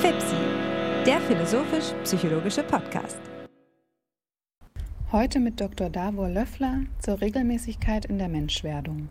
[0.00, 0.36] FIPSI,
[1.06, 3.18] der philosophisch-psychologische Podcast.
[5.10, 5.88] Heute mit Dr.
[5.88, 9.08] Davor Löffler zur Regelmäßigkeit in der Menschwerdung.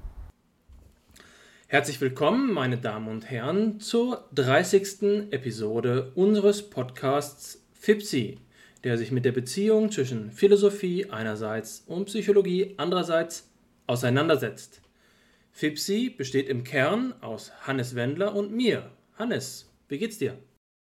[1.68, 5.32] Herzlich willkommen, meine Damen und Herren, zur 30.
[5.32, 8.38] Episode unseres Podcasts FIPSI,
[8.84, 13.50] der sich mit der Beziehung zwischen Philosophie einerseits und Psychologie andererseits
[13.88, 14.81] auseinandersetzt.
[15.54, 18.90] FIPSI besteht im Kern aus Hannes Wendler und mir.
[19.16, 20.38] Hannes, wie geht's dir?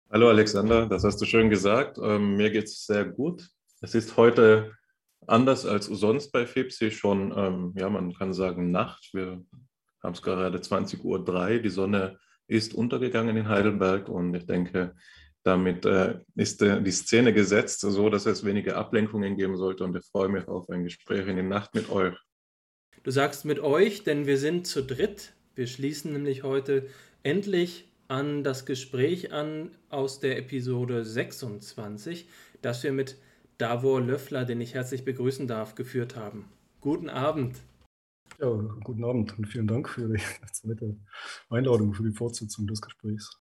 [0.09, 1.97] Hallo Alexander, das hast du schön gesagt.
[2.01, 3.47] Ähm, mir geht es sehr gut.
[3.81, 4.71] Es ist heute
[5.27, 9.09] anders als sonst bei FIPSI schon, ähm, ja, man kann sagen Nacht.
[9.13, 9.43] Wir
[10.03, 11.59] haben es gerade 20.03 Uhr.
[11.59, 12.17] Die Sonne
[12.47, 14.95] ist untergegangen in Heidelberg und ich denke,
[15.43, 19.95] damit äh, ist äh, die Szene gesetzt, so dass es wenige Ablenkungen geben sollte und
[19.95, 22.17] ich freue mich auf ein Gespräch in der Nacht mit euch.
[23.07, 25.31] Du sagst mit euch, denn wir sind zu dritt.
[25.55, 26.89] Wir schließen nämlich heute
[27.23, 32.27] endlich an das Gespräch an aus der Episode 26,
[32.61, 33.15] das wir mit
[33.57, 36.49] Davor Löffler, den ich herzlich begrüßen darf, geführt haben.
[36.81, 37.55] Guten Abend.
[38.41, 38.49] Ja,
[38.83, 40.97] guten Abend und vielen Dank für die zweite
[41.49, 43.39] Einladung für die Fortsetzung des Gesprächs.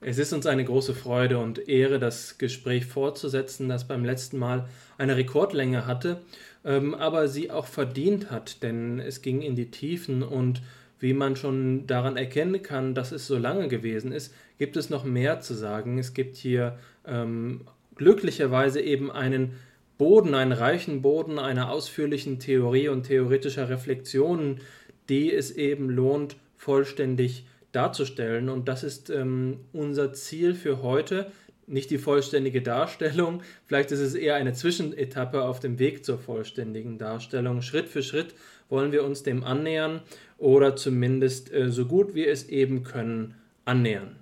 [0.00, 4.68] Es ist uns eine große Freude und Ehre, das Gespräch fortzusetzen, das beim letzten Mal
[4.96, 6.22] eine Rekordlänge hatte,
[6.64, 10.62] ähm, aber sie auch verdient hat, denn es ging in die Tiefen und
[11.00, 15.04] wie man schon daran erkennen kann, dass es so lange gewesen ist, gibt es noch
[15.04, 15.98] mehr zu sagen.
[15.98, 17.62] Es gibt hier ähm,
[17.94, 19.52] glücklicherweise eben einen
[19.96, 24.60] Boden, einen reichen Boden einer ausführlichen Theorie und theoretischer Reflexionen,
[25.08, 28.48] die es eben lohnt, vollständig darzustellen.
[28.48, 31.30] Und das ist ähm, unser Ziel für heute.
[31.68, 36.96] Nicht die vollständige Darstellung, vielleicht ist es eher eine Zwischenetappe auf dem Weg zur vollständigen
[36.96, 37.60] Darstellung.
[37.60, 38.34] Schritt für Schritt
[38.68, 40.00] wollen wir uns dem annähern
[40.38, 43.34] oder zumindest äh, so gut wir es eben können
[43.66, 44.16] annähern.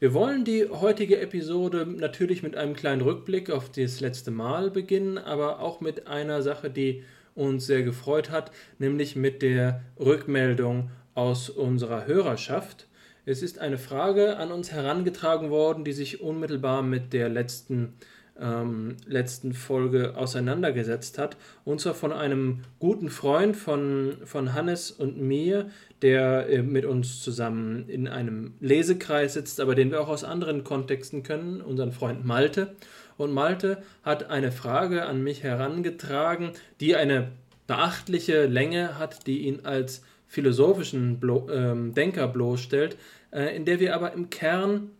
[0.00, 5.18] Wir wollen die heutige Episode natürlich mit einem kleinen Rückblick auf das letzte Mal beginnen,
[5.18, 7.04] aber auch mit einer Sache, die
[7.34, 12.86] uns sehr gefreut hat, nämlich mit der Rückmeldung aus unserer Hörerschaft.
[13.26, 17.94] Es ist eine Frage an uns herangetragen worden, die sich unmittelbar mit der letzten
[18.40, 21.36] ähm, letzten Folge auseinandergesetzt hat.
[21.64, 25.70] Und zwar von einem guten Freund von, von Hannes und mir,
[26.02, 30.64] der äh, mit uns zusammen in einem Lesekreis sitzt, aber den wir auch aus anderen
[30.64, 32.74] Kontexten können, unseren Freund Malte.
[33.16, 37.32] Und Malte hat eine Frage an mich herangetragen, die eine
[37.66, 42.96] beachtliche Länge hat, die ihn als philosophischen Blo äh, Denker bloßstellt,
[43.32, 44.92] äh, in der wir aber im Kern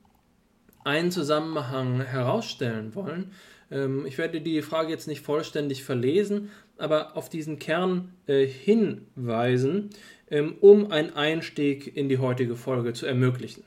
[0.82, 3.30] einen Zusammenhang herausstellen wollen.
[3.70, 9.90] Ähm, ich werde die Frage jetzt nicht vollständig verlesen, aber auf diesen Kern äh, hinweisen,
[10.32, 13.62] ähm, um einen Einstieg in die heutige Folge zu ermöglichen.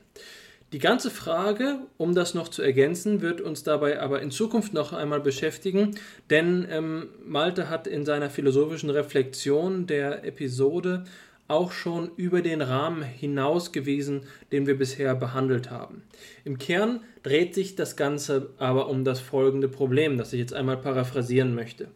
[0.74, 4.92] Die ganze Frage, um das noch zu ergänzen, wird uns dabei aber in Zukunft noch
[4.92, 5.94] einmal beschäftigen,
[6.28, 11.04] denn ähm, Malte hat in seiner philosophischen Reflexion der Episode
[11.48, 16.02] auch schon über den Rahmen hinaus gewesen, den wir bisher behandelt haben.
[16.44, 20.78] Im Kern dreht sich das Ganze aber um das folgende Problem, das ich jetzt einmal
[20.78, 21.88] paraphrasieren möchte.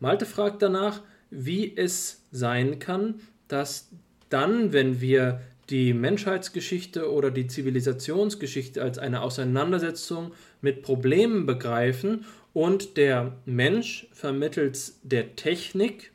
[0.00, 3.88] Malte fragt danach, wie es sein kann, dass
[4.28, 5.40] dann, wenn wir
[5.70, 12.24] die Menschheitsgeschichte oder die Zivilisationsgeschichte als eine Auseinandersetzung mit Problemen begreifen
[12.54, 16.12] und der Mensch vermittels der Technik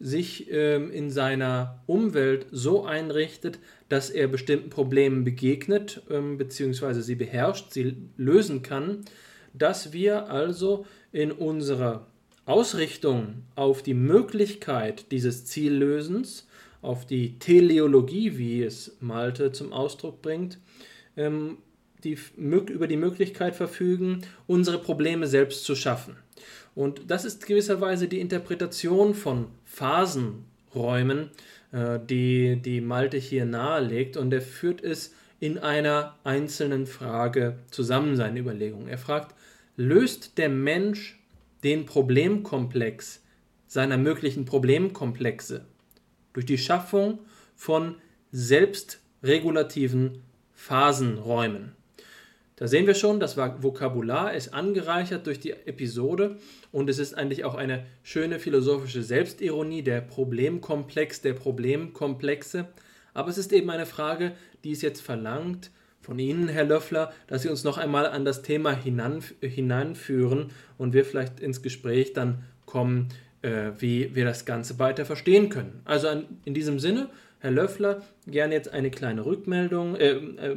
[0.00, 7.00] sich ähm, in seiner Umwelt so einrichtet, dass er bestimmten Problemen begegnet ähm, bzw.
[7.00, 9.04] sie beherrscht, sie lösen kann,
[9.54, 12.06] dass wir also in unserer
[12.46, 16.46] Ausrichtung auf die Möglichkeit dieses Ziellösens,
[16.80, 20.58] auf die Teleologie, wie es Malte zum Ausdruck bringt,
[21.16, 21.58] ähm,
[22.04, 26.16] die, über die Möglichkeit verfügen, unsere Probleme selbst zu schaffen.
[26.76, 31.30] Und das ist gewisserweise die Interpretation von Phasenräumen,
[31.70, 34.16] äh, die, die Malte hier nahelegt.
[34.16, 38.88] Und er führt es in einer einzelnen Frage zusammen, seine Überlegungen.
[38.88, 39.36] Er fragt,
[39.76, 41.20] löst der Mensch
[41.62, 43.22] den Problemkomplex
[43.68, 45.64] seiner möglichen Problemkomplexe
[46.32, 47.20] durch die Schaffung
[47.54, 47.94] von
[48.32, 50.22] selbstregulativen
[50.54, 51.72] Phasenräumen?
[52.56, 56.38] Da sehen wir schon, das Vokabular ist angereichert durch die Episode
[56.72, 62.68] und es ist eigentlich auch eine schöne philosophische Selbstironie, der Problemkomplex der Problemkomplexe.
[63.14, 64.32] Aber es ist eben eine Frage,
[64.64, 65.70] die es jetzt verlangt
[66.00, 71.04] von Ihnen, Herr Löffler, dass Sie uns noch einmal an das Thema hineinführen und wir
[71.04, 73.08] vielleicht ins Gespräch dann kommen,
[73.42, 75.80] äh, wie wir das Ganze weiter verstehen können.
[75.84, 76.08] Also
[76.44, 77.08] in diesem Sinne
[77.40, 80.56] Herr Löffler gerne jetzt eine kleine Rückmeldung, äh, äh,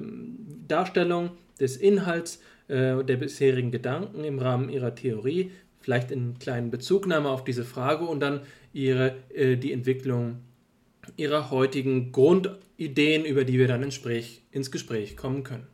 [0.68, 7.30] Darstellung des Inhalts äh, der bisherigen Gedanken im Rahmen Ihrer Theorie, vielleicht in kleinen Bezugnahme
[7.30, 8.42] auf diese Frage und dann
[8.74, 10.39] Ihre, äh, die Entwicklung
[11.18, 15.68] Ihrer heutigen Grundideen, über die wir dann ins Gespräch, ins Gespräch kommen können.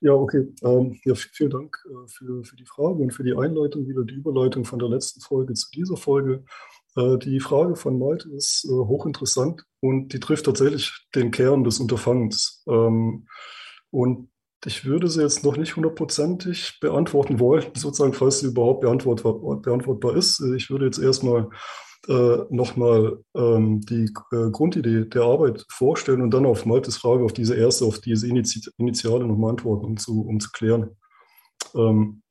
[0.00, 0.46] Ja, okay.
[0.62, 4.14] Ähm, ja, vielen Dank äh, für, für die Frage und für die Einleitung, wieder die
[4.14, 6.44] Überleitung von der letzten Folge zu dieser Folge.
[6.96, 11.80] Äh, die Frage von Malte ist äh, hochinteressant und die trifft tatsächlich den Kern des
[11.80, 12.62] Unterfangens.
[12.68, 13.26] Ähm,
[13.90, 14.28] und
[14.66, 20.16] ich würde sie jetzt noch nicht hundertprozentig beantworten wollen, sozusagen, falls sie überhaupt beantwortbar, beantwortbar
[20.16, 20.40] ist.
[20.56, 21.48] Ich würde jetzt erstmal
[22.08, 27.32] äh, nochmal ähm, die äh, Grundidee der Arbeit vorstellen und dann auf Maltes Frage, auf
[27.32, 30.90] diese erste, auf diese Initi Initiale nochmal antworten, um zu, um zu klären,
[31.74, 32.22] ähm,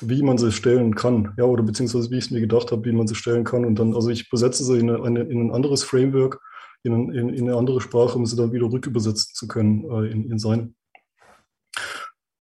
[0.00, 2.92] wie man sie stellen kann, ja, oder beziehungsweise wie ich es mir gedacht habe, wie
[2.92, 3.64] man sie stellen kann.
[3.64, 6.40] Und dann, also ich übersetze sie in, eine, in ein anderes Framework,
[6.82, 10.30] in, in, in, eine andere Sprache, um sie dann wieder rückübersetzen zu können äh, in,
[10.30, 10.74] in sein.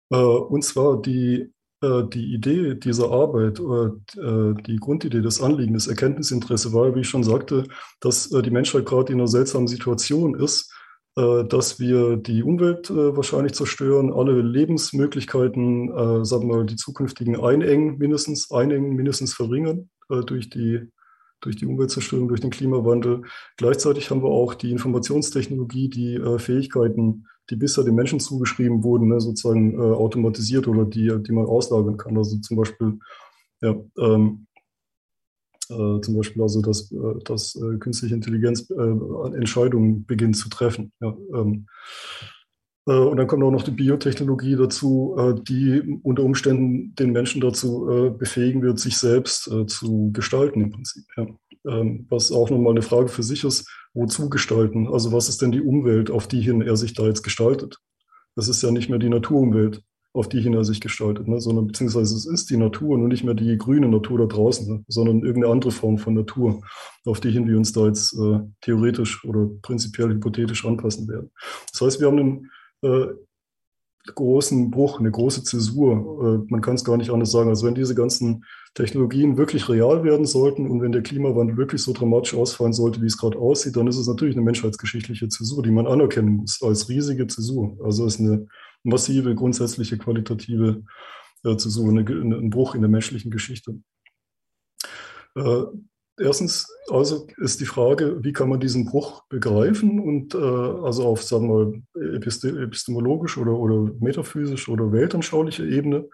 [0.10, 1.52] Äh, und zwar die
[1.82, 7.10] äh, die Idee dieser Arbeit äh, die Grundidee des Anliegens, das Erkenntnisinteresse war, wie ich
[7.10, 7.64] schon sagte,
[8.02, 10.74] dass die Menschheit gerade in einer seltsamen Situation ist,
[11.16, 18.52] dass wir die Umwelt wahrscheinlich zerstören, alle Lebensmöglichkeiten, sagen wir mal, die zukünftigen einengen, mindestens
[18.52, 20.88] einengen, mindestens verringern durch die
[21.42, 23.24] durch die Umweltzerstörung, durch den Klimawandel.
[23.58, 29.10] Gleichzeitig haben wir auch die Informationstechnologie, die äh, Fähigkeiten, die bisher den Menschen zugeschrieben wurden,
[29.10, 32.18] ne, sozusagen äh, automatisiert oder die, die man auslagern kann.
[32.18, 33.00] Also zum Beispiel,
[33.62, 34.48] ja, ähm,
[35.69, 40.92] äh, zum Beispiel also, dass, äh, dass äh, künstliche Intelligenz äh, Entscheidungen beginnt zu treffen.
[41.00, 41.68] Ja, ähm,
[42.86, 45.16] und dann kommt auch noch die Biotechnologie dazu,
[45.48, 51.04] die unter Umständen den Menschen dazu befähigen wird, sich selbst zu gestalten im Prinzip.
[51.16, 51.28] Ja.
[51.68, 54.88] Ähm, was auch nochmal eine Frage für sich ist, wozu gestalten?
[54.88, 57.78] Also was ist denn die Umwelt, auf die hin er sich da jetzt gestaltet?
[58.36, 59.84] Das ist ja nicht mehr die Naturumwelt,
[60.14, 61.40] auf die hin er sich gestaltet, ne?
[61.40, 64.86] sondern beziehungsweise es ist die Natur und nicht mehr die grüne Natur da draußen, ne?
[64.88, 66.62] sondern irgendeine andere Form von Natur,
[67.06, 71.32] auf die hin wir uns da jetzt äh, theoretisch oder prinzipiell hypothetisch anpassen werden.
[71.72, 72.52] Das heißt, wir haben einen
[72.82, 73.14] äh,
[74.06, 75.94] großen Bruch, eine große Zäsur.
[75.94, 77.50] Äh, man kann es gar nicht anders sagen.
[77.50, 81.94] Also wenn diese ganzen Technologien wirklich real werden sollten und wenn der Klimawandel wirklich so
[81.94, 85.72] dramatisch ausfallen sollte, wie es gerade aussieht, dann ist es natürlich eine menschheitsgeschichtliche Zäsur, die
[85.72, 87.78] man anerkennen muss als riesige Zäsur.
[87.84, 88.48] Also es ist eine
[88.84, 90.84] massive, grundsätzliche, qualitative
[91.44, 93.80] äh, Zäsur, eine, ein Bruch in der menschlichen Geschichte.
[96.19, 101.24] Erstens also ist die Frage, wie kann man diesen Bruch begreifen und äh, also auf,
[101.24, 106.10] sagen wir, epistemologisch oder, oder metaphysisch oder weltanschauliche Ebene,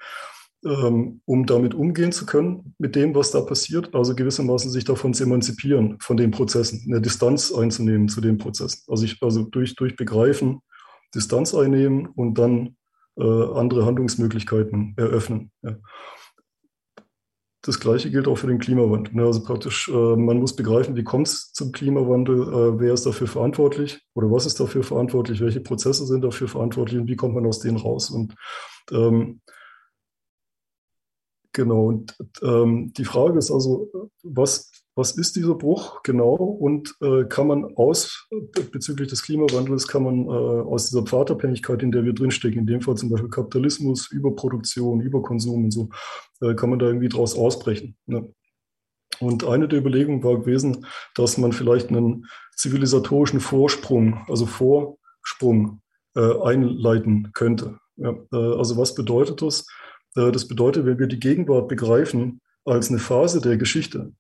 [0.66, 5.14] ähm, um damit umgehen zu können, mit dem, was da passiert, also gewissermaßen sich davon
[5.14, 8.84] zu emanzipieren, von den Prozessen, eine Distanz einzunehmen zu den Prozessen.
[8.88, 10.62] Also, ich, also durch, durch Begreifen
[11.14, 12.76] Distanz einnehmen und dann
[13.18, 15.52] äh, andere Handlungsmöglichkeiten eröffnen.
[15.62, 15.78] Ja.
[17.66, 19.16] Das Gleiche gilt auch für den Klimawandel.
[19.16, 19.24] Ne?
[19.26, 23.26] Also praktisch, äh, man muss begreifen, wie kommt es zum Klimawandel, äh, wer ist dafür
[23.26, 27.48] verantwortlich oder was ist dafür verantwortlich, welche Prozesse sind dafür verantwortlich und wie kommt man
[27.48, 28.12] aus denen raus.
[28.12, 28.36] Und
[28.92, 29.42] ähm,
[31.54, 37.26] genau, und ähm, die Frage ist also, was was ist dieser Bruch genau und äh,
[37.26, 38.28] kann man aus,
[38.72, 42.82] bezüglich des Klimawandels, kann man äh, aus dieser Pfadabhängigkeit, in der wir drinstecken, in dem
[42.82, 45.90] Fall zum Beispiel Kapitalismus, Überproduktion, Überkonsum und so,
[46.42, 47.98] äh, kann man da irgendwie draus ausbrechen.
[48.06, 48.34] Ne?
[49.20, 52.26] Und eine der Überlegungen war gewesen, dass man vielleicht einen
[52.56, 55.82] zivilisatorischen Vorsprung, also Vorsprung
[56.16, 57.80] äh, einleiten könnte.
[57.98, 59.68] Ja, äh, also was bedeutet das?
[60.16, 64.14] Äh, das bedeutet, wenn wir die Gegenwart begreifen als eine Phase der Geschichte,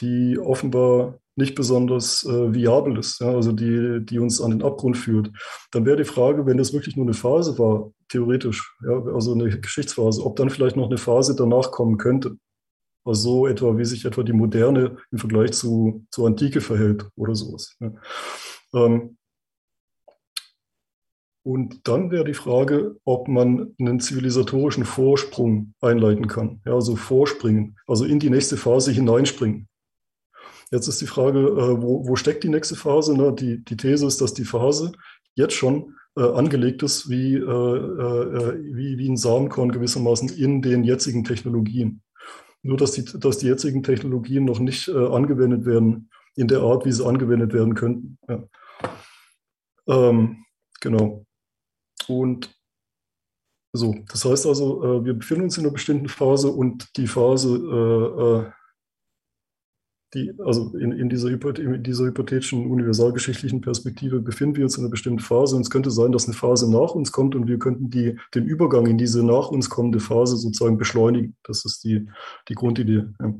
[0.00, 4.96] die offenbar nicht besonders äh, viabel ist, ja, also die, die uns an den Abgrund
[4.96, 5.30] führt.
[5.70, 9.48] Dann wäre die Frage, wenn das wirklich nur eine Phase war, theoretisch, ja, also eine
[9.60, 12.36] Geschichtsphase, ob dann vielleicht noch eine Phase danach kommen könnte.
[13.04, 17.34] Also so etwa, wie sich etwa die Moderne im Vergleich zu, zur Antike verhält oder
[17.36, 17.76] sowas.
[17.80, 17.92] Ja.
[18.74, 19.16] Ähm,
[21.44, 26.60] und dann wäre die Frage, ob man einen zivilisatorischen Vorsprung einleiten kann.
[26.66, 29.68] Ja, also vorspringen, also in die nächste Phase hineinspringen.
[30.70, 33.16] Jetzt ist die Frage, äh, wo, wo steckt die nächste Phase?
[33.16, 33.32] Ne?
[33.32, 34.92] Die, die These ist, dass die Phase
[35.34, 40.84] jetzt schon äh, angelegt ist wie, äh, äh, wie, wie ein Samenkorn gewissermaßen in den
[40.84, 42.02] jetzigen Technologien.
[42.62, 46.84] Nur, dass die, dass die jetzigen Technologien noch nicht äh, angewendet werden in der Art,
[46.84, 48.18] wie sie angewendet werden könnten.
[48.28, 48.44] Ja.
[49.88, 50.44] Ähm,
[50.80, 51.24] genau.
[52.08, 52.54] Und
[53.72, 58.52] so, das heißt also, äh, wir befinden uns in einer bestimmten Phase und die Phase
[60.14, 64.90] die, also in, in, dieser, in dieser hypothetischen universalgeschichtlichen Perspektive befinden wir uns in einer
[64.90, 67.90] bestimmten Phase und es könnte sein, dass eine Phase nach uns kommt und wir könnten
[67.90, 71.36] die, den Übergang in diese nach uns kommende Phase sozusagen beschleunigen.
[71.42, 72.08] Das ist die,
[72.48, 73.04] die Grundidee.
[73.20, 73.34] Ja.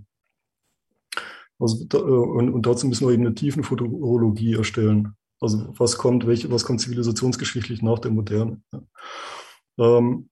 [1.59, 5.15] Also, äh, und, und, dazu müssen wir eben eine Tiefenfuturologie erstellen.
[5.41, 8.61] Also was kommt, welche, was kommt zivilisationsgeschichtlich nach der Moderne?
[8.73, 8.83] Ja.
[9.79, 10.29] Ähm,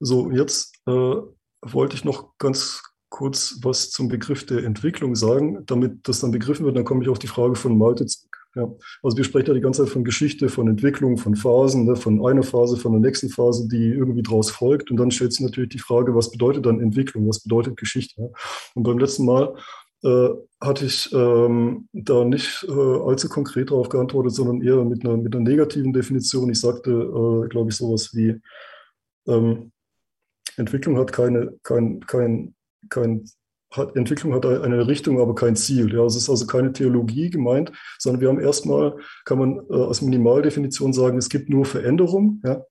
[0.00, 1.16] so, jetzt äh,
[1.62, 6.64] wollte ich noch ganz kurz was zum Begriff der Entwicklung sagen, damit das dann begriffen
[6.64, 6.76] wird.
[6.76, 8.30] Dann komme ich auf die Frage von Malte zurück.
[8.54, 8.68] Ja.
[9.02, 12.26] Also wir sprechen ja die ganze Zeit von Geschichte, von Entwicklung, von Phasen, ne, von
[12.26, 14.90] einer Phase, von der nächsten Phase, die irgendwie daraus folgt.
[14.90, 18.20] Und dann stellt sich natürlich die Frage, was bedeutet dann Entwicklung, was bedeutet Geschichte?
[18.20, 18.28] Ja.
[18.74, 19.54] Und beim letzten Mal
[20.04, 20.28] äh,
[20.60, 25.34] hatte ich ähm, da nicht äh, allzu konkret darauf geantwortet, sondern eher mit einer, mit
[25.34, 26.50] einer negativen Definition.
[26.50, 28.40] Ich sagte, äh, glaube ich, sowas wie,
[29.28, 29.70] ähm,
[30.56, 32.54] Entwicklung hat keine, kein, kein,
[32.88, 33.24] kein
[33.70, 35.92] hat, Entwicklung hat eine Richtung, aber kein Ziel.
[35.94, 40.02] Ja, es ist also keine Theologie gemeint, sondern wir haben erstmal, kann man äh, als
[40.02, 42.42] Minimaldefinition sagen, es gibt nur Veränderung.
[42.44, 42.62] Ja,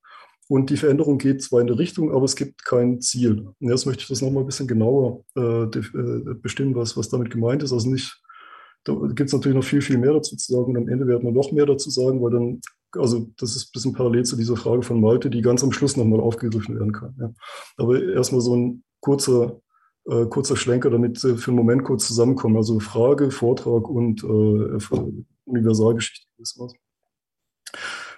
[0.51, 3.47] und die Veränderung geht zwar in eine Richtung, aber es gibt kein Ziel.
[3.59, 7.29] Und jetzt möchte ich das nochmal ein bisschen genauer äh, äh, bestimmen, was, was damit
[7.29, 7.71] gemeint ist.
[7.71, 8.21] Also nicht,
[8.83, 11.23] da gibt es natürlich noch viel, viel mehr dazu zu sagen und am Ende werden
[11.23, 12.59] wir noch mehr dazu sagen, weil dann,
[12.91, 15.95] also das ist ein bisschen parallel zu dieser Frage von Malte, die ganz am Schluss
[15.95, 17.15] nochmal aufgegriffen werden kann.
[17.17, 17.31] Ja.
[17.77, 19.61] Aber erstmal so ein kurzer,
[20.05, 22.58] äh, kurzer Schlenker, damit wir für einen Moment kurz zusammenkommen.
[22.58, 24.98] Also Frage, Vortrag und äh,
[25.46, 26.27] Universalgeschichte.
[26.39, 26.74] Ist was.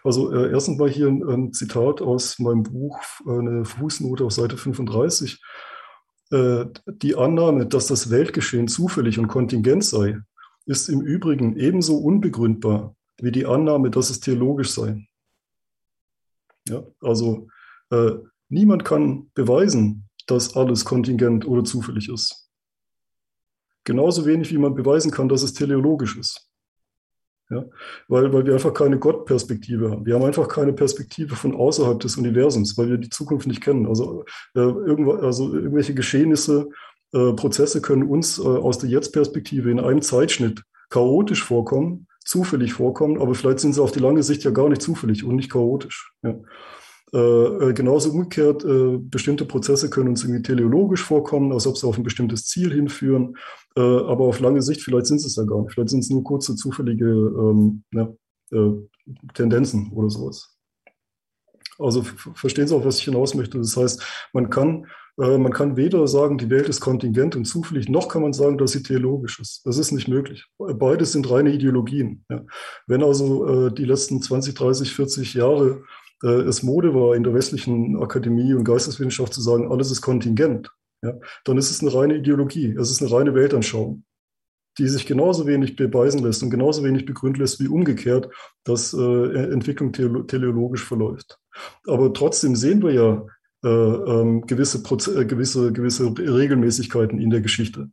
[0.04, 4.58] Also äh, erstens mal hier ein, ein, Zitat aus meinem Buch, eine Fußnote auf Seite
[4.58, 5.42] 35.
[6.32, 10.20] Äh, die Annahme, dass das Weltgeschehen zufällig und kontingent sei,
[10.66, 15.08] ist im Übrigen ebenso unbegründbar wie die Annahme, dass es theologisch sei.
[16.68, 17.48] Ja, also
[17.90, 18.14] äh,
[18.50, 22.50] niemand kann beweisen, dass alles kontingent oder zufällig ist.
[23.84, 26.50] Genauso wenig wie man beweisen kann, dass es teleologisch ist.
[27.50, 27.66] Ja?
[28.08, 30.06] Weil, weil wir einfach keine Gottperspektive haben.
[30.06, 33.88] Wir haben einfach keine Perspektive von außerhalb des Universums, weil wir die Zukunft nicht kennen.
[33.88, 34.24] Also,
[34.56, 36.70] äh, also irgendwelche Geschehnisse,
[37.14, 43.20] äh, Prozesse können uns äh, aus der Jetzt-Perspektive in einem Zeitschnitt chaotisch vorkommen, zufällig vorkommen,
[43.22, 46.14] aber vielleicht sind sie auf die lange Sicht ja gar nicht zufällig und nicht chaotisch.
[46.24, 46.36] Ja.
[47.14, 47.18] Äh,
[47.70, 51.96] äh, genauso umgekehrt, äh, bestimmte Prozesse können uns irgendwie teleologisch vorkommen, als ob sie auf
[51.96, 53.38] ein bestimmtes Ziel hinführen,
[53.76, 56.24] äh, aber auf lange Sicht, vielleicht sind es ja gar nicht, vielleicht sind es nur
[56.24, 58.12] kurze, zufällige ähm, ja,
[58.52, 58.72] äh,
[59.36, 60.58] Tendenzen oder sowas.
[61.78, 63.60] Also verstehen Sie auch, was ich hinaus möchte.
[63.60, 64.88] Das heißt, man kann,
[65.20, 68.58] äh, man kann weder sagen, die Welt ist kontingent und zufällig, noch kann man sagen,
[68.58, 69.62] dass sie theologisch ist.
[69.66, 70.48] Das ist nicht möglich.
[70.58, 72.26] Beides sind reine Ideologien.
[72.32, 72.42] Ja.
[72.88, 75.84] Wenn also die letzten 20, 30, 40 Jahre
[76.30, 80.72] es Mode war, in der westlichen Akademie und Geisteswissenschaft zu sagen, alles ist kontingent,
[81.04, 81.14] ja,
[81.44, 84.04] dann ist es eine reine Ideologie, es ist eine reine Weltanschauung,
[84.78, 88.30] die sich genauso wenig beweisen lässt und genauso wenig begründen lässt wie umgekehrt,
[88.64, 91.38] dass äh, Entwicklung teleologisch verläuft.
[91.88, 93.26] Aber trotzdem sehen wir ja
[93.64, 97.90] äh, ähm, gewisse, äh, gewisse, gewisse Regelmäßigkeiten in der Geschichte.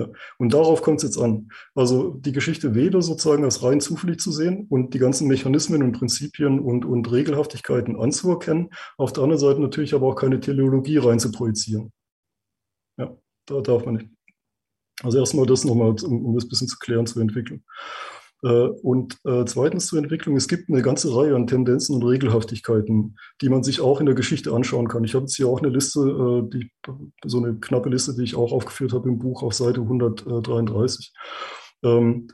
[0.00, 0.08] Ja.
[0.38, 1.50] Und darauf kommt es jetzt an.
[1.74, 5.92] Also die Geschichte weder sozusagen als rein zufällig zu sehen und die ganzen Mechanismen und
[5.92, 11.18] Prinzipien und, und Regelhaftigkeiten anzuerkennen, auf der anderen Seite natürlich aber auch keine Teleologie rein
[11.18, 11.92] zu projizieren.
[12.96, 13.14] Ja,
[13.44, 14.08] da darf man nicht.
[15.02, 17.62] Also erstmal das nochmal, um, um das ein bisschen zu klären zur Entwicklung.
[18.42, 23.16] Äh, und äh, zweitens zur Entwicklung, es gibt eine ganze Reihe an Tendenzen und Regelhaftigkeiten,
[23.40, 25.04] die man sich auch in der Geschichte anschauen kann.
[25.04, 26.70] Ich habe jetzt hier auch eine Liste, äh, die,
[27.24, 31.12] so eine knappe Liste, die ich auch aufgeführt habe im Buch auf Seite 133.
[31.84, 32.28] Ähm,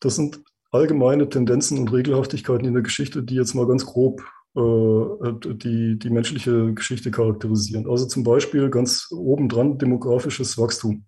[0.00, 0.40] das sind
[0.70, 6.74] allgemeine Tendenzen und Regelhaftigkeiten in der Geschichte, die jetzt mal ganz grob die, die menschliche
[6.74, 7.88] Geschichte charakterisieren.
[7.88, 11.04] Also zum Beispiel ganz obendran demografisches Wachstum.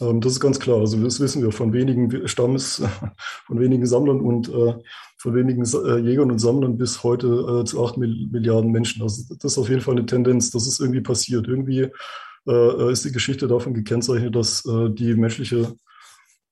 [0.00, 0.80] Ähm, das ist ganz klar.
[0.80, 2.82] Also das wissen wir von wenigen Stammes,
[3.46, 4.74] von wenigen Sammlern und äh,
[5.18, 9.02] von wenigen äh, Jägern und Sammlern bis heute äh, zu acht Milliarden Menschen.
[9.02, 10.50] Also das ist auf jeden Fall eine Tendenz.
[10.50, 11.48] Das ist irgendwie passiert.
[11.48, 11.90] Irgendwie
[12.46, 15.74] ist die Geschichte davon gekennzeichnet, dass die menschliche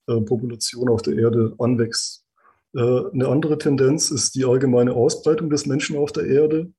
[0.07, 2.25] Population auf der Erde anwächst.
[2.73, 6.73] Eine andere Tendenz ist die allgemeine Ausbreitung des Menschen auf der Erde.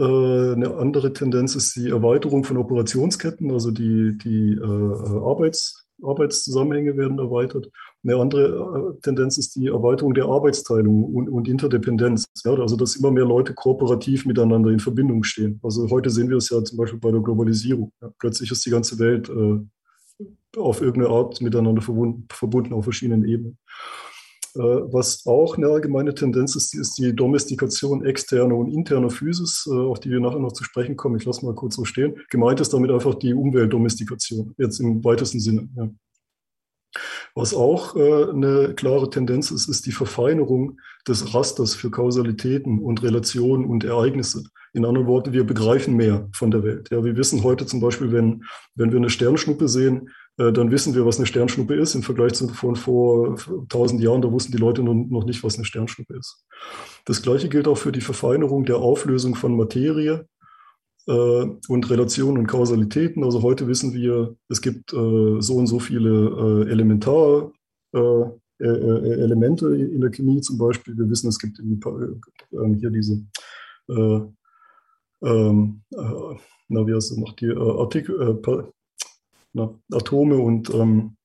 [0.00, 6.96] Äh, eine andere Tendenz ist die Erweiterung von Operationsketten, also die, die äh, Arbeits, Arbeitszusammenhänge
[6.96, 7.70] werden erweitert.
[8.02, 12.24] Eine andere äh, Tendenz ist die Erweiterung der Arbeitsteilung und, und Interdependenz.
[12.42, 15.60] Ja, also dass immer mehr Leute kooperativ miteinander in Verbindung stehen.
[15.62, 17.92] Also heute sehen wir es ja zum Beispiel bei der Globalisierung.
[18.00, 19.58] Ja, plötzlich ist die ganze Welt äh,
[20.58, 23.58] auf irgendeine Art miteinander verbunden, verbunden auf verschiedenen Ebenen.
[24.54, 29.74] Äh, was auch eine allgemeine Tendenz ist, ist die Domestikation externer und interner Physis, äh,
[29.74, 31.16] auf die wir nachher noch zu sprechen kommen.
[31.16, 32.16] Ich lasse mal kurz so stehen.
[32.30, 35.68] Gemeint ist damit einfach die Umweltdomestikation, jetzt im weitesten Sinne.
[35.76, 35.90] Ja.
[37.34, 43.02] Was auch äh, eine klare Tendenz ist, ist die Verfeinerung des Rasters für Kausalitäten und
[43.02, 44.44] Relationen und Ereignisse.
[44.72, 46.88] In anderen Worten, wir begreifen mehr von der Welt.
[46.90, 51.04] Ja, wir wissen heute zum Beispiel, wenn, wenn wir eine Sternschnuppe sehen, dann wissen wir,
[51.04, 51.94] was eine Sternschnuppe ist.
[51.94, 53.36] Im Vergleich zu von vor
[53.68, 56.46] tausend Jahren, da wussten die Leute noch nicht, was eine Sternschnuppe ist.
[57.04, 60.26] Das Gleiche gilt auch für die Verfeinerung der Auflösung von Materie
[61.06, 63.22] äh, und Relationen und Kausalitäten.
[63.22, 67.52] Also heute wissen wir, es gibt äh, so und so viele äh, Elementar.
[67.92, 68.24] Äh,
[68.62, 70.94] Elemente in der Chemie zum Beispiel.
[70.94, 73.24] Wir wissen, es gibt hier diese
[73.88, 75.82] ähm,
[76.68, 78.38] na, wie heißt es noch, die Artikel,
[79.52, 81.16] na, Atome und ähm,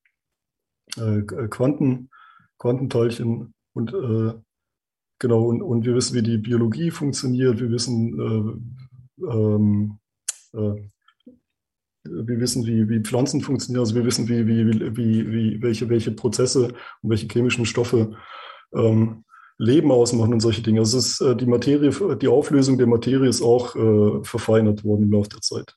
[0.98, 2.10] äh, Quanten,
[2.58, 4.34] Quantenteilchen und äh,
[5.20, 10.00] genau, und, und wir wissen, wie die Biologie funktioniert, wir wissen, äh, ähm,
[10.54, 10.90] äh,
[12.04, 16.12] wir wissen, wie, wie Pflanzen funktionieren, also wir wissen, wie, wie, wie, wie, welche, welche
[16.12, 16.68] Prozesse
[17.02, 18.16] und welche chemischen Stoffe
[18.74, 19.25] ähm,
[19.58, 20.80] Leben ausmachen und solche Dinge.
[20.80, 25.12] Also ist, äh, die Materie, die Auflösung der Materie ist auch äh, verfeinert worden im
[25.12, 25.76] Laufe der Zeit.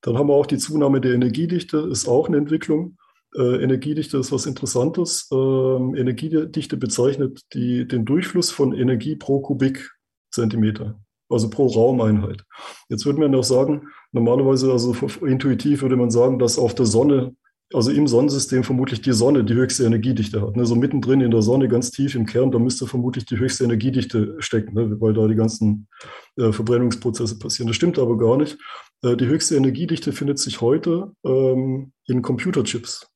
[0.00, 2.96] Dann haben wir auch die Zunahme der Energiedichte, ist auch eine Entwicklung.
[3.36, 5.28] Äh, Energiedichte ist was Interessantes.
[5.32, 12.44] Ähm, Energiedichte bezeichnet die, den Durchfluss von Energie pro Kubikzentimeter, also pro Raumeinheit.
[12.88, 17.34] Jetzt würde man noch sagen, normalerweise, also intuitiv würde man sagen, dass auf der Sonne
[17.74, 20.56] also im Sonnensystem vermutlich die Sonne die höchste Energiedichte hat.
[20.56, 20.66] Ne?
[20.66, 24.36] So mittendrin in der Sonne, ganz tief im Kern, da müsste vermutlich die höchste Energiedichte
[24.38, 25.00] stecken, ne?
[25.00, 25.88] weil da die ganzen
[26.36, 27.68] äh, Verbrennungsprozesse passieren.
[27.68, 28.58] Das stimmt aber gar nicht.
[29.02, 33.06] Äh, die höchste Energiedichte findet sich heute ähm, in Computerchips.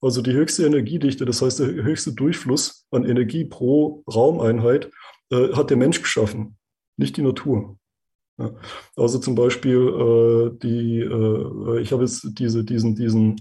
[0.00, 4.90] Also die höchste Energiedichte, das heißt der höchste Durchfluss an Energie pro Raumeinheit,
[5.30, 6.56] äh, hat der Mensch geschaffen,
[6.96, 7.78] nicht die Natur.
[8.96, 13.36] Also zum Beispiel äh, die, äh, ich habe jetzt diese, diesen, diesen,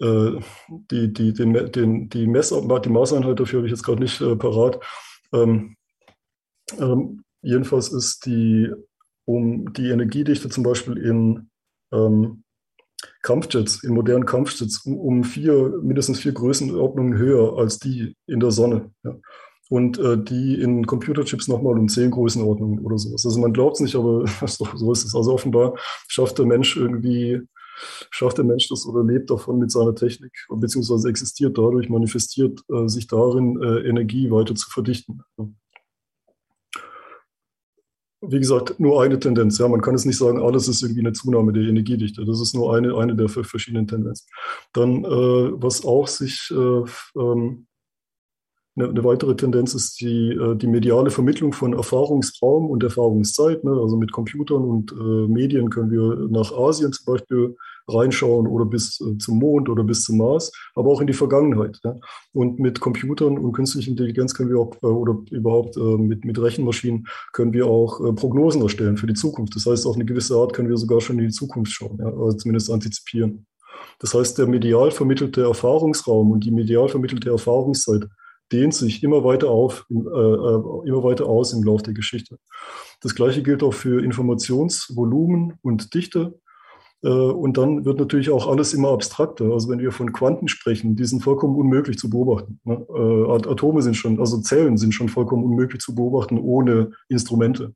[0.00, 0.32] äh,
[0.68, 4.34] die, die, den, den, die, Mess, die Maßeinheit dafür habe ich jetzt gerade nicht äh,
[4.34, 4.80] parat.
[5.32, 5.76] Ähm,
[6.78, 8.72] ähm, jedenfalls ist die,
[9.26, 11.50] um die Energiedichte zum Beispiel in
[11.92, 12.42] ähm,
[13.22, 18.50] Kampfjets, in modernen Kampfjets, um, um, vier, mindestens vier Größenordnungen höher als die in der
[18.50, 18.90] Sonne.
[19.04, 19.16] Ja
[19.70, 23.24] und äh, die in Computerchips nochmal um zehn Größenordnungen oder sowas.
[23.24, 25.14] Also man glaubt es nicht, aber so ist es.
[25.14, 25.78] Also offenbar
[26.08, 27.40] schafft der Mensch irgendwie,
[28.10, 32.88] schafft der Mensch das oder lebt davon mit seiner Technik, beziehungsweise existiert dadurch, manifestiert äh,
[32.88, 35.22] sich darin, äh, Energie weiter zu verdichten.
[38.22, 39.58] Wie gesagt, nur eine Tendenz.
[39.58, 42.24] Ja, man kann es nicht sagen, alles ist irgendwie eine Zunahme der Energiedichte.
[42.24, 44.26] Das ist nur eine, eine der verschiedenen Tendenzen.
[44.72, 46.84] Dann, äh, was auch sich äh,
[47.18, 47.66] ähm,
[48.76, 53.64] eine, weitere Tendenz ist die, äh, die mediale Vermittlung von Erfahrungsraum und Erfahrungszeit.
[53.64, 53.72] Ne?
[53.72, 57.56] Also mit Computern und äh, Medien können wir nach Asien zum Beispiel
[57.88, 61.80] reinschauen oder bis äh, zum Mond oder bis zum Mars, aber auch in die Vergangenheit.
[61.84, 61.98] Ja?
[62.32, 67.06] Und mit Computern und künstlicher Intelligenz können wir auch, äh, oder überhaupt mit, mit Rechenmaschinen
[67.32, 69.54] können wir auch Prognosen erstellen für die Zukunft.
[69.56, 72.06] Das heißt, auf eine gewisse Art können wir sogar schon in die Zukunft schauen, ja?
[72.06, 73.46] also zumindest antizipieren.
[73.98, 78.06] Das heißt, der medial vermittelte Erfahrungsraum und die medial vermittelte Erfahrungszeit
[78.52, 82.38] dehnt sich immer weiter auf, äh, äh, immer weiter aus im Laufe der Geschichte.
[83.00, 86.38] Das gleiche gilt auch für Informationsvolumen und Dichte.
[87.02, 89.46] Äh, und dann wird natürlich auch alles immer abstrakter.
[89.52, 92.60] Also wenn wir von Quanten sprechen, die sind vollkommen unmöglich zu beobachten.
[92.64, 92.84] Ne?
[92.88, 97.74] Äh, Atome sind schon, also Zellen sind schon vollkommen unmöglich zu beobachten ohne Instrumente.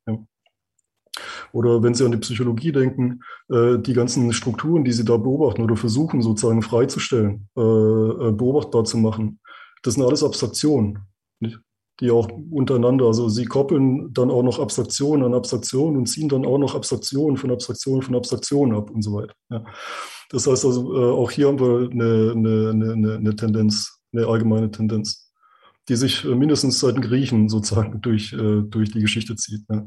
[1.53, 5.77] Oder wenn Sie an die Psychologie denken, die ganzen Strukturen, die Sie da beobachten oder
[5.77, 9.39] versuchen sozusagen freizustellen, beobachtbar zu machen,
[9.85, 10.99] das sind alles Abstraktionen,
[12.01, 16.45] die auch untereinander, also sie koppeln dann auch noch Abstraktionen an Abstraktionen und ziehen dann
[16.45, 19.35] auch noch Abstraktionen von Abstraktionen von Abstraktionen ab und so weiter.
[19.51, 19.65] Ja.
[20.31, 24.71] Das heißt also, äh, auch hier haben wir eine, eine, eine, eine Tendenz, eine allgemeine
[24.71, 25.31] Tendenz,
[25.89, 29.65] die sich äh, mindestens seit den Griechen sozusagen durch, äh, durch die Geschichte zieht.
[29.71, 29.87] Ja.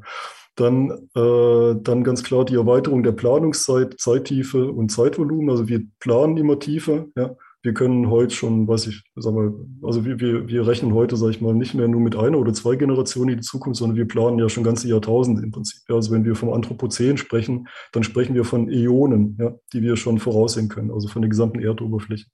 [0.55, 5.49] Dann, äh, dann ganz klar die Erweiterung der Planungszeit, Zeittiefe und Zeitvolumen.
[5.49, 7.07] Also wir planen immer tiefer.
[7.15, 11.17] Ja wir können heute schon, weiß ich, sag mal, also wir, wir, wir rechnen heute,
[11.17, 13.97] sage ich mal, nicht mehr nur mit einer oder zwei Generationen in die Zukunft, sondern
[13.97, 15.81] wir planen ja schon ganze Jahrtausende im Prinzip.
[15.89, 19.97] Ja, also wenn wir vom Anthropozän sprechen, dann sprechen wir von Äonen, ja, die wir
[19.97, 22.27] schon voraussehen können, also von der gesamten Erdoberfläche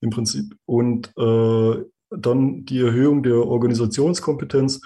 [0.00, 0.54] im Prinzip.
[0.64, 4.80] Und äh, dann die Erhöhung der Organisationskompetenz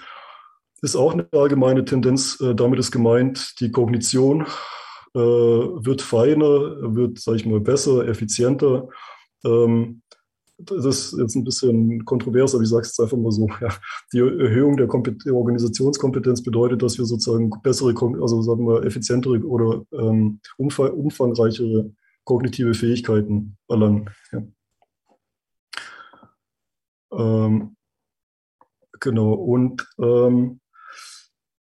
[0.81, 2.39] ist auch eine allgemeine Tendenz.
[2.41, 4.47] Äh, damit ist gemeint, die Kognition
[5.13, 8.87] äh, wird feiner, wird, sage ich mal, besser, effizienter
[9.45, 10.01] ähm,
[10.59, 13.69] das ist jetzt ein bisschen kontrovers, aber ich sage es jetzt einfach mal so, ja,
[14.11, 19.83] die Erhöhung der, der, Organisationskompetenz bedeutet, dass wir sozusagen bessere, also sagen wir effizientere oder
[19.91, 21.91] ähm, umfang, umfangreichere
[22.23, 24.09] kognitive Fähigkeiten erlangen.
[24.31, 24.43] Ja.
[27.11, 27.75] Ähm,
[28.99, 30.59] genau, und, ähm,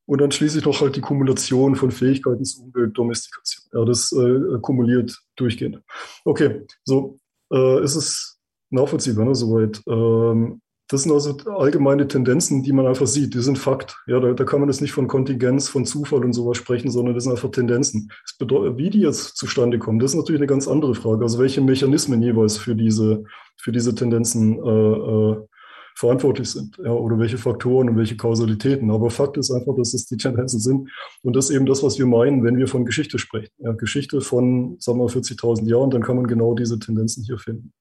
[0.06, 3.69] und dann schließlich noch halt die Kumulation von Fähigkeiten zur Umweltdomestikation.
[3.74, 5.84] Ja, das äh, kumuliert durchgehend.
[6.24, 7.19] Okay, so
[7.52, 9.82] äh, ist es nachvollziehbar, ne, soweit.
[9.88, 13.36] Ähm, das sind also allgemeine Tendenzen, die man einfach sieht.
[13.36, 13.96] Die sind Fakt.
[14.08, 17.14] Ja, da, da, kann man jetzt nicht von Kontingenz, von Zufall und sowas sprechen, sondern
[17.14, 18.12] das sind einfach Tendenzen.
[18.40, 21.22] wie die jetzt zustande kommen, das ist natürlich eine ganz andere Frage.
[21.22, 23.24] Also welche Mechanismen jeweils für diese,
[23.56, 25.38] für diese Tendenzen äh, äh,
[26.00, 28.90] verantwortlich sind ja, oder welche Faktoren und welche Kausalitäten.
[28.90, 30.90] Aber Fakt ist einfach, dass es die Tendenzen sind
[31.24, 33.52] und das ist eben das, was wir meinen, wenn wir von Geschichte sprechen.
[33.58, 37.74] Ja, Geschichte von, sagen wir, 40.000 Jahren, dann kann man genau diese Tendenzen hier finden.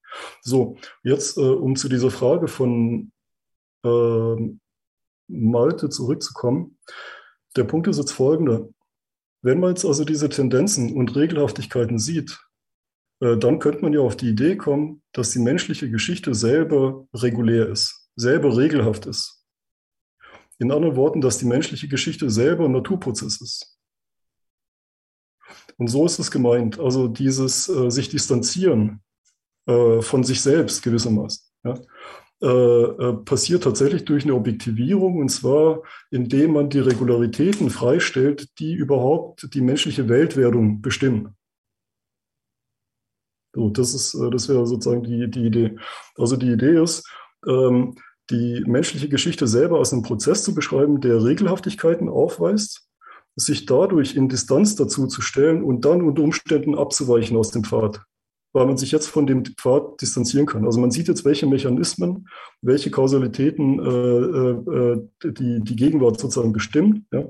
[0.43, 3.13] So, jetzt, äh, um zu dieser Frage von
[3.85, 4.37] äh,
[5.29, 6.77] Malte zurückzukommen.
[7.57, 8.69] Der Punkt ist jetzt folgender.
[9.43, 12.41] Wenn man jetzt also diese Tendenzen und Regelhaftigkeiten sieht,
[13.21, 17.69] äh, dann könnte man ja auf die Idee kommen, dass die menschliche Geschichte selber regulär
[17.69, 19.45] ist selber regelhaft ist.
[20.59, 23.79] In anderen Worten, dass die menschliche Geschichte selber ein Naturprozess ist.
[25.77, 26.81] Und so ist es gemeint.
[26.81, 29.03] Also dieses äh, sich distanzieren
[29.67, 31.45] äh, von sich selbst gewissermaßen.
[31.65, 31.75] Ja,
[32.41, 38.75] äh, äh, passiert tatsächlich durch eine Objektivierung und zwar indem man die Regularitäten freistellt, die
[38.75, 41.37] überhaupt die menschliche Weltwerdung bestimmen.
[43.53, 45.77] So, das ist, äh, das wäre sozusagen die, die Idee.
[46.17, 47.09] Also die Idee ist,
[47.45, 47.97] ähm,
[48.31, 52.89] die menschliche Geschichte selber als einen Prozess zu beschreiben, der Regelhaftigkeiten aufweist,
[53.37, 58.03] sich dadurch in Distanz dazu zu stellen und dann unter Umständen abzuweichen aus dem Pfad,
[58.53, 60.65] weil man sich jetzt von dem Pfad distanzieren kann.
[60.65, 62.29] Also man sieht jetzt, welche Mechanismen,
[62.61, 67.25] welche Kausalitäten äh, äh, die, die Gegenwart sozusagen bestimmen, ja?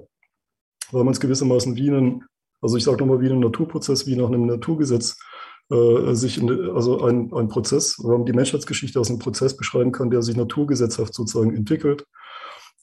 [0.90, 2.24] weil man es gewissermaßen wie einen,
[2.60, 5.18] also ich sage nochmal wie einen Naturprozess, wie nach einem Naturgesetz
[5.70, 10.10] äh, sich, in, also ein, ein Prozess, warum die Menschheitsgeschichte als einen Prozess beschreiben kann,
[10.10, 12.06] der sich naturgesetzhaft sozusagen entwickelt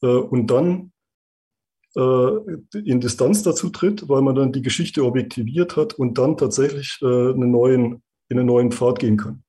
[0.01, 0.91] äh, und dann
[1.95, 2.29] äh,
[2.77, 7.05] in Distanz dazu tritt, weil man dann die Geschichte objektiviert hat und dann tatsächlich äh,
[7.05, 9.43] einen neuen, in einen neuen Pfad gehen kann,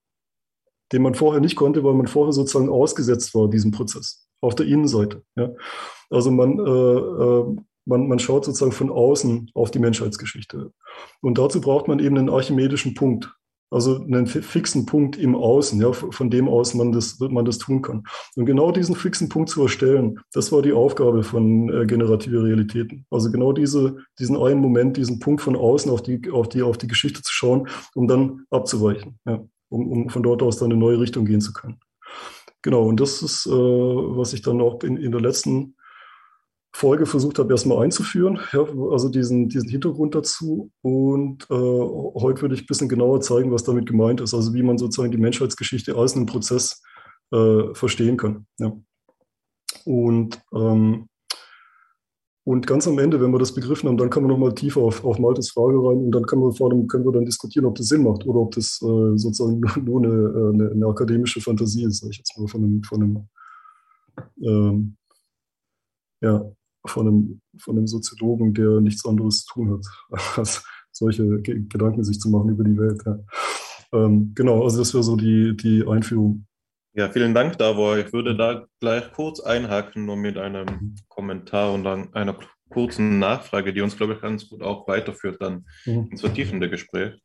[0.93, 4.67] den man vorher nicht konnte, weil man vorher sozusagen ausgesetzt war, diesem Prozess, auf der
[4.67, 5.23] Innenseite.
[5.37, 5.51] Ja.
[6.09, 10.73] Also man, man, man schaut sozusagen von außen auf die Menschheitsgeschichte.
[11.23, 13.33] Und dazu braucht man eben einen archimedischen Punkt,
[13.71, 17.83] also einen fixen Punkt im Außen, ja, von dem aus man das, man das tun
[17.83, 18.05] kann.
[18.37, 23.07] Und genau diesen fixen Punkt zu erstellen, das war die Aufgabe von äh, generative Realitäten.
[23.11, 26.79] Also genau diese, diesen einen Moment, diesen Punkt von außen auf die, auf die, auf
[26.79, 30.77] die Geschichte zu schauen, um dann abzuweichen, ja, um, um von dort aus dann in
[30.77, 31.79] eine neue Richtung gehen zu können.
[32.63, 35.76] Genau, und das ist, äh, was ich dann auch in, in der letzten
[36.77, 38.61] Folge versucht habe, erstmal einzuführen, ja,
[38.91, 40.71] also diesen, diesen Hintergrund dazu.
[40.83, 44.63] Und äh, heute würde ich ein bisschen genauer zeigen, was damit gemeint ist, also wie
[44.63, 46.83] man sozusagen die Menschheitsgeschichte als einen Prozess
[47.33, 48.47] äh, verstehen kann.
[48.59, 48.77] Ja.
[49.87, 51.09] Und, ähm,
[52.45, 55.03] und ganz am Ende, wenn wir das begriffen haben, dann kann man nochmal tiefer auf,
[55.03, 57.77] auf Maltes Frage rein und dann können wir, vor allem können wir dann diskutieren, ob
[57.77, 61.85] das Sinn macht oder ob das äh, sozusagen nur eine, äh, eine, eine, akademische Fantasie
[61.85, 63.29] ist, sage ich jetzt mal von einem, von einem
[64.43, 64.97] ähm,
[66.21, 66.45] ja,
[66.91, 72.19] von einem, von einem Soziologen, der nichts anderes zu tun hat, als solche Gedanken sich
[72.21, 73.03] zu machen über die Welt.
[73.05, 73.19] Ja.
[73.93, 76.47] Ähm, genau, also das wäre so die, die Einführung.
[76.95, 77.99] Ja, vielen Dank, Davor.
[77.99, 80.95] Ich würde da gleich kurz einhaken, nur mit einem mhm.
[81.09, 82.39] Kommentar und dann einer
[82.71, 86.09] kurzen Nachfrage, die uns, glaube ich, ganz gut auch weiterführt dann mhm.
[86.11, 87.21] ins vertiefende Gespräch.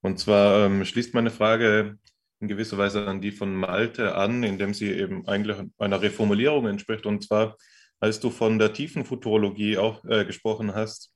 [0.00, 1.98] Und zwar ähm, schließt meine Frage
[2.40, 7.06] in gewisser Weise an die von Malte an, indem sie eben eigentlich einer Reformulierung entspricht.
[7.06, 7.56] Und zwar
[8.02, 11.14] als du von der tiefen Futurologie auch äh, gesprochen hast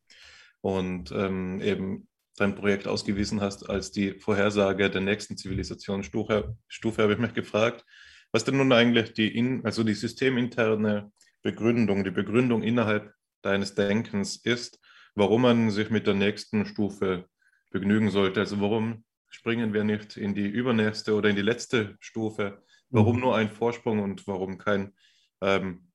[0.61, 7.14] und ähm, eben dein Projekt ausgewiesen hast als die Vorhersage der nächsten Zivilisationsstufe, Stufe, habe
[7.14, 7.85] ich mich gefragt,
[8.31, 11.11] was denn nun eigentlich die, in, also die systeminterne
[11.42, 14.79] Begründung, die Begründung innerhalb deines Denkens ist,
[15.16, 17.25] warum man sich mit der nächsten Stufe
[17.72, 18.38] begnügen sollte.
[18.38, 22.62] Also warum springen wir nicht in die übernächste oder in die letzte Stufe?
[22.90, 23.22] Warum mhm.
[23.22, 24.92] nur ein Vorsprung und warum kein
[25.40, 25.87] ähm,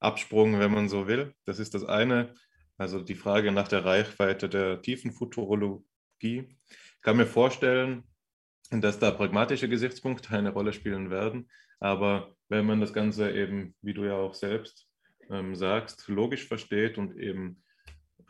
[0.00, 1.34] Absprung, wenn man so will.
[1.44, 2.34] Das ist das eine.
[2.78, 5.82] Also die Frage nach der Reichweite der tiefen Futurologie.
[6.20, 8.04] Ich kann mir vorstellen,
[8.70, 11.48] dass da pragmatische Gesichtspunkte eine Rolle spielen werden.
[11.80, 14.88] Aber wenn man das Ganze eben, wie du ja auch selbst
[15.30, 17.62] ähm, sagst, logisch versteht und eben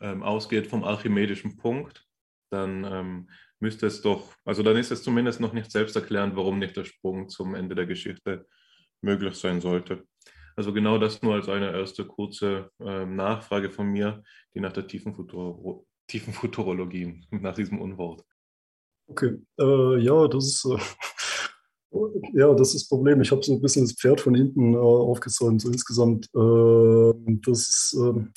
[0.00, 2.04] ähm, ausgeht vom archimedischen Punkt,
[2.50, 6.76] dann ähm, müsste es doch, also dann ist es zumindest noch nicht selbsterklärend, warum nicht
[6.76, 8.46] der Sprung zum Ende der Geschichte
[9.00, 10.06] möglich sein sollte.
[10.56, 14.22] Also genau das nur als eine erste kurze äh, Nachfrage von mir,
[14.54, 18.24] die nach der tiefen, Futuro tiefen Futurologie, nach diesem Unwort.
[19.08, 20.78] Okay, äh, ja, das ist, äh,
[22.32, 23.20] ja, das ist das Problem.
[23.20, 26.26] Ich habe so ein bisschen das Pferd von hinten äh, aufgezäumt, so insgesamt.
[26.34, 28.32] Äh, das ist, ähm,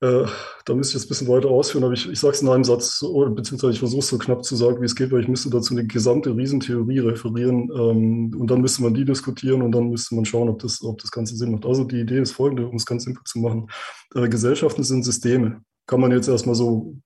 [0.00, 0.24] äh,
[0.64, 2.64] da müsste ich jetzt ein bisschen weiter ausführen, aber ich, ich sage es in einem
[2.64, 5.50] Satz, beziehungsweise ich versuche es so knapp zu sagen, wie es geht, weil ich müsste
[5.50, 10.14] dazu eine gesamte Riesentheorie referieren ähm, und dann müsste man die diskutieren und dann müsste
[10.14, 11.66] man schauen, ob das, ob das Ganze Sinn macht.
[11.66, 13.68] Also die Idee ist folgende, um es ganz simpel zu machen.
[14.14, 15.60] Äh, Gesellschaften sind Systeme.
[15.86, 16.96] Kann man jetzt erstmal so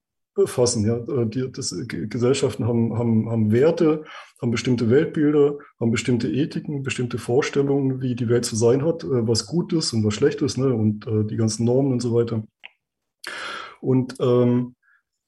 [0.45, 0.87] fassen.
[0.87, 0.99] Ja?
[0.99, 4.05] Äh, die, das, Gesellschaften haben, haben, haben Werte,
[4.41, 9.27] haben bestimmte Weltbilder, haben bestimmte Ethiken, bestimmte Vorstellungen, wie die Welt zu sein hat, äh,
[9.27, 10.73] was gut ist und was schlecht ist ne?
[10.75, 12.45] und äh, die ganzen Normen und so weiter.
[13.81, 14.75] Und ähm,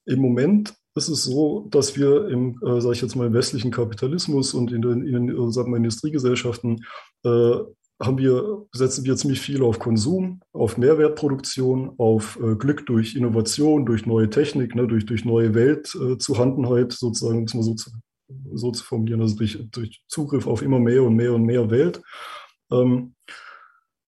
[0.07, 3.71] im Moment ist es so, dass wir im, äh, sage ich jetzt mal, im westlichen
[3.71, 6.85] Kapitalismus und in den, in den sagen wir, Industriegesellschaften
[7.25, 7.57] äh,
[8.01, 13.87] haben wir, setzen wir ziemlich viel auf Konsum, auf Mehrwertproduktion, auf äh, Glück durch Innovation,
[13.87, 17.91] durch neue Technik, ne, durch, durch neue Weltzuhandenheit, äh, sozusagen, muss man so zu,
[18.53, 22.03] so zu formulieren, also durch, durch Zugriff auf immer mehr und mehr und mehr Welt.
[22.71, 23.15] Ähm,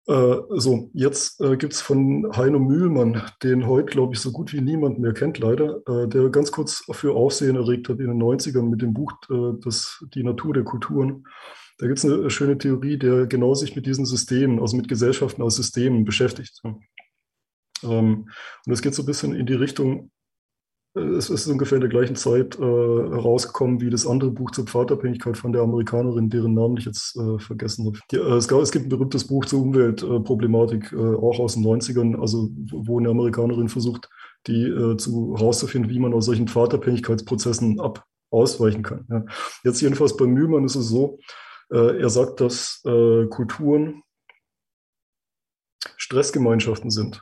[0.08, 4.54] äh, so, jetzt äh, gibt es von Heino Mühlmann, den heute, glaube ich, so gut
[4.54, 8.22] wie niemand mehr kennt, leider, äh, der ganz kurz für Aufsehen erregt hat in den
[8.22, 11.26] 90ern mit dem Buch äh, das, Die Natur der Kulturen.
[11.80, 15.42] Da gibt es eine schöne Theorie, der genau sich mit diesen Systemen, also mit Gesellschaften
[15.42, 16.62] aus Systemen beschäftigt.
[17.84, 18.30] Ähm,
[18.66, 20.12] und es geht so ein bisschen in die Richtung,
[20.96, 25.36] es ist ungefähr in der gleichen Zeit äh, rausgekommen wie das andere Buch zur Pfadabhängigkeit
[25.36, 28.00] von der Amerikanerin, deren Namen ich jetzt äh, vergessen habe.
[28.12, 31.66] Die, äh, es, gab, es, gibt ein berühmtes Buch zur Umweltproblematik, äh, auch aus den
[31.66, 34.10] 90ern, also wo eine Amerikanerin versucht,
[34.48, 39.06] die äh, zu herauszufinden, wie man aus solchen Pfadabhängigkeitsprozessen ab ausweichen kann.
[39.10, 39.26] Ja.
[39.66, 41.20] Jetzt jedenfalls bei Mühlmann ist es so,
[41.72, 44.02] äh, er sagt, dass Kulturen
[45.98, 47.22] Stressgemeinschaften sind.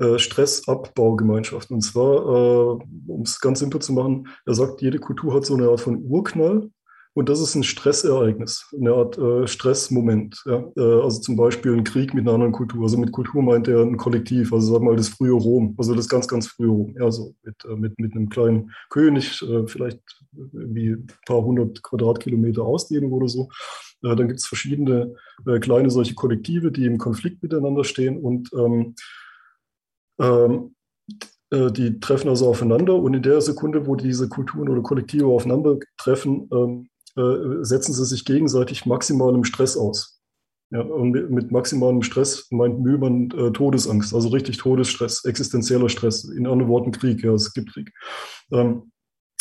[0.00, 1.76] Äh, Stressabbaugemeinschaften.
[1.76, 5.54] Und zwar, äh, um es ganz simpel zu machen, er sagt, jede Kultur hat so
[5.54, 6.68] eine Art von Urknall
[7.12, 10.42] und das ist ein Stressereignis, eine Art äh, Stressmoment.
[10.46, 10.64] Ja?
[10.76, 12.82] Äh, also zum Beispiel ein Krieg mit einer anderen Kultur.
[12.82, 16.08] Also mit Kultur meint er ein Kollektiv, also sag mal das frühe Rom, also das
[16.08, 16.96] ganz, ganz frühe Rom.
[16.98, 20.00] Ja, so mit, äh, mit, mit einem kleinen König, äh, vielleicht
[20.32, 23.48] wie ein paar hundert Quadratkilometer Ausdehnung oder so.
[24.02, 25.14] dann gibt es verschiedene
[25.60, 28.96] kleine solche Kollektive, die im Konflikt miteinander stehen und ähm,
[30.20, 30.74] ähm,
[31.50, 35.78] äh, die treffen also aufeinander und in der Sekunde, wo diese Kulturen oder Kollektive aufeinander
[35.96, 40.20] treffen, ähm, äh, setzen sie sich gegenseitig maximalem Stress aus.
[40.70, 46.46] Ja, und mit maximalem Stress meint Mühlmann äh, Todesangst, also richtig Todesstress, existenzieller Stress, in
[46.46, 47.92] anderen Worten Krieg, ja, es gibt Krieg.
[48.50, 48.90] Ähm,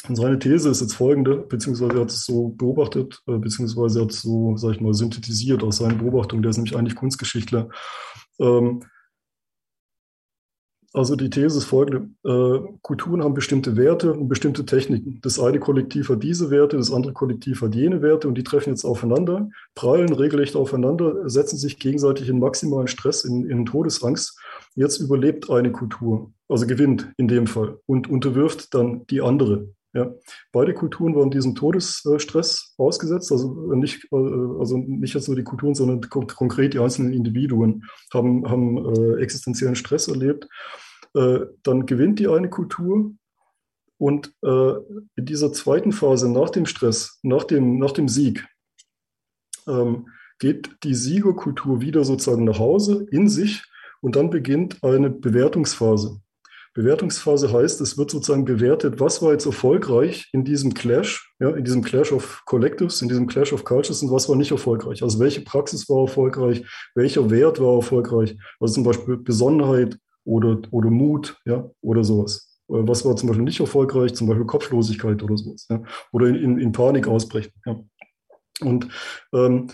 [0.08, 4.04] und seine These ist jetzt folgende, beziehungsweise er hat es so beobachtet, äh, beziehungsweise er
[4.04, 7.70] hat es so, sag ich mal, synthetisiert aus seinen Beobachtungen, der ist nämlich eigentlich Kunstgeschichtler.
[8.40, 8.84] Ähm,
[10.94, 12.08] also die These ist folgende.
[12.24, 15.20] Äh, Kulturen haben bestimmte Werte und bestimmte Techniken.
[15.24, 18.70] Das eine Kollektiv hat diese Werte, das andere Kollektiv hat jene Werte und die treffen
[18.70, 24.40] jetzt aufeinander, prallen regelrecht aufeinander, setzen sich gegenseitig in maximalen Stress, in, in Todesangst.
[24.76, 29.70] Jetzt überlebt eine Kultur, also gewinnt in dem Fall und unterwirft dann die andere.
[29.96, 30.12] Ja.
[30.52, 34.16] Beide Kulturen waren diesem Todesstress ausgesetzt, also nicht, äh,
[34.60, 39.76] also nicht jetzt nur die Kulturen, sondern konkret die einzelnen Individuen haben, haben äh, existenziellen
[39.76, 40.48] Stress erlebt.
[41.16, 43.14] Äh, dann gewinnt die eine Kultur
[43.98, 44.74] und äh,
[45.16, 48.46] in dieser zweiten Phase nach dem Stress, nach dem, nach dem Sieg,
[49.68, 50.08] ähm,
[50.40, 53.64] geht die Siegerkultur wieder sozusagen nach Hause in sich
[54.02, 56.20] und dann beginnt eine Bewertungsphase.
[56.74, 61.64] Bewertungsphase heißt, es wird sozusagen bewertet, was war jetzt erfolgreich in diesem Clash, ja, in
[61.64, 65.04] diesem Clash of Collectives, in diesem Clash of Cultures und was war nicht erfolgreich.
[65.04, 68.36] Also welche Praxis war erfolgreich, welcher Wert war erfolgreich.
[68.60, 72.60] Also zum Beispiel Besonnenheit oder, oder Mut, ja, oder sowas.
[72.70, 76.36] Äh, was war zum Beispiel nicht erfolgreich, zum Beispiel Kopflosigkeit oder sowas, ja, oder in,
[76.36, 77.54] in, in Panik ausbrechen.
[77.66, 77.80] Ja.
[78.62, 78.88] Und
[79.34, 79.68] ähm,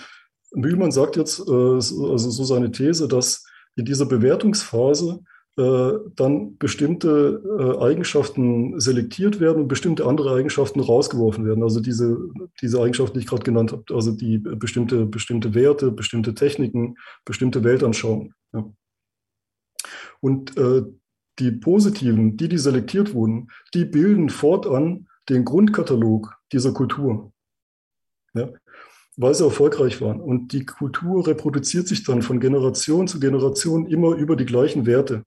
[0.54, 5.20] Mühlmann sagt jetzt, äh, also so seine These, dass in dieser Bewertungsphase
[5.58, 11.64] äh, dann bestimmte äh, Eigenschaften selektiert werden und bestimmte andere Eigenschaften rausgeworfen werden.
[11.64, 12.18] Also diese,
[12.62, 17.64] diese Eigenschaften, die ich gerade genannt habe, also die bestimmte, bestimmte Werte, bestimmte Techniken, bestimmte
[17.64, 18.34] Weltanschauungen.
[18.54, 18.72] Ja.
[20.20, 20.84] Und äh,
[21.40, 27.32] die positiven, die, die selektiert wurden, die bilden fortan den Grundkatalog dieser Kultur.
[28.34, 28.50] Ja
[29.22, 30.22] weil sie erfolgreich waren.
[30.22, 35.24] Und die Kultur reproduziert sich dann von Generation zu Generation immer über die gleichen Werte.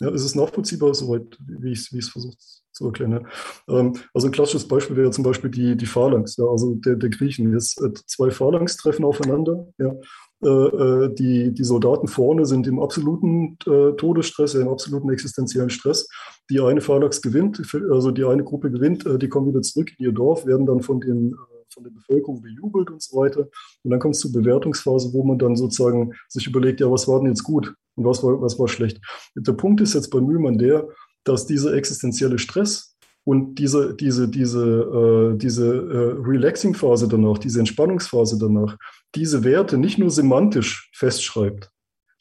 [0.00, 2.38] Ja, ist es nachvollziehbar, soweit, wie ich es wie versucht
[2.70, 3.26] zu erklären.
[3.68, 7.10] Ähm, also ein klassisches Beispiel wäre zum Beispiel die, die Phalanx, ja, also der, der
[7.10, 7.52] Griechen.
[7.52, 9.92] Jetzt äh, zwei Phalanx treffen aufeinander, ja,
[10.40, 16.08] die, die Soldaten vorne sind im absoluten äh, Todesstress, im absoluten existenziellen Stress.
[16.48, 20.06] Die eine Phalanx gewinnt, also die eine Gruppe gewinnt, äh, die kommen wieder zurück in
[20.06, 21.34] ihr Dorf, werden dann von den
[21.72, 23.46] von der Bevölkerung bejubelt und so weiter.
[23.82, 27.20] Und dann kommt es zur Bewertungsphase, wo man dann sozusagen sich überlegt, ja, was war
[27.20, 29.00] denn jetzt gut und was war, was war schlecht.
[29.36, 30.88] Der Punkt ist jetzt bei Mühlmann der,
[31.24, 32.96] dass dieser existenzielle Stress
[33.28, 38.78] und diese, diese, diese, äh, diese äh, Relaxing-Phase danach, diese Entspannungsphase danach,
[39.14, 41.70] diese Werte nicht nur semantisch festschreibt,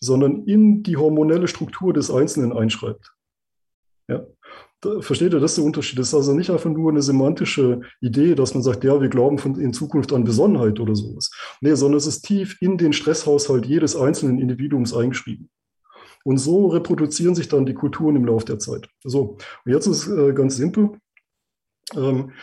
[0.02, 3.14] sondern in die hormonelle Struktur des Einzelnen einschreibt.
[4.10, 4.26] Ja.
[4.82, 5.98] Da, versteht ihr, das ist der Unterschied.
[5.98, 9.38] Das ist also nicht einfach nur eine semantische Idee, dass man sagt, ja, wir glauben
[9.38, 11.32] von, in Zukunft an Besonnenheit oder sowas.
[11.62, 15.50] Nee, sondern es ist tief in den Stresshaushalt jedes einzelnen Individuums eingeschrieben.
[16.28, 18.90] Und so reproduzieren sich dann die Kulturen im Laufe der Zeit.
[19.02, 21.00] So, und jetzt ist äh, ganz simpel.
[21.96, 22.34] Ähm,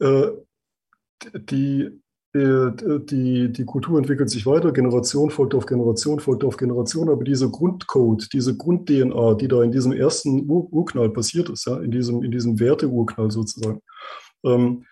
[0.00, 0.32] äh,
[1.32, 7.10] die, äh, die, die Kultur entwickelt sich weiter, Generation folgt auf Generation, folgt auf Generation,
[7.10, 11.78] aber dieser Grundcode, diese Grund-DNA, die da in diesem ersten Ur Urknall passiert ist, ja,
[11.78, 13.82] in diesem, in diesem Werte-Urknall sozusagen,
[14.44, 14.84] ähm,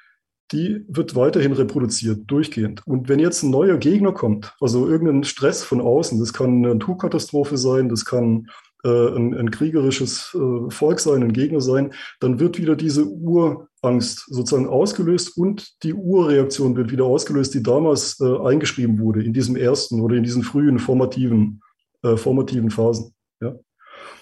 [0.52, 2.82] die wird weiterhin reproduziert, durchgehend.
[2.86, 6.74] Und wenn jetzt ein neuer Gegner kommt, also irgendein Stress von außen, das kann eine
[6.74, 8.48] Naturkatastrophe sein, das kann
[8.84, 14.24] äh, ein, ein, kriegerisches äh, Volk sein, ein Gegner sein, dann wird wieder diese Urangst
[14.28, 19.54] sozusagen ausgelöst und die Urreaktion wird wieder ausgelöst, die damals äh, eingeschrieben wurde in diesem
[19.56, 21.62] ersten oder in diesen frühen formativen,
[22.02, 23.14] äh, formativen Phasen.
[23.40, 23.54] Ja?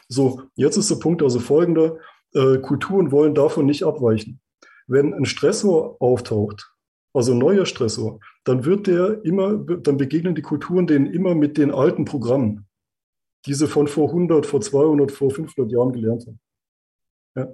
[0.09, 1.99] So, jetzt ist der Punkt also folgender.
[2.35, 4.41] Äh, Kulturen wollen davon nicht abweichen
[4.89, 6.73] wenn ein Stressor auftaucht,
[7.15, 11.57] also ein neuer Stressor, dann wird der immer, dann begegnen die Kulturen denen immer mit
[11.59, 12.67] den alten Programmen,
[13.47, 16.41] die sie von vor 100, vor 200, vor 500 Jahren gelernt haben.
[17.37, 17.49] Ja.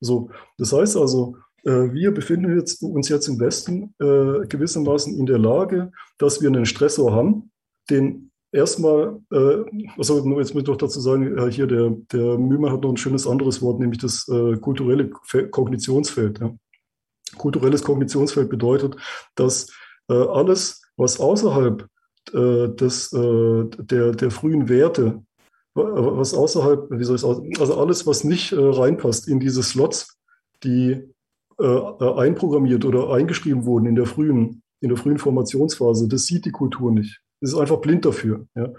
[0.00, 5.38] So, das heißt also, äh, wir befinden uns jetzt im Westen äh, gewissermaßen in der
[5.38, 7.50] Lage, dass wir einen Stressor haben,
[7.90, 12.72] den erstmal, äh, also jetzt muss ich doch dazu sagen, äh, hier der, der Mühlmann
[12.72, 15.10] hat noch ein schönes anderes Wort, nämlich das äh, kulturelle
[15.50, 16.40] Kognitionsfeld.
[16.40, 16.54] Ja.
[17.36, 18.96] Kulturelles Kognitionsfeld bedeutet,
[19.34, 19.68] dass
[20.08, 21.86] äh, alles, was außerhalb
[22.32, 25.22] äh, des, äh, der, der frühen Werte,
[25.74, 30.16] was außerhalb, wie soll ich sagen, also alles, was nicht reinpasst in diese Slots,
[30.64, 31.02] die
[31.58, 36.92] einprogrammiert oder eingeschrieben wurden in der frühen, in der frühen Formationsphase, das sieht die Kultur
[36.92, 38.46] nicht ist einfach blind dafür.
[38.54, 38.72] Ja.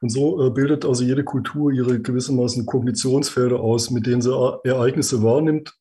[0.00, 4.32] Und so äh, bildet also jede Kultur ihre gewissermaßen Kognitionsfelder aus, mit denen sie
[4.64, 5.74] Ereignisse wahrnimmt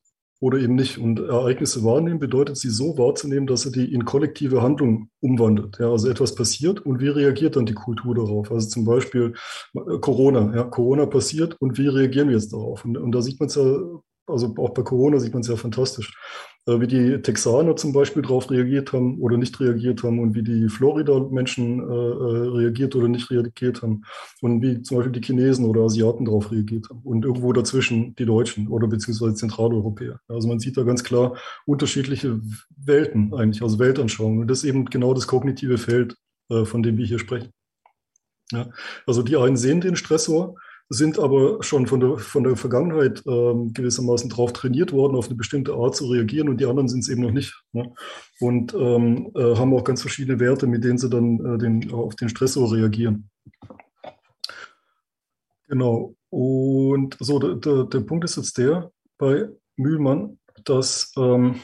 [0.44, 0.98] oder eben nicht.
[0.98, 5.78] Und Ereignisse wahrnehmen bedeutet, sie so wahrzunehmen, dass sie die in kollektive Handlung umwandelt.
[5.80, 8.52] Ja, also etwas passiert und wie reagiert dann die Kultur darauf?
[8.52, 9.34] Also zum Beispiel
[9.76, 10.54] äh, Corona.
[10.56, 12.84] Ja, Corona passiert und wie reagieren wir jetzt darauf?
[12.84, 13.64] Und, und da sieht man es ja,
[14.28, 16.14] also auch bei Corona sieht man es ja fantastisch.
[16.66, 20.44] Äh, wie die Texaner zum Beispiel darauf reagiert haben oder nicht reagiert haben und wie
[20.44, 24.04] die Florida-Menschen äh, äh, reagiert oder nicht reagiert haben
[24.42, 28.26] und wie zum Beispiel die Chinesen oder Asiaten darauf reagiert haben und irgendwo dazwischen die
[28.26, 30.22] Deutschen oder beziehungsweise Zentraleuropäer.
[30.30, 32.40] Also man sieht da ganz klar unterschiedliche
[32.78, 34.40] Welten eigentlich, also Weltanschauungen.
[34.40, 36.16] Und das ist eben genau das kognitive Feld,
[36.50, 37.52] äh, von dem wir hier sprechen.
[38.52, 38.70] Ja,
[39.06, 40.56] also die einen sehen den Stressor,
[40.90, 45.36] sind aber schon von der, von der Vergangenheit ähm, gewissermaßen darauf trainiert worden, auf eine
[45.36, 47.54] bestimmte Art zu reagieren und die anderen sind es eben noch nicht.
[47.72, 47.94] Ne?
[48.40, 52.16] Und ähm, äh, haben auch ganz verschiedene Werte, mit denen sie dann äh, den, auf
[52.16, 53.30] den Stressor reagieren.
[55.68, 56.16] Genau.
[56.30, 61.60] Und so, der, der, der Punkt ist jetzt der bei Mühlmann, dass, ähm,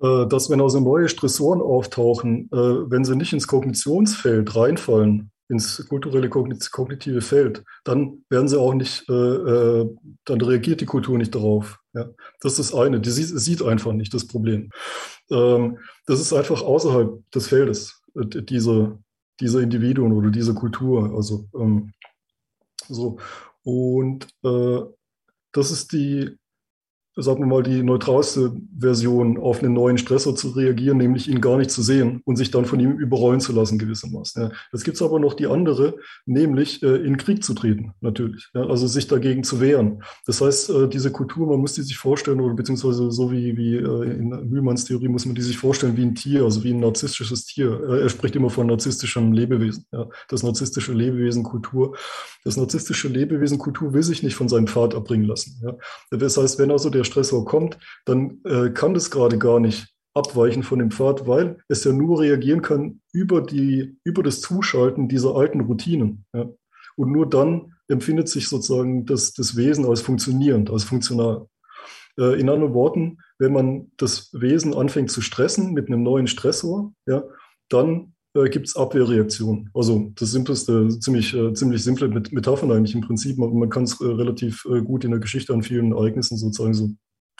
[0.00, 5.86] äh, dass wenn also neue Stressoren auftauchen, äh, wenn sie nicht ins Kognitionsfeld reinfallen, ins
[5.86, 11.34] kulturelle kognitive Feld, dann werden sie auch nicht, äh, äh, dann reagiert die Kultur nicht
[11.34, 11.78] darauf.
[11.92, 12.08] Ja.
[12.40, 13.00] Das ist das eine.
[13.00, 14.70] Die sieht, sieht einfach nicht das Problem.
[15.30, 18.98] Ähm, das ist einfach außerhalb des Feldes, äh, diese,
[19.40, 21.14] dieser Individuen oder dieser Kultur.
[21.14, 21.92] Also ähm,
[22.88, 23.18] so.
[23.62, 24.80] Und äh,
[25.52, 26.38] das ist die,
[27.16, 31.58] sagen wir mal, die neutralste Version auf einen neuen Stressor zu reagieren, nämlich ihn gar
[31.58, 34.42] nicht zu sehen und sich dann von ihm überrollen zu lassen gewissermaßen.
[34.42, 34.50] Ja.
[34.72, 38.48] Jetzt gibt es aber noch die andere, nämlich äh, in Krieg zu treten, natürlich.
[38.54, 40.02] Ja, also sich dagegen zu wehren.
[40.26, 43.76] Das heißt, äh, diese Kultur, man muss die sich vorstellen, oder beziehungsweise so wie, wie
[43.76, 46.80] äh, in Mühlmanns Theorie muss man die sich vorstellen wie ein Tier, also wie ein
[46.80, 47.78] narzisstisches Tier.
[47.88, 49.84] er spricht immer von narzisstischem Lebewesen.
[49.92, 50.08] Ja.
[50.28, 51.94] Das narzisstische Lebewesen Kultur.
[52.44, 55.60] Das narzisstische Lebewesen Kultur will sich nicht von seinem Pfad abbringen lassen.
[55.62, 55.76] Ja.
[56.10, 59.88] Das heißt, wenn also der der Stressor kommt, dann äh, kann das gerade gar nicht
[60.14, 65.08] abweichen von dem Pfad, weil es ja nur reagieren kann über, die, über das Zuschalten
[65.08, 66.24] dieser alten Routinen.
[66.34, 66.48] Ja.
[66.96, 71.46] Und nur dann empfindet sich sozusagen das, das Wesen als funktionierend, als funktional.
[72.18, 76.92] Äh, in anderen Worten, wenn man das Wesen anfängt zu stressen mit einem neuen Stressor,
[77.06, 77.24] ja,
[77.68, 79.70] dann äh, gibt es Abwehrreaktionen.
[79.74, 83.38] Also das simpelste, ziemlich, äh, ziemlich simple Met Metaphern eigentlich im Prinzip.
[83.38, 86.74] Man, man kann es äh, relativ äh, gut in der Geschichte an vielen Ereignissen sozusagen
[86.74, 86.90] so,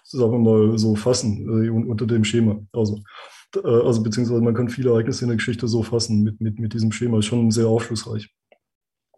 [0.04, 2.60] sagen wir mal, so fassen äh, unter dem Schema.
[2.72, 3.02] Also,
[3.56, 6.74] äh, also beziehungsweise man kann viele Ereignisse in der Geschichte so fassen mit, mit, mit
[6.74, 7.18] diesem Schema.
[7.18, 8.28] Ist schon sehr aufschlussreich,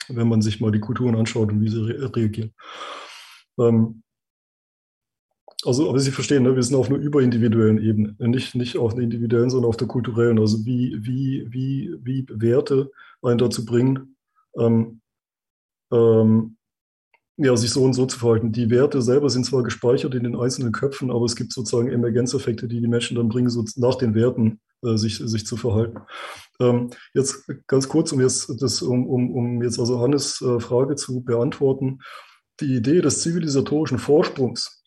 [0.09, 2.53] wenn man sich mal die Kulturen anschaut und wie sie re reagieren.
[3.59, 4.04] Ähm,
[5.65, 9.03] also, aber Sie verstehen, ne, wir sind auf einer überindividuellen Ebene, nicht, nicht auf einer
[9.03, 10.39] individuellen, sondern auf der kulturellen.
[10.39, 12.91] Also wie, wie, wie, wie Werte
[13.23, 14.17] einen dazu bringen,
[14.59, 15.01] ähm,
[15.93, 16.57] ähm,
[17.37, 18.53] ja, sich so und so zu verhalten.
[18.53, 22.69] Die Werte selber sind zwar gespeichert in den einzelnen Köpfen, aber es gibt sozusagen Emergenzeffekte,
[22.69, 25.99] die die Menschen dann bringen, so nach den Werten äh, sich, sich zu verhalten.
[26.61, 30.95] Ähm, jetzt ganz kurz, um jetzt, das, um, um, um jetzt also Hannes äh, Frage
[30.95, 31.99] zu beantworten.
[32.61, 34.84] Die Idee des zivilisatorischen Vorsprungs,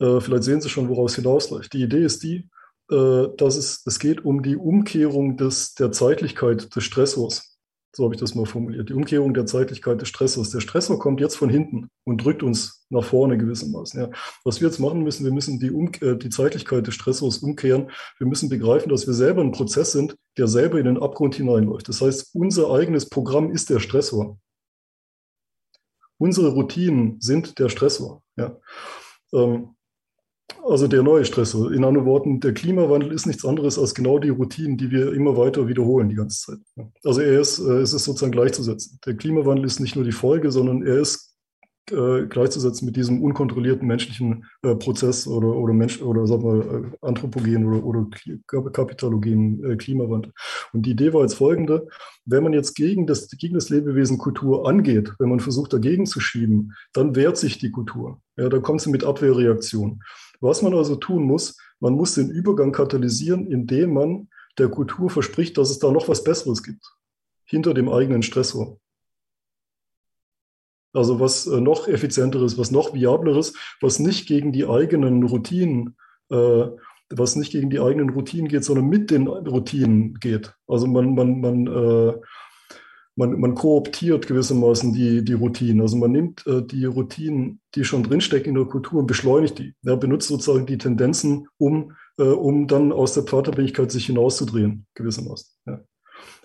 [0.00, 1.72] äh, vielleicht sehen Sie schon, woraus hinausläuft.
[1.72, 2.48] Die Idee ist die,
[2.90, 7.58] äh, dass es, es geht um die Umkehrung des, der Zeitlichkeit des Stressors.
[7.94, 8.90] So habe ich das mal formuliert.
[8.90, 10.50] Die Umkehrung der Zeitlichkeit des Stressors.
[10.50, 14.00] Der Stressor kommt jetzt von hinten und drückt uns nach vorne gewissermaßen.
[14.00, 14.10] Ja.
[14.44, 17.90] Was wir jetzt machen müssen, wir müssen die, um, äh, die Zeitlichkeit des Stressors umkehren.
[18.18, 21.88] Wir müssen begreifen, dass wir selber ein Prozess sind, der selber in den Abgrund hineinläuft.
[21.88, 24.38] Das heißt, unser eigenes Programm ist der Stressor.
[26.18, 28.22] Unsere Routinen sind der Stressor.
[28.36, 28.58] Ja.
[29.32, 29.76] Ähm,
[30.66, 31.72] also der neue Stressor.
[31.72, 35.36] In anderen Worten, der Klimawandel ist nichts anderes als genau die Routinen, die wir immer
[35.36, 36.58] weiter wiederholen die ganze Zeit.
[37.04, 38.98] Also er ist, äh, es ist sozusagen gleichzusetzen.
[39.04, 41.28] Der Klimawandel ist nicht nur die Folge, sondern er ist
[41.90, 47.64] äh, gleichzusetzen mit diesem unkontrollierten menschlichen äh, Prozess oder, oder Mensch oder sagen wir anthropogen
[47.64, 48.06] oder, oder
[48.46, 50.32] kapitalogenen äh, Klimawandel.
[50.72, 51.88] Und die Idee war jetzt folgende,
[52.24, 56.20] wenn man jetzt gegen das, gegen das Lebewesen Kultur angeht, wenn man versucht dagegen zu
[56.20, 58.20] schieben, dann wehrt sich die Kultur.
[58.36, 60.02] Ja, dann kommt sie mit Abwehrreaktionen.
[60.40, 64.28] Was man also tun muss, man muss den Übergang katalysieren, indem man
[64.58, 66.84] der Kultur verspricht, dass es da noch was Besseres gibt,
[67.44, 68.78] hinter dem eigenen Stressor.
[70.92, 75.96] Also was äh, noch effizienteres, was noch viableres, was nicht gegen die eigenen Routinen,
[76.30, 76.64] äh,
[77.10, 80.54] was nicht gegen die eigenen Routinen geht, sondern mit den Routinen geht.
[80.66, 82.14] Also man, man, man äh,
[83.18, 85.80] man, man kooptiert gewissermaßen die, die Routinen.
[85.80, 89.74] Also man nimmt äh, die Routinen, die schon drinstecken in der Kultur und beschleunigt die.
[89.82, 95.48] Ja, benutzt sozusagen die Tendenzen, um, äh, um dann aus der Pfadabhängigkeit sich hinauszudrehen, gewissermaßen.
[95.66, 95.80] Ja.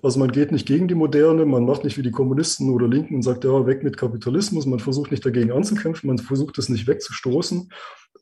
[0.01, 3.15] Also man geht nicht gegen die Moderne, man macht nicht wie die Kommunisten oder Linken
[3.15, 4.65] und sagt, ja, weg mit Kapitalismus.
[4.65, 7.69] Man versucht nicht dagegen anzukämpfen, man versucht es nicht wegzustoßen,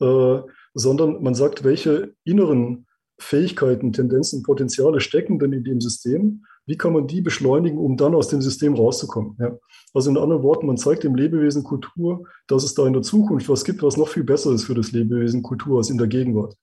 [0.00, 0.38] äh,
[0.74, 2.86] sondern man sagt, welche inneren
[3.18, 8.14] Fähigkeiten, Tendenzen, Potenziale stecken denn in dem System wie kann man die beschleunigen, um dann
[8.14, 9.36] aus dem System rauszukommen?
[9.40, 9.58] Ja.
[9.94, 13.48] Also in anderen Worten, man zeigt dem Lebewesen Kultur, dass es da in der Zukunft
[13.48, 16.56] was gibt, was noch viel besser ist für das Lebewesen Kultur als in der Gegenwart.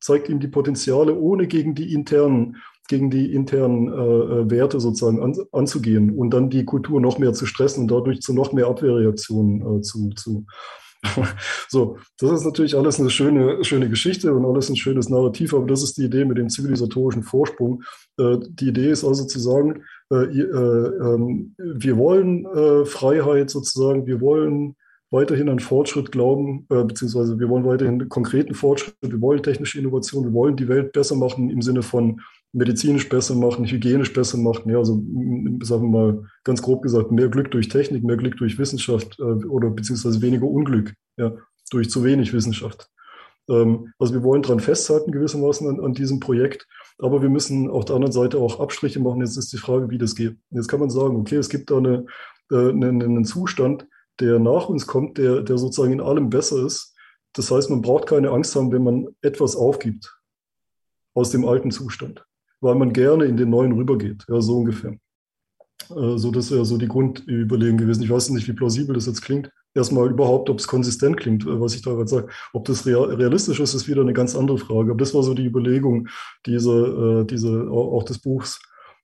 [0.00, 2.56] Zeigt ihm die Potenziale, ohne gegen die internen,
[2.88, 7.32] gegen die internen äh, äh Werte sozusagen an, anzugehen und dann die Kultur noch mehr
[7.32, 10.44] zu stressen und dadurch zu noch mehr Abwehrreaktionen äh, zu, zu,
[11.68, 15.66] so, das ist natürlich alles eine schöne, schöne Geschichte und alles ein schönes Narrativ, aber
[15.66, 17.82] das ist die Idee mit dem zivilisatorischen Vorsprung.
[18.18, 19.82] Äh, die Idee ist also zu sagen,
[20.12, 22.46] äh, äh, ähm, wir wollen
[22.86, 24.76] Freiheit sozusagen, wir wollen
[25.10, 30.32] weiterhin an Fortschritt glauben, beziehungsweise wir wollen weiterhin konkreten Fortschritt, wir wollen technische Innovation, wir
[30.32, 32.22] wollen die Welt besser machen im Sinne von
[32.52, 34.70] medizinisch besser machen, hygienisch besser machen.
[34.70, 35.02] Ja, also
[35.62, 39.22] sagen wir mal ganz grob gesagt, mehr Glück durch Technik, mehr Glück durch Wissenschaft äh,
[39.22, 41.32] oder beziehungsweise weniger Unglück ja,
[41.70, 42.88] durch zu wenig Wissenschaft.
[43.48, 47.86] Ähm, also wir wollen daran festhalten gewissermaßen an, an, diesem Projekt, aber wir müssen auf
[47.86, 49.22] der anderen Seite auch Abstriche machen.
[49.22, 50.36] Jetzt ist die Frage, wie das geht.
[50.50, 52.04] Jetzt kann man sagen, okay, es gibt da eine,
[52.50, 53.86] äh, einen, einen Zustand,
[54.20, 56.94] der nach uns kommt, der, der sozusagen in allem besser ist.
[57.32, 60.14] Das heißt, man braucht keine Angst haben, wenn man etwas aufgibt
[61.14, 62.26] aus dem alten Zustand
[62.62, 64.24] weil man gerne in den neuen rübergeht.
[64.28, 64.92] Ja, so ungefähr.
[65.90, 68.02] Äh, so, das wäre so die Grundüberlegung gewesen.
[68.02, 69.50] Ich weiß nicht, wie plausibel das jetzt klingt.
[69.74, 72.28] Erstmal überhaupt, ob es konsistent klingt, äh, was ich da gerade sage.
[72.52, 74.92] Ob das realistisch ist, ist wieder eine ganz andere Frage.
[74.92, 76.08] Aber das war so die Überlegung
[76.46, 78.60] diese, äh, diese, auch des Buchs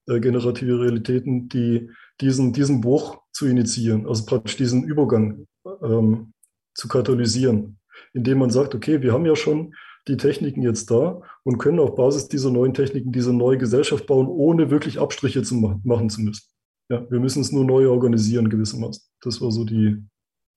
[0.06, 1.90] Generative Realitäten, die,
[2.22, 5.46] diesen, diesen Bruch zu initiieren, also praktisch diesen Übergang
[5.82, 6.32] ähm,
[6.72, 7.78] zu katalysieren,
[8.14, 9.74] indem man sagt, okay, wir haben ja schon
[10.06, 14.26] die Techniken jetzt da und können auf Basis dieser neuen Techniken diese neue Gesellschaft bauen,
[14.26, 16.46] ohne wirklich Abstriche zu ma machen zu müssen.
[16.88, 19.02] Ja, wir müssen es nur neu organisieren gewissermaßen.
[19.20, 20.02] Das war so die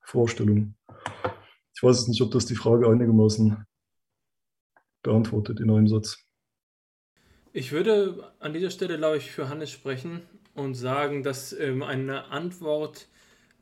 [0.02, 0.76] Vorstellung.
[1.76, 3.66] Ich weiß jetzt nicht, ob das die Frage einigermaßen
[5.04, 6.18] beantwortet in einem Satz.
[7.54, 10.22] Ich würde an dieser Stelle, glaube ich, für Hannes sprechen.
[10.54, 13.08] und sagen, dass ähm, eine Antwort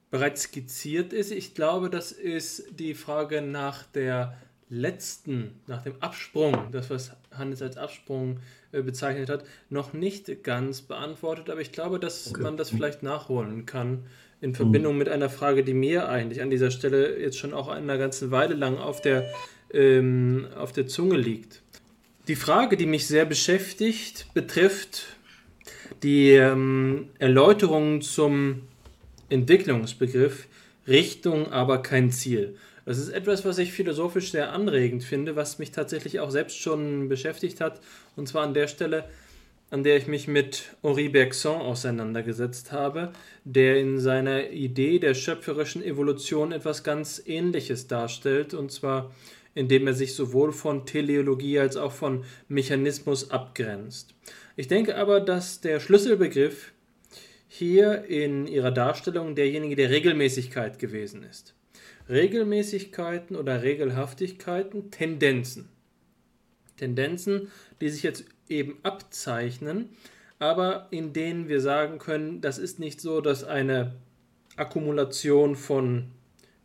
[0.10, 1.32] bereits skizziert ist.
[1.32, 4.38] Ich glaube, das ist die Frage nach der
[4.70, 8.40] letzten, nach dem Absprung, das was Hannes als Absprung
[8.72, 12.42] äh, bezeichnet hat, noch nicht ganz beantwortet, aber ich glaube, dass okay.
[12.42, 14.06] man das vielleicht nachholen kann
[14.42, 15.00] in Verbindung mhm.
[15.00, 18.56] mit einer Frage, die mir eigentlich an dieser Stelle jetzt schon auch eine ganze Weile
[18.56, 19.30] lang auf der,
[19.74, 21.62] ähm, auf der Zunge liegt.
[22.28, 25.18] Die Frage, die mich sehr beschäftigt, betrifft
[26.04, 28.62] die ähm, Erläuterung zum
[29.30, 30.48] Entwicklungsbegriff
[30.88, 32.56] Richtung, aber kein Ziel.
[32.90, 37.08] Das ist etwas, was ich philosophisch sehr anregend finde, was mich tatsächlich auch selbst schon
[37.08, 37.82] beschäftigt hat.
[38.16, 39.08] Und zwar an der Stelle,
[39.70, 43.12] an der ich mich mit Henri Bergson auseinandergesetzt habe,
[43.44, 49.14] der in seiner Idee der schöpferischen Evolution etwas ganz Ähnliches darstellt, und zwar
[49.54, 54.16] indem er sich sowohl von Teleologie als auch von Mechanismus abgrenzt.
[54.56, 56.72] Ich denke aber, dass der Schlüsselbegriff
[57.48, 61.54] hier in ihrer Darstellung derjenige der Regelmäßigkeit gewesen ist.
[62.10, 65.70] Regelmäßigkeiten oder Regelhaftigkeiten, Tendenzen.
[66.78, 67.50] Tendenzen,
[67.82, 69.90] die sich jetzt eben abzeichnen,
[70.40, 73.96] aber in denen wir sagen können, das ist nicht so, dass eine
[74.56, 76.06] Akkumulation von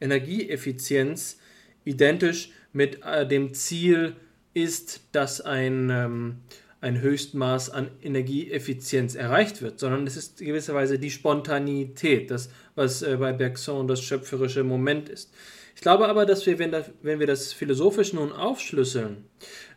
[0.00, 1.38] Energieeffizienz
[1.84, 4.16] identisch mit äh, dem Ziel
[4.54, 6.36] ist, dass ein, ähm,
[6.80, 13.16] ein Höchstmaß an Energieeffizienz erreicht wird, sondern es ist gewisserweise die Spontanität, das, was äh,
[13.16, 15.32] bei Bergson das schöpferische Moment ist.
[15.74, 19.24] Ich glaube aber, dass wir, wenn, das, wenn wir das philosophisch nun aufschlüsseln,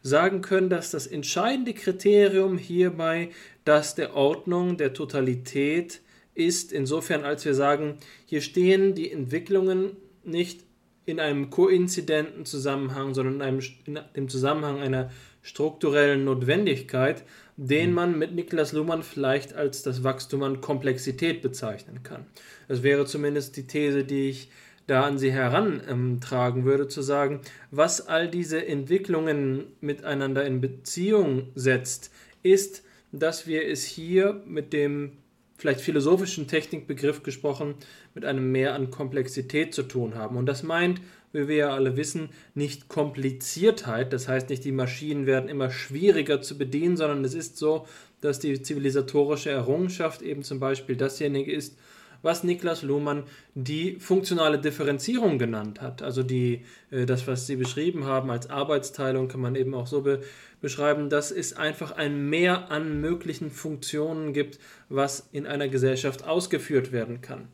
[0.04, 3.30] sagen können, dass das entscheidende Kriterium hierbei
[3.66, 6.02] das der Ordnung, der Totalität
[6.36, 10.62] ist, insofern als wir sagen, hier stehen die Entwicklungen nicht
[11.06, 15.10] in einem koinzidenten Zusammenhang, sondern in, einem, in dem Zusammenhang einer
[15.42, 17.24] strukturellen Notwendigkeit,
[17.58, 17.96] den mhm.
[17.96, 22.26] man mit Niklas Luhmann vielleicht als das Wachstum an Komplexität bezeichnen kann.
[22.68, 24.50] Das wäre zumindest die These, die ich
[24.86, 27.42] da an Sie herantragen würde, zu sagen,
[27.72, 35.18] was all diese Entwicklungen miteinander in Beziehung setzt, ist, dass wir es hier mit dem
[35.58, 37.76] vielleicht philosophischen Technikbegriff gesprochen,
[38.14, 40.38] mit einem Mehr an Komplexität zu tun haben.
[40.38, 41.02] Und das meint,
[41.34, 46.42] wie wir ja alle wissen, nicht Kompliziertheit, das heißt nicht, die Maschinen werden immer schwieriger
[46.42, 47.86] zu bedienen, sondern es ist so,
[48.22, 51.78] dass die zivilisatorische Errungenschaft eben zum Beispiel dasjenige ist,
[52.22, 53.24] was Niklas Luhmann
[53.54, 56.02] die funktionale Differenzierung genannt hat.
[56.02, 60.02] Also die, äh, das, was Sie beschrieben haben als Arbeitsteilung, kann man eben auch so
[60.02, 60.22] be
[60.60, 64.58] beschreiben, dass es einfach ein Mehr an möglichen Funktionen gibt,
[64.90, 67.48] was in einer Gesellschaft ausgeführt werden kann.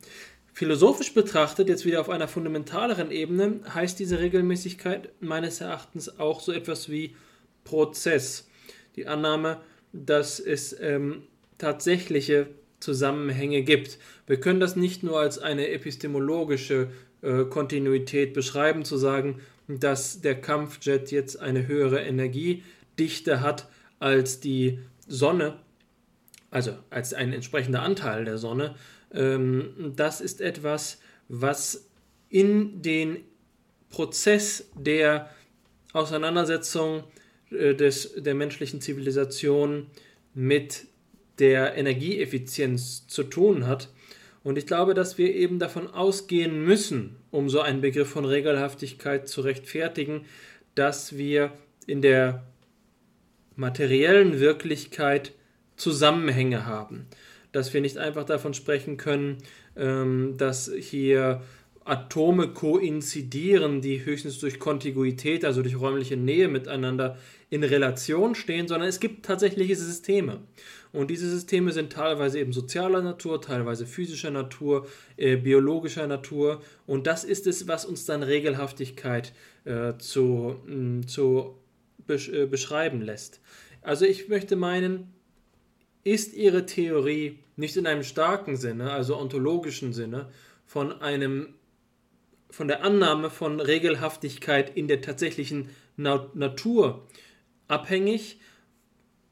[0.54, 6.52] Philosophisch betrachtet, jetzt wieder auf einer fundamentaleren Ebene, heißt diese Regelmäßigkeit meines Erachtens auch so
[6.52, 7.16] etwas wie
[7.64, 8.48] Prozess.
[8.94, 9.60] Die Annahme,
[9.92, 11.24] dass es ähm,
[11.58, 12.46] tatsächliche
[12.78, 13.98] Zusammenhänge gibt.
[14.28, 16.88] Wir können das nicht nur als eine epistemologische
[17.22, 24.78] äh, Kontinuität beschreiben, zu sagen, dass der Kampfjet jetzt eine höhere Energiedichte hat als die
[25.08, 25.58] Sonne,
[26.52, 28.76] also als ein entsprechender Anteil der Sonne.
[29.14, 31.88] Ähm, das ist etwas, was
[32.28, 33.18] in den
[33.88, 35.30] Prozess der
[35.92, 37.04] Auseinandersetzung
[37.50, 39.86] äh, des, der menschlichen Zivilisation
[40.34, 40.86] mit
[41.38, 43.88] der Energieeffizienz zu tun hat.
[44.42, 49.28] Und ich glaube, dass wir eben davon ausgehen müssen, um so einen Begriff von Regelhaftigkeit
[49.28, 50.26] zu rechtfertigen,
[50.74, 51.52] dass wir
[51.86, 52.44] in der
[53.56, 55.32] materiellen Wirklichkeit
[55.76, 57.06] Zusammenhänge haben.
[57.54, 59.38] Dass wir nicht einfach davon sprechen können,
[59.76, 61.42] ähm, dass hier
[61.84, 67.18] Atome koinzidieren, die höchstens durch Kontiguität, also durch räumliche Nähe miteinander
[67.50, 70.40] in Relation stehen, sondern es gibt tatsächliche Systeme.
[70.92, 74.86] Und diese Systeme sind teilweise eben sozialer Natur, teilweise physischer Natur,
[75.16, 76.62] äh, biologischer Natur.
[76.86, 79.32] Und das ist es, was uns dann Regelhaftigkeit
[79.64, 81.58] äh, zu, mh, mm, zu
[82.06, 83.40] besch äh, beschreiben lässt.
[83.82, 85.12] Also ich möchte meinen,
[86.02, 90.30] ist Ihre Theorie nicht in einem starken Sinne, also ontologischen Sinne,
[90.64, 91.54] von einem
[92.50, 97.06] von der Annahme von Regelhaftigkeit in der tatsächlichen Na Natur
[97.66, 98.38] abhängig,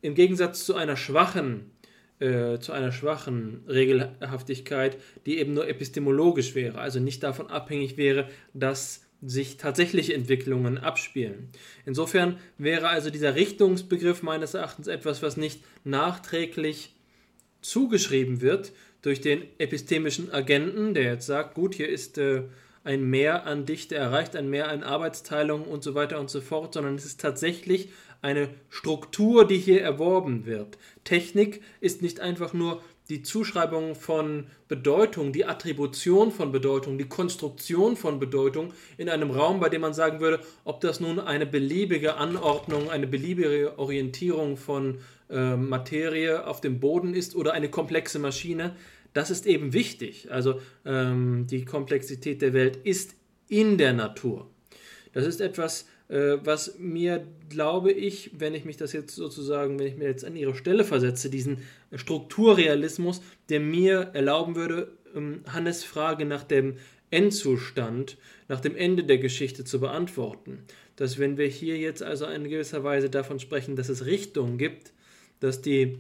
[0.01, 1.71] im Gegensatz zu einer schwachen,
[2.19, 8.29] äh, zu einer schwachen Regelhaftigkeit, die eben nur epistemologisch wäre, also nicht davon abhängig wäre,
[8.55, 11.51] dass sich tatsächliche Entwicklungen abspielen.
[11.87, 16.93] Insofern wäre also dieser Richtungsbegriff meines Erachtens etwas, was nicht nachträglich
[17.63, 22.43] zugeschrieben wird durch den epistemischen Agenten, der jetzt sagt, gut, hier ist äh,
[22.85, 26.75] ein Mehr an Dichte erreicht, ein Mehr an Arbeitsteilung und so weiter und so fort,
[26.75, 27.91] sondern es ist tatsächlich
[28.23, 30.79] eine Struktur, die hier erworben wird.
[31.05, 37.97] Technik ist nicht einfach nur die Zuschreibung von Bedeutung, die Attribution von Bedeutung, die Konstruktion
[37.97, 42.15] von Bedeutung in einem Raum, bei dem man sagen würde, ob das nun eine beliebige
[42.15, 44.99] Anordnung, eine beliebige Orientierung von
[45.33, 48.77] äh, Materie auf dem Boden ist oder eine komplexe Maschine,
[49.13, 50.31] das ist eben wichtig.
[50.31, 53.15] Also ähm, die Komplexität der Welt ist
[53.49, 54.51] in der Natur.
[55.13, 59.87] Das ist etwas, äh, was mir, glaube ich, wenn ich mich das jetzt sozusagen, wenn
[59.87, 61.59] ich mir jetzt an ihre Stelle versetze, diesen
[61.95, 66.77] Strukturrealismus, der mir erlauben würde, ähm, Hannes Frage nach dem
[67.11, 68.17] Endzustand,
[68.49, 70.65] nach dem Ende der Geschichte zu beantworten.
[70.97, 74.92] Dass wenn wir hier jetzt also in gewisser Weise davon sprechen, dass es Richtungen gibt,
[75.43, 75.99] dass die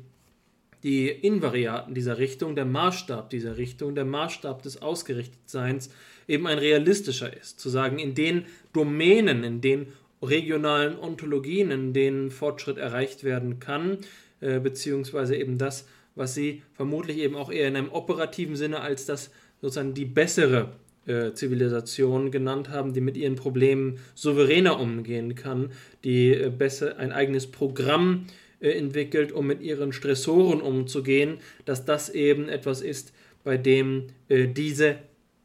[0.82, 5.90] die Invariaten dieser Richtung, der Maßstab dieser Richtung, der Maßstab des Ausgerichtetseins
[6.26, 7.60] eben ein realistischer ist.
[7.60, 9.86] Zu sagen, in den Domänen, in den
[10.22, 13.98] regionalen Ontologien, in denen Fortschritt erreicht werden kann,
[14.40, 19.06] äh, beziehungsweise eben das, was sie vermutlich eben auch eher in einem operativen Sinne als
[19.06, 19.30] das
[19.60, 20.72] sozusagen die bessere
[21.06, 25.70] äh, Zivilisation genannt haben, die mit ihren Problemen souveräner umgehen kann,
[26.04, 32.08] die äh, besser ein eigenes Programm äh, entwickelt, um mit ihren Stressoren umzugehen, dass das
[32.08, 33.12] eben etwas ist,
[33.44, 34.98] bei dem äh, diese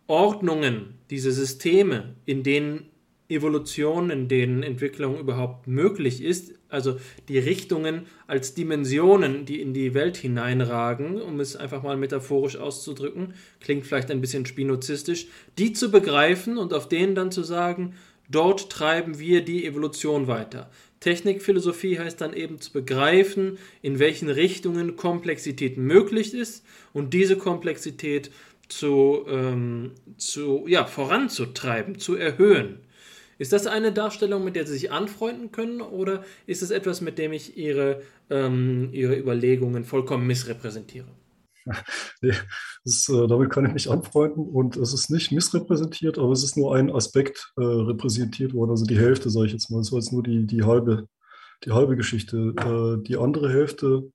[0.08, 2.86] Ordnungen, diese Systeme, in denen
[3.30, 6.98] Evolution, in denen Entwicklung überhaupt möglich ist, also
[7.28, 13.34] die Richtungen als Dimensionen, die in die Welt hineinragen, um es einfach mal metaphorisch auszudrücken,
[13.60, 17.96] klingt vielleicht ein bisschen spinozistisch, die zu begreifen und auf denen dann zu sagen,
[18.30, 20.70] dort treiben wir die Evolution weiter.
[21.08, 28.30] Technikphilosophie heißt dann eben zu begreifen, in welchen Richtungen Komplexität möglich ist und diese Komplexität
[28.68, 32.80] zu, ähm, zu ja, voranzutreiben, zu erhöhen.
[33.38, 37.18] Ist das eine Darstellung, mit der Sie sich anfreunden können, oder ist es etwas, mit
[37.18, 41.08] dem ich Ihre, ähm, Ihre Überlegungen vollkommen missrepräsentiere?
[42.22, 42.34] nee,
[42.84, 46.58] das, äh, damit kann ich mich anfreunden und es ist nicht missrepräsentiert, aber es ist
[46.58, 49.80] nur ein Aspekt äh, repräsentiert worden, also die Hälfte, sage ich jetzt mal.
[49.80, 51.08] Es war jetzt nur die, die, halbe,
[51.66, 52.54] die halbe Geschichte.
[52.58, 54.12] Äh, die andere Hälfte,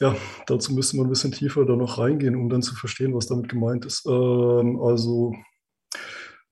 [0.00, 0.16] ja,
[0.46, 3.48] dazu müsste man ein bisschen tiefer da noch reingehen, um dann zu verstehen, was damit
[3.48, 4.04] gemeint ist.
[4.06, 5.34] Ähm, also,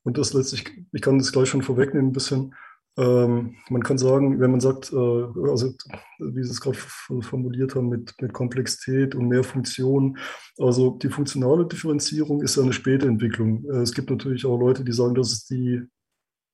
[0.02, 2.54] und das letztlich, ich kann das gleich schon vorwegnehmen ein bisschen.
[2.96, 5.72] Ähm, man kann sagen, wenn man sagt, äh, also
[6.18, 10.18] wie Sie es gerade formuliert haben mit, mit Komplexität und mehr Funktionen,
[10.58, 13.64] also die funktionale Differenzierung ist eine späte Entwicklung.
[13.70, 15.82] Äh, es gibt natürlich auch Leute, die sagen, dass es die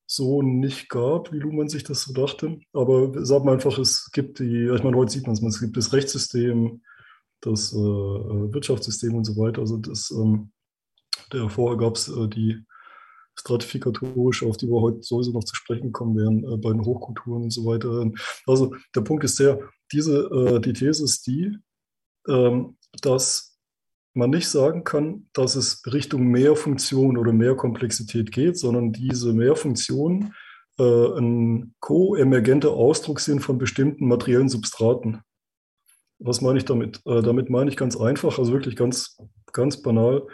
[0.07, 2.59] so nicht gab, wie Luhmann sich das so dachte.
[2.73, 5.77] Aber sagen wir einfach, es gibt die, ich meine, heute sieht man es, es gibt
[5.77, 6.83] das Rechtssystem,
[7.41, 9.63] das äh, Wirtschaftssystem und so weiter.
[9.63, 10.53] Also das, ähm,
[11.49, 12.65] vorher gab es äh, die
[13.39, 17.45] stratifikatorisch, auf die wir heute sowieso noch zu sprechen kommen werden, äh, bei den Hochkulturen
[17.45, 18.11] und so weiter.
[18.47, 19.61] Also der Punkt ist der,
[19.93, 21.57] diese, äh, die These ist die,
[22.29, 23.59] ähm, dass
[24.15, 29.33] man nicht sagen kann, dass es Richtung mehr Funktion oder mehr Komplexität geht, sondern diese
[29.33, 30.35] Mehrfunktionen
[30.79, 35.21] äh, ein ko-emergenter Ausdruck sind von bestimmten materiellen Substraten.
[36.19, 37.01] Was meine ich damit?
[37.05, 39.19] Äh, damit meine ich ganz einfach, also wirklich ganz,
[39.53, 40.27] ganz banal,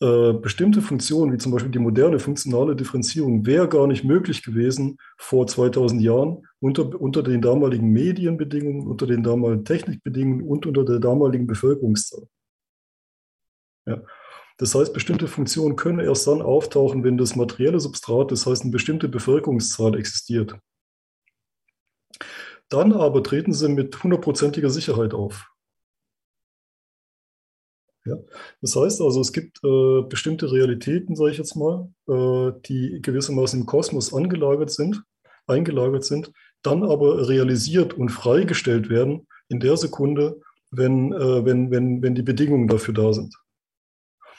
[0.00, 4.98] äh, bestimmte Funktionen, wie zum Beispiel die moderne funktionale Differenzierung, wäre gar nicht möglich gewesen
[5.16, 11.00] vor 2000 Jahren unter, unter den damaligen Medienbedingungen, unter den damaligen Technikbedingungen und unter der
[11.00, 12.28] damaligen Bevölkerungszahl.
[13.86, 14.02] Ja.
[14.58, 18.72] Das heißt, bestimmte Funktionen können erst dann auftauchen, wenn das materielle Substrat, das heißt eine
[18.72, 20.56] bestimmte Bevölkerungszahl existiert.
[22.68, 25.50] Dann aber treten sie mit hundertprozentiger Sicherheit auf.
[28.08, 28.16] Ja?
[28.60, 33.60] Das heißt also, es gibt äh, bestimmte Realitäten, sage ich jetzt mal, äh, die gewissermaßen
[33.60, 35.02] im Kosmos angelagert sind,
[35.46, 36.32] eingelagert sind,
[36.62, 40.40] dann aber realisiert und freigestellt werden in der Sekunde,
[40.70, 43.34] wenn, äh, wenn, wenn, wenn die Bedingungen dafür da sind.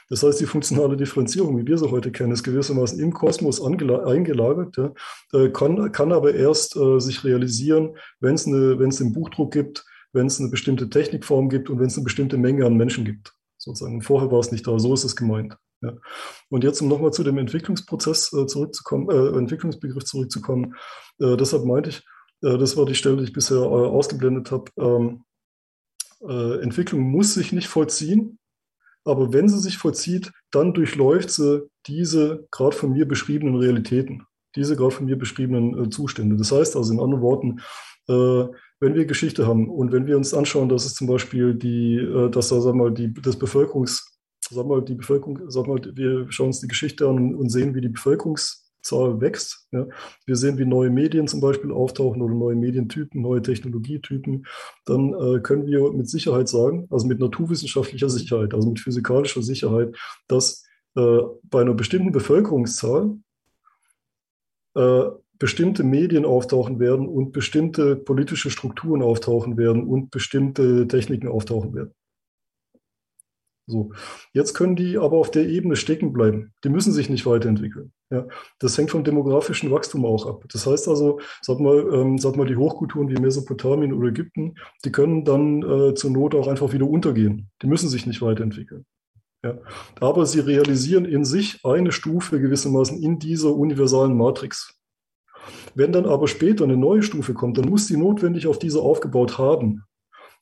[0.09, 4.75] Das heißt, die funktionale Differenzierung, wie wir sie heute kennen, ist gewissermaßen im Kosmos eingelagert,
[4.77, 4.91] ja,
[5.33, 10.39] äh, kann, kann aber erst äh, sich realisieren, wenn es einen Buchdruck gibt, wenn es
[10.39, 13.38] eine bestimmte Technikform gibt und wenn es eine bestimmte Menge an Menschen gibt
[13.69, 14.01] sozusagen.
[14.01, 15.57] Vorher war es nicht da, so ist es gemeint.
[15.81, 15.93] Ja.
[16.49, 20.75] Und jetzt, um nochmal zu dem Entwicklungsprozess äh, zurückzukommen, äh, Entwicklungsbegriff zurückzukommen,
[21.19, 22.03] äh, deshalb meinte ich,
[22.41, 25.23] äh, das war die Stelle, die ich bisher äh, ausgeblendet habe, ähm,
[26.21, 28.39] äh, Entwicklung muss sich nicht vollziehen,
[29.05, 34.75] aber wenn sie sich vollzieht, dann durchläuft sie diese gerade von mir beschriebenen Realitäten, diese
[34.75, 36.35] gerade von mir beschriebenen Zustände.
[36.35, 37.61] Das heißt also in anderen Worten,
[38.79, 42.29] wenn wir Geschichte haben und wenn wir uns anschauen, dass es zum Beispiel die, äh,
[42.29, 44.19] dass da, sag mal, die, das Bevölkerungs,
[44.49, 47.81] sag mal, die Bevölkerung, sag mal, wir schauen uns die Geschichte an und sehen, wie
[47.81, 49.67] die Bevölkerungszahl Zahl wächst.
[49.71, 49.87] Ja.
[50.25, 54.45] Wir sehen, wie neue Medien zum Beispiel auftauchen oder neue Medientypen, neue Technologietypen.
[54.85, 59.95] Dann äh, können wir mit Sicherheit sagen, also mit naturwissenschaftlicher Sicherheit, also mit physikalischer Sicherheit,
[60.27, 60.65] dass
[60.95, 63.17] äh, bei einer bestimmten Bevölkerungszahl
[64.75, 65.03] äh,
[65.39, 71.93] bestimmte Medien auftauchen werden und bestimmte politische Strukturen auftauchen werden und bestimmte Techniken auftauchen werden.
[73.69, 73.91] So.
[74.33, 76.53] Jetzt können die aber auf der Ebene stecken bleiben.
[76.63, 77.93] Die müssen sich nicht weiterentwickeln.
[78.09, 78.27] Ja.
[78.57, 80.43] Das hängt vom demografischen Wachstum auch ab.
[80.51, 84.91] Das heißt also, sag mal, ähm, sag mal die Hochkulturen wie Mesopotamien oder Ägypten, die
[84.91, 87.51] können dann äh, zur Not auch einfach wieder untergehen.
[87.61, 88.85] Die müssen sich nicht weiterentwickeln.
[89.43, 89.59] Ja.
[90.01, 94.78] Aber sie realisieren in sich eine Stufe gewissermaßen in dieser universalen Matrix.
[95.75, 99.37] Wenn dann aber später eine neue Stufe kommt, dann muss die notwendig auf diese aufgebaut
[99.37, 99.83] haben.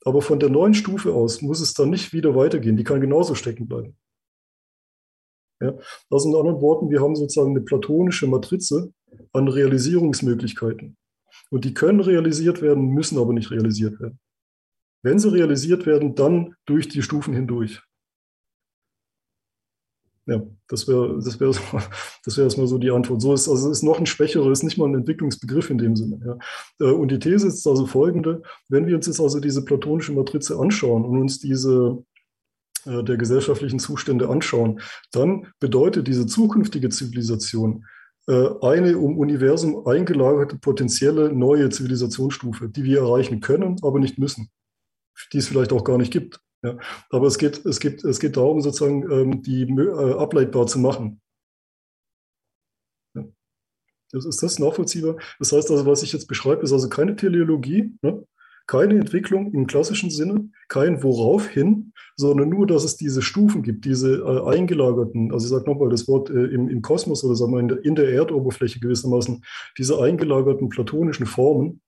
[0.04, 2.76] Aber von der neuen Stufe aus muss es dann nicht wieder weitergehen.
[2.76, 3.96] Die kann genauso stecken bleiben.
[5.60, 5.76] Ja,
[6.10, 8.92] also in anderen Worten, wir haben sozusagen eine platonische Matrize
[9.32, 10.96] an Realisierungsmöglichkeiten.
[11.50, 14.20] Und die können realisiert werden, müssen aber nicht realisiert werden.
[15.02, 17.80] Wenn sie realisiert werden, dann durch die Stufen hindurch.
[20.28, 21.50] Ja, das wäre das wär,
[22.24, 23.22] das wär erstmal so die Antwort.
[23.22, 26.20] So ist, also ist noch ein schwächerer, ist nicht mal ein Entwicklungsbegriff in dem Sinne.
[26.24, 26.86] Ja.
[26.86, 30.58] Äh, und die These ist also folgende, wenn wir uns jetzt also diese platonische Matrize
[30.58, 32.04] anschauen und uns diese
[32.84, 34.80] äh, der gesellschaftlichen Zustände anschauen,
[35.12, 37.86] dann bedeutet diese zukünftige Zivilisation
[38.28, 44.50] äh, eine um Universum eingelagerte potenzielle neue Zivilisationsstufe, die wir erreichen können, aber nicht müssen,
[45.32, 46.38] die es vielleicht auch gar nicht gibt.
[46.62, 46.76] Ja.
[47.10, 51.20] Aber es geht, es, geht, es geht darum, sozusagen ähm, die äh, ableitbar zu machen.
[53.14, 53.24] Ja.
[54.10, 55.16] Das, ist das nachvollziehbar?
[55.38, 58.24] Das heißt also, was ich jetzt beschreibe, ist also keine Teleologie, ne?
[58.66, 64.16] keine Entwicklung im klassischen Sinne, kein Woraufhin, sondern nur, dass es diese Stufen gibt, diese
[64.16, 67.60] äh, eingelagerten, also ich sage nochmal das Wort äh, im, im, Kosmos oder sagen wir
[67.60, 69.42] in der, in der Erdoberfläche gewissermaßen,
[69.78, 71.80] diese eingelagerten platonischen Formen,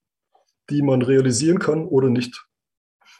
[0.70, 2.46] die man realisieren kann oder nicht.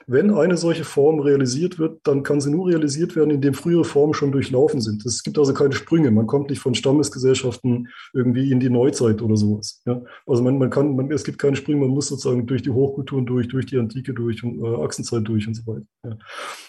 [0.06, 4.14] Wenn eine solche Form realisiert wird, dann kann sie nur realisiert werden, indem frühere Formen
[4.14, 5.04] schon durchlaufen sind.
[5.06, 6.10] Es gibt also keine Sprünge.
[6.10, 9.82] Man kommt nicht von Stammesgesellschaften irgendwie in die Neuzeit oder sowas.
[9.86, 10.02] Ja?
[10.26, 13.26] Also man, man kann, man, es gibt keine Sprünge, man muss sozusagen durch die Hochkulturen
[13.26, 15.86] durch, durch die Antike durch und äh, Achsenzeit durch und so weiter.
[16.04, 16.18] Ja?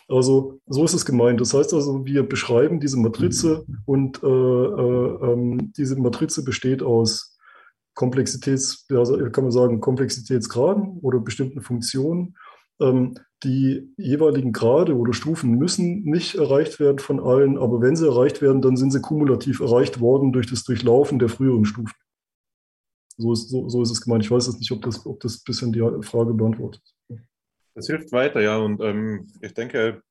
[0.07, 1.41] Also so ist es gemeint.
[1.41, 7.37] Das heißt also, wir beschreiben diese Matrize und äh, äh, ähm, diese Matrize besteht aus
[7.93, 12.35] Komplexitäts, also kann man sagen, Komplexitätsgraden oder bestimmten Funktionen
[13.43, 18.41] die jeweiligen Grade oder Stufen müssen nicht erreicht werden von allen, aber wenn sie erreicht
[18.41, 21.93] werden, dann sind sie kumulativ erreicht worden durch das Durchlaufen der früheren Stufen.
[23.17, 24.23] So ist, so, so ist es gemeint.
[24.23, 26.81] Ich weiß jetzt nicht, ob das, ob das ein bisschen die Frage beantwortet.
[27.75, 28.57] Das hilft weiter, ja.
[28.57, 30.01] Und ähm, ich denke,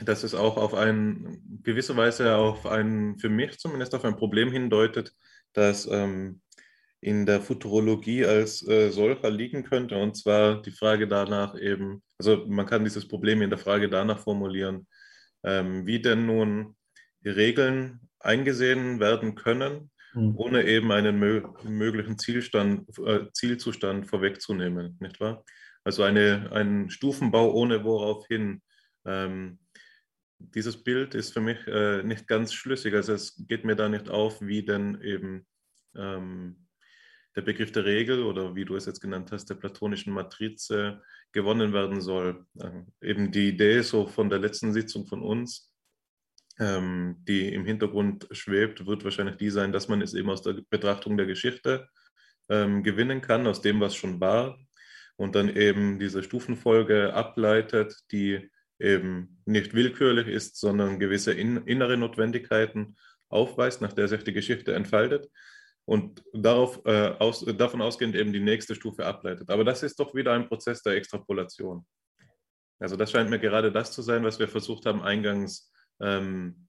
[0.00, 4.50] dass es auch auf ein, gewisse Weise auf ein, für mich zumindest auf ein Problem
[4.50, 5.14] hindeutet,
[5.52, 6.40] dass ähm,
[7.04, 9.96] in der Futurologie als äh, solcher liegen könnte.
[9.96, 14.20] Und zwar die Frage danach eben, also man kann dieses Problem in der Frage danach
[14.20, 14.86] formulieren,
[15.44, 16.76] ähm, wie denn nun
[17.22, 20.34] die Regeln eingesehen werden können, mhm.
[20.36, 25.44] ohne eben einen mö möglichen Zielstand, äh, Zielzustand vorwegzunehmen, nicht wahr?
[25.84, 28.62] Also eine, ein Stufenbau ohne woraufhin.
[29.04, 29.58] Ähm,
[30.38, 32.94] dieses Bild ist für mich äh, nicht ganz schlüssig.
[32.94, 35.46] Also es geht mir da nicht auf, wie denn eben
[35.94, 36.63] ähm,
[37.36, 41.72] der Begriff der Regel oder wie du es jetzt genannt hast, der platonischen Matrize gewonnen
[41.72, 42.46] werden soll.
[42.60, 45.72] Ähm, eben die Idee so von der letzten Sitzung von uns,
[46.60, 50.60] ähm, die im Hintergrund schwebt, wird wahrscheinlich die sein, dass man es eben aus der
[50.70, 51.88] Betrachtung der Geschichte
[52.48, 54.58] ähm, gewinnen kann, aus dem, was schon war,
[55.16, 61.96] und dann eben diese Stufenfolge ableitet, die eben nicht willkürlich ist, sondern gewisse in, innere
[61.96, 62.96] Notwendigkeiten
[63.28, 65.28] aufweist, nach der sich die Geschichte entfaltet
[65.86, 69.50] und darauf, äh, aus, davon ausgehend eben die nächste Stufe ableitet.
[69.50, 71.84] Aber das ist doch wieder ein Prozess der Extrapolation.
[72.78, 75.70] Also das scheint mir gerade das zu sein, was wir versucht haben eingangs,
[76.00, 76.68] ähm,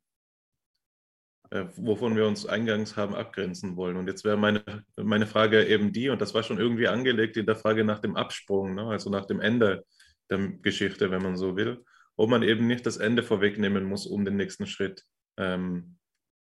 [1.49, 3.97] äh, wovon wir uns eingangs haben abgrenzen wollen.
[3.97, 4.63] Und jetzt wäre meine,
[4.97, 8.15] meine Frage eben die, und das war schon irgendwie angelegt in der Frage nach dem
[8.15, 8.87] Absprung, ne?
[8.87, 9.85] also nach dem Ende
[10.29, 11.83] der Geschichte, wenn man so will,
[12.17, 15.03] ob man eben nicht das Ende vorwegnehmen muss, um den nächsten Schritt
[15.37, 15.97] ähm,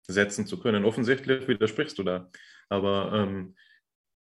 [0.06, 0.84] setzen zu können.
[0.84, 2.30] Offensichtlich widersprichst du da.
[2.72, 3.54] Aber ähm,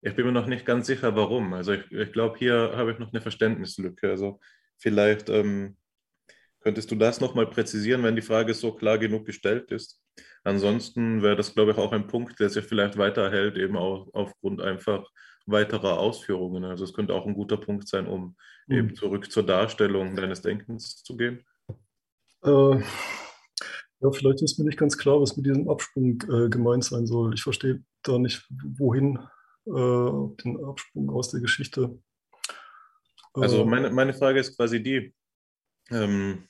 [0.00, 1.52] ich bin mir noch nicht ganz sicher, warum.
[1.52, 4.08] Also ich, ich glaube, hier habe ich noch eine Verständnislücke.
[4.08, 4.40] Also
[4.78, 5.76] vielleicht ähm,
[6.60, 10.00] könntest du das nochmal präzisieren, wenn die Frage so klar genug gestellt ist.
[10.44, 14.62] Ansonsten wäre das, glaube ich, auch ein Punkt, der sich vielleicht weiterhält, eben auch aufgrund
[14.62, 15.06] einfach
[15.46, 16.64] weiterer Ausführungen.
[16.64, 18.36] Also es könnte auch ein guter Punkt sein, um
[18.66, 18.76] mhm.
[18.76, 21.44] eben zurück zur Darstellung deines Denkens zu gehen.
[22.44, 22.80] Äh,
[24.00, 27.34] ja, vielleicht ist mir nicht ganz klar, was mit diesem Absprung äh, gemeint sein soll.
[27.34, 29.18] Ich verstehe da nicht, wohin
[29.66, 31.98] äh, den Absprung aus der Geschichte.
[33.34, 35.14] Also meine, meine Frage ist quasi die,
[35.90, 36.48] ähm,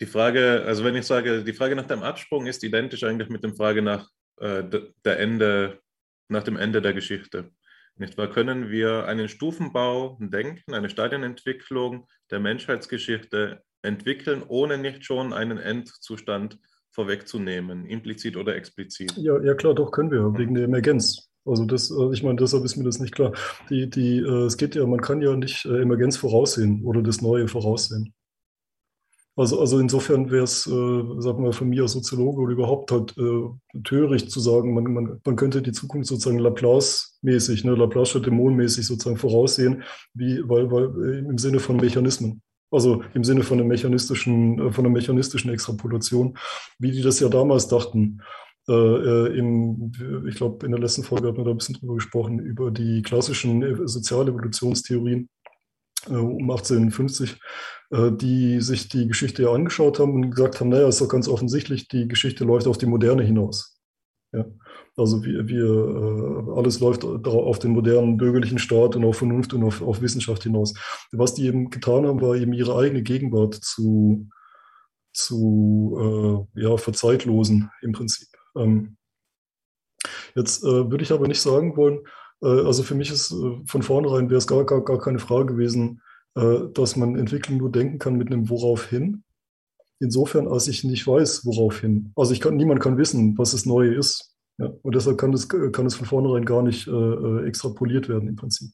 [0.00, 3.44] die Frage, also wenn ich sage, die Frage nach dem Absprung ist identisch eigentlich mit
[3.44, 4.08] der Frage nach
[4.38, 4.64] äh,
[5.04, 5.80] der Ende,
[6.28, 7.50] nach dem Ende der Geschichte.
[7.96, 8.30] Nicht wahr?
[8.30, 16.58] Können wir einen Stufenbau denken, eine Stadienentwicklung der Menschheitsgeschichte entwickeln, ohne nicht schon einen Endzustand
[16.92, 19.14] vorwegzunehmen, implizit oder explizit?
[19.16, 21.30] Ja, ja klar, doch können wir, wegen der Emergenz.
[21.44, 23.32] Also das, äh, ich meine, deshalb ist mir das nicht klar.
[23.68, 27.20] Die, die, äh, es geht ja, man kann ja nicht äh, Emergenz voraussehen oder das
[27.20, 28.14] Neue voraussehen.
[29.34, 33.16] Also, also insofern wäre es, äh, sagen wir von mir als Soziologe oder überhaupt halt
[33.16, 39.16] äh, töricht zu sagen, man, man, man könnte die Zukunft sozusagen Laplace-mäßig, ne, Laplace-Dämon-mäßig sozusagen
[39.16, 42.42] voraussehen, wie, weil, weil im Sinne von Mechanismen.
[42.72, 46.38] Also im Sinne von, einem mechanistischen, von einer mechanistischen Extrapolation,
[46.78, 48.22] wie die das ja damals dachten.
[48.68, 49.92] Äh, äh, im,
[50.28, 53.02] ich glaube, in der letzten Folge hat man da ein bisschen drüber gesprochen, über die
[53.02, 55.28] klassischen äh, Sozialevolutionstheorien
[56.08, 57.38] äh, um 1850,
[57.90, 61.28] äh, die sich die Geschichte ja angeschaut haben und gesagt haben, naja, ist doch ganz
[61.28, 63.80] offensichtlich, die Geschichte läuft auf die Moderne hinaus.
[64.32, 64.46] Ja.
[64.96, 69.64] Also wir, wir äh, alles läuft auf den modernen bürgerlichen Staat und auf Vernunft und
[69.64, 70.74] auf, auf Wissenschaft hinaus.
[71.12, 74.28] Was die eben getan haben, war eben ihre eigene Gegenwart zu,
[75.12, 78.28] zu äh, ja, verzeitlosen im Prinzip.
[78.54, 78.96] Ähm,
[80.34, 82.00] jetzt äh, würde ich aber nicht sagen wollen,
[82.42, 85.54] äh, also für mich ist äh, von vornherein wäre es gar, gar, gar keine Frage
[85.54, 86.02] gewesen,
[86.34, 89.24] äh, dass man Entwicklung nur denken kann mit einem Worauf hin.
[90.00, 92.12] Insofern, als ich nicht weiß, worauf hin.
[92.16, 94.31] Also ich kann, niemand kann wissen, was das Neue ist.
[94.62, 94.72] Ja?
[94.82, 98.72] Und deshalb kann es kann das von vornherein gar nicht äh, extrapoliert werden im Prinzip.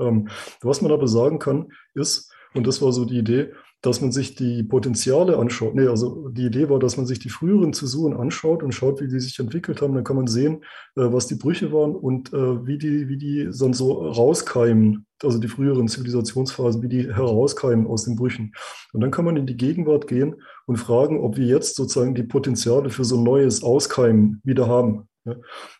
[0.00, 0.28] Ähm,
[0.62, 3.52] was man aber sagen kann, ist, und das war so die Idee,
[3.82, 5.74] dass man sich die Potenziale anschaut.
[5.74, 9.08] Nee, also die Idee war, dass man sich die früheren Zäsuren anschaut und schaut, wie
[9.08, 9.94] die sich entwickelt haben.
[9.94, 10.64] Dann kann man sehen,
[10.96, 15.38] äh, was die Brüche waren und äh, wie die, wie die dann so rauskeimen, also
[15.38, 18.52] die früheren Zivilisationsphasen, wie die herauskeimen aus den Brüchen.
[18.92, 22.22] Und dann kann man in die Gegenwart gehen und fragen, ob wir jetzt sozusagen die
[22.22, 25.08] Potenziale für so ein neues Auskeimen wieder haben.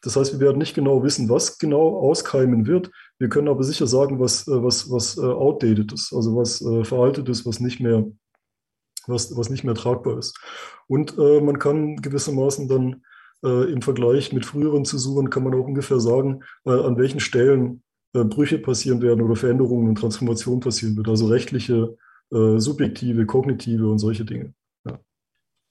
[0.03, 2.91] Das heißt, wir werden nicht genau wissen, was genau auskeimen wird.
[3.21, 6.85] Wir können aber sicher sagen, was, äh, was, was äh, outdated ist, also was äh,
[6.85, 8.11] veraltet ist, was nicht mehr,
[9.07, 10.41] was, was nicht mehr tragbar ist.
[10.89, 13.05] Und äh, man kann gewissermaßen dann
[13.45, 17.83] äh, im Vergleich mit früheren Zäsuren kann man auch ungefähr sagen, äh, an welchen Stellen
[18.13, 21.07] Brüche passieren werden oder Veränderungen und Transformationen passieren wird.
[21.07, 21.97] Also rechtliche,
[22.29, 24.53] subjektive, kognitive und solche Dinge.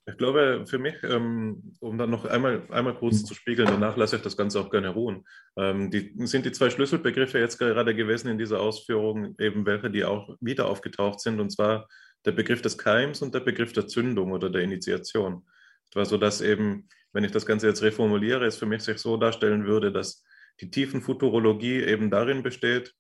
[0.10, 4.16] Ich glaube, für mich, ähm, um dann noch einmal, einmal kurz zu spiegeln, danach lasse
[4.16, 8.30] ich das Ganze auch gerne ruhen, ähm, die, sind die zwei Schlüsselbegriffe jetzt gerade gewesen
[8.30, 11.88] in dieser Ausführung, eben welche, die auch wieder aufgetaucht sind, und zwar
[12.26, 15.46] der Begriff des Keims und der Begriff der Zündung oder der Initiation.
[15.90, 19.18] Etwa so, dass eben, wenn ich das Ganze jetzt reformuliere, es für mich sich so
[19.18, 20.24] darstellen würde, dass
[20.60, 22.94] die Tiefenfuturologie eben darin besteht,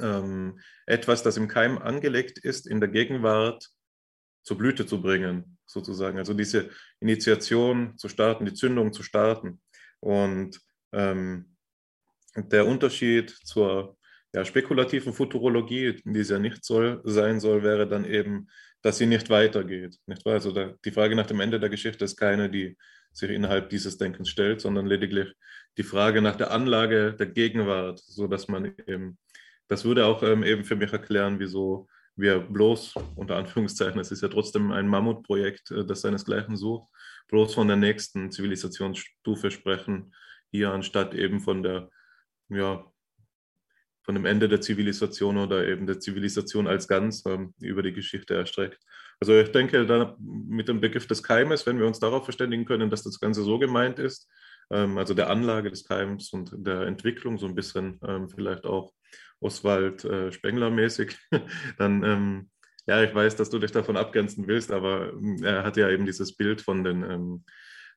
[0.00, 3.68] ähm, etwas, das im Keim angelegt ist, in der Gegenwart
[4.42, 6.18] zur Blüte zu bringen, sozusagen.
[6.18, 6.70] Also diese
[7.00, 9.60] Initiation zu starten, die Zündung zu starten.
[10.00, 10.60] Und
[10.92, 11.56] ähm,
[12.36, 13.96] der Unterschied zur
[14.32, 18.48] ja, spekulativen Futurologie, die es ja nicht soll, sein soll, wäre dann eben,
[18.82, 19.96] dass sie nicht weitergeht.
[20.06, 20.34] Nicht wahr?
[20.34, 22.76] Also da, die Frage nach dem Ende der Geschichte ist keine, die
[23.12, 25.32] sich innerhalb dieses Denkens stellt, sondern lediglich
[25.76, 29.18] die Frage nach der Anlage der Gegenwart, sodass man eben,
[29.68, 34.22] das würde auch ähm, eben für mich erklären, wieso wir bloß, unter Anführungszeichen, es ist
[34.22, 36.88] ja trotzdem ein Mammutprojekt, äh, das seinesgleichen sucht,
[37.28, 40.14] bloß von der nächsten Zivilisationsstufe sprechen,
[40.50, 41.90] hier anstatt eben von der,
[42.48, 42.84] ja,
[44.02, 48.34] von dem Ende der Zivilisation oder eben der Zivilisation als ganz ähm, über die Geschichte
[48.34, 48.78] erstreckt.
[49.18, 52.90] Also ich denke, da mit dem Begriff des Keimes, wenn wir uns darauf verständigen können,
[52.90, 54.28] dass das Ganze so gemeint ist,
[54.70, 58.92] ähm, also der Anlage des Keims und der Entwicklung so ein bisschen ähm, vielleicht auch
[59.40, 61.16] Oswald äh, Spengler mäßig,
[61.78, 62.50] dann ähm,
[62.86, 66.04] ja, ich weiß, dass du dich davon abgrenzen willst, aber ähm, er hat ja eben
[66.04, 67.44] dieses Bild von den, ähm,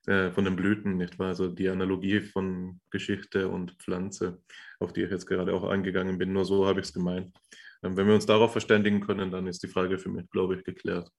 [0.08, 1.30] äh, von den Blüten, nicht wahr?
[1.30, 4.42] Also die Analogie von Geschichte und Pflanze,
[4.80, 6.32] auf die ich jetzt gerade auch eingegangen bin.
[6.32, 7.36] Nur so habe ich es gemeint.
[7.84, 10.64] Ähm, wenn wir uns darauf verständigen können, dann ist die Frage für mich, glaube ich,
[10.64, 11.12] geklärt.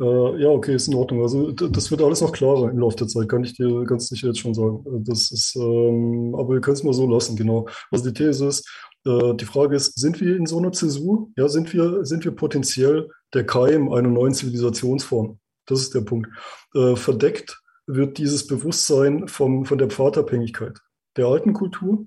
[0.00, 1.22] Äh, ja, okay, ist in Ordnung.
[1.22, 4.28] Also das wird alles noch klarer im Laufe der Zeit, kann ich dir ganz sicher
[4.28, 4.84] jetzt schon sagen.
[4.86, 7.66] Äh, das ist, ähm, aber wir können es mal so lassen, genau.
[7.90, 8.68] Also die These ist,
[9.04, 11.30] äh, die Frage ist, sind wir in so einer Zäsur?
[11.36, 15.38] Ja, sind wir, sind wir potenziell der Keim einer neuen Zivilisationsform?
[15.66, 16.28] Das ist der Punkt.
[16.74, 20.78] Äh, verdeckt wird dieses Bewusstsein vom, von der Pfadabhängigkeit
[21.16, 22.06] der alten Kultur.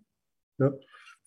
[0.59, 0.71] Ja?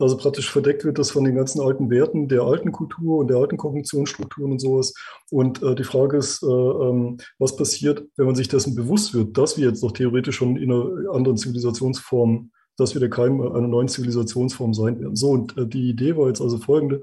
[0.05, 3.38] Also praktisch verdeckt wird das von den ganzen alten Werten der alten Kultur und der
[3.38, 4.92] alten Kognitionsstrukturen und sowas.
[5.30, 9.38] Und äh, die Frage ist, äh, ähm, was passiert, wenn man sich dessen bewusst wird,
[9.38, 13.66] dass wir jetzt noch theoretisch schon in einer anderen Zivilisationsform, dass wir der Keim einer
[13.66, 15.16] neuen Zivilisationsform sein werden.
[15.16, 17.00] So, und äh, die Idee war jetzt also folgende,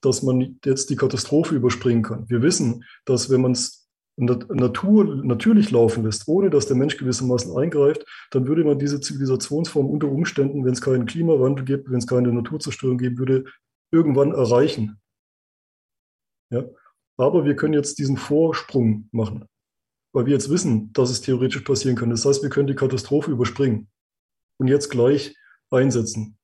[0.00, 2.24] dass man jetzt die Katastrophe überspringen kann.
[2.28, 3.83] Wir wissen, dass wenn man es
[4.16, 9.86] Natur natürlich laufen lässt, ohne dass der Mensch gewissermaßen eingreift, dann würde man diese Zivilisationsform
[9.86, 13.44] unter Umständen, wenn es keinen Klimawandel gibt, wenn es keine Naturzerstörung geben würde,
[13.92, 15.00] irgendwann erreichen.
[16.50, 16.64] Ja?
[17.16, 19.46] Aber wir können jetzt diesen Vorsprung machen,
[20.12, 22.10] weil wir jetzt wissen, dass es theoretisch passieren kann.
[22.10, 23.88] Das heißt, wir können die Katastrophe überspringen
[24.58, 25.36] und jetzt gleich
[25.70, 26.38] einsetzen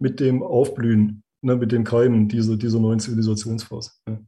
[0.00, 3.92] mit dem Aufblühen, ne, mit dem Keimen dieser, dieser neuen Zivilisationsphase.
[4.08, 4.18] Ja.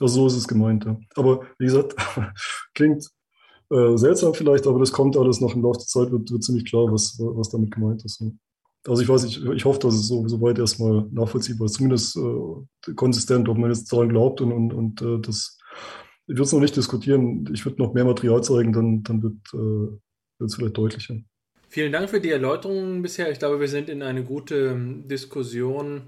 [0.00, 0.84] Also so ist es gemeint.
[0.84, 0.98] Ja.
[1.14, 1.94] Aber wie gesagt,
[2.74, 3.08] klingt
[3.70, 6.64] äh, seltsam vielleicht, aber das kommt alles noch im Laufe der Zeit, wird, wird ziemlich
[6.64, 8.20] klar, was, was damit gemeint ist.
[8.20, 8.30] Ja.
[8.86, 12.94] Also ich weiß nicht, ich hoffe, dass es so, soweit erstmal nachvollziehbar ist, zumindest äh,
[12.94, 15.58] konsistent, ob man jetzt daran glaubt und, und, und äh, das
[16.30, 17.48] ich würde es noch nicht diskutieren.
[17.52, 21.16] Ich würde noch mehr Material zeigen, dann, dann wird äh, es vielleicht deutlicher.
[21.68, 23.32] Vielen Dank für die Erläuterungen bisher.
[23.32, 26.02] Ich glaube, wir sind in eine gute ähm, Diskussion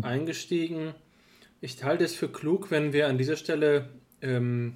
[0.00, 0.94] eingestiegen.
[1.60, 3.88] Ich halte es für klug, wenn wir an dieser Stelle
[4.22, 4.74] ähm,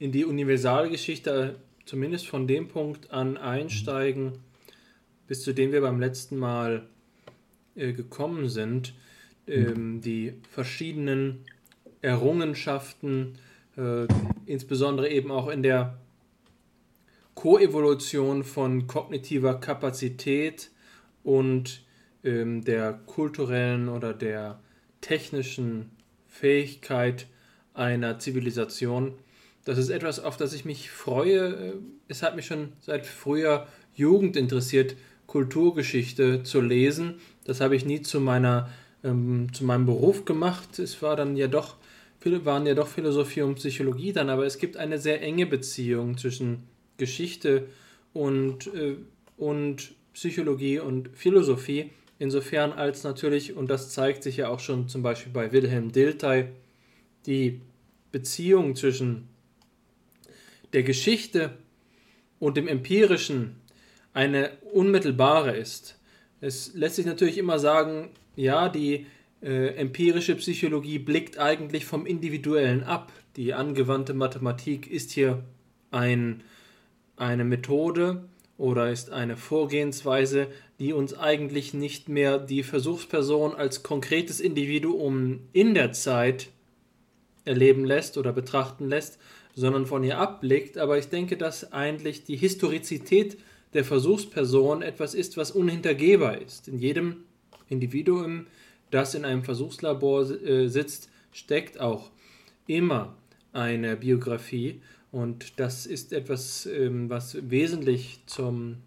[0.00, 4.38] in die Universalgeschichte zumindest von dem Punkt an einsteigen,
[5.28, 6.88] bis zu dem wir beim letzten Mal
[7.76, 8.94] äh, gekommen sind.
[9.46, 11.44] Ähm, die verschiedenen
[12.00, 13.38] Errungenschaften,
[13.76, 14.08] äh,
[14.46, 15.98] insbesondere eben auch in der
[17.34, 20.72] Koevolution von kognitiver Kapazität
[21.22, 21.84] und
[22.24, 24.61] ähm, der kulturellen oder der
[25.02, 25.90] technischen
[26.26, 27.26] Fähigkeit
[27.74, 29.12] einer Zivilisation.
[29.66, 31.74] Das ist etwas, auf das ich mich freue.
[32.08, 34.96] Es hat mich schon seit früher Jugend interessiert,
[35.26, 37.20] Kulturgeschichte zu lesen.
[37.44, 38.70] Das habe ich nie zu meiner
[39.04, 40.78] ähm, zu meinem Beruf gemacht.
[40.78, 41.76] Es war dann ja doch
[42.24, 46.62] waren ja doch Philosophie und Psychologie dann, aber es gibt eine sehr enge Beziehung zwischen
[46.96, 47.66] Geschichte
[48.12, 48.96] und, äh,
[49.36, 51.90] und Psychologie und Philosophie.
[52.22, 56.44] Insofern als natürlich, und das zeigt sich ja auch schon zum Beispiel bei Wilhelm Dilthey,
[57.26, 57.60] die
[58.12, 59.26] Beziehung zwischen
[60.72, 61.58] der Geschichte
[62.38, 63.56] und dem Empirischen
[64.12, 65.98] eine unmittelbare ist.
[66.40, 69.06] Es lässt sich natürlich immer sagen, ja, die
[69.42, 73.10] äh, empirische Psychologie blickt eigentlich vom Individuellen ab.
[73.34, 75.42] Die angewandte Mathematik ist hier
[75.90, 76.44] ein,
[77.16, 78.28] eine Methode
[78.62, 80.46] oder ist eine Vorgehensweise,
[80.78, 86.48] die uns eigentlich nicht mehr die Versuchsperson als konkretes Individuum in der Zeit
[87.44, 89.18] erleben lässt oder betrachten lässt,
[89.56, 90.78] sondern von ihr abblickt.
[90.78, 93.36] Aber ich denke, dass eigentlich die Historizität
[93.74, 96.68] der Versuchsperson etwas ist, was unhintergehbar ist.
[96.68, 97.24] In jedem
[97.68, 98.46] Individuum,
[98.92, 102.12] das in einem Versuchslabor äh, sitzt, steckt auch
[102.68, 103.16] immer
[103.52, 104.80] eine Biografie.
[105.12, 108.78] Und das ist etwas, ähm, was wesentlich zum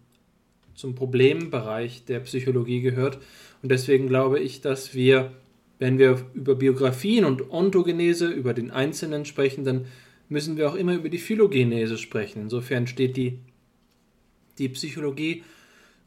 [0.76, 3.18] zum Problembereich der Psychologie gehört.
[3.62, 5.32] Und deswegen glaube ich, dass wir,
[5.78, 9.86] wenn wir über Biografien und Ontogenese, über den Einzelnen sprechen, dann
[10.28, 12.42] müssen wir auch immer über die Phylogenese sprechen.
[12.42, 13.38] Insofern steht die,
[14.58, 15.42] die Psychologie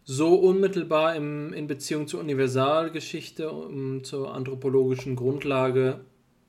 [0.05, 6.01] so unmittelbar im, in Beziehung zur Universalgeschichte, um, zur anthropologischen Grundlage,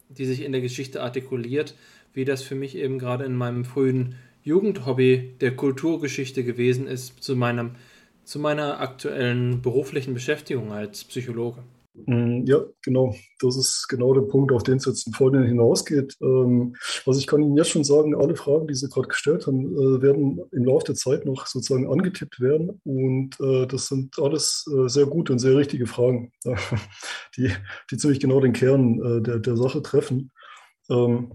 [0.09, 1.75] die sich in der Geschichte artikuliert,
[2.13, 7.37] wie das für mich eben gerade in meinem frühen Jugendhobby der Kulturgeschichte gewesen ist, zu
[7.37, 7.73] meinem
[8.25, 11.65] zu meiner aktuellen beruflichen Beschäftigung als Psychologe.
[12.07, 13.15] Mm, ja, genau.
[13.41, 16.17] Das ist genau der Punkt, auf den es jetzt im Folgenden hinausgeht.
[16.23, 19.73] Ähm, also ich kann Ihnen jetzt schon sagen, alle Fragen, die Sie gerade gestellt haben,
[19.77, 22.81] äh, werden im Laufe der Zeit noch sozusagen angetippt werden.
[22.85, 26.31] Und äh, das sind alles äh, sehr gute und sehr richtige Fragen,
[27.37, 27.51] die,
[27.91, 30.31] die ziemlich genau den Kern der, der Sache treffen.
[30.89, 31.33] Ähm,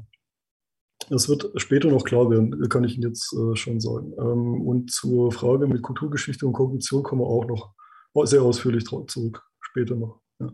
[1.09, 4.13] das wird später noch klar werden, kann ich Ihnen jetzt äh, schon sagen.
[4.17, 7.73] Ähm, und zur Frage mit Kulturgeschichte und Kognition kommen wir auch noch
[8.25, 10.21] sehr ausführlich zurück, später noch.
[10.39, 10.51] Ja.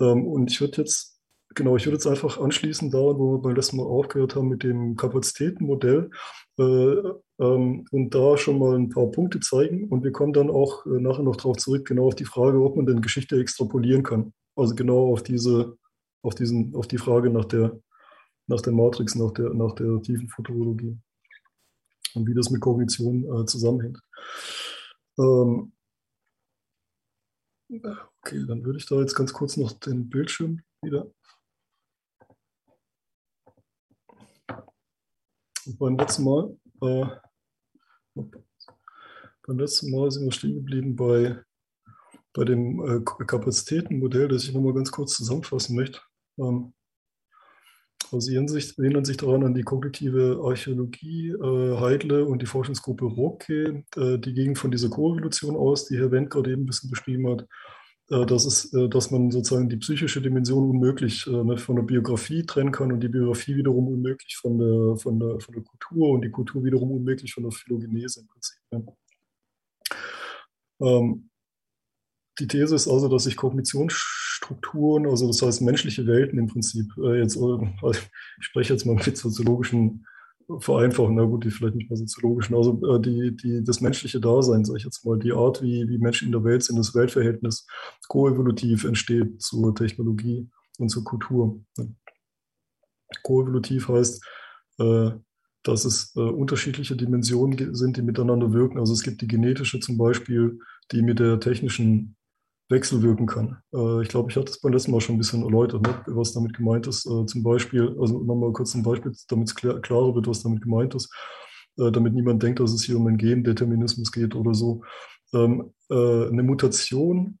[0.00, 1.20] Ähm, und ich würde jetzt,
[1.54, 4.62] genau, ich würde jetzt einfach anschließen da, wo wir beim letzten Mal aufgehört haben mit
[4.62, 6.10] dem Kapazitätenmodell
[6.58, 6.62] äh,
[7.40, 9.88] ähm, und da schon mal ein paar Punkte zeigen.
[9.88, 12.76] Und wir kommen dann auch äh, nachher noch darauf zurück, genau auf die Frage, ob
[12.76, 14.32] man denn Geschichte extrapolieren kann.
[14.56, 15.76] Also genau auf diese,
[16.22, 17.80] auf diesen, auf die Frage nach der
[18.46, 20.98] nach der Matrix, nach der, nach der tiefen Futurologie
[22.14, 24.00] und wie das mit Kognition äh, zusammenhängt.
[25.18, 25.72] Ähm,
[27.68, 31.10] okay, dann würde ich da jetzt ganz kurz noch den Bildschirm wieder.
[35.66, 37.06] Und beim letzten Mal, äh,
[39.46, 41.42] beim letzten Mal sind wir stehen geblieben bei
[42.34, 46.00] bei dem äh, Kapazitätenmodell, das ich nochmal ganz kurz zusammenfassen möchte.
[46.36, 46.74] Ähm,
[48.18, 54.18] sie erinnern sich daran an die kognitive Archäologie äh, Heidle und die Forschungsgruppe Rocke, äh,
[54.18, 57.46] die ging von dieser Koevolution aus, die Herr Wendt gerade eben ein bisschen beschrieben hat,
[58.10, 61.84] äh, dass, es, äh, dass man sozusagen die psychische Dimension unmöglich äh, ne, von der
[61.84, 66.10] Biografie trennen kann und die Biografie wiederum unmöglich von der, von der, von der Kultur
[66.10, 68.58] und die Kultur wiederum unmöglich von der Phylogenese im Prinzip.
[68.70, 68.86] Ne.
[70.80, 71.30] Ähm,
[72.38, 77.20] die These ist also, dass sich Kognitionsstrukturen, also das heißt menschliche Welten im Prinzip, äh,
[77.20, 78.10] jetzt, äh, ich
[78.40, 80.04] spreche jetzt mal mit soziologischen
[80.58, 84.64] Vereinfachen, na gut, die vielleicht nicht mehr soziologischen, also äh, die, die, das menschliche Dasein,
[84.64, 87.66] sage ich jetzt mal, die Art, wie, wie Menschen in der Welt sind, das Weltverhältnis
[88.08, 91.60] koevolutiv entsteht zur Technologie und zur Kultur.
[93.22, 94.22] Koevolutiv heißt,
[94.80, 95.10] äh,
[95.62, 98.78] dass es äh, unterschiedliche Dimensionen sind, die miteinander wirken.
[98.78, 100.58] Also es gibt die genetische zum Beispiel,
[100.92, 102.16] die mit der technischen
[102.68, 103.58] wechselwirken kann.
[103.74, 106.32] Äh, ich glaube, ich hatte es beim letzten Mal schon ein bisschen erläutert, ne, was
[106.32, 107.06] damit gemeint ist.
[107.06, 110.62] Äh, zum Beispiel, also nochmal kurz ein Beispiel, damit es klar, klarer wird, was damit
[110.62, 111.12] gemeint ist,
[111.78, 114.82] äh, damit niemand denkt, dass es hier um einen Gendeterminismus geht oder so.
[115.34, 117.38] Ähm, äh, eine Mutation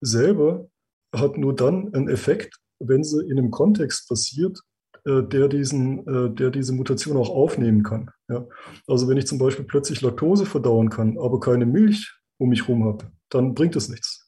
[0.00, 0.68] selber
[1.14, 4.60] hat nur dann einen Effekt, wenn sie in einem Kontext passiert,
[5.04, 8.10] äh, der, diesen, äh, der diese Mutation auch aufnehmen kann.
[8.28, 8.46] Ja?
[8.86, 12.84] Also wenn ich zum Beispiel plötzlich Laktose verdauen kann, aber keine Milch um mich herum
[12.84, 14.25] habe, dann bringt es nichts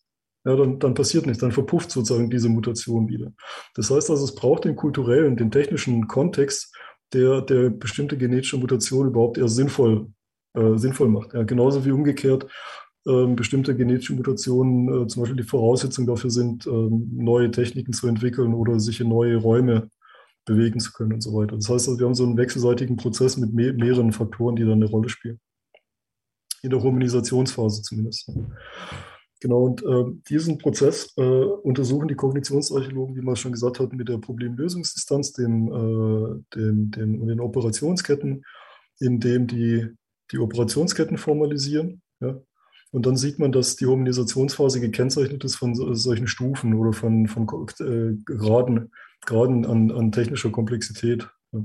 [0.48, 3.32] ja, dann, dann passiert nichts, dann verpufft sozusagen diese Mutation wieder.
[3.74, 6.74] Das heißt also, es braucht den kulturellen, den technischen Kontext,
[7.12, 10.06] der, der bestimmte genetische Mutation überhaupt eher sinnvoll,
[10.54, 11.34] äh, sinnvoll macht.
[11.34, 12.46] Ja, genauso wie umgekehrt
[13.06, 18.08] äh, bestimmte genetische Mutationen äh, zum Beispiel die Voraussetzung dafür sind, ähm, neue Techniken zu
[18.08, 19.90] entwickeln oder sich in neue Räume
[20.46, 21.56] bewegen zu können und so weiter.
[21.56, 24.82] Das heißt also, wir haben so einen wechselseitigen Prozess mit me mehreren Faktoren, die dann
[24.82, 25.38] eine Rolle spielen.
[26.62, 28.32] In der Hominisationsphase zumindest.
[29.40, 34.08] Genau, und äh, diesen Prozess äh, untersuchen die Kognitionsarchäologen, wie man schon gesagt hat, mit
[34.08, 38.44] der Problemlösungsdistanz, dem, äh, dem, dem, den Operationsketten,
[38.98, 39.88] indem die
[40.30, 42.02] die Operationsketten formalisieren.
[42.20, 42.40] Ja?
[42.90, 47.28] Und dann sieht man, dass die Hominisationsphase gekennzeichnet ist von so, solchen Stufen oder von,
[47.28, 47.44] von
[47.80, 48.90] äh, Graden,
[49.22, 51.60] Graden an, an technischer Komplexität, ja?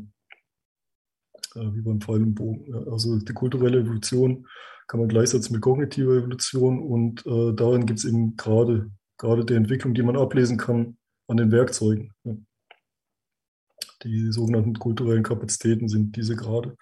[1.56, 2.66] Äh, wie beim Pfeil und Bogen.
[2.68, 2.92] Ja?
[2.92, 4.48] Also die kulturelle Evolution
[4.94, 9.56] kann man gleichsetzen mit kognitiver Evolution und äh, darin gibt es eben gerade, gerade die
[9.56, 12.14] Entwicklung, die man ablesen kann an den Werkzeugen.
[12.24, 12.36] Ja.
[14.04, 16.78] Die sogenannten kulturellen Kapazitäten sind diese gerade.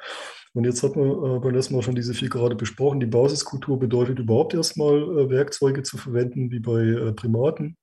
[0.51, 2.99] Und jetzt hat man äh, beim letzten Mal schon diese vier gerade besprochen.
[2.99, 7.77] Die Basiskultur bedeutet überhaupt erstmal äh, Werkzeuge zu verwenden, wie bei äh, Primaten.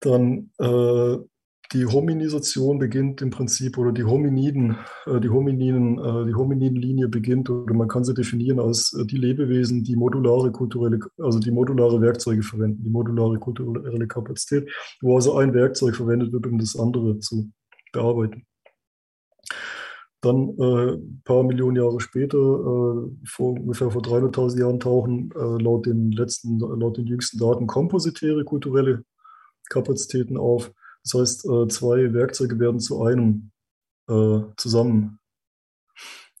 [0.00, 1.18] Dann äh,
[1.72, 7.48] die Hominisation beginnt im Prinzip oder die Hominiden, äh, die Hominiden, äh, die Hominidenlinie beginnt
[7.48, 12.00] oder man kann sie definieren als äh, die Lebewesen, die modulare kulturelle, also die modulare
[12.00, 14.68] Werkzeuge verwenden, die modulare kulturelle Kapazität,
[15.00, 17.50] wo also ein Werkzeug verwendet wird, um das andere zu
[17.92, 18.44] bearbeiten.
[20.22, 25.62] Dann äh, ein paar Millionen Jahre später, äh, vor, ungefähr vor 300.000 Jahren, tauchen äh,
[25.62, 29.04] laut den letzten, laut den jüngsten Daten kompositäre kulturelle
[29.70, 30.72] Kapazitäten auf
[31.04, 33.50] das heißt, äh, zwei Werkzeuge werden zu einem
[34.08, 35.18] äh, zusammen,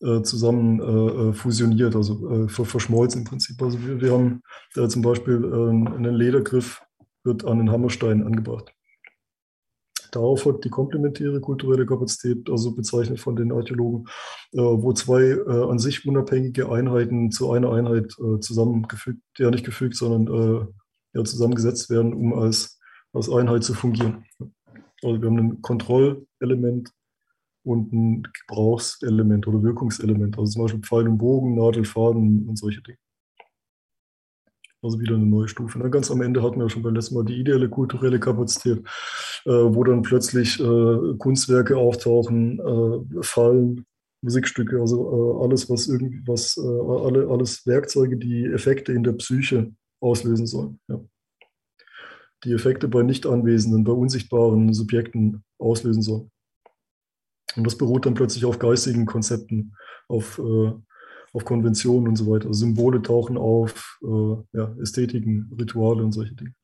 [0.00, 3.60] äh, zusammen fusioniert, also verschmolzen im Prinzip.
[3.62, 4.42] Also wir, wir haben
[4.88, 6.82] zum Beispiel einen Ledergriff,
[7.22, 8.72] wird an den Hammerstein angebracht.
[10.10, 14.08] Darauf folgt die komplementäre kulturelle Kapazität, also bezeichnet von den Archäologen,
[14.52, 20.72] wo zwei an sich unabhängige Einheiten zu einer Einheit zusammengefügt, ja nicht gefügt, sondern
[21.12, 22.79] ja, zusammengesetzt werden, um als
[23.12, 24.24] als Einheit zu fungieren.
[25.02, 26.90] Also wir haben ein Kontrollelement
[27.64, 30.38] und ein Gebrauchselement oder Wirkungselement.
[30.38, 32.98] Also zum Beispiel Pfeil und Bogen, Nadel, Faden und solche Dinge.
[34.82, 35.76] Also wieder eine neue Stufe.
[35.76, 38.78] Und dann ganz am Ende hatten wir schon beim letzten Mal die ideelle kulturelle Kapazität,
[39.44, 43.84] äh, wo dann plötzlich äh, Kunstwerke auftauchen, äh, Fallen,
[44.22, 49.12] Musikstücke, also äh, alles, was irgendwie, was, äh, alle, alles Werkzeuge, die Effekte in der
[49.12, 49.70] Psyche
[50.00, 50.80] auslösen sollen.
[50.88, 51.00] Ja
[52.44, 56.30] die Effekte bei nicht anwesenden, bei unsichtbaren Subjekten auslösen soll.
[57.56, 59.74] Und das beruht dann plötzlich auf geistigen Konzepten,
[60.08, 60.72] auf, äh,
[61.32, 62.46] auf Konventionen und so weiter.
[62.46, 66.54] Also Symbole tauchen auf, äh, ja, Ästhetiken, Rituale und solche Dinge.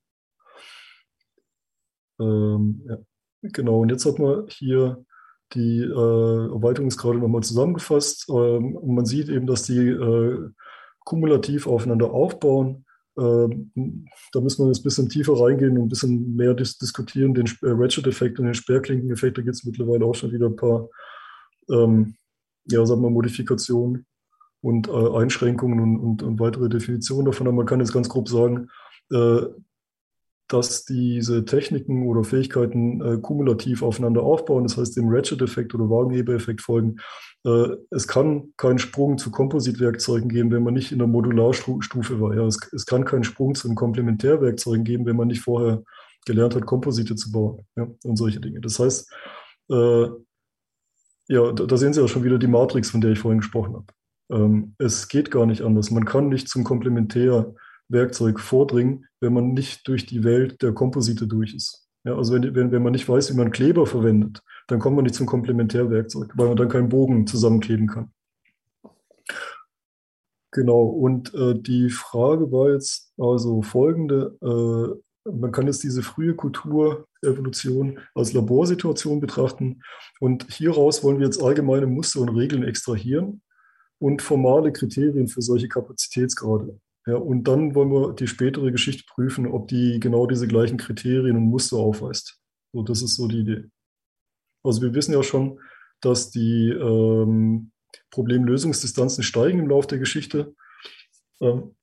[2.20, 2.98] Ähm, ja.
[3.43, 5.05] Genau, und jetzt hat man hier
[5.53, 8.28] die äh, Erweiterungsgrade nochmal zusammengefasst.
[8.28, 10.48] Ähm, und man sieht eben, dass die äh,
[11.05, 12.85] kumulativ aufeinander aufbauen
[13.16, 17.47] da müssen wir jetzt ein bisschen tiefer reingehen und ein bisschen mehr dis diskutieren, den
[17.47, 19.38] äh, Ratchet-Effekt und den Sperrklinken-Effekt.
[19.38, 20.88] Da gibt es mittlerweile auch schon wieder ein paar
[21.70, 22.16] ähm,
[22.66, 24.06] ja, sagen wir, Modifikationen
[24.60, 27.47] und äh, Einschränkungen und, und, und, weitere Definitionen davon.
[27.47, 28.68] Aber man kann jetzt ganz grob sagen,
[29.12, 29.43] äh,
[30.48, 36.60] dass diese Techniken oder Fähigkeiten äh, kumulativ aufeinander aufbauen, das heißt dem Ratchet-Effekt oder Wagenheber-Effekt
[36.60, 36.97] folgen.
[37.44, 42.35] Äh, es kann keinen Sprung zu Kompositwerkzeugen geben, wenn man nicht in der Modularstufe war.
[42.35, 45.82] Ja, es, es kann keinen Sprung zu den Komplementärwerkzeugen geben, wenn man nicht vorher
[46.27, 48.60] gelernt hat, Komposite zu bauen ja, und solche Dinge.
[48.60, 49.12] Das heißt,
[49.70, 50.06] äh,
[51.28, 53.74] ja, da, da, sehen Sie ja schon wieder die Matrix, von der ich vorhin gesprochen
[53.74, 53.86] habe.
[54.31, 55.90] Ähm, es geht gar nicht anders.
[55.90, 56.64] Man kann nicht zum
[57.88, 61.88] Komplementärwerkzeug vordringen, wenn man nicht durch die Welt der Komposite durch ist.
[62.04, 65.04] Ja, also wenn, wenn, wenn man nicht weiß, wie man Kleber verwendet, dann kommt man
[65.04, 68.12] nicht zum Komplementärwerkzeug, weil man dann keinen Bogen zusammenkleben kann.
[70.52, 74.36] Genau, und äh, die Frage war jetzt also folgende.
[74.40, 79.82] Äh, man kann jetzt diese frühe Kulturevolution als Laborsituation betrachten.
[80.20, 83.42] Und hieraus wollen wir jetzt allgemeine Muster und Regeln extrahieren
[83.98, 86.78] und formale Kriterien für solche Kapazitätsgrade.
[87.06, 91.36] Ja, und dann wollen wir die spätere Geschichte prüfen, ob die genau diese gleichen Kriterien
[91.36, 92.40] und Muster aufweist.
[92.72, 93.64] So, das ist so die Idee.
[94.64, 95.60] Also wir wissen ja schon,
[96.00, 97.70] dass die ähm,
[98.10, 100.54] Problemlösungsdistanzen steigen im Laufe der Geschichte.
[101.40, 101.76] Ähm,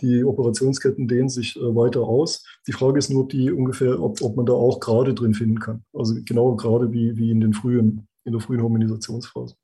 [0.00, 2.44] die Operationsketten dehnen sich äh, weiter aus.
[2.66, 5.58] Die Frage ist nur, ob, die ungefähr, ob, ob man da auch gerade drin finden
[5.58, 5.84] kann.
[5.92, 9.56] Also genau gerade wie, wie in, den frühen, in der frühen Harmonisationsphase.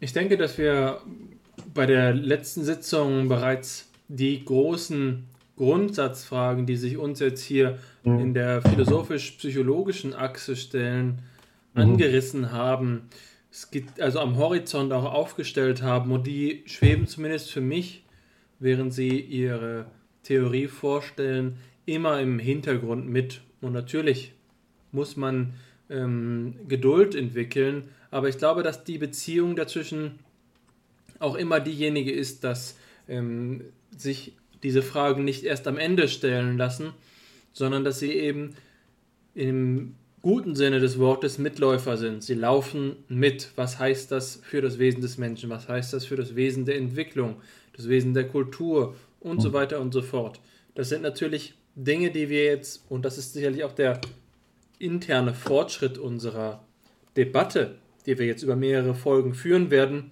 [0.00, 1.00] Ich denke, dass wir
[1.74, 5.24] bei der letzten Sitzung bereits die großen
[5.56, 8.18] Grundsatzfragen, die sich uns jetzt hier mhm.
[8.18, 11.20] in der philosophisch-psychologischen Achse stellen,
[11.74, 11.82] mhm.
[11.82, 13.08] angerissen haben.
[13.50, 18.02] Es gibt also am Horizont auch aufgestellt haben und die schweben zumindest für mich
[18.62, 19.86] während sie ihre
[20.22, 23.40] Theorie vorstellen, immer im Hintergrund mit.
[23.60, 24.32] Und natürlich
[24.92, 25.54] muss man
[25.90, 30.20] ähm, Geduld entwickeln, aber ich glaube, dass die Beziehung dazwischen
[31.22, 32.76] auch immer diejenige ist, dass
[33.08, 33.64] ähm,
[33.96, 36.92] sich diese Fragen nicht erst am Ende stellen lassen,
[37.52, 38.54] sondern dass sie eben
[39.34, 42.22] im guten Sinne des Wortes Mitläufer sind.
[42.22, 43.50] Sie laufen mit.
[43.56, 45.50] Was heißt das für das Wesen des Menschen?
[45.50, 47.36] Was heißt das für das Wesen der Entwicklung?
[47.72, 49.54] das Wesen der Kultur und so hm.
[49.54, 50.40] weiter und so fort.
[50.74, 54.00] Das sind natürlich Dinge, die wir jetzt, und das ist sicherlich auch der
[54.78, 56.64] interne Fortschritt unserer
[57.16, 57.76] Debatte,
[58.06, 60.10] die wir jetzt über mehrere Folgen führen werden,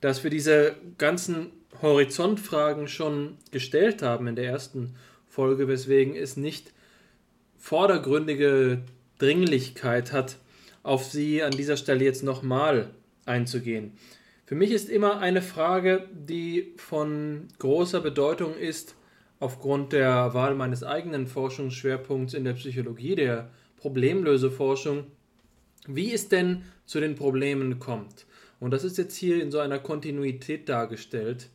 [0.00, 1.52] dass wir diese ganzen
[1.82, 4.94] Horizontfragen schon gestellt haben in der ersten
[5.28, 6.72] Folge, weswegen es nicht
[7.58, 8.82] vordergründige
[9.18, 10.38] Dringlichkeit hat,
[10.82, 12.90] auf sie an dieser Stelle jetzt nochmal
[13.26, 13.92] einzugehen.
[14.46, 18.96] Für mich ist immer eine Frage, die von großer Bedeutung ist,
[19.38, 25.04] aufgrund der Wahl meines eigenen Forschungsschwerpunkts in der Psychologie, der Problemlöseforschung,
[25.86, 28.26] wie es denn zu den Problemen kommt.
[28.60, 31.48] Und das ist jetzt hier in so einer Kontinuität dargestellt,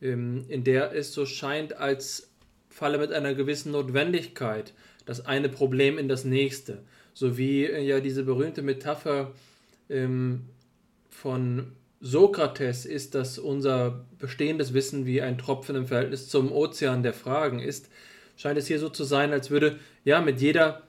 [0.00, 2.30] ähm, in der es so scheint, als
[2.68, 4.72] falle mit einer gewissen Notwendigkeit
[5.04, 6.82] das eine Problem in das nächste.
[7.14, 9.32] So wie äh, ja diese berühmte Metapher
[9.88, 10.46] ähm,
[11.08, 17.14] von Sokrates ist, dass unser bestehendes Wissen wie ein Tropfen im Verhältnis zum Ozean der
[17.14, 17.88] Fragen ist,
[18.36, 20.82] scheint es hier so zu sein, als würde ja mit jeder,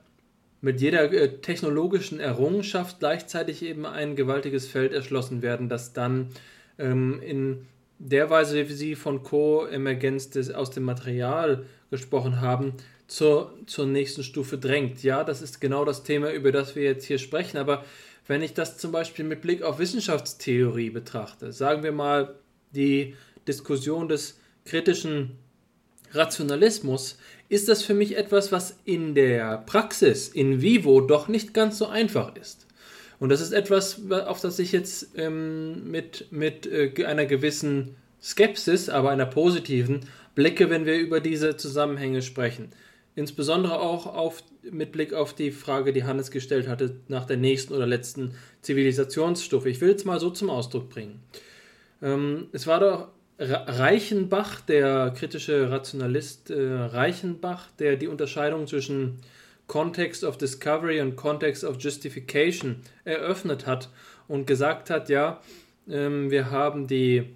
[0.62, 6.30] mit jeder äh, technologischen Errungenschaft gleichzeitig eben ein gewaltiges Feld erschlossen werden, das dann
[6.78, 7.68] ähm, in
[8.00, 12.74] der Weise, wie Sie von Co-Emergenz aus dem Material gesprochen haben,
[13.08, 15.04] zur, zur nächsten Stufe drängt.
[15.04, 17.86] Ja, das ist genau das Thema, über das wir jetzt hier sprechen, aber
[18.28, 22.36] wenn ich das zum Beispiel mit Blick auf Wissenschaftstheorie betrachte, sagen wir mal
[22.72, 23.16] die
[23.48, 25.38] Diskussion des kritischen
[26.12, 27.18] Rationalismus,
[27.50, 31.88] ist das für mich etwas, was in der Praxis, in vivo, doch nicht ganz so
[31.88, 32.68] einfach ist.
[33.20, 38.90] Und das ist etwas, auf das ich jetzt ähm, mit, mit äh, einer gewissen Skepsis,
[38.90, 40.02] aber einer positiven,
[40.36, 42.70] blicke, wenn wir über diese Zusammenhänge sprechen.
[43.16, 47.74] Insbesondere auch auf, mit Blick auf die Frage, die Hannes gestellt hatte, nach der nächsten
[47.74, 49.70] oder letzten Zivilisationsstufe.
[49.70, 51.22] Ich will es mal so zum Ausdruck bringen.
[52.04, 53.08] Ähm, es war doch
[53.40, 59.20] Reichenbach, der kritische Rationalist äh, Reichenbach, der die Unterscheidung zwischen
[59.68, 63.90] Context of Discovery und Context of Justification eröffnet hat
[64.28, 65.42] und gesagt hat, ja,
[65.88, 67.36] ähm, wir haben die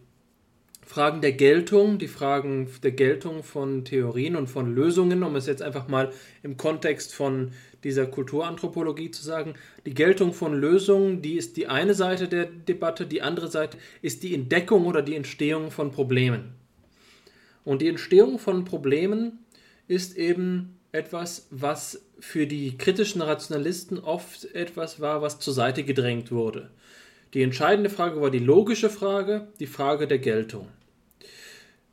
[0.84, 5.62] Fragen der Geltung, die Fragen der Geltung von Theorien und von Lösungen, um es jetzt
[5.62, 6.12] einfach mal
[6.42, 7.52] im Kontext von
[7.84, 9.56] dieser Kulturanthropologie zu sagen.
[9.86, 14.24] Die Geltung von Lösungen, die ist die eine Seite der Debatte, die andere Seite ist
[14.24, 16.54] die Entdeckung oder die Entstehung von Problemen.
[17.64, 19.40] Und die Entstehung von Problemen
[19.88, 26.32] ist eben etwas, was für die kritischen Rationalisten oft etwas war, was zur Seite gedrängt
[26.32, 26.70] wurde.
[27.34, 30.68] Die entscheidende Frage war die logische Frage, die Frage der Geltung.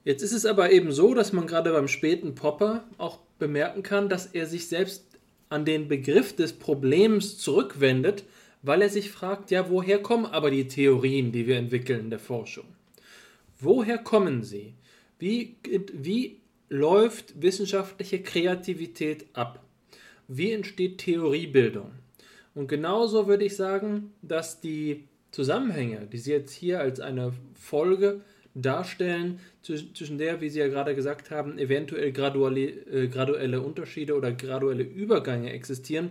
[0.05, 4.09] Jetzt ist es aber eben so, dass man gerade beim späten Popper auch bemerken kann,
[4.09, 5.05] dass er sich selbst
[5.49, 8.25] an den Begriff des Problems zurückwendet,
[8.63, 12.19] weil er sich fragt, ja, woher kommen aber die Theorien, die wir entwickeln in der
[12.19, 12.67] Forschung?
[13.61, 14.75] Woher kommen sie?
[15.19, 15.57] Wie,
[15.93, 19.65] wie läuft wissenschaftliche Kreativität ab?
[20.29, 21.91] Wie entsteht Theoriebildung?
[22.55, 28.23] Und genauso würde ich sagen, dass die Zusammenhänge, die Sie jetzt hier als eine Folge
[28.55, 29.41] darstellen,
[29.77, 34.83] zwischen der, wie Sie ja gerade gesagt haben, eventuell graduelle, äh, graduelle Unterschiede oder graduelle
[34.83, 36.11] Übergänge existieren,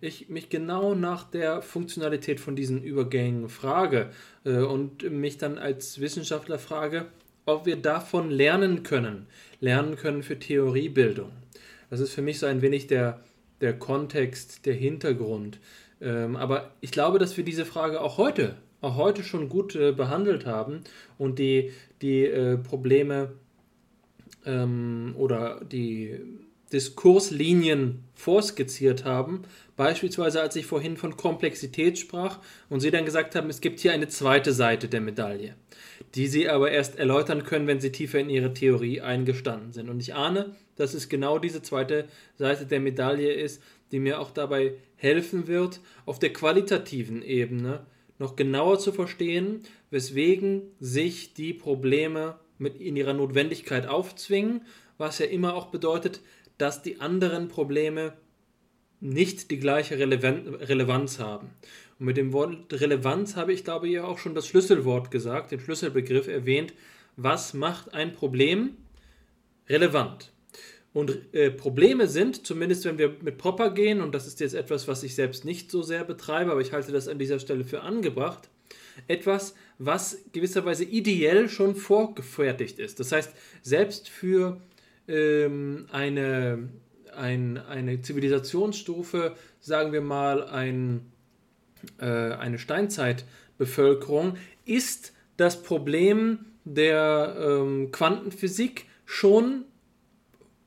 [0.00, 4.10] ich mich genau nach der Funktionalität von diesen Übergängen frage
[4.44, 7.06] äh, und mich dann als Wissenschaftler frage,
[7.46, 9.26] ob wir davon lernen können,
[9.60, 11.30] lernen können für Theoriebildung.
[11.90, 13.20] Das ist für mich so ein wenig der,
[13.60, 15.58] der Kontext, der Hintergrund.
[16.00, 19.92] Ähm, aber ich glaube, dass wir diese Frage auch heute auch heute schon gut äh,
[19.92, 20.82] behandelt haben
[21.16, 21.72] und die,
[22.02, 23.32] die äh, Probleme
[24.46, 26.20] ähm, oder die
[26.72, 29.42] Diskurslinien vorskizziert haben.
[29.76, 33.92] Beispielsweise, als ich vorhin von Komplexität sprach und Sie dann gesagt haben, es gibt hier
[33.92, 35.54] eine zweite Seite der Medaille,
[36.14, 39.88] die Sie aber erst erläutern können, wenn Sie tiefer in Ihre Theorie eingestanden sind.
[39.88, 42.06] Und ich ahne, dass es genau diese zweite
[42.36, 43.62] Seite der Medaille ist,
[43.92, 47.86] die mir auch dabei helfen wird, auf der qualitativen Ebene
[48.18, 54.62] noch genauer zu verstehen, weswegen sich die Probleme mit in ihrer Notwendigkeit aufzwingen,
[54.98, 56.20] was ja immer auch bedeutet,
[56.58, 58.14] dass die anderen Probleme
[59.00, 61.50] nicht die gleiche Relevanz haben.
[61.98, 65.52] Und mit dem Wort Relevanz habe ich, glaube ich, ja auch schon das Schlüsselwort gesagt,
[65.52, 66.74] den Schlüsselbegriff erwähnt.
[67.16, 68.76] Was macht ein Problem
[69.68, 70.32] relevant?
[70.92, 74.88] Und äh, Probleme sind, zumindest wenn wir mit Popper gehen, und das ist jetzt etwas,
[74.88, 77.82] was ich selbst nicht so sehr betreibe, aber ich halte das an dieser Stelle für
[77.82, 78.48] angebracht,
[79.06, 82.98] etwas, was gewisserweise ideell schon vorgefertigt ist.
[83.00, 83.32] Das heißt,
[83.62, 84.60] selbst für
[85.06, 86.68] ähm, eine,
[87.16, 91.12] ein, eine Zivilisationsstufe, sagen wir mal ein,
[91.98, 99.64] äh, eine Steinzeitbevölkerung, ist das Problem der ähm, Quantenphysik schon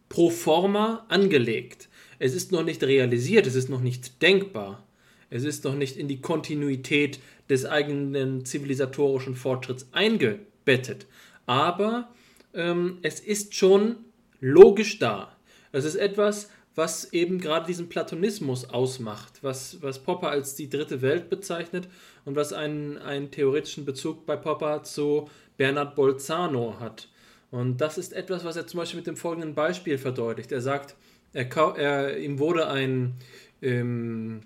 [0.07, 1.89] pro forma angelegt.
[2.17, 4.87] Es ist noch nicht realisiert, es ist noch nicht denkbar.
[5.29, 7.19] Es ist noch nicht in die Kontinuität
[7.51, 11.05] des eigenen zivilisatorischen Fortschritts eingebettet.
[11.45, 12.07] Aber
[12.53, 13.97] ähm, es ist schon
[14.39, 15.35] logisch da.
[15.73, 21.01] Es ist etwas, was eben gerade diesen Platonismus ausmacht, was, was Popper als die dritte
[21.01, 21.89] Welt bezeichnet
[22.23, 27.09] und was einen, einen theoretischen Bezug bei Popper zu Bernard Bolzano hat.
[27.51, 30.53] Und das ist etwas, was er zum Beispiel mit dem folgenden Beispiel verdeutlicht.
[30.53, 30.95] Er sagt,
[31.33, 33.15] er, er, ihm wurde ein,
[33.61, 34.39] ähm,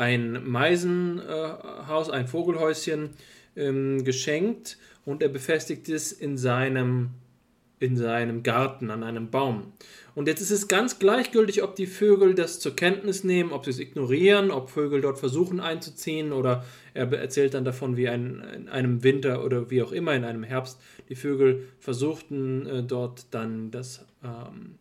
[0.00, 3.10] ein Meisenhaus, ein Vogelhäuschen
[3.54, 7.10] ähm, geschenkt und er befestigt es in seinem,
[7.80, 9.74] in seinem Garten an einem Baum.
[10.14, 13.72] Und jetzt ist es ganz gleichgültig, ob die Vögel das zur Kenntnis nehmen, ob sie
[13.72, 16.64] es ignorieren, ob Vögel dort versuchen einzuziehen oder
[16.94, 20.44] er erzählt dann davon, wie ein, in einem Winter oder wie auch immer in einem
[20.44, 24.76] Herbst die Vögel versuchten äh, dort dann das, ähm,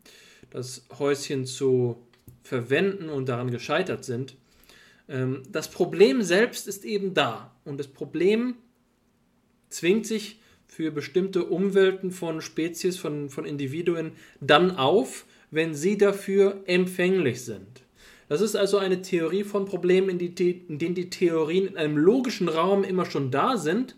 [0.49, 1.97] das Häuschen zu
[2.41, 4.37] verwenden und daran gescheitert sind.
[5.10, 8.56] Ähm, das Problem selbst ist eben da und das Problem
[9.69, 16.64] zwingt sich für bestimmte Umwelten von Spezies, von, von Individuen dann auf, wenn sie dafür
[16.68, 17.81] empfänglich sind.
[18.27, 21.98] Das ist also eine Theorie von Problemen, in, die, in denen die Theorien in einem
[21.98, 23.95] logischen Raum immer schon da sind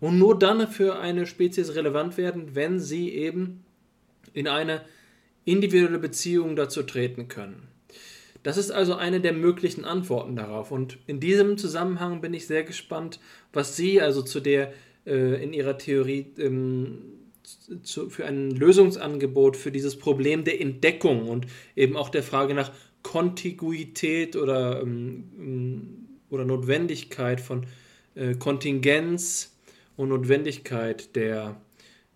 [0.00, 3.62] und nur dann für eine Spezies relevant werden, wenn sie eben
[4.32, 4.82] in eine
[5.44, 7.68] individuelle Beziehung dazu treten können.
[8.44, 10.70] Das ist also eine der möglichen Antworten darauf.
[10.70, 13.18] Und in diesem Zusammenhang bin ich sehr gespannt,
[13.52, 14.72] was Sie also zu der
[15.06, 16.98] äh, in Ihrer Theorie ähm,
[17.82, 22.70] zu, für ein Lösungsangebot für dieses Problem der Entdeckung und eben auch der Frage nach
[23.02, 27.66] Kontiguität oder, ähm, ähm, oder Notwendigkeit von
[28.14, 29.56] äh, Kontingenz
[29.96, 31.58] und Notwendigkeit der,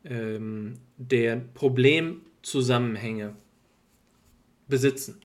[0.05, 3.35] ähm, der Problemzusammenhänge
[4.69, 5.23] besitzen.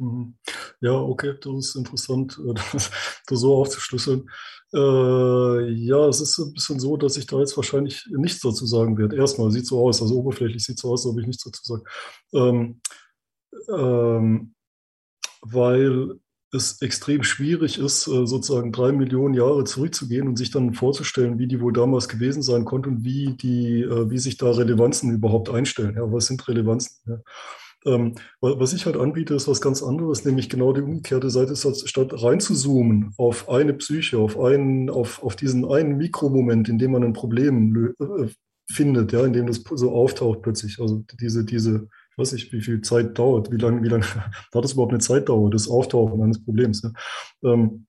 [0.00, 0.34] Mhm.
[0.80, 2.90] Ja, okay, das ist interessant, äh, das,
[3.26, 4.28] das so aufzuschlüsseln.
[4.72, 8.96] Äh, ja, es ist ein bisschen so, dass ich da jetzt wahrscheinlich nichts dazu sagen
[8.96, 9.16] werde.
[9.16, 11.82] Erstmal sieht so aus, also oberflächlich sieht so aus, als ob ich nichts dazu sage.
[12.32, 12.80] Ähm,
[13.68, 14.54] ähm,
[15.42, 16.18] weil
[16.52, 21.46] es extrem schwierig ist, äh, sozusagen drei Millionen Jahre zurückzugehen und sich dann vorzustellen, wie
[21.46, 25.50] die wohl damals gewesen sein konnte und wie, die, äh, wie sich da Relevanzen überhaupt
[25.50, 25.94] einstellen.
[25.96, 26.96] Ja, was sind Relevanzen?
[27.06, 27.18] Ja.
[27.86, 32.12] Ähm, was ich halt anbiete, ist was ganz anderes, nämlich genau die umgekehrte Seite, statt
[32.12, 37.14] reinzuzoomen auf eine Psyche, auf, einen, auf, auf diesen einen Mikromoment, in dem man ein
[37.14, 37.94] Problem
[38.70, 40.78] findet, ja, in dem das so auftaucht plötzlich.
[40.80, 44.64] Also diese, diese, ich weiß nicht, wie viel Zeit dauert, wie lange, wie lange hat
[44.64, 46.82] das überhaupt eine Zeitdauer, das Auftauchen eines Problems.
[46.82, 46.92] Ja?
[47.50, 47.86] Ähm,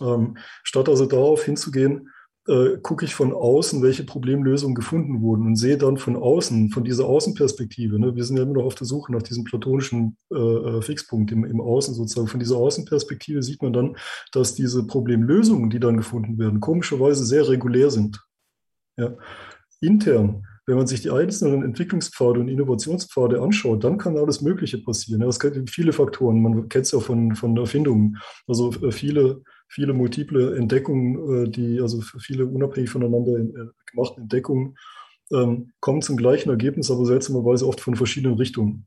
[0.00, 2.08] ähm, statt also darauf hinzugehen,
[2.48, 6.82] äh, gucke ich von außen, welche Problemlösungen gefunden wurden und sehe dann von außen, von
[6.82, 10.36] dieser Außenperspektive, ne, wir sind ja immer noch auf der Suche nach diesem platonischen äh,
[10.36, 13.96] äh, Fixpunkt im, im Außen sozusagen, von dieser Außenperspektive sieht man dann,
[14.32, 18.20] dass diese Problemlösungen, die dann gefunden werden, komischerweise sehr regulär sind.
[18.96, 19.14] Ja.
[19.80, 25.22] Intern wenn man sich die einzelnen Entwicklungspfade und Innovationspfade anschaut, dann kann alles Mögliche passieren.
[25.22, 28.18] Es gibt viele Faktoren, man kennt es ja von, von Erfindungen.
[28.46, 34.76] Also äh, viele viele multiple Entdeckungen, äh, die, also viele unabhängig voneinander äh, gemachten Entdeckungen,
[35.32, 38.86] ähm, kommen zum gleichen Ergebnis, aber seltsamerweise oft von verschiedenen Richtungen.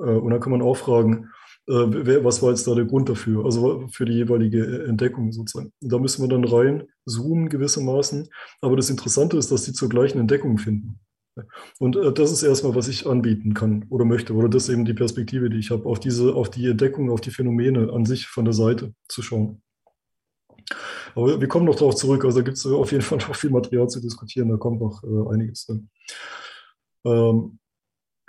[0.00, 1.28] Äh, und dann kann man auch fragen,
[1.66, 5.72] was war jetzt da der Grund dafür, also für die jeweilige Entdeckung sozusagen.
[5.80, 8.28] da müssen wir dann rein zoomen gewissermaßen.
[8.60, 11.00] Aber das Interessante ist, dass sie zur gleichen Entdeckung finden.
[11.78, 14.34] Und das ist erstmal, was ich anbieten kann oder möchte.
[14.34, 17.22] Oder das ist eben die Perspektive, die ich habe, auf diese, auf die Entdeckung, auf
[17.22, 19.62] die Phänomene an sich von der Seite zu schauen.
[21.14, 22.24] Aber wir kommen noch darauf zurück.
[22.24, 24.48] Also da gibt es auf jeden Fall noch viel Material zu diskutieren.
[24.48, 25.68] Da kommt noch äh, einiges.
[27.04, 27.58] Ähm,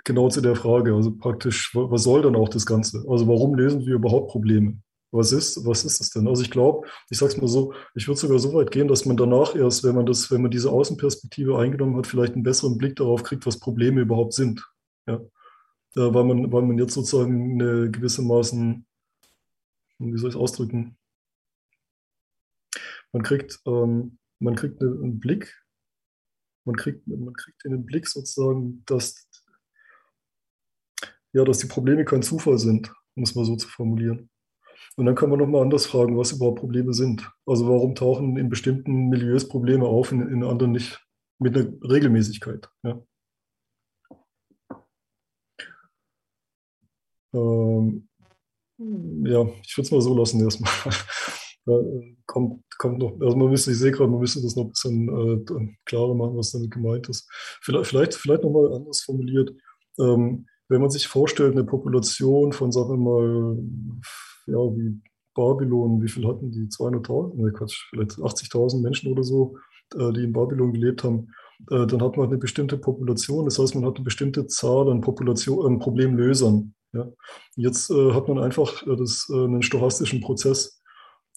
[0.04, 3.04] genau zu der Frage, also praktisch, was soll dann auch das Ganze?
[3.08, 4.78] Also warum lösen wir überhaupt Probleme?
[5.10, 6.28] Was ist, was ist es denn?
[6.28, 9.04] Also ich glaube, ich sage es mal so, ich würde sogar so weit gehen, dass
[9.04, 12.76] man danach erst, wenn man das, wenn man diese Außenperspektive eingenommen hat, vielleicht einen besseren
[12.76, 14.64] Blick darauf kriegt, was Probleme überhaupt sind.
[15.06, 15.14] Ja?
[15.96, 18.86] Äh, weil, man, weil man jetzt sozusagen eine gewissermaßen,
[19.98, 20.98] wie soll ich es ausdrücken,
[23.16, 25.50] man kriegt, ähm, man kriegt einen Blick,
[26.66, 29.26] man kriegt, man kriegt in den Blick sozusagen, dass,
[31.32, 34.28] ja, dass die Probleme kein Zufall sind, um es mal so zu formulieren.
[34.96, 37.26] Und dann kann man nochmal anders fragen, was überhaupt Probleme sind.
[37.46, 41.02] Also warum tauchen in bestimmten Milieus Probleme auf, in, in anderen nicht
[41.38, 42.68] mit einer Regelmäßigkeit.
[42.82, 43.02] Ja.
[47.32, 48.08] Ähm,
[48.78, 50.70] ja, ich würde es mal so lassen erstmal.
[51.66, 51.80] Da
[52.26, 55.08] kommt, kommt noch, also man müsste, ich sehe gerade, man müsste das noch ein bisschen
[55.08, 57.28] äh, klarer machen, was damit gemeint ist.
[57.60, 59.52] Vielleicht, vielleicht, vielleicht nochmal anders formuliert.
[59.98, 63.58] Ähm, wenn man sich vorstellt, eine Population von, sagen wir mal,
[64.46, 65.00] ja, wie
[65.34, 66.68] Babylon, wie viel hatten die?
[66.68, 67.34] 200.000?
[67.34, 69.56] Ne, Quatsch, vielleicht 80.000 Menschen oder so,
[69.96, 71.32] äh, die in Babylon gelebt haben.
[71.70, 75.00] Äh, dann hat man eine bestimmte Population, das heißt, man hat eine bestimmte Zahl an
[75.00, 76.74] Population, an Problemlösern.
[76.92, 77.10] Ja.
[77.56, 80.85] Jetzt äh, hat man einfach äh, das, äh, einen stochastischen Prozess äh,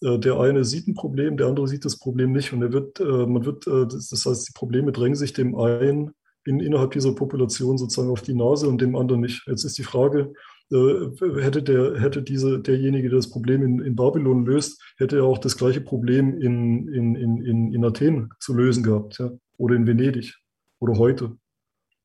[0.02, 2.54] der eine sieht ein Problem, der andere sieht das Problem nicht.
[2.54, 6.12] Und er wird, äh, man wird, äh, das heißt, die Probleme drängen sich dem einen
[6.46, 9.46] in, innerhalb dieser Population sozusagen auf die Nase und dem anderen nicht.
[9.48, 10.34] Jetzt ist die Frage,
[10.72, 15.40] hätte, der, hätte diese, derjenige, der das Problem in, in Babylon löst, hätte er auch
[15.40, 19.32] das gleiche Problem in, in, in, in Athen zu lösen gehabt ja?
[19.58, 20.36] oder in Venedig
[20.80, 21.36] oder heute.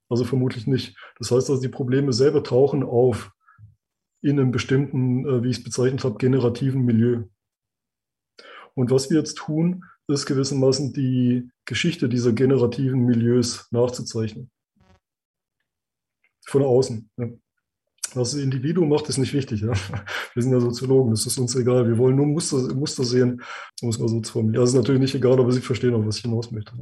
[0.09, 0.97] Also vermutlich nicht.
[1.19, 3.31] Das heißt also, die Probleme selber tauchen auf
[4.23, 7.25] in einem bestimmten, wie ich es bezeichnet habe, generativen Milieu.
[8.75, 14.51] Und was wir jetzt tun, ist gewissermaßen die Geschichte dieser generativen Milieus nachzuzeichnen.
[16.47, 17.09] Von außen.
[17.17, 17.29] Ja.
[18.15, 19.63] Was das Individuum macht, ist nicht wichtig.
[19.63, 19.73] Ja.
[20.35, 21.89] Wir sind ja Soziologen, das ist uns egal.
[21.89, 23.43] Wir wollen nur Muster, Muster sehen,
[23.83, 24.63] muss man so formulieren.
[24.63, 26.75] Das ist natürlich nicht egal, aber Sie verstehen auch, was ich hinaus möchte.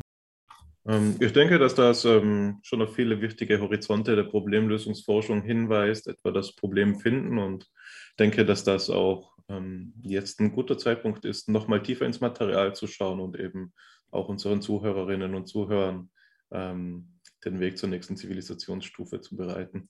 [0.87, 6.33] Ähm, ich denke, dass das ähm, schon auf viele wichtige Horizonte der Problemlösungsforschung hinweist, etwa
[6.33, 7.71] das Problem finden und
[8.19, 12.87] denke, dass das auch ähm, jetzt ein guter Zeitpunkt ist, nochmal tiefer ins Material zu
[12.87, 13.73] schauen und eben
[14.11, 16.11] auch unseren Zuhörerinnen und Zuhörern
[16.51, 19.89] ähm, den Weg zur nächsten Zivilisationsstufe zu bereiten.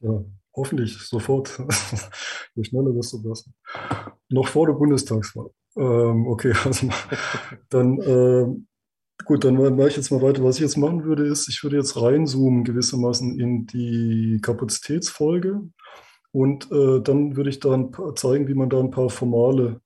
[0.00, 0.22] Ja,
[0.54, 1.58] hoffentlich sofort.
[2.54, 3.50] Je schneller, desto besser.
[4.28, 5.50] Noch vor der Bundestagswahl.
[5.76, 6.88] Ähm, okay, also
[7.70, 8.66] dann ähm,
[9.24, 10.44] gut, dann mache ich jetzt mal weiter.
[10.44, 15.62] Was ich jetzt machen würde, ist, ich würde jetzt reinzoomen gewissermaßen in die Kapazitätsfolge
[16.34, 17.78] und äh, dann würde ich da
[18.16, 19.80] zeigen, wie man da ein paar formale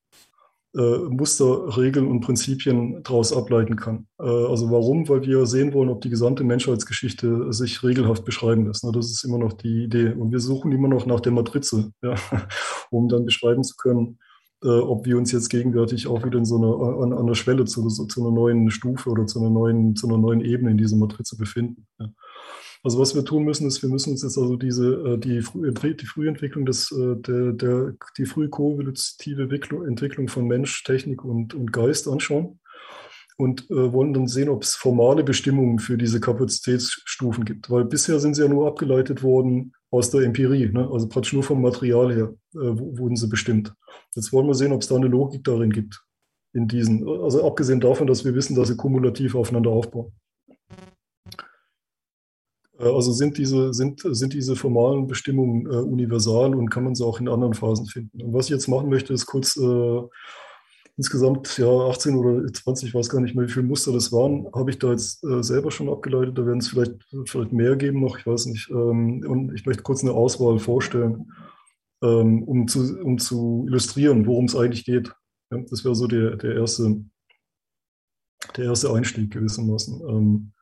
[0.75, 4.07] äh, Muster, Regeln und Prinzipien daraus ableiten kann.
[4.19, 5.07] Äh, also warum?
[5.11, 8.83] Weil wir sehen wollen, ob die gesamte Menschheitsgeschichte sich regelhaft beschreiben lässt.
[8.83, 8.93] Ne?
[8.93, 10.13] Das ist immer noch die Idee.
[10.13, 12.15] Und wir suchen immer noch nach der Matrize, ja?
[12.91, 14.19] um dann beschreiben zu können,
[14.65, 17.67] äh, ob wir uns jetzt gegenwärtig auch wieder in so einer, an, an der Schwelle
[17.67, 20.97] zu, zu, einer neuen Stufe oder zu einer neuen, zu einer neuen Ebene in dieser
[20.97, 21.87] Matrize befinden.
[22.01, 22.09] Ja?
[22.85, 26.07] Also was wir tun müssen, ist, wir müssen uns jetzt also diese, äh, die, die
[26.07, 32.61] Frühentwicklung des, äh, der, der, die frühkoevolutive Entwicklung von Mensch, Technik und, und Geist anschauen
[33.39, 37.71] und äh, wollen dann sehen, ob es formale Bestimmungen für diese Kapazitätsstufen gibt.
[37.71, 40.89] Weil bisher sind sie ja nur abgeleitet worden aus der Empirie, ne?
[40.93, 43.73] also praktisch nur vom Material her äh, wurden sie bestimmt.
[44.15, 46.05] Jetzt wollen wir sehen, ob es da eine Logik darin gibt,
[46.53, 50.13] in diesen, also abgesehen davon, dass wir wissen, dass sie kumulativ aufeinander aufbauen.
[52.79, 57.05] Äh, also sind diese, sind, sind diese formalen Bestimmungen äh, universal und kann man sie
[57.05, 58.23] auch in anderen Phasen finden.
[58.23, 60.01] Und was ich jetzt machen möchte, ist kurz äh,
[60.97, 64.49] insgesamt ja 18 oder 20, ich weiß gar nicht mehr, wie viele Muster das waren,
[64.53, 66.37] habe ich da jetzt äh, selber schon abgeleitet.
[66.37, 66.93] Da werden es vielleicht,
[67.27, 68.69] vielleicht mehr geben noch, ich weiß nicht.
[68.71, 71.33] Ähm, und ich möchte kurz eine Auswahl vorstellen,
[72.03, 75.13] ähm, um, zu, um zu illustrieren, worum es eigentlich geht.
[75.51, 77.05] Ja, das wäre so der, der, erste,
[78.57, 80.53] der erste Einstieg gewissermaßen ähm,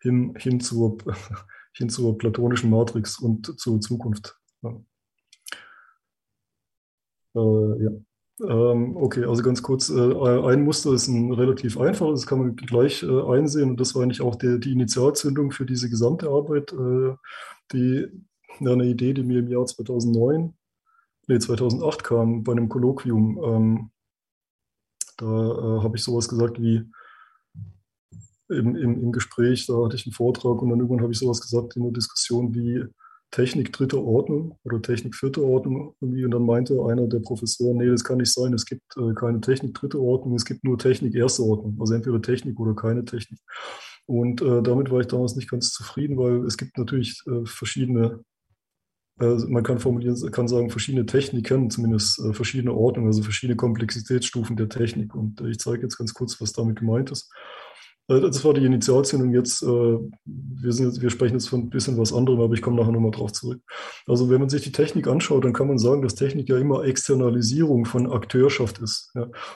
[0.00, 0.98] hin, hin, zur,
[1.72, 4.38] hin zur platonischen Matrix und zur Zukunft.
[4.62, 4.80] Ja.
[7.34, 7.90] Äh, ja.
[8.42, 12.56] Ähm, okay, also ganz kurz, äh, ein Muster ist ein relativ einfaches, das kann man
[12.56, 16.72] gleich äh, einsehen und das war eigentlich auch der, die Initialzündung für diese gesamte Arbeit.
[16.72, 17.16] Äh,
[17.72, 18.08] die,
[18.60, 20.54] ja, eine Idee, die mir im Jahr 2009,
[21.26, 23.40] nee, 2008 kam bei einem Kolloquium.
[23.44, 23.90] Ähm,
[25.18, 26.90] da äh, habe ich sowas gesagt wie,
[28.50, 31.40] im, im, im Gespräch, da hatte ich einen Vortrag und dann irgendwann habe ich sowas
[31.40, 32.84] gesagt in der Diskussion wie,
[33.30, 36.24] Technik dritte Ordnung oder Technik vierte Ordnung irgendwie.
[36.24, 39.40] Und dann meinte einer der Professoren, nee, das kann nicht sein, es gibt äh, keine
[39.40, 41.76] Technik dritte Ordnung, es gibt nur Technik erste Ordnung.
[41.80, 43.38] Also entweder Technik oder keine Technik.
[44.06, 48.24] Und äh, damit war ich damals nicht ganz zufrieden, weil es gibt natürlich äh, verschiedene,
[49.20, 54.56] äh, man kann formulieren, kann sagen, verschiedene Techniken, zumindest äh, verschiedene Ordnungen, also verschiedene Komplexitätsstufen
[54.56, 55.14] der Technik.
[55.14, 57.32] Und äh, ich zeige jetzt ganz kurz, was damit gemeint ist.
[58.08, 59.32] Äh, das war die Initialzündung.
[59.32, 59.66] Jetzt, äh,
[60.24, 63.10] wir, sind wir sprechen jetzt von ein bisschen was anderem, aber ich komme nachher nochmal
[63.10, 63.60] drauf zurück.
[64.06, 66.84] Also wenn man sich die Technik anschaut, dann kann man sagen, dass Technik ja immer
[66.84, 69.12] Externalisierung von Akteurschaft ist.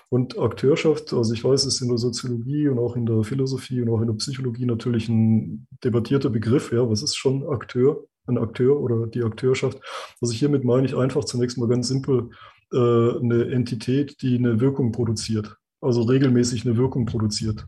[0.08, 3.88] Und Akteurschaft, also ich weiß, ist in der Soziologie und auch in der Philosophie und
[3.90, 6.72] auch in der Psychologie natürlich ein debattierter Begriff.
[6.72, 8.04] Ja, was ist schon Akteur?
[8.26, 9.78] Ein Akteur oder die Akteurschaft.
[10.22, 12.30] Also hiermit meine ich einfach zunächst mal ganz simpel
[12.72, 15.56] äh, eine Entität, die eine Wirkung produziert.
[15.82, 17.66] Also regelmäßig eine Wirkung produziert.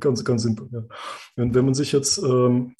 [0.00, 0.68] Ganz, ganz simpel.
[0.72, 0.84] Ja.
[1.36, 2.74] Und wenn man sich jetzt ähm,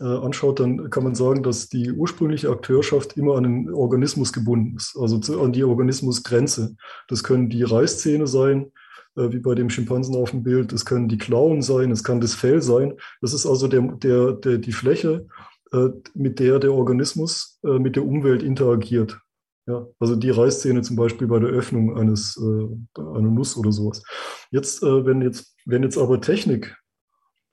[0.00, 4.76] äh, anschaut, dann kann man sagen, dass die ursprüngliche Akteurschaft immer an den Organismus gebunden
[4.76, 6.76] ist, also zu, an die Organismusgrenze.
[7.08, 8.72] Das können die Reißzähne sein,
[9.16, 12.20] äh, wie bei dem Schimpansen auf dem Bild, das können die Klauen sein, es kann
[12.20, 12.94] das Fell sein.
[13.20, 15.26] Das ist also der, der, der, die Fläche,
[15.72, 19.18] äh, mit der der Organismus äh, mit der Umwelt interagiert.
[19.66, 24.02] Ja, also die Reißzähne zum Beispiel bei der Öffnung eines, äh, einer Nuss oder sowas.
[24.50, 26.76] Jetzt, äh, wenn jetzt, wenn jetzt aber Technik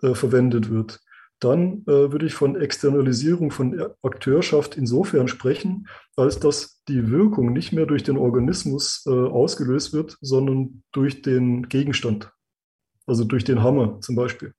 [0.01, 0.99] äh, verwendet wird,
[1.39, 7.73] dann äh, würde ich von Externalisierung von Akteurschaft insofern sprechen, als dass die Wirkung nicht
[7.73, 12.31] mehr durch den Organismus äh, ausgelöst wird, sondern durch den Gegenstand.
[13.07, 14.53] Also durch den Hammer zum Beispiel.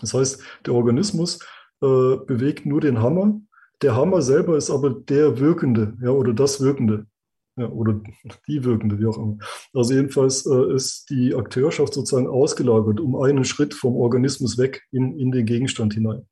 [0.00, 1.40] Das heißt, der Organismus
[1.82, 3.38] äh, bewegt nur den Hammer
[3.84, 7.06] der Hammer selber ist aber der Wirkende, ja, oder das Wirkende.
[7.56, 8.00] Ja, oder
[8.48, 9.38] die Wirkende, wie auch immer.
[9.72, 15.16] Also jedenfalls äh, ist die Akteurschaft sozusagen ausgelagert um einen Schritt vom Organismus weg in,
[15.18, 16.26] in den Gegenstand hinein.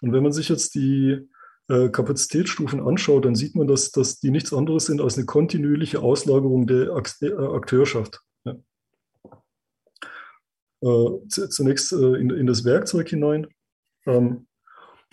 [0.00, 1.28] Und wenn man sich jetzt die
[1.68, 6.00] äh, Kapazitätsstufen anschaut, dann sieht man, dass, dass die nichts anderes sind als eine kontinuierliche
[6.00, 8.22] Auslagerung der äh, Akteurschaft.
[8.44, 8.56] Ja.
[10.80, 13.48] Äh, zunächst äh, in, in das Werkzeug hinein.
[14.06, 14.47] Ähm, äh,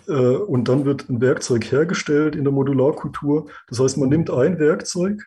[0.07, 3.48] und dann wird ein Werkzeug hergestellt in der Modularkultur.
[3.68, 5.23] Das heißt, man nimmt ein Werkzeug,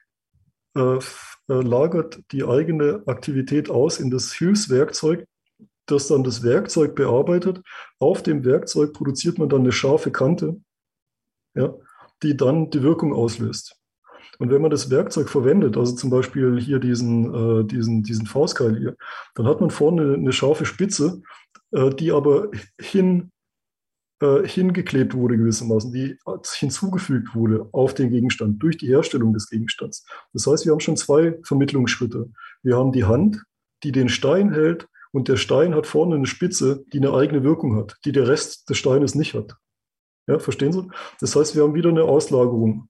[0.77, 0.99] äh,
[1.49, 5.25] äh, lagert die eigene Aktivität aus in das Hilfswerkzeug,
[5.87, 7.63] das dann das Werkzeug bearbeitet.
[7.99, 10.61] Auf dem Werkzeug produziert man dann eine scharfe Kante,
[11.55, 11.75] ja,
[12.23, 13.77] die dann die Wirkung auslöst.
[14.39, 18.77] Und wenn man das Werkzeug verwendet, also zum Beispiel hier diesen, äh, diesen, diesen Faustkeil
[18.77, 18.97] hier,
[19.35, 21.23] dann hat man vorne eine scharfe Spitze,
[21.73, 23.33] äh, die aber hin
[24.21, 26.19] äh, hingeklebt wurde gewissermaßen, die
[26.57, 30.05] hinzugefügt wurde auf den Gegenstand durch die Herstellung des Gegenstands.
[30.33, 32.31] Das heißt, wir haben schon zwei Vermittlungsschritte.
[32.63, 33.45] Wir haben die Hand,
[33.85, 37.77] die den Stein hält und der Stein hat vorne eine Spitze, die eine eigene Wirkung
[37.77, 39.57] hat, die der Rest des Steines nicht hat.
[40.27, 40.87] Ja, verstehen Sie?
[41.21, 42.89] Das heißt, wir haben wieder eine Auslagerung,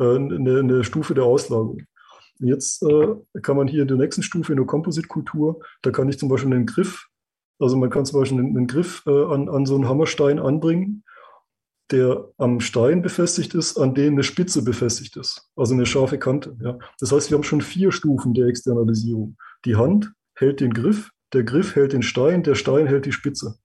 [0.00, 1.82] äh, eine, eine, Stufe der Auslagerung.
[2.40, 6.18] Jetzt äh, kann man hier in der nächsten Stufe in der Kompositkultur, da kann ich
[6.18, 7.08] zum Beispiel einen Griff
[7.62, 11.04] also man kann zum Beispiel einen, einen Griff äh, an, an so einen Hammerstein anbringen,
[11.90, 16.56] der am Stein befestigt ist, an dem eine Spitze befestigt ist, also eine scharfe Kante.
[16.60, 16.78] Ja.
[16.98, 19.36] Das heißt, wir haben schon vier Stufen der Externalisierung.
[19.64, 23.56] Die Hand hält den Griff, der Griff hält den Stein, der Stein hält die Spitze.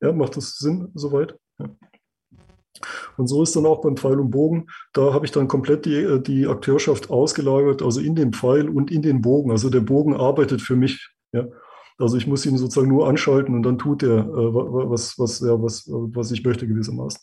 [0.00, 1.36] Ja, macht das Sinn soweit?
[1.58, 1.66] Ja.
[3.18, 4.66] Und so ist dann auch beim Pfeil und Bogen.
[4.94, 8.90] Da habe ich dann komplett die, äh, die Akteurschaft ausgelagert, also in den Pfeil und
[8.90, 9.50] in den Bogen.
[9.50, 11.10] Also der Bogen arbeitet für mich.
[11.32, 11.46] Ja.
[12.00, 15.62] Also ich muss ihn sozusagen nur anschalten und dann tut er, äh, was, was, ja,
[15.62, 17.20] was, was ich möchte gewissermaßen.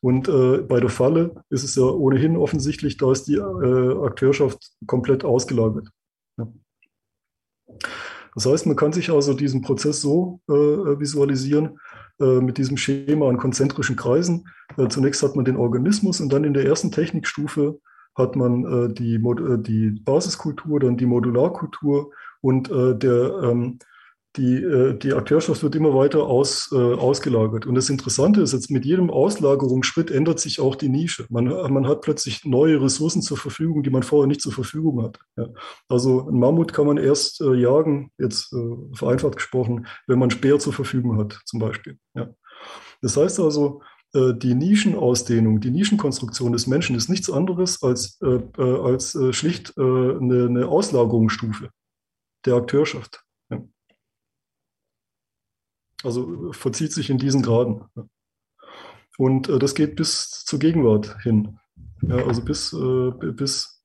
[0.00, 4.72] Und äh, bei der Falle ist es ja ohnehin offensichtlich, da ist die äh, Akteurschaft
[4.86, 5.88] komplett ausgelagert.
[6.38, 6.52] Ja.
[8.34, 11.78] Das heißt, man kann sich also diesen Prozess so äh, visualisieren,
[12.20, 14.48] äh, mit diesem Schema an konzentrischen Kreisen.
[14.76, 17.78] Äh, zunächst hat man den Organismus und dann in der ersten Technikstufe
[18.16, 19.20] hat man die,
[19.58, 23.78] die Basiskultur, dann die Modularkultur und der ähm,
[24.36, 27.66] die, äh, die Akteurschaft wird immer weiter aus, äh, ausgelagert.
[27.66, 31.26] Und das Interessante ist, jetzt mit jedem Auslagerungsschritt ändert sich auch die Nische.
[31.30, 35.18] Man, man hat plötzlich neue Ressourcen zur Verfügung, die man vorher nicht zur Verfügung hat.
[35.36, 35.48] Ja.
[35.88, 40.58] Also ein Mammut kann man erst äh, jagen, jetzt äh, vereinfacht gesprochen, wenn man Speer
[40.58, 41.98] zur Verfügung hat, zum Beispiel.
[42.14, 42.28] Ja.
[43.02, 43.80] Das heißt also,
[44.14, 50.46] äh, die Nischenausdehnung, die Nischenkonstruktion des Menschen ist nichts anderes als, äh, als schlicht eine,
[50.46, 51.70] eine Auslagerungsstufe
[52.44, 53.25] der Akteurschaft.
[56.04, 57.82] Also verzieht sich in diesen Graden.
[59.18, 61.58] Und äh, das geht bis zur Gegenwart hin.
[62.02, 63.82] Ja, also bis, äh, bis,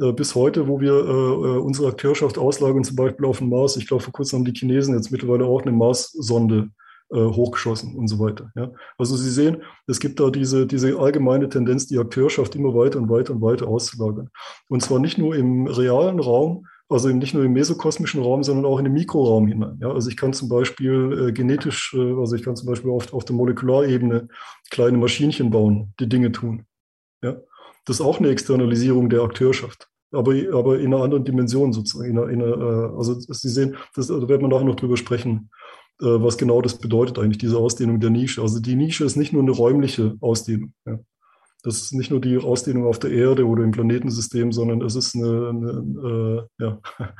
[0.00, 3.76] äh, bis heute, wo wir äh, äh, unsere Akteurschaft auslagern, zum Beispiel auf dem Mars.
[3.76, 6.70] Ich glaube, vor kurzem haben die Chinesen jetzt mittlerweile auch eine Mars-Sonde
[7.12, 8.50] äh, hochgeschossen und so weiter.
[8.56, 8.70] Ja.
[8.98, 13.08] Also Sie sehen, es gibt da diese, diese allgemeine Tendenz, die Akteurschaft immer weiter und
[13.08, 14.30] weiter und weiter auszulagern.
[14.68, 18.78] Und zwar nicht nur im realen Raum, also nicht nur im mesokosmischen Raum, sondern auch
[18.78, 19.78] in den Mikroraum hinein.
[19.80, 23.12] Ja, also ich kann zum Beispiel äh, genetisch, äh, also ich kann zum Beispiel auf,
[23.14, 24.28] auf der Molekularebene
[24.70, 26.64] kleine Maschinchen bauen, die Dinge tun.
[27.22, 27.36] Ja,
[27.84, 32.10] das ist auch eine Externalisierung der Akteurschaft, aber, aber in einer anderen Dimension sozusagen.
[32.10, 34.96] In einer, in einer, äh, also Sie sehen, das, da werden wir nachher noch drüber
[34.96, 35.50] sprechen,
[36.00, 38.42] äh, was genau das bedeutet eigentlich, diese Ausdehnung der Nische.
[38.42, 40.72] Also die Nische ist nicht nur eine räumliche Ausdehnung.
[40.84, 40.98] Ja.
[41.62, 45.14] Das ist nicht nur die Ausdehnung auf der Erde oder im Planetensystem, sondern es ist
[45.14, 46.80] eine, eine äh, ja,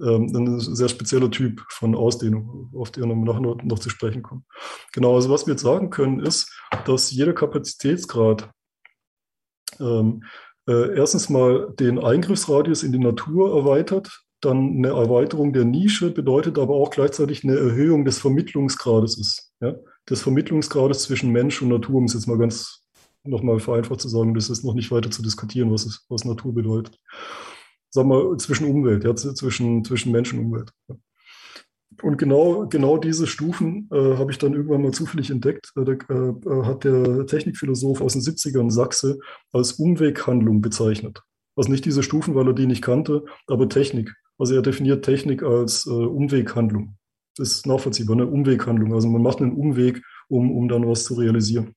[0.00, 4.44] ähm, ein sehr spezieller Typ von Ausdehnung, auf den wir nachher noch, zu sprechen kommen.
[4.92, 6.52] Genau, also was wir jetzt sagen können, ist,
[6.84, 8.50] dass jeder Kapazitätsgrad
[9.80, 10.24] ähm,
[10.68, 16.58] äh, erstens mal den Eingriffsradius in die Natur erweitert, dann eine Erweiterung der Nische bedeutet
[16.58, 19.52] aber auch gleichzeitig eine Erhöhung des Vermittlungsgrades ist.
[19.60, 19.74] Ja?
[20.10, 22.81] Des Vermittlungsgrades zwischen Mensch und Natur, um es jetzt mal ganz
[23.24, 26.54] nochmal vereinfacht zu sagen, das ist noch nicht weiter zu diskutieren, was, es, was Natur
[26.54, 26.98] bedeutet.
[27.90, 30.72] Sagen wir zwischen Umwelt, ja, zwischen, zwischen Mensch und Umwelt.
[32.00, 35.72] Und genau, genau diese Stufen äh, habe ich dann irgendwann mal zufällig entdeckt.
[35.76, 39.18] Äh, äh, hat der Technikphilosoph aus den 70ern Sachse
[39.52, 41.22] als Umweghandlung bezeichnet.
[41.54, 44.14] Also nicht diese Stufen, weil er die nicht kannte, aber Technik.
[44.38, 46.96] Also er definiert Technik als äh, Umweghandlung.
[47.36, 48.94] Das ist nachvollziehbar, eine Umweghandlung.
[48.94, 51.74] Also man macht einen Umweg, um, um dann was zu realisieren.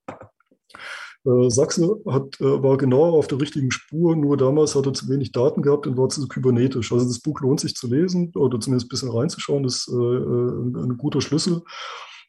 [1.26, 5.10] Äh, Sachse hat, äh, war genau auf der richtigen Spur, nur damals hat er zu
[5.10, 6.92] wenig Daten gehabt und war zu kybernetisch.
[6.92, 9.96] Also das Buch lohnt sich zu lesen oder zumindest ein bisschen reinzuschauen, das ist äh,
[9.96, 11.64] ein guter Schlüssel.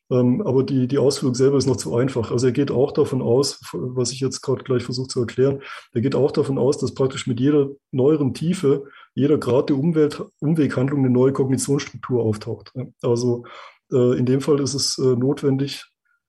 [0.08, 2.30] Ähm, aber die, die Ausführung selber ist noch zu einfach.
[2.30, 5.60] Also er geht auch davon aus, was ich jetzt gerade gleich versuche zu erklären,
[5.92, 10.22] er geht auch davon aus, dass praktisch mit jeder neueren Tiefe, jeder Grad der Umwelt,
[10.38, 12.72] Umweghandlung eine neue Kognitionsstruktur auftaucht.
[13.02, 13.44] Also
[13.90, 15.84] in dem Fall ist es notwendig,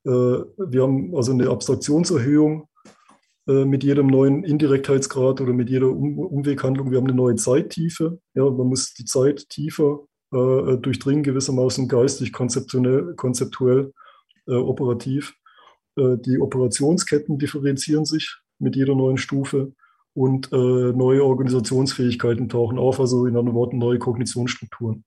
[0.07, 2.69] wir haben also eine Abstraktionserhöhung
[3.47, 6.91] äh, mit jedem neuen Indirektheitsgrad oder mit jeder Umweghandlung.
[6.91, 8.19] Wir haben eine neue Zeittiefe.
[8.33, 10.01] Ja, man muss die Zeit tiefer
[10.33, 13.93] äh, durchdringen, gewissermaßen geistig, konzeptionell, konzeptuell,
[14.49, 15.33] operativ.
[15.97, 19.73] die Operationsketten differenzieren sich mit jeder neuen Stufe
[20.13, 25.03] und neue Organisationsfähigkeiten tauchen auf, also in anderen Worten neue Kognitionsstrukturen.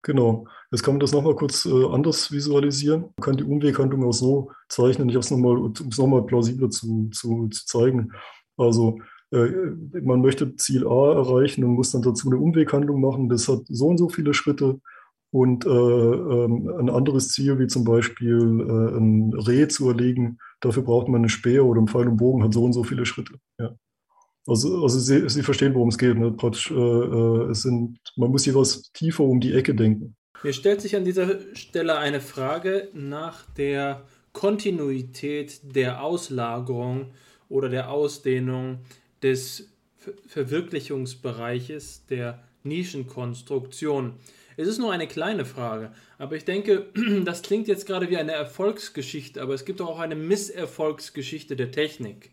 [0.00, 0.46] Genau.
[0.76, 3.00] Jetzt kann man das nochmal kurz äh, anders visualisieren.
[3.00, 6.68] Man kann die Umweghandlung auch so zeichnen, ich habe es nochmal, um es nochmal plausibler
[6.68, 8.12] zu, zu, zu zeigen.
[8.58, 8.98] Also
[9.30, 9.48] äh,
[10.02, 13.30] man möchte Ziel A erreichen und muss dann dazu eine Umweghandlung machen.
[13.30, 14.78] Das hat so und so viele Schritte.
[15.30, 20.82] Und äh, ähm, ein anderes Ziel, wie zum Beispiel äh, ein Reh zu erlegen, dafür
[20.82, 23.32] braucht man eine Speer oder einen Pfeil und Bogen, hat so und so viele Schritte.
[23.58, 23.74] Ja.
[24.46, 26.18] Also, also Sie, Sie verstehen, worum es geht.
[26.18, 26.32] Ne?
[26.32, 30.14] Praktisch, äh, äh, es sind, man muss jeweils tiefer um die Ecke denken.
[30.42, 37.12] Mir stellt sich an dieser Stelle eine Frage nach der Kontinuität der Auslagerung
[37.48, 38.80] oder der Ausdehnung
[39.22, 39.70] des
[40.26, 44.14] Verwirklichungsbereiches der Nischenkonstruktion.
[44.58, 46.86] Es ist nur eine kleine Frage, aber ich denke,
[47.24, 52.30] das klingt jetzt gerade wie eine Erfolgsgeschichte, aber es gibt auch eine Misserfolgsgeschichte der Technik.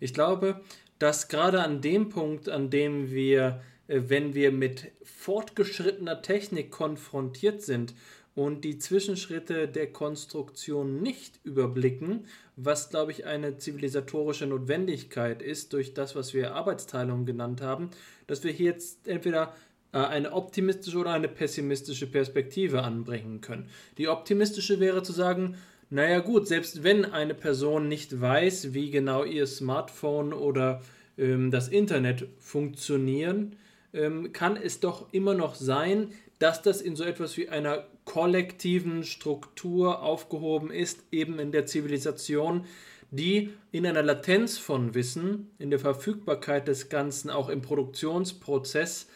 [0.00, 0.60] Ich glaube,
[0.98, 3.60] dass gerade an dem Punkt, an dem wir,
[3.94, 7.94] wenn wir mit fortgeschrittener Technik konfrontiert sind
[8.34, 12.24] und die Zwischenschritte der Konstruktion nicht überblicken,
[12.56, 17.90] was, glaube ich, eine zivilisatorische Notwendigkeit ist durch das, was wir Arbeitsteilung genannt haben,
[18.26, 19.54] dass wir hier jetzt entweder
[19.92, 23.68] äh, eine optimistische oder eine pessimistische Perspektive anbringen können.
[23.98, 25.56] Die optimistische wäre zu sagen,
[25.90, 30.80] naja gut, selbst wenn eine Person nicht weiß, wie genau ihr Smartphone oder
[31.18, 33.56] ähm, das Internet funktionieren,
[33.92, 39.04] ähm, kann es doch immer noch sein, dass das in so etwas wie einer kollektiven
[39.04, 42.66] Struktur aufgehoben ist, eben in der Zivilisation,
[43.10, 49.08] die in einer Latenz von Wissen, in der Verfügbarkeit des Ganzen, auch im Produktionsprozess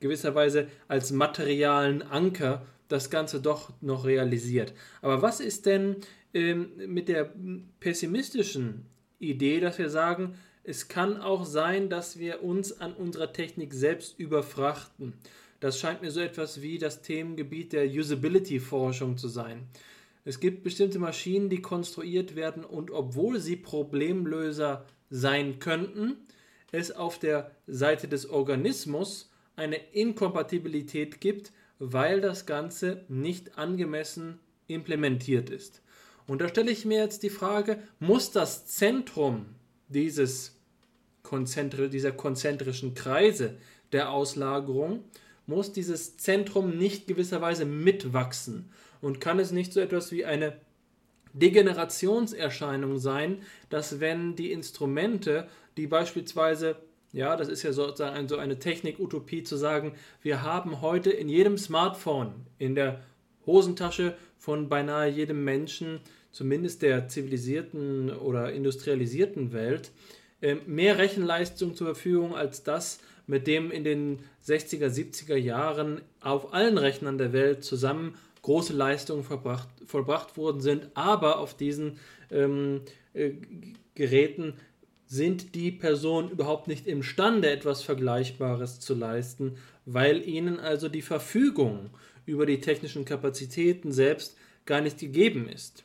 [0.00, 4.74] gewisserweise als materialen Anker das Ganze doch noch realisiert.
[5.00, 5.96] Aber was ist denn
[6.34, 7.32] ähm, mit der
[7.78, 8.86] pessimistischen
[9.18, 10.34] Idee, dass wir sagen,
[10.64, 15.14] es kann auch sein, dass wir uns an unserer Technik selbst überfrachten.
[15.58, 19.66] Das scheint mir so etwas wie das Themengebiet der Usability-Forschung zu sein.
[20.24, 26.16] Es gibt bestimmte Maschinen, die konstruiert werden und obwohl sie Problemlöser sein könnten,
[26.70, 35.50] es auf der Seite des Organismus eine Inkompatibilität gibt, weil das Ganze nicht angemessen implementiert
[35.50, 35.82] ist.
[36.28, 39.46] Und da stelle ich mir jetzt die Frage, muss das Zentrum
[39.92, 40.56] dieses
[41.22, 43.56] konzentri dieser konzentrischen Kreise
[43.92, 45.04] der Auslagerung,
[45.46, 48.70] muss dieses Zentrum nicht gewisserweise mitwachsen
[49.00, 50.56] und kann es nicht so etwas wie eine
[51.34, 56.76] Degenerationserscheinung sein, dass wenn die Instrumente, die beispielsweise,
[57.12, 61.58] ja, das ist ja sozusagen so eine Technik-Utopie zu sagen, wir haben heute in jedem
[61.58, 63.00] Smartphone, in der
[63.46, 66.00] Hosentasche von beinahe jedem Menschen,
[66.32, 69.90] zumindest der zivilisierten oder industrialisierten Welt,
[70.40, 76.52] ähm, mehr Rechenleistung zur Verfügung als das, mit dem in den 60er, 70er Jahren auf
[76.52, 80.88] allen Rechnern der Welt zusammen große Leistungen verbracht, vollbracht worden sind.
[80.94, 81.98] Aber auf diesen
[82.30, 82.80] ähm,
[83.14, 83.30] äh,
[83.94, 84.54] Geräten
[85.06, 91.90] sind die Personen überhaupt nicht imstande, etwas Vergleichbares zu leisten, weil ihnen also die Verfügung
[92.24, 95.84] über die technischen Kapazitäten selbst gar nicht gegeben ist.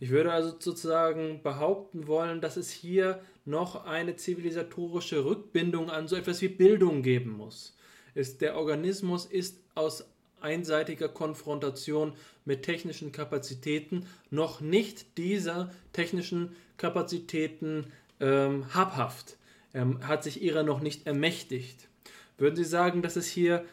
[0.00, 6.16] Ich würde also sozusagen behaupten wollen, dass es hier noch eine zivilisatorische Rückbindung an so
[6.16, 7.76] etwas wie Bildung geben muss.
[8.14, 10.04] Ist, der Organismus ist aus
[10.40, 12.12] einseitiger Konfrontation
[12.44, 19.36] mit technischen Kapazitäten noch nicht dieser technischen Kapazitäten ähm, habhaft,
[19.74, 21.88] ähm, hat sich ihrer noch nicht ermächtigt.
[22.36, 23.64] Würden Sie sagen, dass es hier,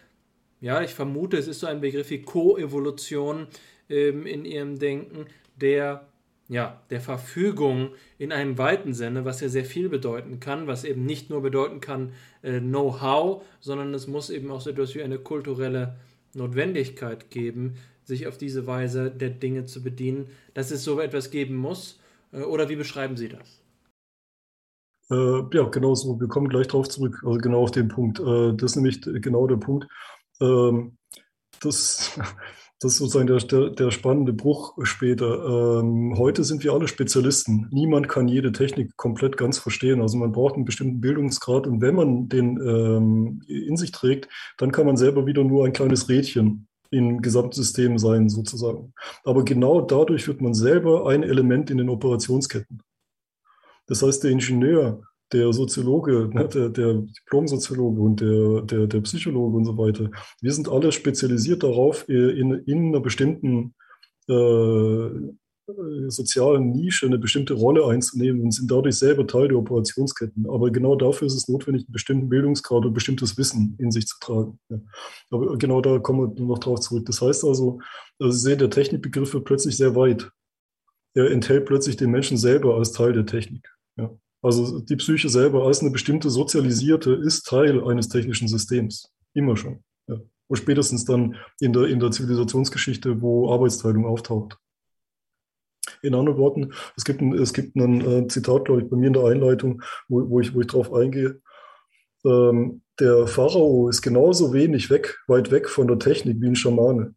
[0.60, 3.48] ja, ich vermute, es ist so ein Begriff wie Koevolution
[3.90, 6.08] ähm, in Ihrem Denken, der
[6.48, 11.06] ja, der Verfügung in einem weiten Sinne, was ja sehr viel bedeuten kann, was eben
[11.06, 12.14] nicht nur bedeuten kann
[12.44, 15.96] äh, Know-how, sondern es muss eben auch so etwas wie eine kulturelle
[16.34, 21.56] Notwendigkeit geben, sich auf diese Weise der Dinge zu bedienen, dass es so etwas geben
[21.56, 22.00] muss.
[22.32, 23.62] Äh, oder wie beschreiben Sie das?
[25.10, 26.20] Äh, ja, genau so.
[26.20, 28.20] Wir kommen gleich darauf zurück, also genau auf den Punkt.
[28.20, 29.88] Äh, das ist nämlich genau der Punkt.
[30.42, 30.98] Ähm,
[31.60, 32.20] das
[32.82, 35.80] das ist sozusagen der, der, der spannende Bruch später.
[35.80, 37.68] Ähm, heute sind wir alle Spezialisten.
[37.72, 40.02] Niemand kann jede Technik komplett ganz verstehen.
[40.02, 44.28] Also man braucht einen bestimmten Bildungsgrad und wenn man den ähm, in sich trägt,
[44.58, 48.94] dann kann man selber wieder nur ein kleines Rädchen im Gesamtsystem sein, sozusagen.
[49.24, 52.82] Aber genau dadurch wird man selber ein Element in den Operationsketten.
[53.88, 59.58] Das heißt, der Ingenieur, der Soziologe, ne, der, der Diplom-Soziologe und der, der, der Psychologe
[59.58, 60.12] und so weiter,
[60.42, 63.74] wir sind alle spezialisiert darauf, in, in einer bestimmten
[64.28, 65.10] äh,
[66.08, 70.48] sozialen Nische eine bestimmte Rolle einzunehmen und sind dadurch selber Teil der Operationsketten.
[70.48, 74.18] Aber genau dafür ist es notwendig, einen bestimmten Bildungsgrad und bestimmtes Wissen in sich zu
[74.20, 74.60] tragen.
[74.70, 74.78] Ja.
[75.32, 77.06] Aber genau da kommen wir noch drauf zurück.
[77.08, 77.80] Das heißt also,
[78.20, 80.30] also Sie sehen, der Technikbegriff wird plötzlich sehr weit.
[81.16, 83.68] Er enthält plötzlich den Menschen selber als Teil der Technik.
[83.98, 84.16] Ja.
[84.46, 89.12] Also die Psyche selber als eine bestimmte sozialisierte ist Teil eines technischen Systems.
[89.34, 89.84] Immer schon.
[90.08, 90.20] Ja.
[90.46, 94.60] Und spätestens dann in der, in der Zivilisationsgeschichte, wo Arbeitsteilung auftaucht.
[96.04, 99.08] In anderen Worten, es gibt ein, es gibt ein äh, Zitat, glaube ich, bei mir
[99.08, 101.42] in der Einleitung, wo, wo ich, wo ich drauf eingehe.
[102.24, 107.16] Ähm, der Pharao ist genauso wenig weg, weit weg von der Technik wie ein Schamane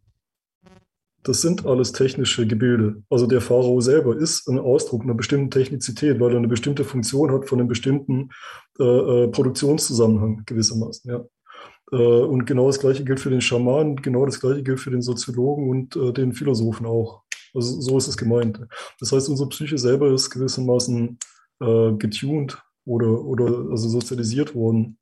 [1.28, 3.02] das sind alles technische Gebilde.
[3.10, 7.30] Also der Pharao selber ist ein Ausdruck einer bestimmten Technizität, weil er eine bestimmte Funktion
[7.30, 8.30] hat von einem bestimmten
[8.80, 11.10] äh, äh, Produktionszusammenhang gewissermaßen.
[11.10, 11.24] Ja.
[11.92, 15.02] Äh, und genau das Gleiche gilt für den Schamanen, genau das Gleiche gilt für den
[15.02, 17.22] Soziologen und äh, den Philosophen auch.
[17.54, 18.60] Also so ist es gemeint.
[18.98, 21.18] Das heißt, unsere Psyche selber ist gewissermaßen
[21.60, 24.98] äh, getuned oder, oder also sozialisiert worden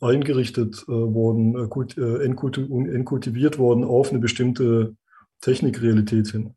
[0.00, 4.96] eingerichtet äh, worden, äh, entkultiviert worden auf eine bestimmte
[5.40, 6.54] Technikrealität hin.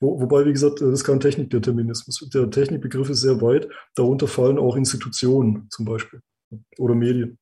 [0.00, 2.28] Wo, wobei, wie gesagt, das ist kein Technikdeterminismus.
[2.32, 3.68] Der Technikbegriff ist sehr weit.
[3.94, 6.20] Darunter fallen auch Institutionen zum Beispiel
[6.78, 7.38] oder Medien.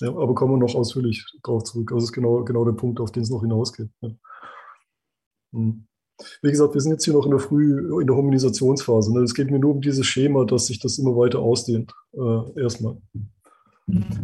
[0.00, 1.90] Ja, aber kommen wir noch ausführlich darauf zurück.
[1.90, 3.90] Also das ist genau, genau der Punkt, auf den es noch hinausgeht.
[4.00, 4.10] Ja.
[5.52, 5.84] Hm.
[6.42, 9.14] Wie gesagt, wir sind jetzt hier noch in der Früh, in der Hominisationsphase.
[9.14, 9.20] Ne?
[9.22, 11.92] Es geht mir nur um dieses Schema, dass sich das immer weiter ausdehnt.
[12.12, 12.96] Äh, erstmal.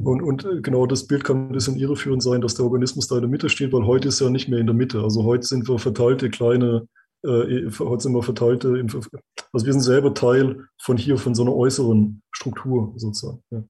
[0.04, 3.16] Und, und äh, genau das Bild kann ein bisschen irreführend sein, dass der Organismus da
[3.16, 5.00] in der Mitte steht, weil heute ist er nicht mehr in der Mitte.
[5.02, 6.86] Also heute sind wir verteilte kleine,
[7.22, 8.84] äh, heute sind wir verteilte,
[9.52, 13.42] also wir sind selber Teil von hier, von so einer äußeren Struktur sozusagen.
[13.50, 13.64] Ja.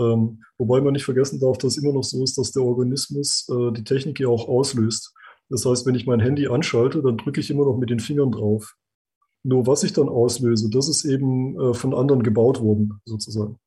[0.00, 3.46] Ähm, wobei man nicht vergessen darf, dass es immer noch so ist, dass der Organismus
[3.48, 5.14] äh, die Technik ja auch auslöst.
[5.50, 8.32] Das heißt, wenn ich mein Handy anschalte, dann drücke ich immer noch mit den Fingern
[8.32, 8.74] drauf.
[9.44, 13.58] Nur was ich dann auslöse, das ist eben äh, von anderen gebaut worden, sozusagen.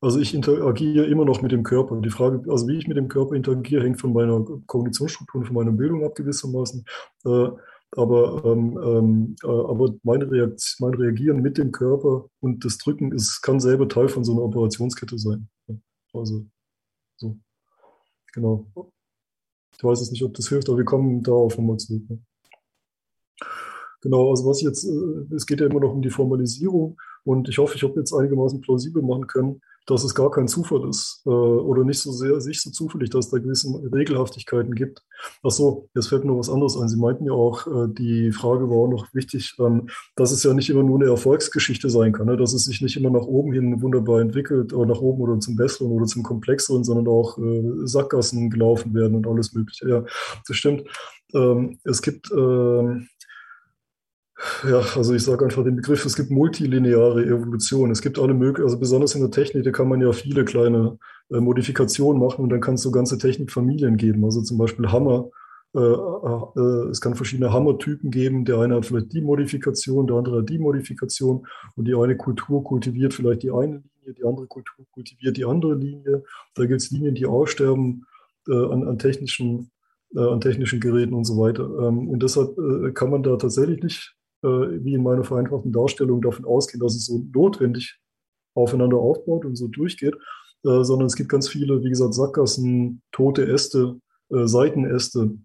[0.00, 2.00] Also ich interagiere immer noch mit dem Körper.
[2.00, 5.56] Die Frage, also wie ich mit dem Körper interagiere, hängt von meiner Kognitionsstruktur und von
[5.56, 6.84] meiner Bildung ab gewissermaßen.
[7.24, 7.48] Äh,
[7.92, 13.40] aber, ähm, ähm, äh, aber mein, mein, Reagieren mit dem Körper und das Drücken ist,
[13.40, 15.48] kann selber Teil von so einer Operationskette sein.
[16.12, 16.44] Also
[17.16, 17.36] so.
[18.34, 18.66] Genau.
[19.76, 22.02] Ich weiß jetzt nicht, ob das hilft, aber wir kommen darauf nochmal zurück.
[22.08, 22.20] Ne?
[24.00, 27.58] Genau, also was jetzt, äh, es geht ja immer noch um die Formalisierung und ich
[27.58, 31.30] hoffe, ich habe jetzt einigermaßen plausibel machen können, dass es gar kein Zufall ist äh,
[31.30, 35.02] oder nicht so sehr sich so zufällig, dass es da gewisse Regelhaftigkeiten gibt.
[35.42, 36.88] Ach so, jetzt fällt mir noch was anderes ein.
[36.88, 40.52] Sie meinten ja auch, äh, die Frage war auch noch wichtig, ähm, dass es ja
[40.52, 42.36] nicht immer nur eine Erfolgsgeschichte sein kann, ne?
[42.36, 45.56] dass es sich nicht immer nach oben hin wunderbar entwickelt oder nach oben oder zum
[45.56, 49.88] Besseren oder zum Komplexeren, sondern auch äh, Sackgassen gelaufen werden und alles Mögliche.
[49.88, 50.04] Ja,
[50.46, 50.84] das stimmt.
[51.32, 53.08] Ähm, es gibt ähm,
[54.68, 57.90] ja, also ich sage einfach den Begriff, es gibt multilineare Evolution.
[57.90, 60.98] Es gibt alle möglichen, also besonders in der Technik, da kann man ja viele kleine
[61.30, 64.24] äh, Modifikationen machen und dann kann es so ganze Technikfamilien geben.
[64.24, 65.30] Also zum Beispiel Hammer.
[65.74, 68.44] Äh, äh, es kann verschiedene Hammertypen geben.
[68.44, 71.46] Der eine hat vielleicht die Modifikation, der andere hat die Modifikation
[71.76, 75.74] und die eine Kultur kultiviert vielleicht die eine Linie, die andere Kultur kultiviert die andere
[75.74, 76.24] Linie.
[76.54, 78.06] Da gibt es Linien, die aussterben
[78.48, 79.70] äh, an, an technischen
[80.14, 81.64] äh, an technischen Geräten und so weiter.
[81.64, 86.20] Ähm, und deshalb äh, kann man da tatsächlich nicht äh, wie in meiner vereinfachten Darstellung
[86.20, 87.98] davon ausgehen, dass es so notwendig
[88.54, 90.14] aufeinander aufbaut und so durchgeht,
[90.64, 94.00] äh, sondern es gibt ganz viele, wie gesagt, Sackgassen, tote Äste,
[94.30, 95.38] äh, Seitenäste.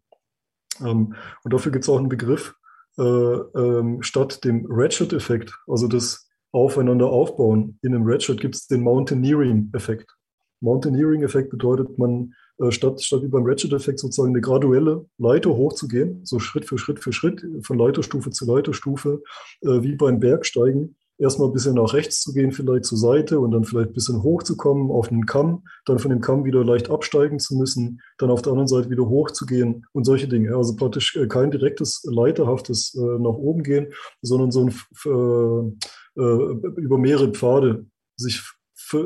[0.82, 2.56] Ähm, und dafür gibt es auch einen Begriff
[2.96, 7.80] ähm, statt dem Ratchet-Effekt, also das Aufeinander aufbauen.
[7.82, 10.16] In einem Ratchet gibt es den Mountaineering-Effekt.
[10.60, 16.40] Mountaineering-Effekt bedeutet, man äh, statt, statt wie beim Ratchet-Effekt sozusagen eine graduelle Leiter hochzugehen, so
[16.40, 19.24] Schritt für Schritt für Schritt, von Leiterstufe zu Leiterstufe,
[19.62, 23.52] äh, wie beim Bergsteigen, erstmal ein bisschen nach rechts zu gehen, vielleicht zur Seite und
[23.52, 27.40] dann vielleicht ein bisschen hochzukommen auf einen Kamm, dann von dem Kamm wieder leicht absteigen
[27.40, 30.56] zu müssen, dann auf der anderen Seite wieder hochzugehen und solche Dinge.
[30.56, 35.80] Also praktisch äh, kein direktes leiterhaftes nach oben gehen, sondern so ein
[36.16, 38.44] über mehrere Pfade sich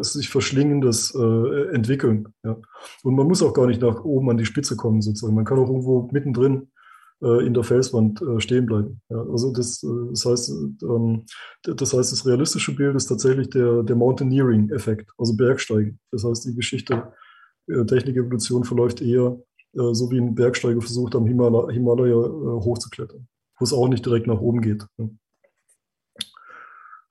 [0.01, 2.27] sich verschlingendes äh, entwickeln.
[2.43, 2.57] Ja.
[3.03, 5.35] Und man muss auch gar nicht nach oben an die Spitze kommen, sozusagen.
[5.35, 6.69] Man kann auch irgendwo mittendrin
[7.21, 9.01] äh, in der Felswand äh, stehen bleiben.
[9.09, 9.21] Ja.
[9.29, 10.51] Also das, äh, das, heißt,
[10.83, 11.25] ähm,
[11.63, 15.99] das heißt, das realistische Bild ist tatsächlich der, der Mountaineering-Effekt, also Bergsteigen.
[16.11, 17.11] Das heißt, die Geschichte
[17.67, 19.37] äh, Technik-Evolution verläuft eher
[19.73, 23.27] äh, so wie ein Bergsteiger versucht, am Himalaya, Himalaya hochzuklettern,
[23.59, 24.85] wo es auch nicht direkt nach oben geht.
[24.97, 25.09] Ja.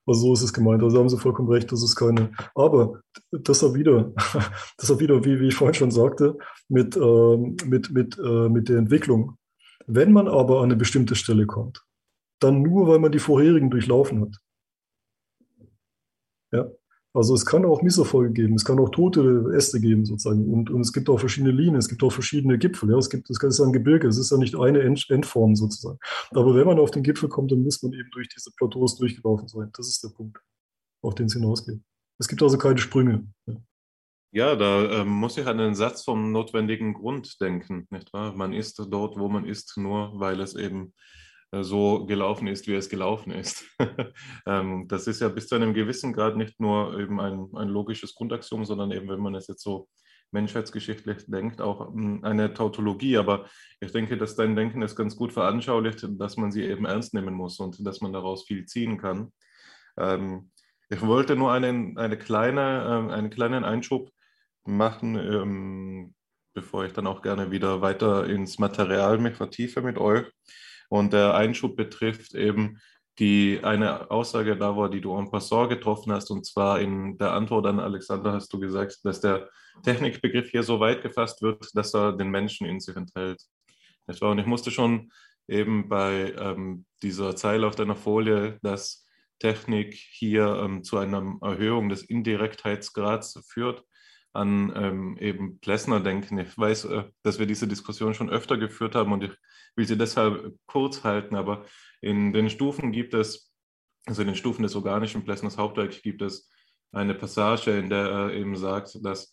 [0.07, 0.83] Also so ist es gemeint.
[0.83, 2.31] Also haben Sie vollkommen recht, das ist keine.
[2.55, 3.01] Aber
[3.33, 4.13] deshalb wieder,
[4.81, 6.39] deshalb wieder, wie, wie ich vorhin schon sagte,
[6.69, 9.37] mit, äh, mit, mit, äh, mit der Entwicklung.
[9.87, 11.85] Wenn man aber an eine bestimmte Stelle kommt,
[12.41, 14.37] dann nur, weil man die vorherigen durchlaufen hat.
[16.53, 16.71] Ja,
[17.17, 20.81] also es kann auch Misserfolge geben, es kann auch tote Äste geben sozusagen und, und
[20.83, 22.91] es gibt auch verschiedene Linien, es gibt auch verschiedene Gipfel.
[22.91, 25.99] Ja, es gibt, es ist ein Gebirge, es ist ja nicht eine End Endform sozusagen.
[26.31, 29.49] Aber wenn man auf den Gipfel kommt, dann muss man eben durch diese Plateaus durchgelaufen
[29.49, 29.71] sein.
[29.75, 30.39] Das ist der Punkt,
[31.03, 31.81] auf den es hinausgeht.
[32.19, 33.27] Es gibt also keine Sprünge.
[33.47, 33.55] Ja.
[34.33, 38.35] Ja, da ähm, muss ich an den Satz vom notwendigen Grund denken, nicht wahr?
[38.35, 40.93] Man ist dort, wo man ist, nur weil es eben äh,
[41.53, 43.65] so gelaufen ist, wie es gelaufen ist.
[44.49, 48.15] Ähm, das ist ja bis zu einem gewissen Grad nicht nur eben ein, ein logisches
[48.15, 49.89] Grundaxiom, sondern eben, wenn man es jetzt so
[50.31, 53.17] menschheitsgeschichtlich denkt, auch hm, eine Tautologie.
[53.17, 53.47] Aber
[53.81, 57.35] ich denke, dass dein Denken es ganz gut veranschaulicht, dass man sie eben ernst nehmen
[57.35, 59.33] muss und dass man daraus viel ziehen kann.
[59.99, 60.51] Ähm,
[60.89, 64.11] ich wollte nur einen, eine kleine, ähm, einen kleinen Einschub
[64.65, 66.15] machen,
[66.55, 70.27] bevor ich dann auch gerne wieder weiter ins Material mich vertiefe mit euch.
[70.89, 72.79] Und der Einschub betrifft eben
[73.19, 77.33] die eine Aussage da war, die du en passant getroffen hast, und zwar in der
[77.33, 79.49] Antwort an Alexander hast du gesagt, dass der
[79.83, 83.43] Technikbegriff hier so weit gefasst wird, dass er den Menschen in sich enthält.
[84.21, 85.11] Und ich musste schon
[85.49, 89.07] eben bei ähm, dieser Zeile auf deiner Folie, dass
[89.39, 93.83] Technik hier ähm, zu einer Erhöhung des Indirektheitsgrads führt,
[94.37, 96.39] an ähm, eben Plessner denken.
[96.39, 99.33] Ich weiß, äh, dass wir diese Diskussion schon öfter geführt haben und ich
[99.75, 101.65] will sie deshalb kurz halten, aber
[102.01, 103.53] in den Stufen gibt es,
[104.07, 106.51] also in den Stufen des organischen Plessners Hauptwerk gibt es
[106.93, 109.33] eine Passage, in der er eben sagt, dass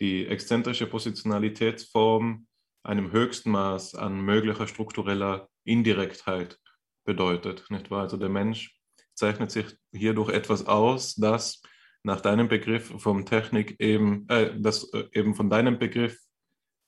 [0.00, 2.46] die exzentrische Positionalitätsform
[2.82, 6.58] einem höchsten Maß an möglicher struktureller Indirektheit
[7.04, 7.64] bedeutet.
[7.70, 8.02] Nicht wahr?
[8.02, 8.78] Also der Mensch
[9.14, 11.60] zeichnet sich hierdurch etwas aus, das
[12.02, 16.18] nach deinem Begriff vom Technik eben, äh, das äh, eben von deinem Begriff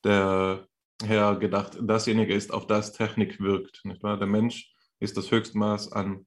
[0.04, 0.66] der
[1.02, 3.80] her gedacht, dasjenige ist, auf das Technik wirkt.
[3.84, 4.18] Nicht wahr?
[4.18, 6.26] Der Mensch ist das Höchstmaß an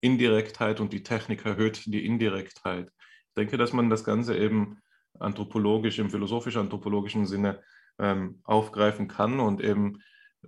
[0.00, 2.92] Indirektheit und die Technik erhöht die Indirektheit.
[2.98, 4.78] Ich denke, dass man das Ganze eben
[5.18, 7.62] anthropologisch, im philosophisch-anthropologischen Sinne
[7.98, 10.02] ähm, aufgreifen kann und eben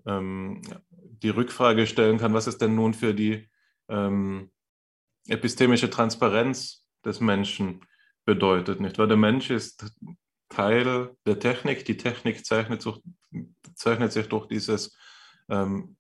[0.07, 3.49] ähm, die Rückfrage stellen kann, was ist denn nun für die
[3.89, 4.51] ähm,
[5.27, 7.81] epistemische Transparenz des Menschen
[8.25, 8.81] bedeutet.
[8.81, 9.09] Nicht wahr?
[9.09, 9.93] Der Mensch ist
[10.49, 11.85] Teil der Technik.
[11.85, 13.01] Die Technik zeichnet, sich,
[13.75, 14.97] zeichnet sich durch dieses
[15.49, 15.97] ähm,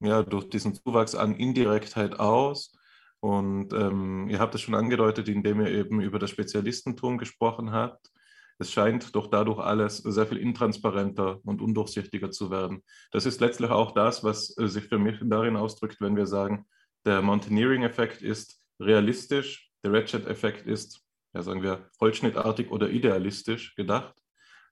[0.00, 2.72] ja, durch diesen Zuwachs an Indirektheit aus.
[3.20, 8.10] Und ähm, ihr habt es schon angedeutet, indem ihr eben über das Spezialistentum gesprochen habt.
[8.58, 12.82] Es scheint doch dadurch alles sehr viel intransparenter und undurchsichtiger zu werden.
[13.10, 16.66] Das ist letztlich auch das, was äh, sich für mich darin ausdrückt, wenn wir sagen,
[17.04, 21.00] der Mountaineering-Effekt ist realistisch, der Ratchet-Effekt ist,
[21.32, 24.14] ja, sagen wir, holzschnittartig oder idealistisch gedacht.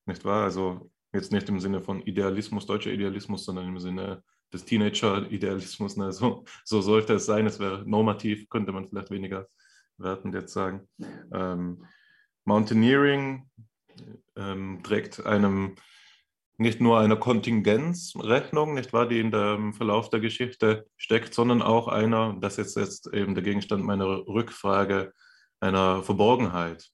[0.06, 0.44] Nicht wahr?
[0.44, 4.22] Also jetzt nicht im Sinne von Idealismus, deutscher Idealismus, sondern im Sinne
[4.52, 5.96] des Teenager-Idealismus.
[5.96, 6.12] Ne?
[6.12, 7.46] So, so sollte es sein.
[7.46, 9.46] Es wäre normativ, könnte man vielleicht weniger
[9.98, 10.88] wertend jetzt sagen.
[11.32, 11.84] Ähm,
[12.44, 13.48] Mountaineering
[14.36, 15.76] ähm, trägt einem
[16.56, 21.88] nicht nur einer Kontingenzrechnung, nicht wahr, die in dem Verlauf der Geschichte steckt, sondern auch
[21.88, 25.12] einer, das ist jetzt eben der Gegenstand meiner Rückfrage,
[25.60, 26.90] einer Verborgenheit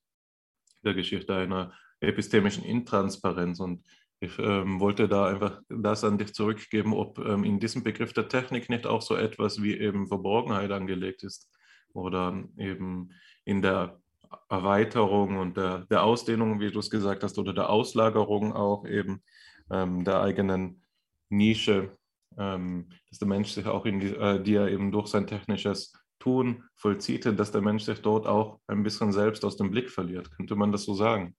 [0.82, 3.60] der Geschichte, einer epistemischen Intransparenz.
[3.60, 3.84] Und
[4.20, 8.28] ich ähm, wollte da einfach das an dich zurückgeben, ob ähm, in diesem Begriff der
[8.28, 11.50] Technik nicht auch so etwas wie eben Verborgenheit angelegt ist
[11.92, 13.10] oder eben
[13.44, 14.00] in der
[14.48, 19.22] Erweiterung und der, der Ausdehnung, wie du es gesagt hast, oder der Auslagerung auch eben
[19.70, 20.82] ähm, der eigenen
[21.30, 21.97] Nische,
[22.36, 25.92] ähm, dass der Mensch sich auch in die, äh, die er eben durch sein technisches
[26.18, 30.30] Tun vollzieht, dass der Mensch sich dort auch ein bisschen selbst aus dem Blick verliert.
[30.32, 31.34] Könnte man das so sagen?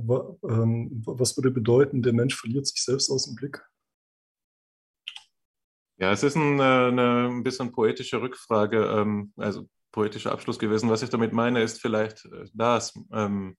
[0.00, 3.62] Ähm, was würde bedeuten, der Mensch verliert sich selbst aus dem Blick?
[5.98, 10.90] Ja, es ist ein, äh, eine, ein bisschen poetische Rückfrage, ähm, also poetischer Abschluss gewesen.
[10.90, 12.94] Was ich damit meine, ist vielleicht äh, das.
[13.12, 13.56] Ähm,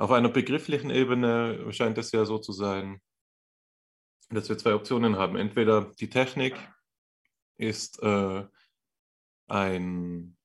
[0.00, 3.00] auf einer begrifflichen Ebene scheint es ja so zu sein,
[4.30, 5.36] dass wir zwei Optionen haben.
[5.36, 6.56] Entweder die Technik
[7.58, 8.44] ist äh,
[9.48, 10.36] ein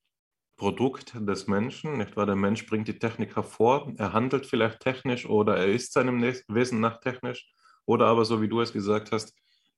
[0.56, 2.26] Produkt des Menschen, nicht wahr?
[2.26, 6.80] Der Mensch bringt die Technik hervor, er handelt vielleicht technisch oder er ist seinem Wesen
[6.80, 7.50] nach technisch
[7.86, 9.34] oder aber so wie du es gesagt hast,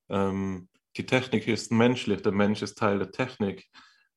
[0.09, 3.68] ähm, die Technik ist menschlich, der Mensch ist Teil der Technik.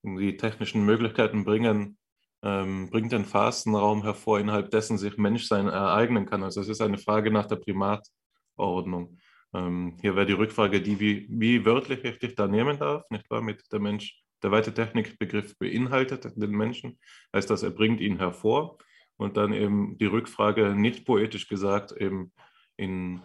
[0.03, 1.99] Die technischen Möglichkeiten bringen,
[2.43, 6.43] ähm, bringt den Phasenraum hervor, innerhalb dessen sich Menschsein ereignen kann.
[6.43, 9.17] Also es ist eine Frage nach der Primatordnung.
[9.53, 13.29] Ähm, hier wäre die Rückfrage die, wie, wie wörtlich ich dich da nehmen darf, nicht
[13.29, 13.41] wahr?
[13.41, 16.99] Mit der Mensch der weite Technikbegriff beinhaltet den Menschen,
[17.33, 18.77] heißt das, er bringt ihn hervor.
[19.17, 22.31] Und dann eben die Rückfrage, nicht poetisch gesagt, eben
[22.75, 23.21] in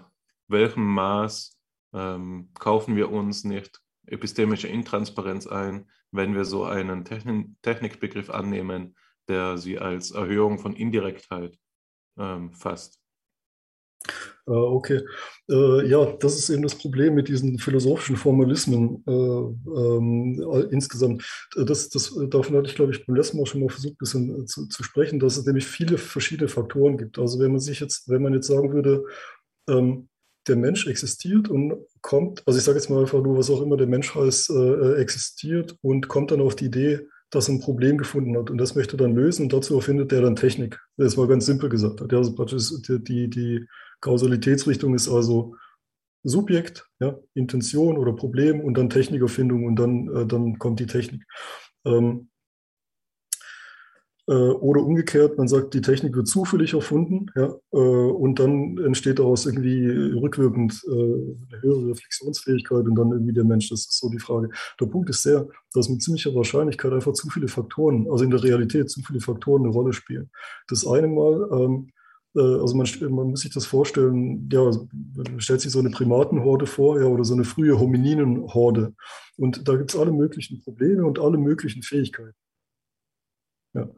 [0.46, 1.58] welchem Maß
[1.94, 8.94] ähm, kaufen wir uns nicht epistemische Intransparenz ein, wenn wir so einen Technik Technikbegriff annehmen,
[9.28, 11.58] der sie als Erhöhung von Indirektheit
[12.18, 13.00] ähm, fasst.
[14.46, 15.02] Äh, okay.
[15.50, 21.24] Äh, ja, das ist eben das Problem mit diesen philosophischen Formalismen äh, ähm, insgesamt.
[21.56, 24.46] Das, das, davon hatte ich, glaube ich, beim letzten Mal schon mal versucht, ein bisschen
[24.46, 27.18] zu, zu, sprechen, dass es nämlich viele verschiedene Faktoren gibt.
[27.18, 29.04] Also wenn man sich jetzt, wenn man jetzt sagen würde,
[29.68, 30.08] ähm,
[30.46, 33.76] der Mensch existiert und kommt, also ich sage jetzt mal einfach nur, was auch immer
[33.76, 37.98] der Mensch heißt, äh, existiert und kommt dann auf die Idee, dass er ein Problem
[37.98, 40.80] gefunden hat und das möchte er dann lösen und dazu erfindet er dann Technik.
[40.96, 42.00] Das war ganz simpel gesagt.
[42.12, 43.66] Also praktisch die, die,
[44.00, 45.56] Kausalitätsrichtung ist also
[46.22, 51.22] Subjekt, ja, Intention oder Problem und dann Technikerfindung und dann, äh, dann kommt die Technik.
[51.84, 52.35] Ähm, äh,
[54.32, 59.46] oder umgekehrt, man sagt, die Technik wird zufällig erfunden ja, äh, und dann entsteht daraus
[59.46, 59.88] irgendwie
[60.18, 63.68] rückwirkend äh, eine höhere Reflexionsfähigkeit und dann irgendwie der Mensch.
[63.68, 64.50] Das ist so die Frage.
[64.80, 68.42] Der Punkt ist der, dass mit ziemlicher Wahrscheinlichkeit einfach zu viele Faktoren, also in der
[68.42, 70.30] Realität zu viele Faktoren eine Rolle spielen.
[70.68, 71.92] Das eine Mal, ähm,
[72.34, 74.70] äh, also man, man, muss sich das vorstellen, ja,
[75.14, 78.92] man stellt sich so eine Primatenhorde vor, ja, oder so eine frühe Homininenhorde.
[79.36, 82.34] Und da gibt es alle möglichen Probleme und alle möglichen Fähigkeiten.
[83.74, 83.88] Ja.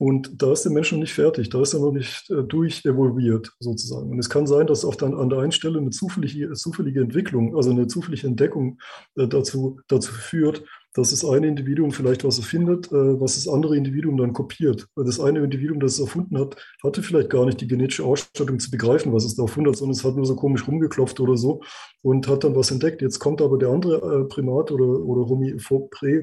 [0.00, 3.52] Und da ist der Mensch noch nicht fertig, da ist er noch nicht äh, durchevolviert
[3.60, 4.10] sozusagen.
[4.10, 7.54] Und es kann sein, dass auch dann an der einen Stelle eine zufällige, zufällige Entwicklung,
[7.54, 8.78] also eine zufällige Entdeckung
[9.16, 10.64] äh, dazu, dazu führt,
[10.94, 14.88] dass das eine Individuum vielleicht was erfindet, äh, was das andere Individuum dann kopiert.
[14.94, 18.58] Weil das eine Individuum, das es erfunden hat, hatte vielleicht gar nicht die genetische Ausstattung
[18.58, 21.36] zu begreifen, was es da erfunden hat, sondern es hat nur so komisch rumgeklopft oder
[21.36, 21.62] so
[22.02, 23.02] und hat dann was entdeckt.
[23.02, 25.26] Jetzt kommt aber der andere äh, Primat oder, oder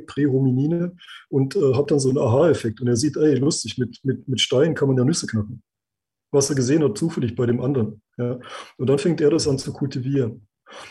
[0.06, 0.96] Prähominine
[1.30, 4.42] und äh, hat dann so einen Aha-Effekt und er sieht, ey, lustig, mit, mit, mit
[4.42, 5.64] Stein kann man ja Nüsse knacken.
[6.32, 8.02] Was er gesehen hat, zufällig bei dem anderen.
[8.18, 8.40] Ja.
[8.78, 10.46] Und dann fängt er das an zu kultivieren.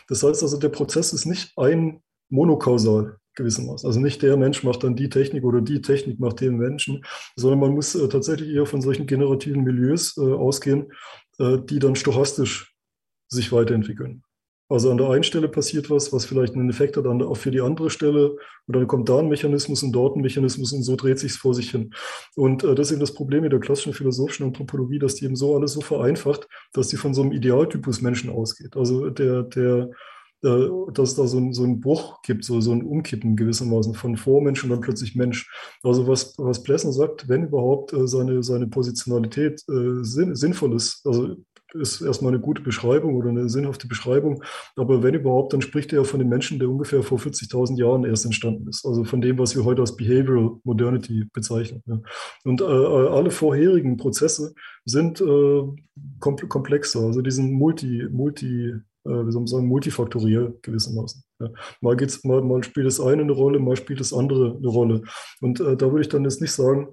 [0.09, 2.01] Das heißt also, der Prozess ist nicht ein
[2.31, 3.87] monokausal gewissermaßen.
[3.87, 7.05] Also nicht der Mensch macht dann die Technik oder die Technik macht den Menschen,
[7.37, 10.93] sondern man muss äh, tatsächlich eher von solchen generativen Milieus äh, ausgehen,
[11.39, 12.75] äh, die dann stochastisch
[13.29, 14.23] sich weiterentwickeln.
[14.69, 17.61] Also an der einen Stelle passiert was, was vielleicht einen Effekt hat auch für die
[17.61, 18.31] andere Stelle
[18.67, 21.37] und dann kommt da ein Mechanismus und dort ein Mechanismus und so dreht sich es
[21.37, 21.95] vor sich hin.
[22.35, 25.37] Und äh, das ist eben das Problem mit der klassischen philosophischen Anthropologie, dass die eben
[25.37, 28.77] so alles so vereinfacht, dass die von so einem Idealtypus Menschen ausgeht.
[28.77, 29.91] Also der, der,
[30.47, 34.17] äh, dass da so, ein, so einen Bruch gibt, so, so ein Umkippen gewissermaßen von
[34.17, 35.51] Vormensch und dann plötzlich Mensch.
[35.83, 41.07] Also was, was Plessner sagt, wenn überhaupt äh, seine, seine Positionalität äh, sinn, sinnvoll ist,
[41.07, 41.37] also
[41.75, 44.43] ist erstmal eine gute Beschreibung oder eine sinnhafte Beschreibung.
[44.77, 48.25] Aber wenn überhaupt, dann spricht er von dem Menschen, der ungefähr vor 40.000 Jahren erst
[48.25, 48.85] entstanden ist.
[48.87, 51.83] Also von dem, was wir heute als Behavioral Modernity bezeichnen.
[51.87, 52.01] Ja.
[52.45, 54.55] Und äh, alle vorherigen Prozesse
[54.85, 55.63] sind äh,
[56.21, 57.01] komplexer.
[57.01, 58.75] Also die sind multi, multi
[59.07, 61.23] wie soll man sagen, multifaktoriell gewissermaßen.
[61.41, 61.49] Ja.
[61.81, 65.03] Mal, geht's, mal, mal spielt das eine eine Rolle, mal spielt das andere eine Rolle.
[65.41, 66.89] Und äh, da würde ich dann jetzt nicht sagen,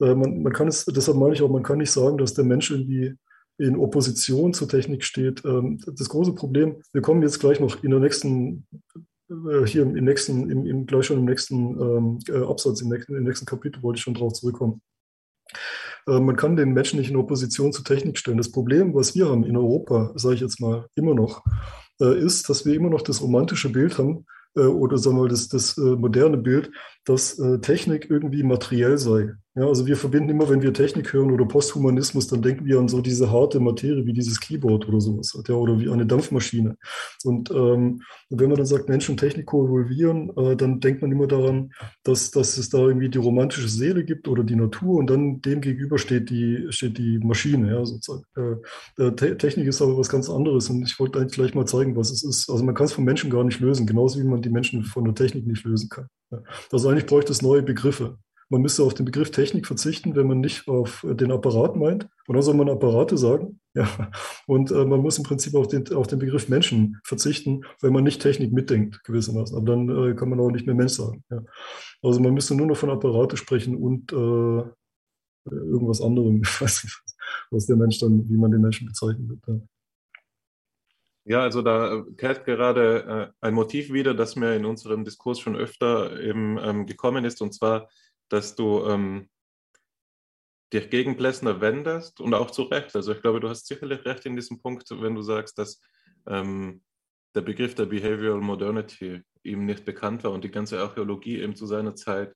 [0.00, 2.44] äh, man, man kann es, deshalb meine ich auch, man kann nicht sagen, dass der
[2.44, 3.14] Mensch irgendwie
[3.58, 5.44] in Opposition zur Technik steht.
[5.44, 8.66] Ähm, das große Problem, wir kommen jetzt gleich noch in der nächsten,
[9.30, 13.14] äh, hier im nächsten, im, im, gleich schon im nächsten ähm, äh, Absatz, im nächsten,
[13.14, 14.80] im nächsten Kapitel wollte ich schon darauf zurückkommen.
[16.06, 18.38] Äh, man kann den Menschen nicht in Opposition zur Technik stellen.
[18.38, 21.42] Das Problem, was wir haben in Europa, sage ich jetzt mal immer noch,
[21.98, 25.76] ist, dass wir immer noch das romantische Bild haben, oder sagen wir mal das, das
[25.76, 26.72] moderne Bild,
[27.04, 29.32] dass Technik irgendwie materiell sei.
[29.54, 32.88] Ja, also wir verbinden immer, wenn wir Technik hören oder Posthumanismus, dann denken wir an
[32.88, 36.78] so diese harte Materie wie dieses Keyboard oder sowas, ja, oder wie eine Dampfmaschine.
[37.22, 38.00] Und ähm,
[38.30, 41.70] wenn man dann sagt, Mensch und Technik koevolvieren, äh, dann denkt man immer daran,
[42.02, 45.60] dass, dass es da irgendwie die romantische Seele gibt oder die Natur und dann dem
[45.60, 48.24] gegenüber steht die, steht die Maschine, ja, sozusagen.
[48.98, 51.94] Äh, äh Technik ist aber was ganz anderes und ich wollte eigentlich gleich mal zeigen,
[51.94, 52.48] was es ist.
[52.48, 55.04] Also man kann es vom Menschen gar nicht lösen, genauso wie man die Menschen von
[55.04, 56.06] der Technik nicht lösen kann.
[56.30, 56.42] Ja.
[56.72, 58.18] Also eigentlich bräuchte es neue Begriffe.
[58.48, 62.06] Man müsste auf den Begriff Technik verzichten, wenn man nicht auf den Apparat meint.
[62.26, 63.58] Und dann soll man Apparate sagen.
[63.74, 63.88] Ja.
[64.46, 68.04] Und äh, man muss im Prinzip auf den, auf den Begriff Menschen verzichten, wenn man
[68.04, 69.56] nicht Technik mitdenkt, gewissermaßen.
[69.56, 71.24] Aber dann äh, kann man auch nicht mehr Mensch sagen.
[71.30, 71.42] Ja.
[72.02, 74.64] Also man müsste nur noch von Apparate sprechen und äh,
[75.50, 76.42] irgendwas anderem.
[76.44, 77.02] Ich weiß nicht,
[77.50, 79.40] was der Mensch dann, wie man den Menschen bezeichnen wird.
[79.46, 79.54] Ja.
[81.24, 85.56] Ja, also da kehrt gerade äh, ein Motiv wieder, das mir in unserem Diskurs schon
[85.56, 87.88] öfter eben ähm, gekommen ist, und zwar
[88.32, 89.28] dass du ähm,
[90.72, 92.96] dich gegen Plessner wendest und auch zu Recht.
[92.96, 95.80] Also ich glaube, du hast sicherlich recht in diesem Punkt, wenn du sagst, dass
[96.26, 96.82] ähm,
[97.34, 101.66] der Begriff der Behavioral Modernity ihm nicht bekannt war und die ganze Archäologie eben zu
[101.66, 102.34] seiner Zeit,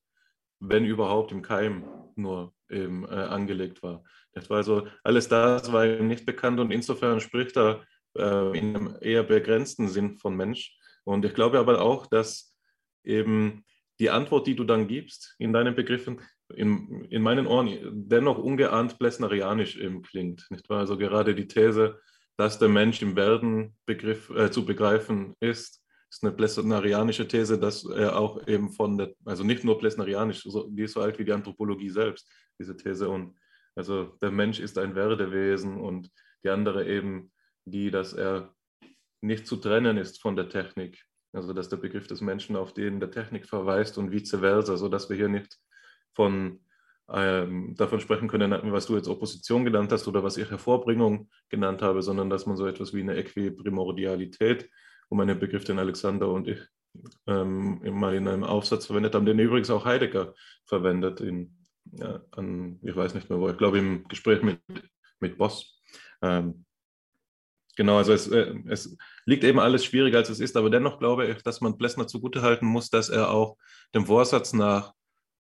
[0.61, 1.85] wenn überhaupt im Keim
[2.15, 4.05] nur eben äh, angelegt war.
[4.33, 7.85] Das war also alles das war ihm nicht bekannt und insofern spricht er
[8.19, 10.77] äh, in einem eher begrenzten Sinn von Mensch.
[11.05, 12.55] Und ich glaube aber auch, dass
[13.05, 13.65] eben
[13.99, 16.21] die Antwort, die du dann gibst in deinen Begriffen,
[16.55, 17.79] in, in meinen Ohren
[18.09, 19.79] dennoch ungeahnt plessnerianisch
[20.09, 20.47] klingt.
[20.51, 20.81] Nicht wahr?
[20.81, 21.99] Also gerade die These,
[22.37, 27.85] dass der Mensch im Werden Begriff, äh, zu begreifen ist, ist eine plessnerianische These, dass
[27.85, 31.25] er auch eben von der, also nicht nur plessnerianisch, so, die ist so alt wie
[31.25, 33.09] die Anthropologie selbst, diese These.
[33.09, 33.37] Und
[33.75, 36.11] also der Mensch ist ein Werdewesen und
[36.45, 37.33] die andere eben
[37.67, 38.55] die, dass er
[39.21, 41.07] nicht zu trennen ist von der Technik
[41.37, 45.09] also dass der Begriff des Menschen auf den der Technik verweist und vice versa, sodass
[45.11, 45.59] wir hier nicht
[46.15, 46.61] von,
[47.13, 51.83] ähm, davon sprechen können, was du jetzt Opposition genannt hast oder was ich Hervorbringung genannt
[51.83, 54.69] habe, sondern dass man so etwas wie eine Äquiprimordialität,
[55.09, 56.61] um einen Begriff, den Alexander und ich
[57.27, 60.35] ähm, mal in einem Aufsatz verwendet haben, den übrigens auch Heidegger
[60.65, 61.55] verwendet, in,
[61.93, 64.61] ja, an, ich weiß nicht mehr wo, ich glaube im Gespräch mit,
[65.21, 65.83] mit Boss.
[66.23, 66.66] Ähm,
[67.77, 68.97] Genau, also es, äh, es,
[69.27, 72.67] liegt eben alles schwieriger, als es ist, aber dennoch glaube ich, dass man Plessner zugutehalten
[72.67, 73.59] muss, dass er auch
[73.95, 74.95] dem Vorsatz nach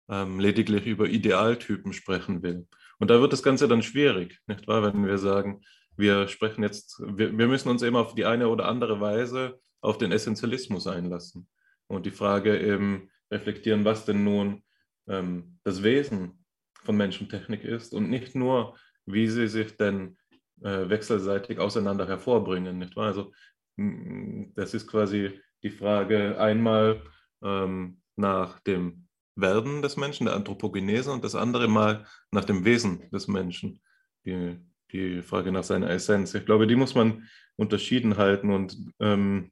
[0.08, 2.66] ähm, lediglich über Idealtypen sprechen will.
[2.98, 5.62] Und da wird das Ganze dann schwierig, nicht wahr, wenn wir sagen,
[5.96, 9.98] wir sprechen jetzt, wir, wir müssen uns eben auf die eine oder andere Weise auf
[9.98, 11.48] den Essentialismus einlassen
[11.88, 14.62] und die Frage eben reflektieren, was denn nun
[15.08, 16.44] ähm, das Wesen
[16.84, 20.16] von Menschentechnik ist und nicht nur, wie sie sich denn
[20.62, 22.78] äh, wechselseitig auseinander hervorbringen.
[22.78, 23.06] Nicht wahr?
[23.06, 23.32] Also
[23.76, 27.02] das ist quasi die Frage einmal
[27.42, 29.06] ähm, nach dem
[29.36, 33.80] Werden des Menschen, der Anthropogenese, und das andere Mal nach dem Wesen des Menschen,
[34.26, 34.58] die,
[34.92, 36.34] die Frage nach seiner Essenz.
[36.34, 38.52] Ich glaube, die muss man unterschieden halten.
[38.52, 39.50] Und ähm,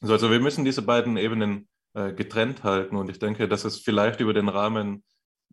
[0.00, 2.96] also wir müssen diese beiden Ebenen äh, getrennt halten.
[2.96, 5.04] Und ich denke, dass es vielleicht über den Rahmen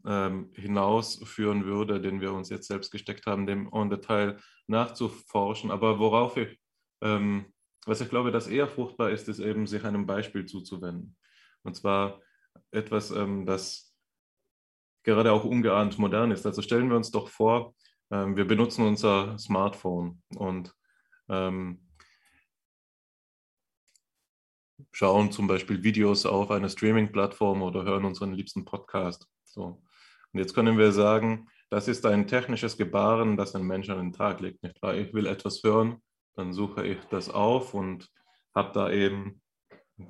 [0.05, 4.37] ähm, hinausführen würde, den wir uns jetzt selbst gesteckt haben, dem en Detail
[4.67, 5.71] nachzuforschen.
[5.71, 6.59] Aber worauf ich,
[7.01, 7.53] ähm,
[7.85, 11.15] was ich glaube, dass eher fruchtbar ist, ist eben, sich einem Beispiel zuzuwenden.
[11.63, 12.21] Und zwar
[12.71, 13.95] etwas, ähm, das
[15.03, 16.45] gerade auch ungeahnt modern ist.
[16.45, 17.75] Also stellen wir uns doch vor,
[18.11, 20.73] ähm, wir benutzen unser Smartphone und
[21.29, 21.85] ähm,
[24.91, 29.27] schauen zum Beispiel Videos auf einer Streaming-Plattform oder hören unseren liebsten Podcast.
[29.43, 29.84] So.
[30.35, 34.11] Und jetzt können wir sagen, das ist ein technisches Gebaren, das ein Mensch an den
[34.11, 34.63] Tag legt.
[34.63, 34.93] Nicht wahr?
[34.93, 36.01] Ich will etwas hören,
[36.35, 38.09] dann suche ich das auf und
[38.53, 39.41] habe da eben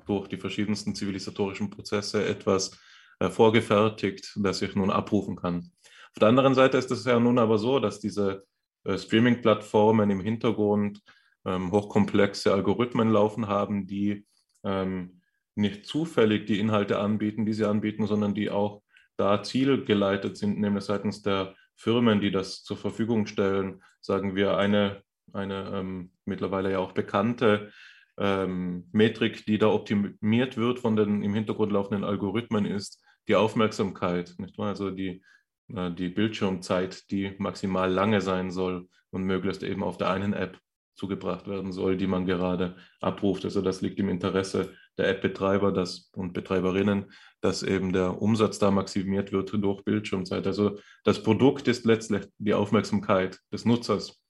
[0.04, 2.76] durch die verschiedensten zivilisatorischen Prozesse etwas
[3.20, 5.70] äh, vorgefertigt, das ich nun abrufen kann.
[6.10, 8.46] Auf der anderen Seite ist es ja nun aber so, dass diese
[8.82, 11.02] äh, Streaming-Plattformen im Hintergrund
[11.44, 14.26] ähm, hochkomplexe Algorithmen laufen haben, die
[14.64, 15.20] ähm,
[15.54, 18.82] nicht zufällig die Inhalte anbieten, die sie anbieten, sondern die auch
[19.16, 25.02] da zielgeleitet sind, nämlich seitens der Firmen, die das zur Verfügung stellen, sagen wir, eine,
[25.32, 27.70] eine ähm, mittlerweile ja auch bekannte
[28.18, 34.34] ähm, Metrik, die da optimiert wird von den im Hintergrund laufenden Algorithmen, ist die Aufmerksamkeit.
[34.38, 34.68] Nicht wahr?
[34.68, 35.22] Also die,
[35.68, 40.58] äh, die Bildschirmzeit, die maximal lange sein soll und möglichst eben auf der einen App
[40.94, 43.44] zugebracht werden soll, die man gerade abruft.
[43.44, 45.72] Also das liegt im Interesse der App-Betreiber
[46.12, 50.46] und Betreiberinnen, dass eben der Umsatz da maximiert wird durch Bildschirmzeit.
[50.46, 54.20] Also das Produkt ist letztlich die Aufmerksamkeit des Nutzers.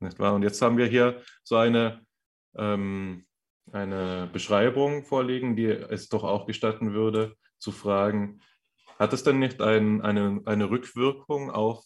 [0.00, 0.34] Nicht wahr?
[0.34, 2.00] Und jetzt haben wir hier so eine,
[2.56, 3.26] ähm,
[3.72, 8.40] eine Beschreibung vorliegen, die es doch auch gestatten würde, zu fragen,
[8.98, 11.84] hat es denn nicht ein, eine, eine Rückwirkung auf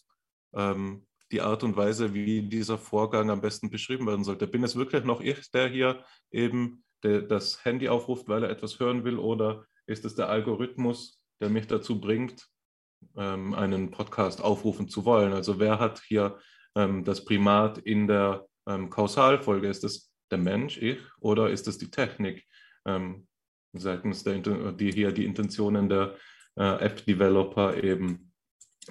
[0.53, 4.47] ähm, die Art und Weise, wie dieser Vorgang am besten beschrieben werden sollte.
[4.47, 8.79] Bin es wirklich noch ich, der hier eben der, das Handy aufruft, weil er etwas
[8.79, 12.47] hören will, oder ist es der Algorithmus, der mich dazu bringt,
[13.15, 15.33] ähm, einen Podcast aufrufen zu wollen?
[15.33, 16.37] Also wer hat hier
[16.75, 19.67] ähm, das Primat in der ähm, Kausalfolge?
[19.67, 22.45] Ist es der Mensch, ich, oder ist es die Technik,
[22.85, 23.27] ähm,
[23.73, 26.15] seitens der, die hier die Intentionen der
[26.57, 28.31] äh, App-Developer eben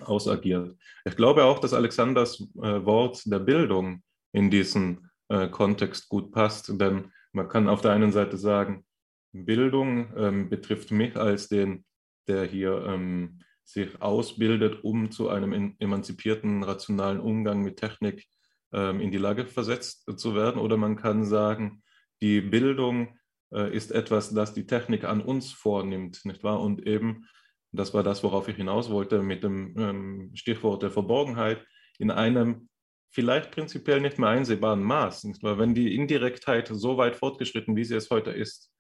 [0.01, 0.77] ausagiert.
[1.05, 6.69] Ich glaube auch, dass Alexanders äh, Wort der Bildung in diesen äh, Kontext gut passt,
[6.81, 8.85] denn man kann auf der einen Seite sagen,
[9.33, 11.85] Bildung ähm, betrifft mich als den,
[12.27, 18.27] der hier ähm, sich ausbildet, um zu einem emanzipierten, rationalen Umgang mit Technik
[18.73, 20.61] ähm, in die Lage versetzt zu werden.
[20.61, 21.83] Oder man kann sagen,
[22.21, 23.17] die Bildung
[23.53, 26.61] äh, ist etwas, das die Technik an uns vornimmt, nicht wahr?
[26.61, 27.27] Und eben
[27.73, 31.65] das war das, worauf ich hinaus wollte mit dem ähm, Stichwort der Verborgenheit,
[31.99, 32.70] in einem
[33.11, 35.27] vielleicht prinzipiell nicht mehr einsehbaren Maß.
[35.43, 38.71] Weil wenn die Indirektheit so weit fortgeschritten, wie sie es heute ist,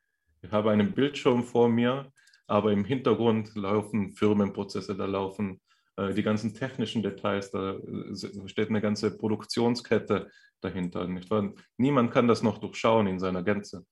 [0.43, 2.12] ich habe einen Bildschirm vor mir,
[2.47, 5.61] aber im Hintergrund laufen Firmenprozesse, da laufen
[5.97, 10.31] äh, die ganzen technischen Details, da äh, steht eine ganze Produktionskette
[10.61, 11.07] dahinter.
[11.07, 11.52] Nicht wahr?
[11.77, 13.85] Niemand kann das noch durchschauen in seiner Gänze.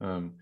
[0.00, 0.40] Ähm,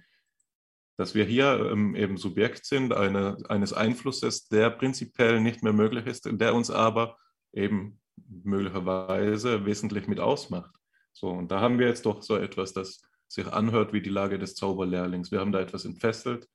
[0.99, 6.07] dass wir hier ähm, eben Subjekt sind eine, eines Einflusses, der prinzipiell nicht mehr möglich
[6.07, 7.17] ist, der uns aber
[7.53, 10.75] eben möglicherweise wesentlich mit ausmacht.
[11.13, 14.39] So, und da haben wir jetzt doch so etwas, das sich anhört wie die Lage
[14.39, 15.31] des Zauberlehrlings.
[15.31, 16.49] Wir haben da etwas entfesselt,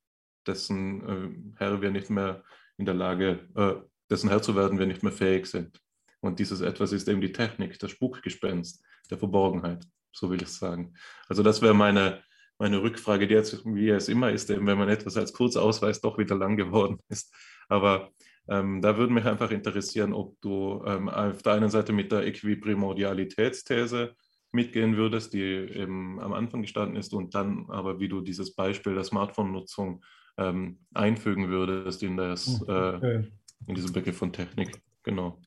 [0.46, 2.44] dessen äh, Herr wir nicht mehr
[2.76, 3.74] in der Lage, äh,
[4.10, 5.80] dessen Herr zu werden wir nicht mehr fähig sind.
[6.20, 10.94] Und dieses etwas ist eben die Technik, das Spukgespenst der Verborgenheit, so will ich sagen.
[11.28, 12.22] Also das wäre meine,
[12.58, 16.18] meine Rückfrage, die jetzt, wie es immer ist, eben wenn man etwas als Kurzausweis doch
[16.18, 17.34] wieder lang geworden ist.
[17.68, 18.10] Aber
[18.48, 22.26] ähm, da würde mich einfach interessieren, ob du ähm, auf der einen Seite mit der
[22.26, 24.14] Äquiprimordialitätsthese
[24.52, 28.94] mitgehen würdest, die eben am Anfang gestanden ist, und dann aber, wie du dieses Beispiel
[28.94, 30.02] der Smartphone-Nutzung
[30.38, 33.16] ähm, einfügen würdest in, das, hm, äh,
[33.66, 34.80] in diesen Begriff von Technik.
[35.02, 35.38] Genau.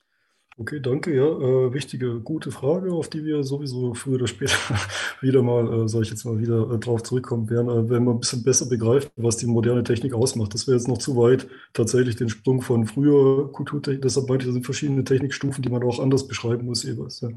[0.61, 1.15] Okay, danke.
[1.15, 4.53] Ja, äh, wichtige, gute Frage, auf die wir sowieso früher oder später
[5.21, 8.17] wieder mal, äh, soll ich jetzt mal wieder äh, drauf zurückkommen werden, äh, wenn man
[8.17, 10.53] ein bisschen besser begreift, was die moderne Technik ausmacht.
[10.53, 14.49] Das wäre jetzt noch zu weit, tatsächlich den Sprung von früher Kulturtechnik, deshalb meinte ich,
[14.49, 17.21] das sind verschiedene Technikstufen, die man auch anders beschreiben muss jeweils.
[17.21, 17.29] Ja.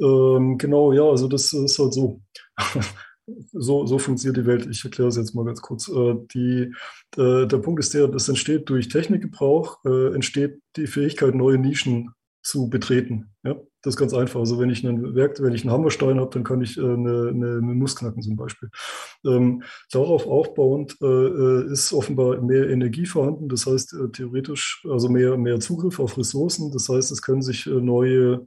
[0.00, 2.22] Ähm, genau, ja, also das ist halt so.
[3.52, 4.66] so, so funktioniert die Welt.
[4.70, 5.88] Ich erkläre es jetzt mal ganz kurz.
[5.88, 6.72] Äh, die,
[7.16, 12.10] äh, der Punkt ist der, das entsteht durch Technikgebrauch, äh, entsteht die Fähigkeit, neue Nischen
[12.42, 13.30] zu betreten.
[13.42, 13.56] Ja?
[13.82, 14.40] Das ist ganz einfach.
[14.40, 17.28] Also wenn ich einen Werk, wenn ich einen Hammerstein habe, dann kann ich äh, eine,
[17.28, 18.70] eine, eine, Nuss knacken zum Beispiel.
[19.24, 23.48] Ähm, darauf aufbauend äh, ist offenbar mehr Energie vorhanden.
[23.48, 26.70] Das heißt äh, theoretisch also mehr, mehr Zugriff auf Ressourcen.
[26.72, 28.46] Das heißt, es können sich neue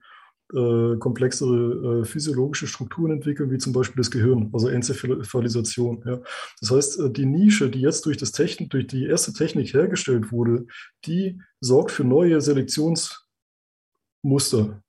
[0.53, 6.03] äh, komplexere physiologische Strukturen entwickeln, wie zum Beispiel das Gehirn, also Enzephalisation.
[6.05, 6.19] Ja.
[6.61, 10.65] Das heißt, die Nische, die jetzt durch, das Technik, durch die erste Technik hergestellt wurde,
[11.05, 14.81] die sorgt für neue Selektionsmuster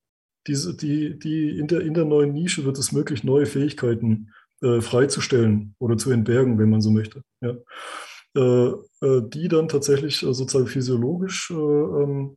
[0.47, 4.31] diese, die, die in, der, in der neuen Nische wird es möglich, neue Fähigkeiten
[4.63, 7.23] äh, freizustellen oder zu entbergen, wenn man so möchte.
[7.41, 7.57] Ja.
[8.37, 12.37] Äh, äh, die dann tatsächlich äh, sozusagen physiologisch äh, ähm,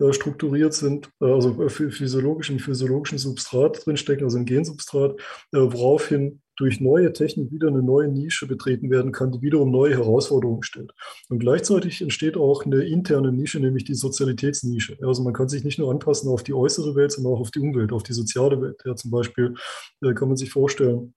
[0.00, 5.20] äh, strukturiert sind, also physiologisch im physiologischen Substrat drinstecken, also im Gensubstrat,
[5.52, 10.62] woraufhin durch neue Technik wieder eine neue Nische betreten werden kann, die wiederum neue Herausforderungen
[10.62, 10.92] stellt.
[11.30, 14.98] Und gleichzeitig entsteht auch eine interne Nische, nämlich die Sozialitätsnische.
[15.02, 17.60] Also man kann sich nicht nur anpassen auf die äußere Welt, sondern auch auf die
[17.60, 18.82] Umwelt, auf die soziale Welt.
[18.84, 19.54] Ja, zum Beispiel
[20.02, 21.14] äh, kann man sich vorstellen,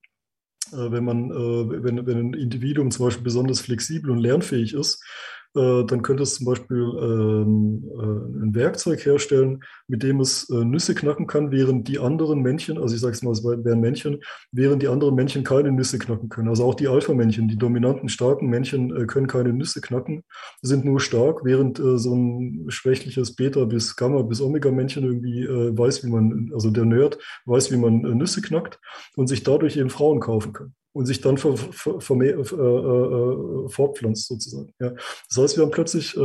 [0.71, 5.03] äh, wenn man, äh, wenn, wenn ein Individuum zum Beispiel besonders flexibel und lernfähig ist,
[5.03, 10.63] äh, dann könnte es zum Beispiel ähm, äh, ein Werkzeug herstellen, mit dem es äh,
[10.65, 14.19] Nüsse knacken kann, während die anderen Männchen, also ich sage es mal, es wären Männchen,
[14.51, 16.49] während die anderen Männchen keine Nüsse knacken können.
[16.49, 20.23] Also auch die Alpha-Männchen, die dominanten, starken Männchen können keine Nüsse knacken,
[20.61, 26.09] sind nur stark, während so ein schwächliches Beta- bis Gamma- bis Omega-Männchen irgendwie weiß, wie
[26.09, 28.79] man, also der Nerd weiß, wie man Nüsse knackt
[29.15, 33.69] und sich dadurch eben Frauen kaufen kann und sich dann ver, ver, ver, äh, äh,
[33.69, 34.73] fortpflanzt sozusagen.
[34.79, 34.93] Ja.
[35.27, 36.19] Das heißt, wir haben plötzlich, äh,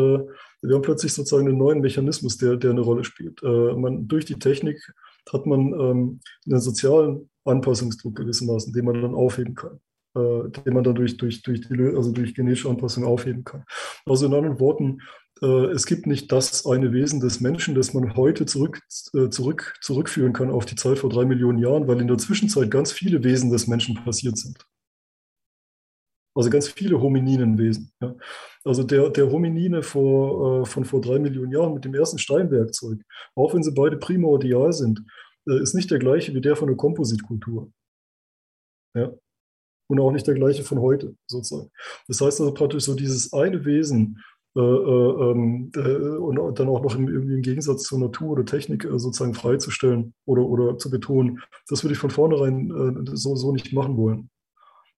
[0.63, 3.43] wir haben plötzlich sozusagen einen neuen Mechanismus, der, der eine Rolle spielt.
[3.43, 4.79] Äh, man, durch die Technik
[5.33, 9.81] hat man ähm, einen sozialen Anpassungsdruck gewissermaßen, den man dann aufheben kann,
[10.15, 13.65] äh, den man dann durch, durch, durch, die, also durch genetische Anpassung aufheben kann.
[14.05, 18.17] Also in anderen Worten, äh, es gibt nicht das eine Wesen des Menschen, das man
[18.17, 18.81] heute zurück,
[19.15, 22.71] äh, zurück, zurückführen kann auf die Zeit vor drei Millionen Jahren, weil in der Zwischenzeit
[22.71, 24.59] ganz viele Wesen des Menschen passiert sind.
[26.35, 27.93] Also ganz viele Homininenwesen.
[28.01, 28.15] Ja.
[28.65, 33.01] Also der, der Hominine vor, äh, von vor drei Millionen Jahren mit dem ersten Steinwerkzeug,
[33.35, 35.05] auch wenn sie beide primordial sind,
[35.47, 37.73] ist nicht der gleiche wie der von der Kompositkultur.
[38.95, 39.13] Ja.
[39.91, 41.71] Und auch nicht der gleiche von heute, sozusagen.
[42.09, 44.23] Das heißt also praktisch so dieses eine Wesen,
[44.59, 48.89] äh, äh, ähm, äh, und dann auch noch im, im, Gegensatz zur Natur oder Technik
[48.97, 51.41] sozusagen freizustellen oder, oder zu betonen.
[51.69, 54.31] Das würde ich von vornherein so, so nicht machen wollen.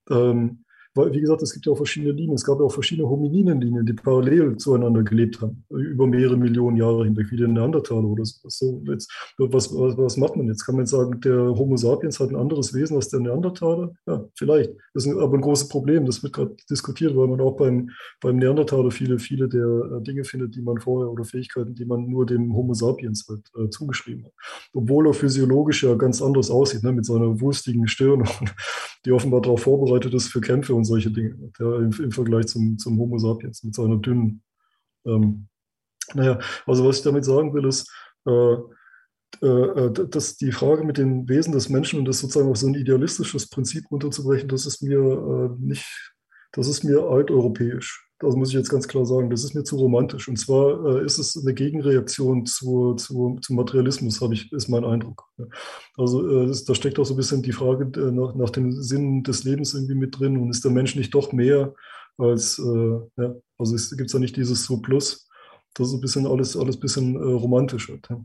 [0.09, 0.65] Ähm,
[0.95, 2.35] weil, wie gesagt, es gibt ja auch verschiedene Linien.
[2.35, 7.05] Es gab ja auch verschiedene Homininenlinien, die parallel zueinander gelebt haben, über mehrere Millionen Jahre
[7.05, 8.83] hinweg, wie der Neandertaler oder so.
[8.89, 10.67] jetzt, was, was, was, macht man jetzt?
[10.67, 13.93] Kann man jetzt sagen, der Homo sapiens hat ein anderes Wesen als der Neandertaler?
[14.07, 14.73] Ja, vielleicht.
[14.95, 16.07] Das ist aber ein großes Problem.
[16.07, 17.91] Das wird gerade diskutiert, weil man auch beim,
[18.21, 22.09] beim Neandertaler viele, viele der äh, Dinge findet, die man vorher oder Fähigkeiten, die man
[22.09, 24.33] nur dem Homo sapiens halt, äh, zugeschrieben hat.
[24.75, 28.25] Obwohl er physiologisch ja ganz anders aussieht, ne, mit seiner wurstigen Stirn,
[29.05, 32.79] die offenbar darauf vorbereitet ist für Kämpfe und solche Dinge ja, im, im, Vergleich zum,
[32.79, 34.43] zum Homo sapiens mit seiner dünnen.
[35.07, 35.47] Ähm,
[36.15, 37.91] naja, also was ich damit sagen will, ist,
[38.27, 38.57] äh,
[39.43, 42.75] äh, dass die Frage mit dem Wesen des Menschen und das sozusagen auf so ein
[42.75, 46.13] idealistisches Prinzip runterzubrechen, das ist mir äh, nicht,
[46.53, 48.10] das ist mir alteuropäisch.
[48.21, 50.29] Das muss ich jetzt ganz klar sagen, das ist mir zu romantisch.
[50.29, 54.85] Und zwar äh, ist es eine Gegenreaktion zu, zu, zum Materialismus, habe ich, ist mein
[54.85, 55.25] Eindruck.
[55.97, 58.73] Also äh, das, da steckt auch so ein bisschen die Frage äh, nach, nach dem
[58.73, 60.37] Sinn des Lebens irgendwie mit drin.
[60.37, 61.75] Und ist der Mensch nicht doch mehr
[62.19, 65.29] als, äh, ja, also gibt es da nicht dieses Surplus,
[65.75, 68.07] das ist ein bisschen alles, alles ein bisschen äh, romantisch wird.
[68.11, 68.21] Ja.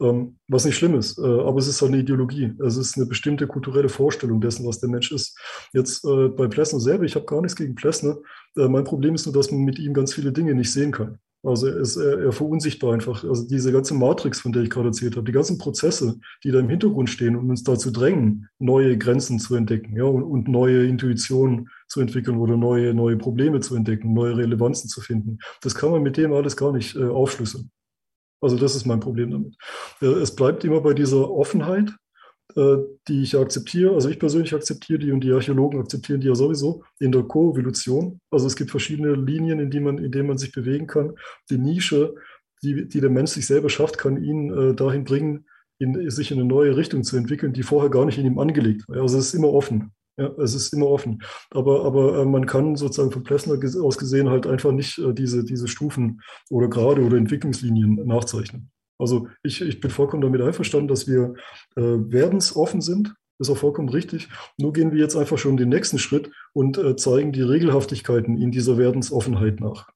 [0.00, 2.52] Ähm, was nicht schlimm ist, äh, aber es ist halt eine Ideologie.
[2.64, 5.38] Es ist eine bestimmte kulturelle Vorstellung dessen, was der Mensch ist.
[5.72, 8.18] Jetzt äh, bei Plessner selber, ich habe gar nichts gegen Plessner.
[8.56, 11.18] Äh, mein Problem ist nur, dass man mit ihm ganz viele Dinge nicht sehen kann.
[11.42, 13.22] Also er ist er, er verunsichtbar einfach.
[13.24, 16.58] Also diese ganze Matrix, von der ich gerade erzählt habe, die ganzen Prozesse, die da
[16.58, 20.86] im Hintergrund stehen und uns dazu drängen, neue Grenzen zu entdecken ja, und, und neue
[20.86, 25.38] Intuitionen zu entwickeln oder neue, neue Probleme zu entdecken, neue Relevanzen zu finden.
[25.62, 27.70] Das kann man mit dem alles gar nicht äh, aufschlüsseln.
[28.40, 29.56] Also das ist mein Problem damit.
[30.00, 31.92] Äh, es bleibt immer bei dieser Offenheit,
[32.54, 32.76] äh,
[33.08, 33.94] die ich akzeptiere.
[33.94, 38.20] Also ich persönlich akzeptiere die und die Archäologen akzeptieren die ja sowieso in der Koevolution.
[38.30, 41.14] Also es gibt verschiedene Linien, in, die man, in denen man sich bewegen kann.
[41.50, 42.14] Die Nische,
[42.62, 45.46] die, die der Mensch sich selber schafft, kann ihn äh, dahin bringen,
[45.78, 48.88] in, sich in eine neue Richtung zu entwickeln, die vorher gar nicht in ihm angelegt
[48.88, 49.02] war.
[49.02, 49.92] Also es ist immer offen.
[50.18, 51.22] Ja, es ist immer offen.
[51.50, 55.44] Aber, aber äh, man kann sozusagen von Plessner aus gesehen halt einfach nicht äh, diese,
[55.44, 58.70] diese Stufen oder Grade oder Entwicklungslinien nachzeichnen.
[58.98, 61.34] Also ich, ich bin vollkommen damit einverstanden, dass wir
[61.76, 63.14] äh, werdensoffen sind.
[63.38, 64.30] Ist auch vollkommen richtig.
[64.58, 68.50] Nur gehen wir jetzt einfach schon den nächsten Schritt und äh, zeigen die Regelhaftigkeiten in
[68.50, 69.88] dieser Werdensoffenheit nach.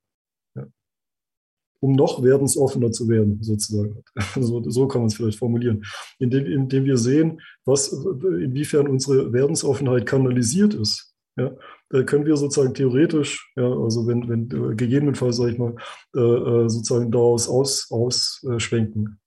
[1.81, 4.03] Um noch werdensoffener zu werden, sozusagen.
[4.41, 5.85] So, so kann man es vielleicht formulieren.
[6.19, 11.15] Indem, indem wir sehen, was, inwiefern unsere Werdensoffenheit kanalisiert ist.
[11.37, 11.53] Ja,
[11.89, 15.75] da können wir sozusagen theoretisch, ja, also wenn, wenn gegebenenfalls, sage ich mal,
[16.15, 19.21] äh, äh, sozusagen daraus aus, ausschwenken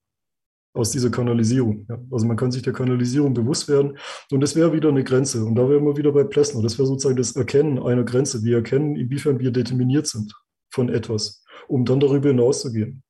[0.74, 1.86] aus dieser Kanalisierung.
[1.88, 2.00] Ja.
[2.12, 3.98] Also man kann sich der Kanalisierung bewusst werden
[4.32, 5.46] und das wäre wieder eine Grenze.
[5.46, 6.62] Und da wären wir wieder bei Plessner.
[6.62, 8.44] Das wäre sozusagen das Erkennen einer Grenze.
[8.44, 10.34] Wir erkennen, inwiefern wir determiniert sind
[10.72, 13.04] von etwas, um dann darüber hinauszugehen.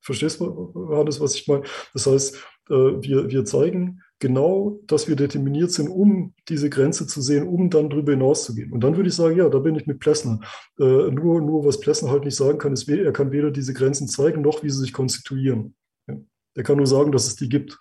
[0.00, 1.62] Verstehst du, Hannes, was ich meine?
[1.94, 2.36] Das heißt,
[2.68, 7.70] äh, wir, wir zeigen genau, dass wir determiniert sind, um diese Grenze zu sehen, um
[7.70, 8.72] dann darüber hinauszugehen.
[8.72, 10.40] Und dann würde ich sagen, ja, da bin ich mit Plessner.
[10.78, 14.08] Äh, nur, nur was Plessner halt nicht sagen kann, ist, er kann weder diese Grenzen
[14.08, 15.74] zeigen, noch wie sie sich konstituieren.
[16.56, 17.78] Der kann nur sagen, dass es die gibt.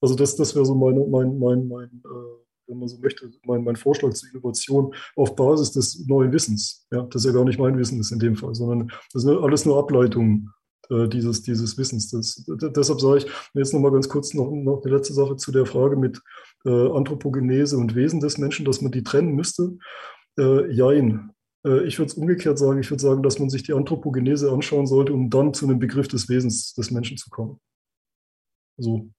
[0.00, 3.64] Also das, das wäre so meine, mein, mein, mein äh, wenn man so möchte, mein,
[3.64, 6.86] mein Vorschlag zur Innovation auf Basis des neuen Wissens.
[6.90, 9.66] Ja, das ja gar nicht mein Wissen ist in dem Fall, sondern das sind alles
[9.66, 10.50] nur Ableitungen
[10.88, 12.10] äh, dieses, dieses Wissens.
[12.10, 15.52] Das, deshalb sage ich jetzt noch mal ganz kurz noch, noch die letzte Sache zu
[15.52, 16.22] der Frage mit
[16.64, 19.76] äh, Anthropogenese und Wesen des Menschen, dass man die trennen müsste.
[20.38, 21.30] Äh, jein.
[21.66, 24.86] Äh, ich würde es umgekehrt sagen, ich würde sagen, dass man sich die Anthropogenese anschauen
[24.86, 27.60] sollte, um dann zu einem Begriff des Wesens des Menschen zu kommen.
[28.78, 29.10] So.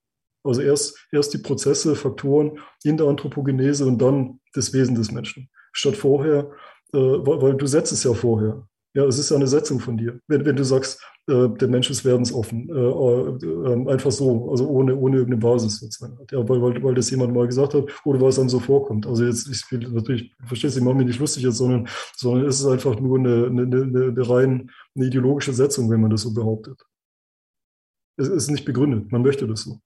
[0.43, 5.49] Also erst, erst die Prozesse, Faktoren in der Anthropogenese und dann das Wesen des Menschen.
[5.73, 6.51] Statt vorher,
[6.93, 8.67] äh, weil, du setzt es ja vorher.
[8.93, 10.19] Ja, es ist ja eine Setzung von dir.
[10.27, 14.67] Wenn, wenn du sagst, äh, der Mensch ist werdensoffen, äh, äh, ähm, einfach so, also
[14.67, 16.17] ohne, ohne irgendeine Basis sozusagen.
[16.29, 19.07] Ja, weil, weil, weil das jemand mal gesagt hat oder weil es einem so vorkommt.
[19.07, 21.87] Also jetzt, ich will natürlich, verstehst du, ich mache mich nicht lustig jetzt, sondern,
[22.17, 26.11] sondern es ist einfach nur eine, eine, eine, eine rein eine ideologische Setzung, wenn man
[26.11, 26.81] das so behauptet.
[28.17, 29.79] Es ist nicht begründet, man möchte das so.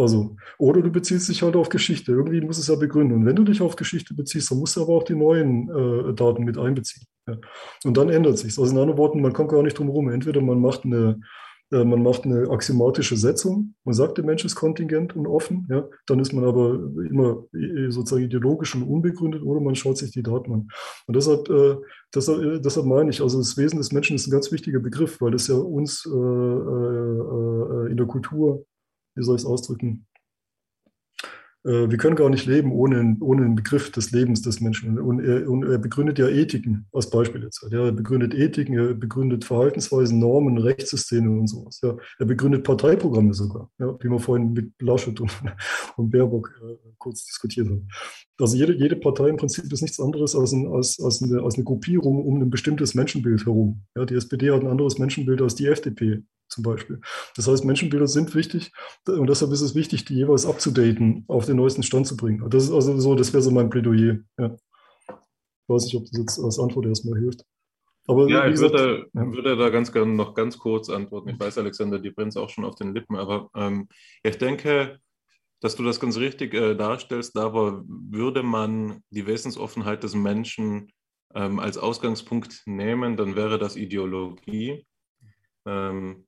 [0.00, 2.12] Also, oder du beziehst dich halt auf Geschichte.
[2.12, 3.18] Irgendwie muss es ja begründen.
[3.18, 6.14] Und wenn du dich auf Geschichte beziehst, dann musst du aber auch die neuen äh,
[6.14, 7.04] Daten mit einbeziehen.
[7.28, 7.36] Ja.
[7.84, 10.08] Und dann ändert sich Also in anderen Worten, man kommt gar nicht drum herum.
[10.08, 11.20] Entweder man macht eine,
[11.70, 15.86] äh, man macht eine axiomatische Setzung, man sagt, der Mensch ist kontingent und offen, ja,
[16.06, 17.44] dann ist man aber immer
[17.90, 20.68] sozusagen ideologisch und unbegründet, oder man schaut sich die Daten an.
[21.06, 21.76] Und deshalb, äh,
[22.14, 25.20] deshalb, äh, deshalb meine ich, also das Wesen des Menschen ist ein ganz wichtiger Begriff,
[25.20, 28.64] weil das ja uns äh, äh, äh in der Kultur
[29.20, 30.06] wie soll ich es ausdrücken?
[31.64, 34.98] Äh, wir können gar nicht leben ohne, ohne einen Begriff des Lebens des Menschen.
[34.98, 37.62] Und er, und er begründet ja Ethiken, als Beispiel jetzt.
[37.70, 41.80] Er begründet Ethiken, er begründet Verhaltensweisen, Normen, Rechtssysteme und sowas.
[41.82, 45.30] Ja, er begründet Parteiprogramme sogar, ja, wie wir vorhin mit Laschet und,
[45.96, 47.88] und Baerbock äh, kurz diskutiert haben.
[48.38, 51.56] Also jede, jede Partei im Prinzip ist nichts anderes als, ein, als, als, eine, als
[51.56, 53.82] eine Gruppierung um ein bestimmtes Menschenbild herum.
[53.94, 57.00] Ja, die SPD hat ein anderes Menschenbild als die FDP zum Beispiel.
[57.36, 58.72] Das heißt, Menschenbilder sind wichtig
[59.06, 62.48] und deshalb ist es wichtig, die jeweils abzudaten, auf den neuesten Stand zu bringen.
[62.50, 64.18] Das ist also so, das wäre so mein Plädoyer.
[64.38, 64.56] Ja.
[65.08, 67.44] Ich weiß nicht, ob das jetzt als Antwort erstmal hilft.
[68.06, 69.32] Aber ja, ich gesagt, würde, ja.
[69.32, 71.28] würde da ganz gerne noch ganz kurz antworten.
[71.28, 73.88] Ich weiß, Alexander, die brennt auch schon auf den Lippen, aber ähm,
[74.24, 74.98] ich denke,
[75.60, 80.90] dass du das ganz richtig äh, darstellst, aber würde man die Wesensoffenheit des Menschen
[81.34, 84.84] ähm, als Ausgangspunkt nehmen, dann wäre das Ideologie.
[85.66, 86.26] Ähm,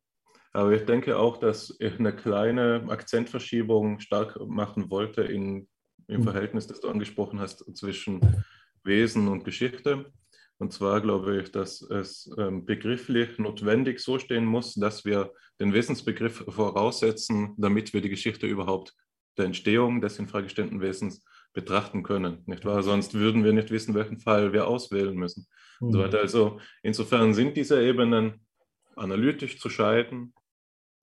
[0.52, 5.68] aber ich denke auch, dass ich eine kleine Akzentverschiebung stark machen wollte in,
[6.08, 6.24] im mhm.
[6.24, 8.20] Verhältnis, das du angesprochen hast, zwischen
[8.84, 10.12] Wesen und Geschichte.
[10.58, 15.72] Und zwar glaube ich, dass es ähm, begrifflich notwendig so stehen muss, dass wir den
[15.72, 18.94] Wesensbegriff voraussetzen, damit wir die Geschichte überhaupt
[19.38, 21.24] der Entstehung des in Frage stellenden Wesens
[21.54, 22.42] betrachten können.
[22.46, 22.82] Nicht wahr?
[22.82, 25.46] Sonst würden wir nicht wissen, welchen Fall wir auswählen müssen.
[25.80, 25.92] Mhm.
[25.92, 28.46] So also insofern sind diese Ebenen
[28.96, 30.34] analytisch zu scheiden,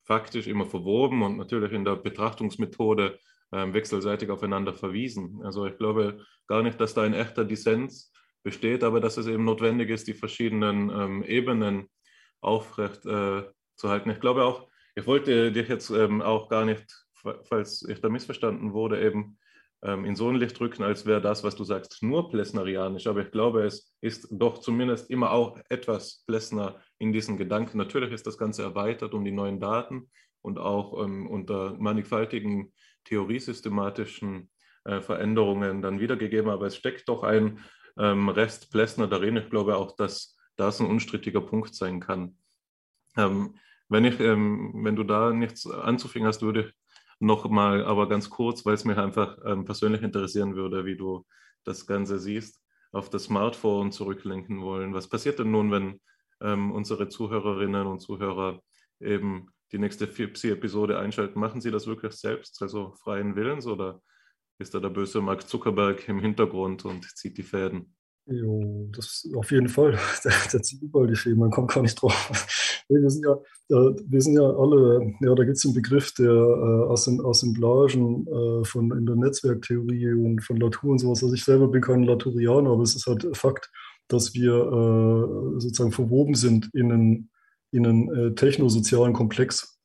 [0.04, 3.18] faktisch immer verwoben und natürlich in der Betrachtungsmethode
[3.52, 5.40] ähm, wechselseitig aufeinander verwiesen.
[5.44, 8.12] Also ich glaube gar nicht, dass da ein echter Dissens
[8.42, 11.88] besteht, aber dass es eben notwendig ist, die verschiedenen ähm, Ebenen
[12.40, 13.42] aufrecht äh,
[13.76, 14.10] zu halten.
[14.10, 16.84] Ich glaube auch, ich wollte dich jetzt ähm, auch gar nicht,
[17.44, 19.38] falls ich da missverstanden wurde, eben
[19.82, 23.06] ähm, in so ein Licht drücken, als wäre das, was du sagst, nur plessnerianisch.
[23.06, 27.78] Aber ich glaube, es ist doch zumindest immer auch etwas Plessner in diesen Gedanken.
[27.78, 30.10] Natürlich ist das Ganze erweitert um die neuen Daten
[30.42, 32.72] und auch ähm, unter mannigfaltigen
[33.04, 34.50] theoriesystematischen
[34.84, 36.50] äh, Veränderungen dann wiedergegeben.
[36.50, 37.58] Aber es steckt doch ein
[37.98, 39.38] ähm, Rest Plessner darin.
[39.38, 42.36] Ich glaube auch, dass das ein unstrittiger Punkt sein kann.
[43.16, 43.56] Ähm,
[43.88, 46.72] wenn, ich, ähm, wenn du da nichts anzufangen hast, würde ich
[47.18, 51.24] nochmal, aber ganz kurz, weil es mich einfach ähm, persönlich interessieren würde, wie du
[51.64, 52.60] das Ganze siehst,
[52.92, 54.92] auf das Smartphone zurücklenken wollen.
[54.92, 55.98] Was passiert denn nun, wenn
[56.40, 58.60] ähm, unsere Zuhörerinnen und Zuhörer
[59.00, 61.38] eben die nächste FIPSI-Episode einschalten?
[61.38, 64.00] Machen sie das wirklich selbst, also freien Willens, oder
[64.58, 67.94] ist da der böse Mark Zuckerberg im Hintergrund und zieht die Fäden?
[68.26, 69.98] Jo, das auf jeden Fall.
[70.24, 72.30] Der, der zieht überall die Fäden, man kommt gar nicht drauf.
[72.88, 73.38] Wir sind ja,
[73.68, 78.90] wir sind ja alle, ja, da gibt es einen Begriff der äh, Assemblagen äh, von
[78.90, 81.22] in der Netzwerktheorie und von Latour und sowas.
[81.22, 83.70] Also ich selber bin kein Laturianer, aber es ist halt Fakt,
[84.12, 87.30] dass wir äh, sozusagen verwoben sind in einen,
[87.70, 89.78] in einen äh, technosozialen Komplex.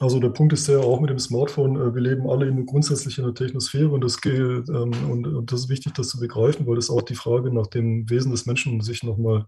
[0.00, 3.18] Also der Punkt ist ja auch mit dem Smartphone, äh, wir leben alle in, grundsätzlich
[3.18, 6.66] in der Technosphäre und das, gilt, ähm, und, und, das ist wichtig, das zu begreifen,
[6.66, 9.46] weil das auch die Frage nach dem Wesen des Menschen sich nochmal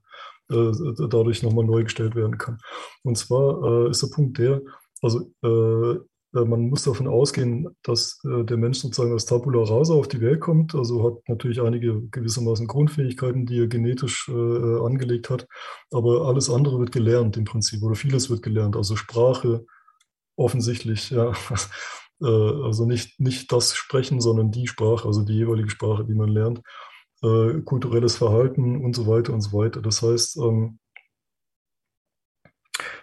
[0.51, 0.73] äh,
[1.09, 2.59] dadurch nochmal neu gestellt werden kann.
[3.03, 4.61] Und zwar äh, ist der Punkt der,
[5.03, 5.99] also äh,
[6.35, 10.41] man muss davon ausgehen, dass äh, der Mensch sozusagen als Tabula rasa auf die Welt
[10.41, 15.47] kommt, also hat natürlich einige gewissermaßen Grundfähigkeiten, die er genetisch angelegt hat,
[15.91, 19.65] aber alles andere wird gelernt im Prinzip oder vieles wird gelernt, also Sprache,
[20.37, 21.33] offensichtlich, ja.
[22.21, 26.29] Äh, also nicht, nicht das Sprechen, sondern die Sprache, also die jeweilige Sprache, die man
[26.29, 26.63] lernt,
[27.23, 29.83] äh, kulturelles Verhalten und so weiter und so weiter.
[29.83, 30.79] Das heißt, ähm,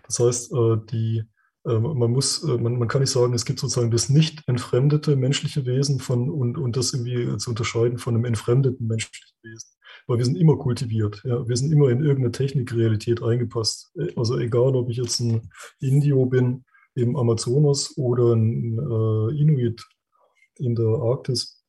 [0.05, 1.23] das heißt, äh, die, äh,
[1.63, 5.65] man muss, äh, man, man kann nicht sagen, es gibt sozusagen das nicht entfremdete menschliche
[5.65, 9.69] Wesen von und, und das irgendwie zu unterscheiden von einem entfremdeten menschlichen Wesen.
[10.07, 11.47] Weil wir sind immer kultiviert, ja.
[11.47, 13.91] wir sind immer in irgendeine Technikrealität eingepasst.
[13.95, 16.65] Äh, also egal, ob ich jetzt ein Indio bin
[16.95, 19.85] im Amazonas oder ein äh, Inuit
[20.55, 21.63] in der Arktis.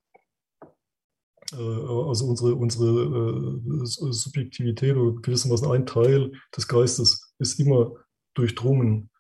[1.53, 7.93] Äh, also unsere, unsere äh, Subjektivität oder gewissermaßen ein Teil des Geistes ist immer
[8.35, 9.11] durchdrungen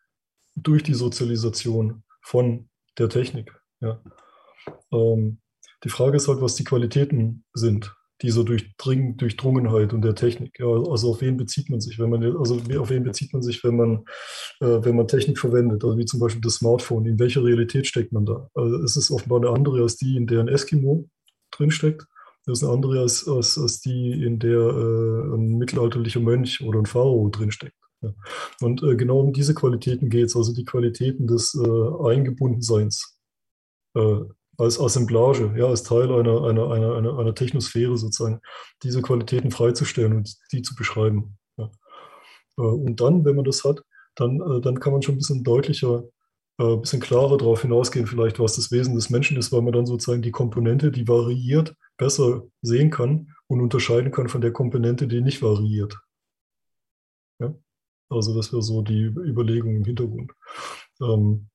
[0.55, 2.69] durch die Sozialisation von
[2.99, 3.53] der Technik.
[3.81, 4.01] Ja.
[4.93, 5.39] Ähm,
[5.85, 10.59] die Frage ist halt, was die Qualitäten sind dieser Durchdring, Durchdrungenheit und der Technik.
[10.59, 13.65] Ja, also auf wen bezieht man sich, wenn man also auf wen bezieht man sich,
[13.65, 14.05] wenn man
[14.61, 17.07] äh, wenn man Technik verwendet, also wie zum Beispiel das Smartphone.
[17.07, 18.49] In welcher Realität steckt man da?
[18.55, 21.09] Also es ist offenbar eine andere als die, in der ein Eskimo
[21.51, 22.07] drinsteckt.
[22.47, 26.79] Das ist eine andere als, als, als die, in der äh, ein mittelalterlicher Mönch oder
[26.79, 27.77] ein Pharao drinsteckt.
[28.61, 33.19] Und äh, genau um diese Qualitäten geht es, also die Qualitäten des äh, Eingebundenseins.
[33.95, 34.20] Äh,
[34.59, 38.41] als Assemblage, ja, als Teil einer, einer, einer, einer, einer Technosphäre sozusagen,
[38.83, 41.39] diese Qualitäten freizustellen und die zu beschreiben.
[41.57, 41.70] Ja.
[42.59, 43.83] Äh, und dann, wenn man das hat,
[44.15, 46.05] dann, äh, dann kann man schon ein bisschen deutlicher,
[46.59, 49.73] ein äh, bisschen klarer darauf hinausgehen, vielleicht, was das Wesen des Menschen ist, weil man
[49.73, 55.09] dann sozusagen die Komponente, die variiert, besser sehen kann und unterscheiden kann von der Komponente,
[55.09, 55.99] die nicht variiert.
[57.39, 57.55] Ja?
[58.13, 60.33] Also das wäre so die Überlegung im Hintergrund.
[61.01, 61.49] Ähm,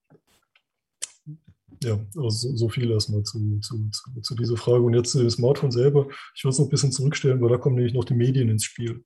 [1.83, 4.81] ja, also so viel erstmal zu, zu, zu, zu, dieser Frage.
[4.81, 7.75] Und jetzt das Smartphone selber, ich würde es noch ein bisschen zurückstellen, weil da kommen
[7.75, 9.03] nämlich noch die Medien ins Spiel.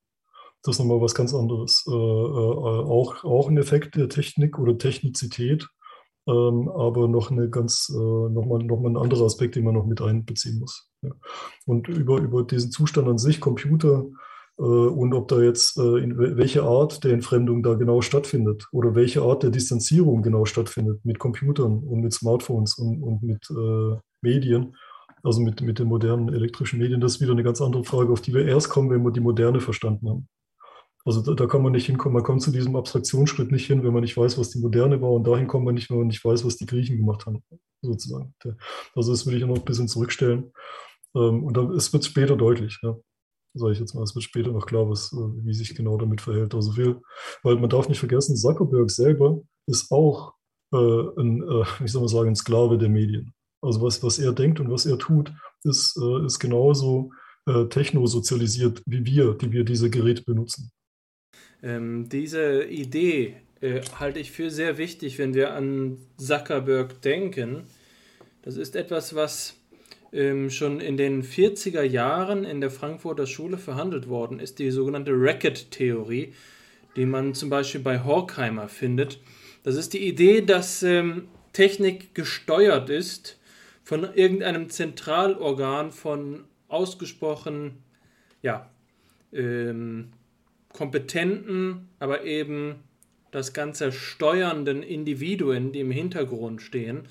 [0.64, 1.86] Das ist nochmal was ganz anderes.
[1.88, 5.68] Äh, äh, auch, auch ein Effekt der Technik oder Technizität,
[6.28, 10.02] ähm, aber noch eine ganz, äh, nochmal noch ein anderer Aspekt, den man noch mit
[10.02, 10.90] einbeziehen muss.
[11.02, 11.12] Ja.
[11.66, 14.31] Und über, über diesen Zustand an sich, Computer, äh,
[14.62, 19.44] und ob da jetzt, äh, welche Art der Entfremdung da genau stattfindet oder welche Art
[19.44, 24.76] der Distanzierung genau stattfindet mit Computern und mit Smartphones und, und mit äh, Medien,
[25.24, 28.22] also mit, mit den modernen elektrischen Medien, das ist wieder eine ganz andere Frage, auf
[28.22, 30.28] die wir erst kommen, wenn wir die Moderne verstanden haben.
[31.06, 33.94] Also da, da, kann man nicht hinkommen, man kommt zu diesem Abstraktionsschritt nicht hin, wenn
[33.94, 36.24] man nicht weiß, was die Moderne war und dahin kommt man nicht, wenn man nicht
[36.24, 37.42] weiß, was die Griechen gemacht haben,
[37.82, 38.36] sozusagen.
[38.96, 40.52] Also das will ich noch ein bisschen zurückstellen.
[41.16, 42.78] Ähm, und dann, es wird später deutlich.
[42.84, 42.96] Ja
[43.54, 46.22] sage ich jetzt mal, es wird später noch klar, was, äh, wie sich genau damit
[46.22, 46.54] verhält.
[46.54, 47.02] Also viel,
[47.44, 50.34] weil man darf nicht vergessen, Zuckerberg selber ist auch
[50.74, 53.34] äh, ein, äh, ich soll mal sagen, ein Sklave der Medien.
[53.62, 55.32] Also was, was er denkt und was er tut,
[55.64, 57.12] ist, äh, ist genauso
[57.46, 60.72] äh, technosozialisiert wie wir, die wir diese Geräte benutzen.
[61.64, 67.64] Ähm, diese Idee äh, halte ich für sehr wichtig, wenn wir an Zuckerberg denken.
[68.42, 69.61] Das ist etwas, was
[70.14, 75.12] ähm, schon in den 40er Jahren in der Frankfurter Schule verhandelt worden ist, die sogenannte
[75.14, 76.34] Racket-Theorie,
[76.96, 79.20] die man zum Beispiel bei Horkheimer findet.
[79.64, 83.40] Das ist die Idee, dass ähm, Technik gesteuert ist
[83.84, 87.84] von irgendeinem Zentralorgan von ausgesprochen
[88.42, 88.70] ja,
[89.34, 90.10] ähm,
[90.74, 92.76] kompetenten, aber eben
[93.32, 97.04] das Ganze steuernden Individuen, die im Hintergrund stehen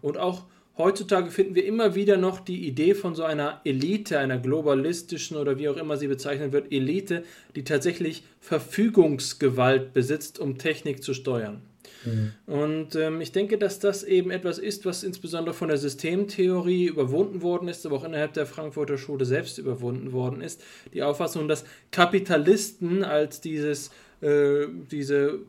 [0.00, 0.44] und auch
[0.78, 5.58] Heutzutage finden wir immer wieder noch die Idee von so einer Elite, einer globalistischen oder
[5.58, 7.24] wie auch immer sie bezeichnet wird, Elite,
[7.56, 11.62] die tatsächlich Verfügungsgewalt besitzt, um Technik zu steuern.
[12.04, 12.32] Mhm.
[12.46, 17.42] Und ähm, ich denke, dass das eben etwas ist, was insbesondere von der Systemtheorie überwunden
[17.42, 20.62] worden ist, aber auch innerhalb der Frankfurter Schule selbst überwunden worden ist.
[20.94, 23.90] Die Auffassung, dass Kapitalisten als dieses,
[24.20, 25.40] äh, diese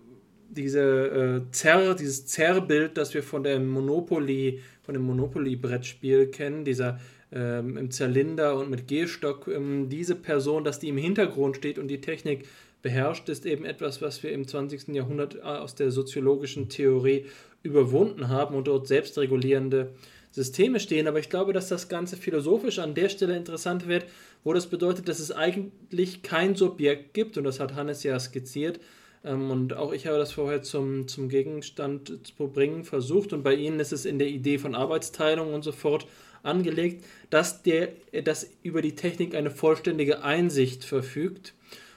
[0.50, 7.00] diese äh, Zerr, dieses Zerrbild, das wir von der Monopoly, von dem Monopoly-Brettspiel kennen, dieser
[7.32, 9.48] ähm, im Zylinder und mit Gehstock.
[9.48, 12.46] Ähm, diese Person, dass die im Hintergrund steht und die Technik
[12.82, 14.90] beherrscht, ist eben etwas, was wir im 20.
[14.90, 17.26] Jahrhundert äh, aus der soziologischen Theorie
[17.62, 19.92] überwunden haben und dort selbstregulierende
[20.32, 21.08] Systeme stehen.
[21.08, 24.06] Aber ich glaube, dass das Ganze philosophisch an der Stelle interessant wird,
[24.44, 28.80] wo das bedeutet, dass es eigentlich kein Subjekt gibt, und das hat Hannes ja skizziert,
[29.24, 33.80] und auch ich habe das vorher zum, zum Gegenstand zu bringen versucht, und bei Ihnen
[33.80, 36.08] ist es in der Idee von Arbeitsteilung und so fort
[36.42, 37.90] angelegt, dass, der,
[38.24, 41.54] dass über die Technik eine vollständige Einsicht verfügt.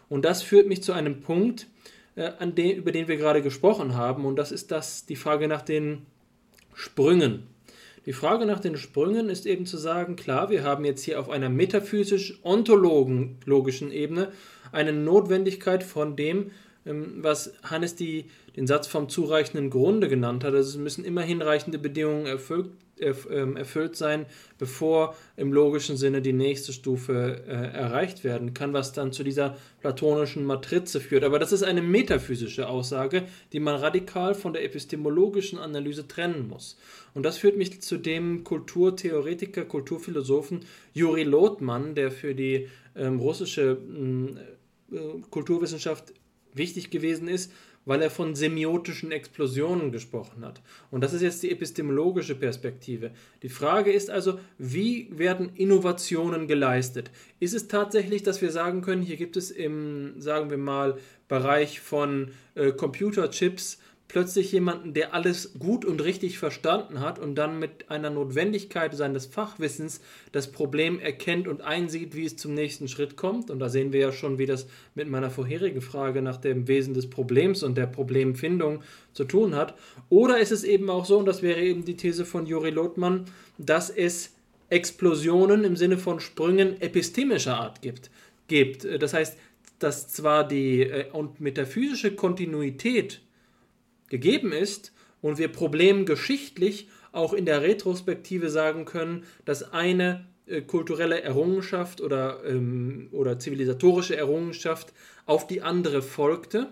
[0.09, 1.69] Und das führt mich zu einem Punkt,
[2.17, 5.49] äh, an den, über den wir gerade gesprochen haben, und das ist das, die Frage
[5.49, 6.07] nach den
[6.75, 7.45] Sprüngen.
[8.05, 11.31] Die Frage nach den Sprüngen ist eben zu sagen, klar, wir haben jetzt hier auf
[11.31, 14.33] einer metaphysisch-ontologischen Ebene
[14.73, 16.51] eine Notwendigkeit von dem, ähm,
[16.85, 18.27] was Hannes die,
[18.57, 20.55] den Satz vom zureichenden Grunde genannt hat.
[20.55, 24.27] Also es müssen immer hinreichende Bedingungen erfüllt ähm, erfüllt sein,
[24.59, 29.57] bevor im logischen Sinne die nächste Stufe äh, erreicht werden kann, was dann zu dieser
[29.81, 31.25] platonischen Matrize führt.
[31.25, 36.79] Aber das ist eine metaphysische Aussage, die man radikal von der epistemologischen Analyse trennen muss.
[37.15, 40.61] Und das führt mich zu dem Kulturtheoretiker, Kulturphilosophen
[40.95, 43.79] Juri Lothmann, der für die ähm, russische
[44.93, 44.97] äh,
[45.31, 46.13] Kulturwissenschaft
[46.55, 47.53] wichtig gewesen ist
[47.85, 50.61] weil er von semiotischen Explosionen gesprochen hat.
[50.91, 53.11] Und das ist jetzt die epistemologische Perspektive.
[53.43, 57.11] Die Frage ist also, wie werden Innovationen geleistet?
[57.41, 60.99] Ist es tatsächlich, dass wir sagen können, hier gibt es im, sagen wir mal,
[61.29, 63.79] Bereich von äh, Computerchips
[64.13, 69.25] plötzlich jemanden, der alles gut und richtig verstanden hat und dann mit einer Notwendigkeit seines
[69.25, 70.03] Fachwissens
[70.33, 73.51] das Problem erkennt und einsieht, wie es zum nächsten Schritt kommt.
[73.51, 76.93] Und da sehen wir ja schon, wie das mit meiner vorherigen Frage nach dem Wesen
[76.93, 78.83] des Problems und der Problemfindung
[79.15, 79.79] zu tun hat.
[80.11, 83.25] Oder ist es eben auch so, und das wäre eben die These von Juri Lothmann,
[83.57, 84.35] dass es
[84.69, 88.11] Explosionen im Sinne von Sprüngen epistemischer Art gibt.
[88.47, 88.87] gibt.
[89.01, 89.39] Das heißt,
[89.79, 93.23] dass zwar die äh, und metaphysische Kontinuität
[94.13, 101.23] gegeben ist und wir problemgeschichtlich auch in der Retrospektive sagen können, dass eine äh, kulturelle
[101.23, 104.93] Errungenschaft oder, ähm, oder zivilisatorische Errungenschaft
[105.25, 106.69] auf die andere folgte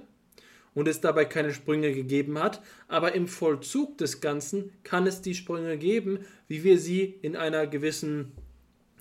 [0.74, 5.34] und es dabei keine Sprünge gegeben hat, aber im Vollzug des Ganzen kann es die
[5.34, 8.32] Sprünge geben, wie wir sie in einer gewissen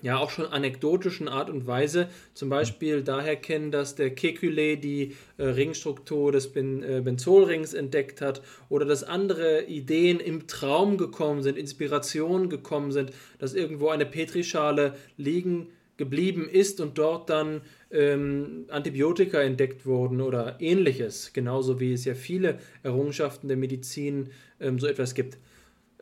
[0.02, 5.16] ja auch schon anekdotischen Art und Weise zum Beispiel daher kennen, dass der Kekulé die
[5.36, 11.42] äh, Ringstruktur des ben, äh, Benzolrings entdeckt hat oder dass andere Ideen im Traum gekommen
[11.42, 15.68] sind, Inspirationen gekommen sind, dass irgendwo eine Petrischale liegen
[16.00, 17.60] geblieben ist und dort dann
[17.90, 24.78] ähm, Antibiotika entdeckt wurden oder ähnliches, genauso wie es ja viele Errungenschaften der Medizin ähm,
[24.78, 25.36] so etwas gibt.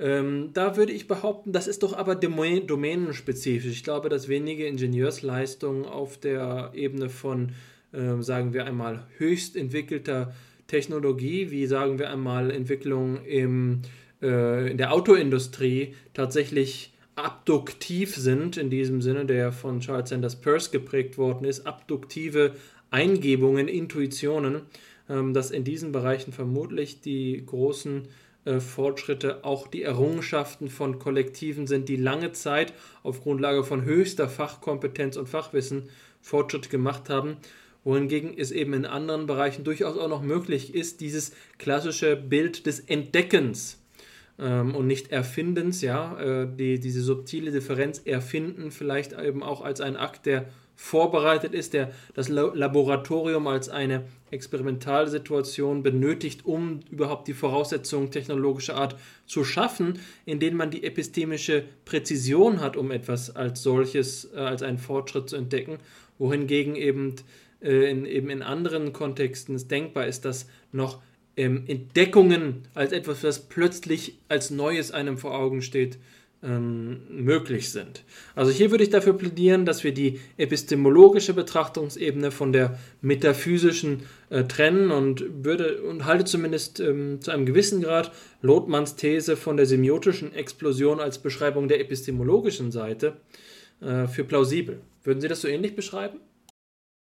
[0.00, 3.72] Ähm, da würde ich behaupten, das ist doch aber domänenspezifisch.
[3.72, 7.52] Ich glaube, dass wenige Ingenieursleistungen auf der Ebene von,
[7.92, 10.34] äh, sagen wir einmal, höchst entwickelter
[10.68, 13.82] Technologie, wie sagen wir einmal Entwicklung im,
[14.22, 20.70] äh, in der Autoindustrie, tatsächlich abduktiv sind, in diesem Sinne, der von Charles Sanders Peirce
[20.70, 22.54] geprägt worden ist, abduktive
[22.90, 24.62] Eingebungen, Intuitionen,
[25.08, 28.06] ähm, dass in diesen Bereichen vermutlich die großen
[28.60, 35.16] Fortschritte auch die Errungenschaften von Kollektiven sind, die lange Zeit auf Grundlage von höchster Fachkompetenz
[35.16, 35.90] und Fachwissen
[36.22, 37.36] Fortschritte gemacht haben,
[37.84, 42.80] wohingegen es eben in anderen Bereichen durchaus auch noch möglich ist, dieses klassische Bild des
[42.80, 43.78] Entdeckens
[44.38, 49.80] ähm, und nicht Erfindens, ja, äh, die, diese subtile Differenz erfinden, vielleicht eben auch als
[49.80, 50.46] ein Akt der
[50.80, 58.94] vorbereitet ist, der das Laboratorium als eine Experimentalsituation benötigt, um überhaupt die Voraussetzungen technologischer Art
[59.26, 64.62] zu schaffen, in denen man die epistemische Präzision hat, um etwas als solches, äh, als
[64.62, 65.78] einen Fortschritt zu entdecken,
[66.16, 67.16] wohingegen eben,
[67.60, 71.02] äh, in, eben in anderen Kontexten es denkbar ist, dass noch
[71.36, 75.98] ähm, Entdeckungen als etwas, was plötzlich als Neues einem vor Augen steht,
[76.42, 78.04] ähm, möglich sind.
[78.34, 84.44] Also hier würde ich dafür plädieren, dass wir die epistemologische Betrachtungsebene von der metaphysischen äh,
[84.44, 89.66] trennen und würde und halte zumindest ähm, zu einem gewissen Grad Lothmanns These von der
[89.66, 93.16] semiotischen Explosion als Beschreibung der epistemologischen Seite
[93.80, 94.80] äh, für plausibel.
[95.02, 96.20] Würden Sie das so ähnlich beschreiben?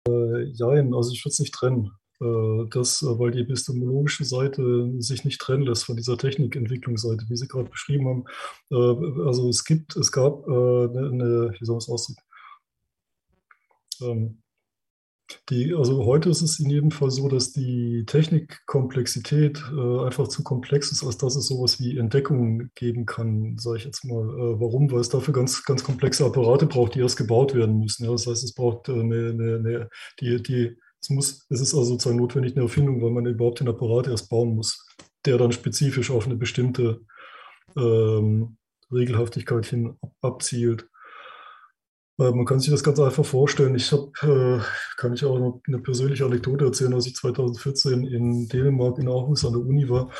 [0.07, 1.91] Äh, ja, also ich würde es nicht trennen.
[2.21, 7.37] Äh, das, äh, weil die epistemologische Seite sich nicht trennen lässt von dieser Technikentwicklungsseite, wie
[7.37, 8.23] Sie gerade beschrieben haben.
[8.71, 12.21] Äh, also es gibt, es gab eine, eine wie soll man es ausdrücken?
[14.01, 14.37] Ähm,
[15.49, 20.43] Die, also heute ist es in jedem Fall so, dass die Technikkomplexität äh, einfach zu
[20.43, 24.23] komplex ist, als dass es sowas wie Entdeckungen geben kann, sage ich jetzt mal.
[24.27, 24.91] Äh, warum?
[24.91, 28.03] Weil es dafür ganz, ganz komplexe Apparate braucht, die erst gebaut werden müssen.
[28.05, 28.11] Ja?
[28.11, 31.91] Das heißt, es braucht äh, eine, eine, eine, die, die, es muss, es ist also
[31.91, 34.87] sozusagen notwendig eine Erfindung, weil man überhaupt den Apparat erst bauen muss,
[35.25, 37.01] der dann spezifisch auf eine bestimmte
[37.75, 38.57] ähm,
[38.91, 40.87] Regelhaftigkeit hin abzielt.
[42.19, 43.75] Äh, man kann sich das ganz einfach vorstellen.
[43.75, 44.61] Ich habe, äh,
[44.97, 49.45] kann ich auch noch eine persönliche Anekdote erzählen, als ich 2014 in Dänemark in Aarhus
[49.45, 50.11] an der Uni war,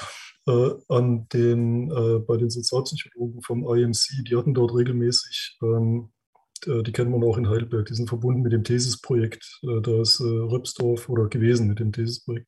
[0.48, 4.24] äh, an den, äh, bei den Sozialpsychologen vom IMC.
[4.28, 6.21] Die hatten dort regelmäßig, ähm, äh,
[6.66, 9.60] die kennt man auch in Heidelberg, die sind verbunden mit dem Thesisprojekt.
[9.64, 12.48] Äh, da ist Röpsdorf oder gewesen mit dem Thesisprojekt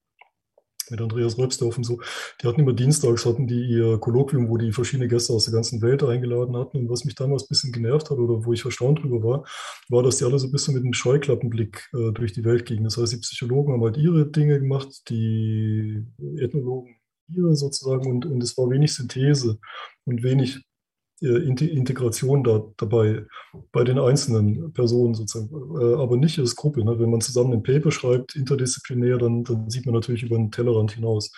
[0.90, 2.01] mit Andreas Röpsdorf und so,
[2.42, 5.82] die hatten immer dienstags, hatten die ihr Kolloquium, wo die verschiedene Gäste aus der ganzen
[5.82, 6.77] Welt eingeladen hatten.
[6.77, 9.45] Und was mich damals ein bisschen genervt hat oder wo ich erstaunt drüber war,
[9.90, 12.83] war, dass die alle so ein bisschen mit einem Scheuklappenblick äh, durch die Welt gingen.
[12.83, 16.06] Das heißt, die Psychologen haben halt ihre Dinge gemacht, die
[16.38, 16.95] Ethnologen
[17.30, 19.58] ihre sozusagen und, und es war wenig Synthese
[20.06, 20.61] und wenig äh,
[21.23, 23.25] Integration da, dabei
[23.71, 26.83] bei den einzelnen Personen sozusagen, äh, aber nicht als Gruppe.
[26.83, 26.99] Ne?
[26.99, 30.91] Wenn man zusammen ein Paper schreibt, interdisziplinär, dann, dann sieht man natürlich über den Tellerrand
[30.91, 31.31] hinaus.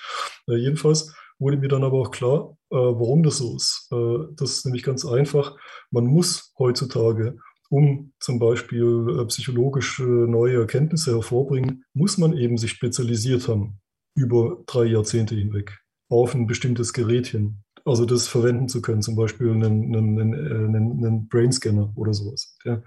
[0.48, 3.90] Äh, jedenfalls wurde mir dann aber auch klar, warum das so ist.
[3.92, 5.58] das ist nämlich ganz einfach.
[5.92, 7.38] Man muss heutzutage
[7.70, 13.82] um zum Beispiel psychologische neue Erkenntnisse hervorbringen, muss man eben sich spezialisiert haben
[14.16, 15.78] über drei Jahrzehnte hinweg
[16.10, 21.06] auf ein bestimmtes Gerät hin also das verwenden zu können, zum Beispiel einen, einen, einen,
[21.06, 22.58] einen Brainscanner oder sowas.
[22.66, 22.82] Ja.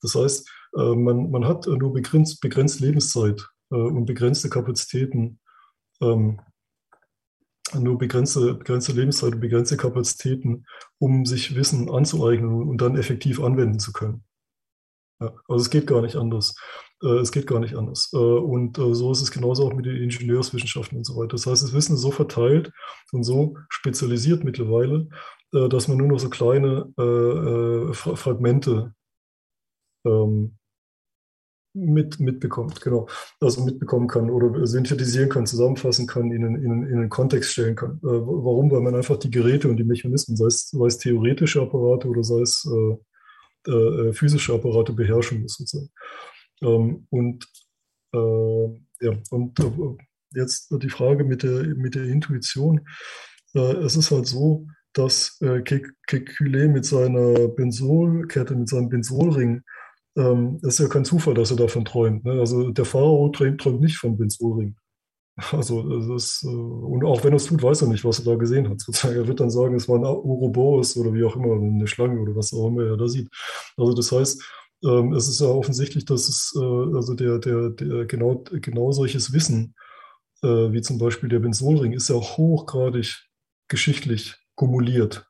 [0.00, 5.40] Das heißt, äh, man, man hat nur begrenzt, begrenzt Lebenszeit äh, und begrenzte Kapazitäten,
[6.00, 6.40] ähm,
[7.76, 10.66] nur begrenzte, begrenzte Lebenszeit und begrenzte Kapazitäten,
[10.98, 14.22] um sich Wissen anzueignen und dann effektiv anwenden zu können.
[15.20, 16.54] Ja, also es geht gar nicht anders.
[17.04, 18.10] Äh, es geht gar nicht anders.
[18.12, 21.32] Äh, und äh, so ist es genauso auch mit den Ingenieurswissenschaften und so weiter.
[21.32, 22.72] Das heißt, das Wissen ist so verteilt
[23.12, 25.08] und so spezialisiert mittlerweile,
[25.52, 26.88] dass man nur noch so kleine
[27.92, 28.92] Fragmente
[30.04, 30.56] ähm,
[31.74, 33.06] mit, mitbekommt, genau.
[33.40, 37.52] Also mitbekommen kann oder synthetisieren kann, zusammenfassen kann, in einen, in einen, in einen Kontext
[37.52, 38.00] stellen kann.
[38.02, 38.72] warum?
[38.72, 42.24] Weil man einfach die Geräte und die Mechanismen, sei es, sei es theoretische Apparate oder
[42.24, 42.68] sei es
[44.12, 45.90] physische Apparate beherrschen muss sozusagen.
[46.64, 47.46] Ähm, und
[48.12, 48.64] äh,
[49.00, 49.96] ja, und äh,
[50.34, 52.80] jetzt die Frage mit der, mit der Intuition.
[53.54, 59.62] Äh, es ist halt so, dass äh, Kekulé mit seiner Benzolkette, mit seinem Benzolring,
[60.16, 62.24] ähm, ist ja kein Zufall, dass er davon träumt.
[62.24, 62.32] Ne?
[62.32, 64.76] Also der Pharao träumt, träumt nicht vom Benzolring.
[65.50, 68.36] Also das, äh, und auch wenn er es tut, weiß er nicht, was er da
[68.36, 68.80] gesehen hat.
[68.80, 69.16] Sozusagen.
[69.16, 72.36] Er wird dann sagen, es war ein Ouroboros oder wie auch immer, eine Schlange oder
[72.36, 73.28] was auch immer er da sieht.
[73.76, 74.44] Also das heißt,
[74.82, 79.32] ähm, es ist ja offensichtlich, dass es äh, also der, der, der genau, genau solches
[79.32, 79.74] Wissen,
[80.42, 83.28] äh, wie zum Beispiel der Benzolring, ist ja hochgradig
[83.68, 85.26] geschichtlich kumuliert.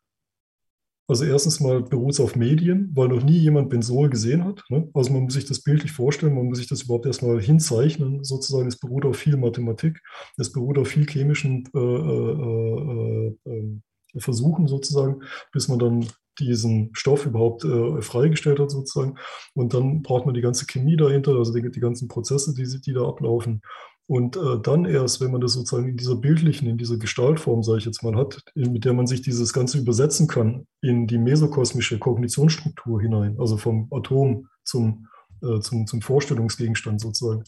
[1.07, 4.65] Also erstens mal beruht es auf Medien, weil noch nie jemand Benzol gesehen hat.
[4.71, 4.89] Ne?
[4.95, 8.69] Also man muss sich das bildlich vorstellen, man muss sich das überhaupt erstmal hinzeichnen, sozusagen.
[8.69, 10.01] Es beruht auf viel Mathematik,
[10.39, 13.83] es beruht auf viel chemischen äh, äh, äh, ähm,
[14.19, 16.07] Versuchen sozusagen, bis man dann
[16.39, 19.17] diesen Stoff überhaupt äh, freigestellt hat sozusagen.
[19.55, 22.93] Und dann braucht man die ganze Chemie dahinter, also die, die ganzen Prozesse, die, die
[22.93, 23.63] da ablaufen.
[24.07, 27.79] Und äh, dann erst, wenn man das sozusagen in dieser bildlichen, in dieser Gestaltform, sage
[27.79, 31.99] ich jetzt mal, hat, mit der man sich dieses Ganze übersetzen kann in die mesokosmische
[31.99, 35.07] Kognitionsstruktur hinein, also vom Atom zum,
[35.43, 37.45] äh, zum, zum Vorstellungsgegenstand sozusagen.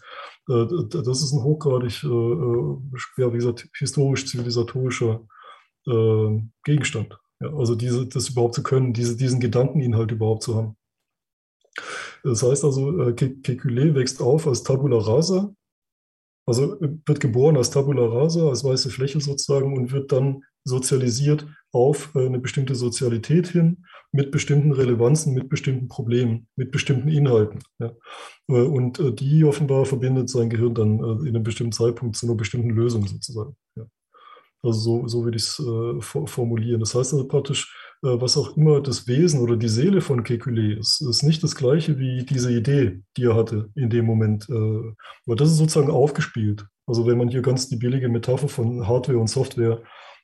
[0.49, 2.77] Äh, das ist ein hochgradig, äh, äh,
[3.19, 5.27] ja, wie gesagt, historisch-zivilisatorischer
[5.87, 7.19] äh, Gegenstand.
[7.41, 10.77] Ja, also diese, das überhaupt zu können, diese, diesen Gedankeninhalt überhaupt zu haben.
[12.25, 15.55] Das heißt also, äh, Kekulé wächst auf als Tabula rasa,
[16.47, 21.47] also äh, wird geboren als Tabula rasa, als weiße Fläche sozusagen und wird dann sozialisiert
[21.73, 27.61] auf äh, eine bestimmte Sozialität hin, mit bestimmten Relevanzen, mit bestimmten Problemen, mit bestimmten Inhalten.
[27.79, 27.93] Ja.
[28.47, 33.07] Und die offenbar verbindet sein Gehirn dann in einem bestimmten Zeitpunkt zu einer bestimmten Lösung
[33.07, 33.57] sozusagen.
[33.77, 33.85] Ja.
[34.63, 36.81] Also so, so würde ich es äh, formulieren.
[36.81, 40.79] Das heißt also praktisch, äh, was auch immer das Wesen oder die Seele von Kekulé
[40.79, 44.49] ist, ist nicht das gleiche wie diese Idee, die er hatte in dem Moment.
[44.49, 44.95] Äh,
[45.27, 46.67] aber das ist sozusagen aufgespielt.
[46.87, 49.83] Also wenn man hier ganz die billige Metapher von Hardware und Software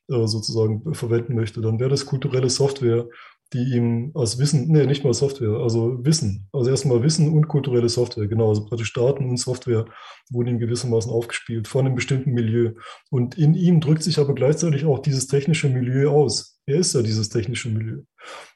[0.09, 3.07] äh, sozusagen verwenden möchte, dann wäre das kulturelle Software,
[3.53, 7.89] die ihm als Wissen, nee, nicht mal Software, also Wissen, also erstmal Wissen und kulturelle
[7.89, 9.85] Software, genau, also praktisch Daten und Software
[10.31, 12.73] wurden ihm gewissermaßen aufgespielt von einem bestimmten Milieu.
[13.11, 16.59] Und in ihm drückt sich aber gleichzeitig auch dieses technische Milieu aus.
[16.65, 18.03] Er ist ja dieses technische Milieu.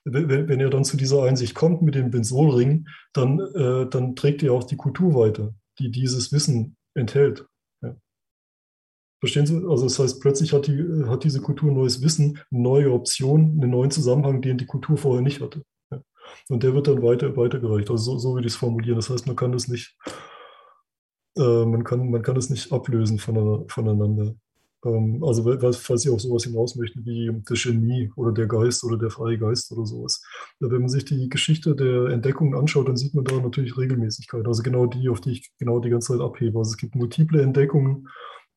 [0.03, 4.43] Wenn, wenn er dann zu dieser Einsicht kommt mit dem Benzolring, dann, äh, dann trägt
[4.43, 5.53] er auch die Kultur weiter.
[5.79, 7.45] die dieses Wissen enthält.
[9.19, 9.55] Verstehen Sie?
[9.67, 13.91] Also das heißt, plötzlich hat, die, hat diese Kultur neues Wissen, neue Option, einen neuen
[13.91, 15.63] Zusammenhang, den die Kultur vorher nicht hatte.
[16.49, 17.89] Und der wird dann weiter, weitergereicht.
[17.89, 18.97] Also so, so würde ich es formulieren.
[18.97, 19.97] Das heißt, man kann das nicht,
[21.37, 24.35] äh, man kann, man kann das nicht ablösen voneinander.
[24.85, 28.97] Ähm, also falls Sie auf sowas hinaus möchten wie das Genie oder der Geist oder
[28.97, 30.21] der freie Geist oder sowas.
[30.59, 34.45] Wenn man sich die Geschichte der Entdeckungen anschaut, dann sieht man da natürlich Regelmäßigkeit.
[34.45, 36.59] Also genau die, auf die ich genau die ganze Zeit abhebe.
[36.59, 38.07] Also es gibt multiple Entdeckungen,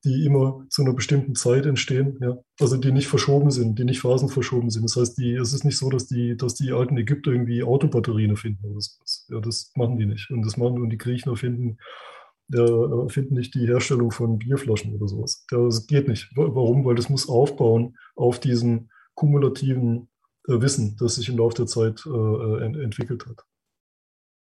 [0.03, 2.37] die immer zu einer bestimmten Zeit entstehen, ja.
[2.59, 4.83] Also die nicht verschoben sind, die nicht phasenverschoben sind.
[4.83, 8.31] Das heißt, die, es ist nicht so, dass die, dass die alten Ägypter irgendwie Autobatterien
[8.31, 9.27] erfinden oder sowas.
[9.29, 10.31] Ja, das machen die nicht.
[10.31, 11.77] Und das machen und die Griechen erfinden
[12.51, 15.45] der finden nicht die Herstellung von Bierflaschen oder sowas.
[15.49, 16.29] Das geht nicht.
[16.35, 16.83] Warum?
[16.85, 20.09] Weil das muss aufbauen auf diesem kumulativen
[20.47, 23.45] äh, Wissen, das sich im Laufe der Zeit äh, ent entwickelt hat.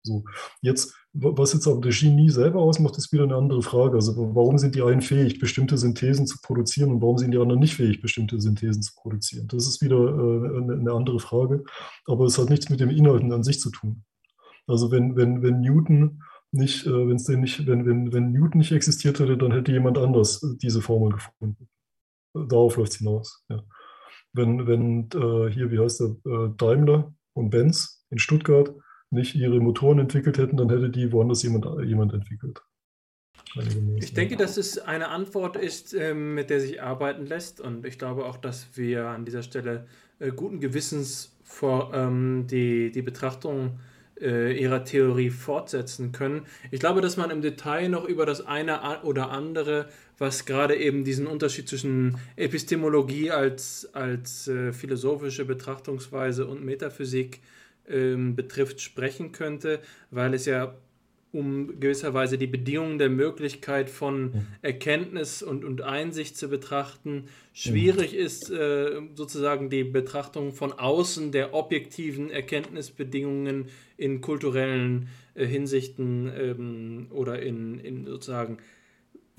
[0.04, 0.24] So,
[0.62, 3.96] jetzt, was jetzt aber der Genie selber ausmacht, ist wieder eine andere Frage.
[3.96, 7.60] Also, warum sind die einen fähig, bestimmte Synthesen zu produzieren und warum sind die anderen
[7.60, 9.48] nicht fähig, bestimmte Synthesen zu produzieren?
[9.48, 11.64] Das ist wieder äh, eine andere Frage,
[12.06, 14.04] aber es hat nichts mit dem Inhalten an sich zu tun.
[14.68, 16.22] Also, wenn, wenn, wenn Newton
[16.52, 19.98] nicht, äh, wenn den nicht, wenn, wenn, wenn Newton nicht existiert hätte, dann hätte jemand
[19.98, 21.68] anders diese Formel gefunden.
[22.36, 23.44] Darauf läuft es hinaus.
[23.50, 23.64] Ja.
[24.34, 28.72] Wenn, wenn äh, hier, wie heißt der, Daimler und Benz in Stuttgart
[29.12, 32.62] nicht ihre Motoren entwickelt hätten, dann hätte die woanders jemand, jemand entwickelt.
[33.98, 37.60] Ich denke, dass es eine Antwort ist, ähm, mit der sich arbeiten lässt.
[37.60, 39.88] Und ich glaube auch, dass wir an dieser Stelle
[40.20, 43.80] äh, guten Gewissens vor ähm, die, die Betrachtung
[44.22, 46.46] äh, ihrer Theorie fortsetzen können.
[46.70, 51.04] Ich glaube, dass man im Detail noch über das eine oder andere, was gerade eben
[51.04, 57.42] diesen Unterschied zwischen Epistemologie als, als äh, philosophische Betrachtungsweise und Metaphysik
[57.90, 59.80] ähm, betrifft, sprechen könnte,
[60.12, 60.76] weil es ja
[61.32, 67.26] um gewisserweise die Bedingungen der Möglichkeit von Erkenntnis und, und Einsicht zu betrachten.
[67.54, 76.32] Schwierig ist äh, sozusagen die Betrachtung von außen der objektiven Erkenntnisbedingungen in kulturellen äh, Hinsichten
[76.36, 78.58] ähm, oder in, in sozusagen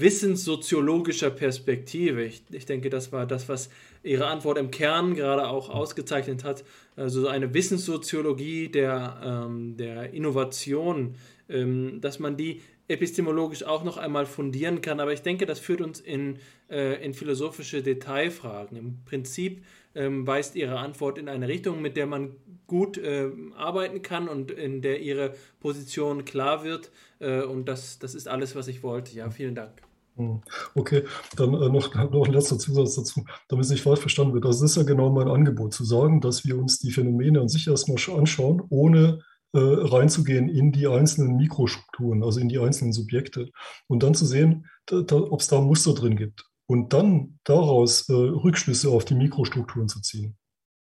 [0.01, 2.25] wissenssoziologischer Perspektive.
[2.25, 3.69] Ich, ich denke, das war das, was
[4.03, 6.65] Ihre Antwort im Kern gerade auch ausgezeichnet hat.
[7.01, 11.17] Also eine Wissenssoziologie der, ähm, der Innovation
[11.51, 15.01] ähm, dass man die epistemologisch auch noch einmal fundieren kann.
[15.01, 16.39] Aber ich denke, das führt uns in,
[16.69, 18.77] äh, in philosophische Detailfragen.
[18.77, 19.65] Im Prinzip
[19.95, 24.51] ähm, weist Ihre Antwort in eine Richtung, mit der man gut äh, arbeiten kann und
[24.51, 26.91] in der Ihre Position klar wird.
[27.19, 29.15] Äh, und das, das ist alles, was ich wollte.
[29.15, 29.90] Ja, vielen Dank.
[30.21, 30.43] Hm.
[30.75, 31.05] Okay,
[31.37, 34.45] dann äh, noch, noch ein letzter Zusatz dazu, damit es nicht falsch verstanden wird.
[34.45, 37.67] Das ist ja genau mein Angebot, zu sagen, dass wir uns die Phänomene an sich
[37.69, 39.21] erstmal anschauen, ohne
[39.53, 43.51] äh, reinzugehen in die einzelnen Mikrostrukturen, also in die einzelnen Subjekte
[43.89, 48.91] und dann zu sehen, ob es da Muster drin gibt und dann daraus äh, Rückschlüsse
[48.91, 50.37] auf die Mikrostrukturen zu ziehen.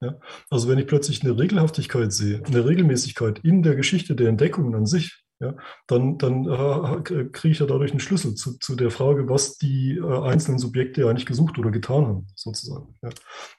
[0.02, 0.18] Ja?
[0.50, 4.86] Also wenn ich plötzlich eine Regelhaftigkeit sehe, eine Regelmäßigkeit in der Geschichte der Entdeckungen an
[4.86, 5.56] sich, ja,
[5.88, 9.98] dann, dann äh, kriege ich ja dadurch einen Schlüssel zu, zu der Frage, was die
[9.98, 12.96] äh, einzelnen Subjekte eigentlich gesucht oder getan haben, sozusagen.
[13.02, 13.10] Ja.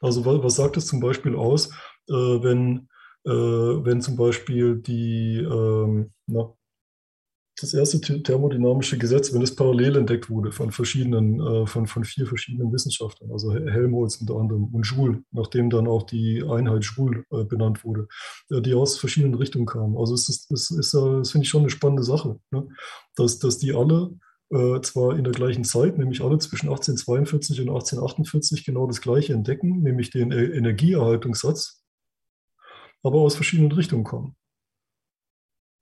[0.00, 1.70] Also was, was sagt es zum Beispiel aus,
[2.08, 2.88] äh, wenn
[3.26, 6.52] äh, wenn zum Beispiel die, ähm, na,
[7.58, 12.26] das erste thermodynamische Gesetz, wenn es parallel entdeckt wurde von verschiedenen, äh, von, von vier
[12.26, 17.44] verschiedenen Wissenschaftlern, also Helmholtz unter anderem und Joule, nachdem dann auch die Einheit Joule äh,
[17.44, 18.08] benannt wurde,
[18.50, 19.96] äh, die aus verschiedenen Richtungen kamen.
[19.96, 22.68] Also es ist, es ist, das finde ich schon eine spannende Sache, ne?
[23.14, 24.10] dass, dass die alle
[24.50, 29.32] äh, zwar in der gleichen Zeit, nämlich alle zwischen 1842 und 1848 genau das gleiche
[29.32, 31.82] entdecken, nämlich den e-, Energieerhaltungssatz,
[33.02, 34.36] aber aus verschiedenen Richtungen kommen.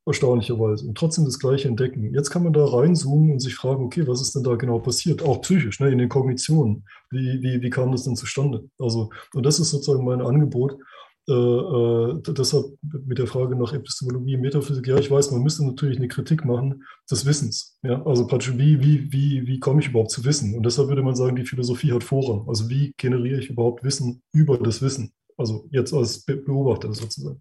[0.07, 0.86] Erstaunlicherweise.
[0.86, 2.12] Und trotzdem das Gleiche entdecken.
[2.12, 5.23] Jetzt kann man da reinzoomen und sich fragen, okay, was ist denn da genau passiert?
[5.23, 6.84] Auch psychisch, ne, in den Kognitionen.
[7.10, 8.68] Wie, wie, wie kam das denn zustande?
[8.78, 10.76] Also, und das ist sozusagen mein Angebot.
[11.26, 12.66] Äh, äh, deshalb
[13.07, 16.84] mit der Frage nach Epistemologie, Metaphysik, ja, ich weiß, man müsste natürlich eine Kritik machen
[17.10, 17.78] des Wissens.
[17.83, 18.05] Ja?
[18.05, 20.55] Also praktisch, wie, wie, wie, wie komme ich überhaupt zu Wissen?
[20.55, 22.47] Und deshalb würde man sagen, die Philosophie hat Vorrang.
[22.47, 25.12] Also wie generiere ich überhaupt Wissen über das Wissen?
[25.36, 27.40] Also jetzt als Beobachter sozusagen.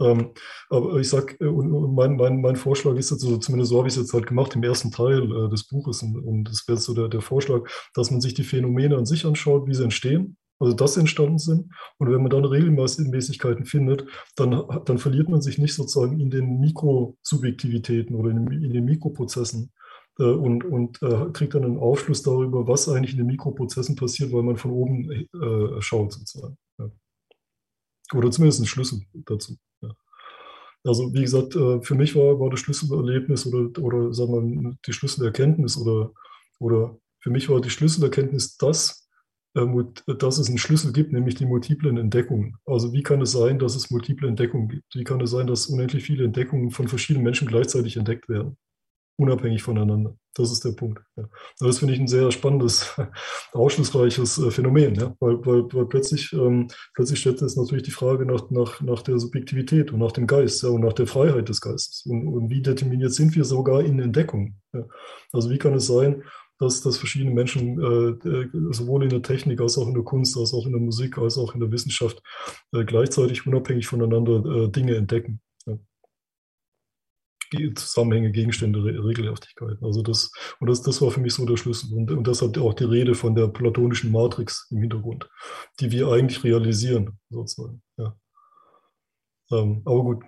[0.00, 0.30] Ähm,
[0.70, 3.88] aber ich sage, äh, und mein, mein, mein Vorschlag ist jetzt, also zumindest so habe
[3.88, 6.78] ich es jetzt halt gemacht im ersten Teil äh, des Buches, und, und das wäre
[6.78, 10.36] so der, der Vorschlag, dass man sich die Phänomene an sich anschaut, wie sie entstehen,
[10.60, 11.72] also sie entstanden sind.
[11.98, 14.06] Und wenn man dann Regelmäßigkeiten findet,
[14.36, 19.72] dann, dann verliert man sich nicht sozusagen in den Mikrosubjektivitäten oder in, in den Mikroprozessen,
[20.18, 24.32] äh, und, und äh, kriegt dann einen Aufschluss darüber, was eigentlich in den Mikroprozessen passiert,
[24.32, 26.56] weil man von oben äh, schaut sozusagen.
[28.12, 29.56] Oder zumindest ein Schlüssel dazu.
[29.80, 29.90] Ja.
[30.84, 34.92] Also wie gesagt, äh, für mich war, war das Schlüsselerlebnis oder, oder sagen wir die
[34.92, 36.12] Schlüsselerkenntnis oder,
[36.58, 39.08] oder für mich war die Schlüsselerkenntnis das,
[39.54, 39.66] äh,
[40.18, 42.56] dass es einen Schlüssel gibt, nämlich die multiplen Entdeckungen.
[42.66, 44.94] Also wie kann es sein, dass es multiple Entdeckungen gibt?
[44.94, 48.58] Wie kann es sein, dass unendlich viele Entdeckungen von verschiedenen Menschen gleichzeitig entdeckt werden?
[49.16, 50.16] Unabhängig voneinander.
[50.34, 51.00] Das ist der Punkt.
[51.16, 51.24] Ja.
[51.60, 52.92] Das finde ich ein sehr spannendes,
[53.52, 55.14] aufschlussreiches äh, Phänomen, ja?
[55.20, 59.18] weil, weil, weil plötzlich, ähm, plötzlich stellt es natürlich die Frage nach, nach, nach der
[59.18, 62.04] Subjektivität und nach dem Geist ja, und nach der Freiheit des Geistes.
[62.06, 64.56] Und, und wie determiniert sind wir sogar in Entdeckung?
[64.72, 64.84] Ja?
[65.32, 66.24] Also wie kann es sein,
[66.58, 70.36] dass, dass verschiedene Menschen äh, äh, sowohl in der Technik als auch in der Kunst,
[70.36, 72.22] als auch in der Musik, als auch in der Wissenschaft
[72.72, 75.40] äh, gleichzeitig unabhängig voneinander äh, Dinge entdecken?
[77.74, 79.84] Zusammenhänge, Gegenstände, Regelhaftigkeiten.
[79.84, 81.96] Also das, und das, das war für mich so der Schlüssel.
[81.96, 85.28] Und, und deshalb auch die Rede von der platonischen Matrix im Hintergrund,
[85.80, 87.82] die wir eigentlich realisieren, sozusagen.
[87.96, 88.16] Ja.
[89.52, 90.24] Ähm, aber gut.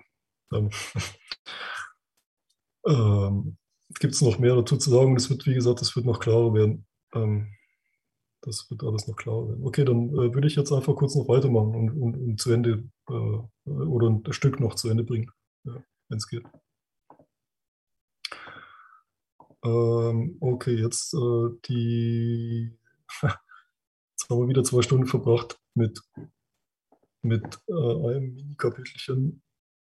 [0.53, 0.69] Ähm,
[2.87, 3.57] ähm,
[3.99, 5.15] Gibt es noch mehr dazu zu sagen?
[5.15, 6.85] Das wird, wie gesagt, das wird noch klarer werden.
[7.13, 7.53] Ähm,
[8.41, 9.63] das wird alles noch klarer werden.
[9.63, 12.89] Okay, dann äh, würde ich jetzt einfach kurz noch weitermachen und, und, und zu Ende
[13.09, 15.31] äh, oder ein Stück noch zu Ende bringen,
[15.63, 16.43] ja, wenn es geht.
[19.67, 22.71] Ähm, okay, jetzt äh, die.
[23.21, 26.01] jetzt haben wir wieder zwei Stunden verbracht mit,
[27.21, 29.41] mit äh, einem Mini-Kapitelchen,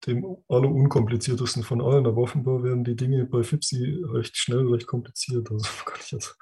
[0.06, 2.06] dem allerunkompliziertesten von allen.
[2.06, 5.50] Aber offenbar werden die Dinge bei Fipsi recht schnell, recht kompliziert.
[5.50, 6.36] Also kann ich jetzt.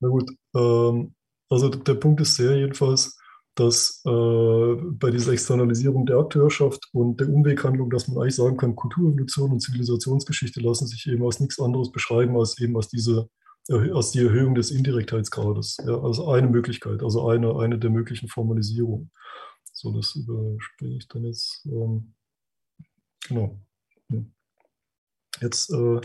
[0.00, 0.30] Na gut.
[0.54, 1.14] Ähm,
[1.48, 3.18] also der Punkt ist sehr jedenfalls,
[3.54, 8.74] dass äh, bei dieser Externalisierung der Akteurschaft und der Umweghandlung, dass man eigentlich sagen kann,
[8.74, 13.28] Kulturrevolution und Zivilisationsgeschichte lassen sich eben als nichts anderes beschreiben als eben als diese
[13.70, 15.78] als die Erhöhung des Indirektheitsgrades.
[15.86, 19.10] Ja, also eine Möglichkeit, also eine, eine der möglichen Formalisierungen.
[19.72, 21.64] So, das überspringe ich dann jetzt.
[21.64, 22.14] Ähm,
[23.26, 23.58] genau.
[25.40, 26.00] Jetzt äh,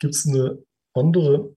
[0.00, 0.62] gibt es eine
[0.94, 1.56] andere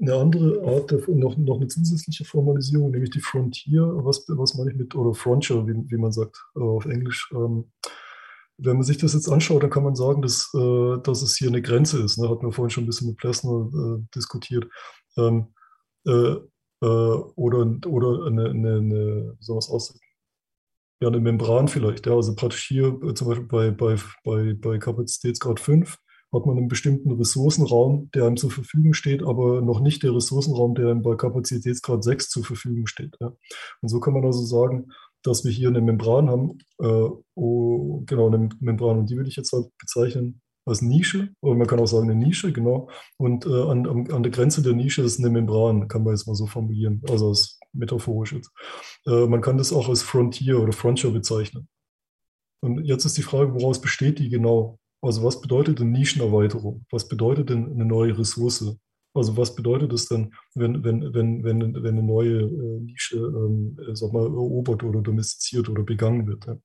[0.00, 3.82] eine andere Art, der, noch, noch eine zusätzliche Formalisierung, nämlich die Frontier.
[3.82, 7.30] Was, was meine ich mit, oder Frontier, wie, wie man sagt äh, auf Englisch.
[7.34, 7.72] Ähm,
[8.58, 11.48] wenn man sich das jetzt anschaut, dann kann man sagen, dass, äh, dass es hier
[11.48, 12.18] eine Grenze ist.
[12.18, 12.28] Ne?
[12.28, 14.66] Hatten wir vorhin schon ein bisschen mit Plessner äh, diskutiert.
[15.16, 15.48] Ähm,
[16.06, 16.36] äh,
[16.80, 19.98] äh, oder oder eine, eine, eine sowas aus,
[21.00, 22.06] ja, eine Membran vielleicht.
[22.06, 22.14] Ja?
[22.14, 25.96] Also praktisch hier zum Beispiel bei, bei, bei, bei Kapazitätsgrad 5
[26.32, 30.74] hat man einen bestimmten Ressourcenraum, der einem zur Verfügung steht, aber noch nicht der Ressourcenraum,
[30.74, 33.16] der einem bei Kapazitätsgrad 6 zur Verfügung steht.
[33.20, 33.32] Ja.
[33.80, 34.92] Und so kann man also sagen,
[35.22, 39.36] dass wir hier eine Membran haben, äh, oh, genau, eine Membran, und die würde ich
[39.36, 42.90] jetzt halt bezeichnen als Nische, oder man kann auch sagen eine Nische, genau.
[43.16, 46.34] Und äh, an, an der Grenze der Nische ist eine Membran, kann man jetzt mal
[46.34, 48.50] so formulieren, also als metaphorisch jetzt.
[49.06, 51.68] Äh, man kann das auch als Frontier oder Frontier bezeichnen.
[52.60, 54.78] Und jetzt ist die Frage, woraus besteht die genau?
[55.00, 56.84] Also was bedeutet denn Nischenerweiterung?
[56.90, 58.76] Was bedeutet denn eine neue Ressource?
[59.14, 63.78] Also was bedeutet es denn, wenn, wenn, wenn, wenn, wenn eine neue äh, Nische ähm,
[63.88, 66.46] äh, sag mal, erobert oder domestiziert oder begangen wird?
[66.46, 66.58] Ja?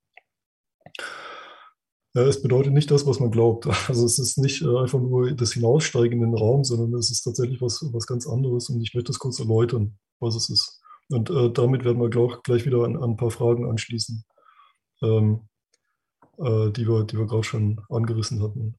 [2.16, 3.68] es bedeutet nicht das, was man glaubt.
[3.88, 7.24] Also es ist nicht äh, einfach nur das Hinaussteigen in den Raum, sondern es ist
[7.24, 8.70] tatsächlich was, was ganz anderes.
[8.70, 10.82] Und ich möchte das kurz erläutern, was es ist.
[11.10, 14.24] Und äh, damit werden wir glaub, gleich wieder an, an, ein paar Fragen anschließen.
[15.02, 15.48] Ähm,
[16.38, 18.76] äh, die wir, die wir gerade schon angerissen hatten.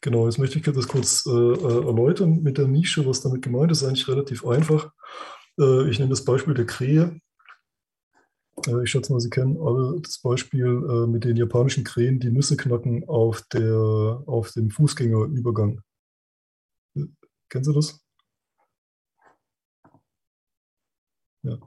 [0.00, 3.72] Genau, jetzt möchte ich das kurz äh, äh, erläutern mit der Nische, was damit gemeint
[3.72, 4.92] ist, eigentlich relativ einfach.
[5.58, 7.20] Äh, ich nehme das Beispiel der Krähe.
[8.66, 12.30] Äh, ich schätze mal, Sie kennen alle das Beispiel äh, mit den japanischen Krähen, die
[12.30, 15.82] Nüsse knacken auf, der, auf dem Fußgängerübergang.
[17.48, 18.00] Kennen Sie das?
[21.42, 21.58] Ja.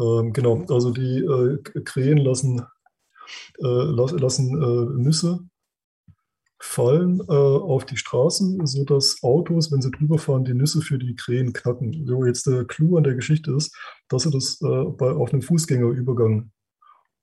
[0.00, 1.24] Ähm, genau, also die
[1.84, 2.64] Krähen lassen äh,
[3.58, 5.40] lassen äh, Nüsse
[6.60, 11.16] fallen äh, auf die Straßen, sodass Autos, wenn sie drüber fahren, die Nüsse für die
[11.16, 12.06] Krähen knacken.
[12.06, 13.76] So jetzt der Clou an der Geschichte ist,
[14.08, 16.52] dass sie das bei, auf einem Fußgängerübergang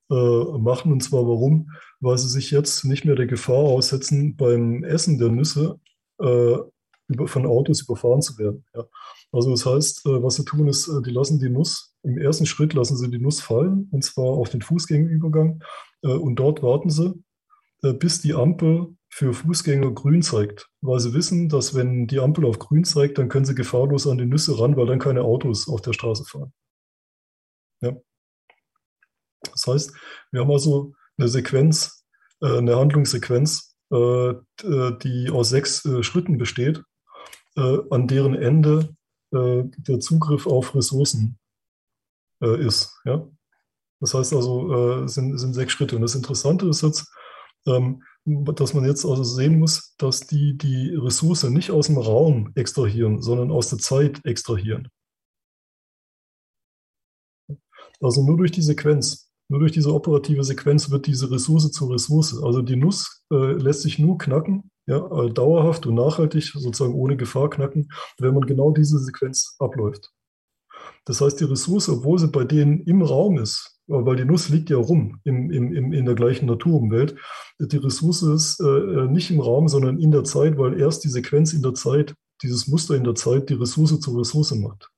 [0.09, 0.91] machen.
[0.91, 1.71] Und zwar warum?
[2.01, 5.79] Weil sie sich jetzt nicht mehr der Gefahr aussetzen, beim Essen der Nüsse
[6.19, 6.57] über,
[7.25, 8.65] von Autos überfahren zu werden.
[8.73, 8.85] Ja.
[9.31, 12.97] Also das heißt, was sie tun, ist, die lassen die Nuss, im ersten Schritt lassen
[12.97, 15.61] sie die Nuss fallen, und zwar auf den Fußgängerübergang.
[16.01, 17.13] Äh, und dort warten sie,
[17.83, 22.45] äh, bis die Ampel für Fußgänger grün zeigt, weil sie wissen, dass wenn die Ampel
[22.45, 25.67] auf grün zeigt, dann können sie gefahrlos an die Nüsse ran, weil dann keine Autos
[25.67, 26.53] auf der Straße fahren.
[27.81, 27.93] Ja.
[29.51, 29.93] Das heißt,
[30.31, 32.05] wir haben also eine Sequenz,
[32.41, 36.83] äh, eine Handlungssequenz, die aus sechs Schritten besteht,
[37.55, 38.95] an deren Ende
[39.31, 41.37] der Zugriff auf Ressourcen
[42.41, 42.99] ist.
[43.05, 43.27] Ja?
[43.99, 45.95] Das heißt also, äh, sind, sind sechs Schritte.
[45.95, 47.11] Und das Interessante ist jetzt,
[47.65, 52.51] ähm, dass man jetzt also sehen muss, dass die die Ressource nicht aus dem Raum
[52.55, 54.87] extrahieren, sondern aus der Zeit extrahieren.
[58.01, 62.41] Also nur durch die Sequenz, nur durch diese operative Sequenz wird diese Ressource zur Ressource.
[62.41, 67.15] Also die Nuss äh, lässt sich nur knacken, ja, äh, dauerhaft und nachhaltig, sozusagen ohne
[67.15, 70.11] Gefahr knacken, wenn man genau diese Sequenz abläuft.
[71.05, 74.69] Das heißt, die Ressource, obwohl sie bei denen im Raum ist, weil die Nuss liegt
[74.69, 77.15] ja rum im, im, im, in der gleichen Naturumwelt,
[77.59, 81.53] die Ressource ist äh, nicht im Raum, sondern in der Zeit, weil erst die Sequenz
[81.53, 84.89] in der Zeit, dieses Muster in der Zeit, die Ressource zur Ressource macht.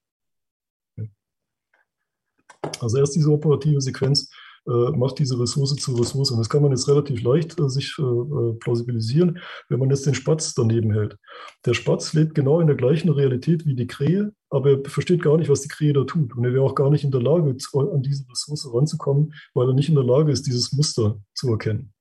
[2.79, 4.29] Also erst diese operative Sequenz
[4.67, 6.31] äh, macht diese Ressource zur Ressource.
[6.31, 10.06] Und das kann man jetzt relativ leicht äh, sich äh, äh, plausibilisieren, wenn man jetzt
[10.06, 11.17] den Spatz daneben hält.
[11.65, 15.38] Der Spatz lebt genau in der gleichen Realität wie die Krähe, aber er versteht gar
[15.38, 16.35] nicht, was die Krähe da tut.
[16.35, 19.73] Und er wäre auch gar nicht in der Lage, an diese Ressource ranzukommen, weil er
[19.73, 21.93] nicht in der Lage ist, dieses Muster zu erkennen.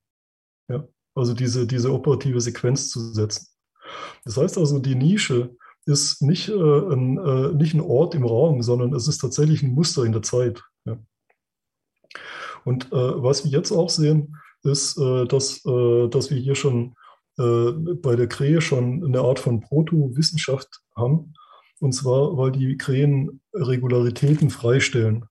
[0.69, 0.87] Ja?
[1.15, 3.47] Also diese, diese operative Sequenz zu setzen.
[4.25, 5.57] Das heißt also, die Nische
[5.87, 9.75] ist nicht, äh, ein, äh, nicht ein Ort im Raum, sondern es ist tatsächlich ein
[9.75, 10.63] Muster in der Zeit.
[10.85, 10.99] Ja.
[12.65, 16.95] Und äh, was wir jetzt auch sehen, ist, äh, dass, äh, dass wir hier schon
[17.39, 21.35] äh, bei der Krähe schon eine Art von Proto-Wissenschaft haben.
[21.81, 25.25] Und zwar, weil die Krähen Regularitäten freistellen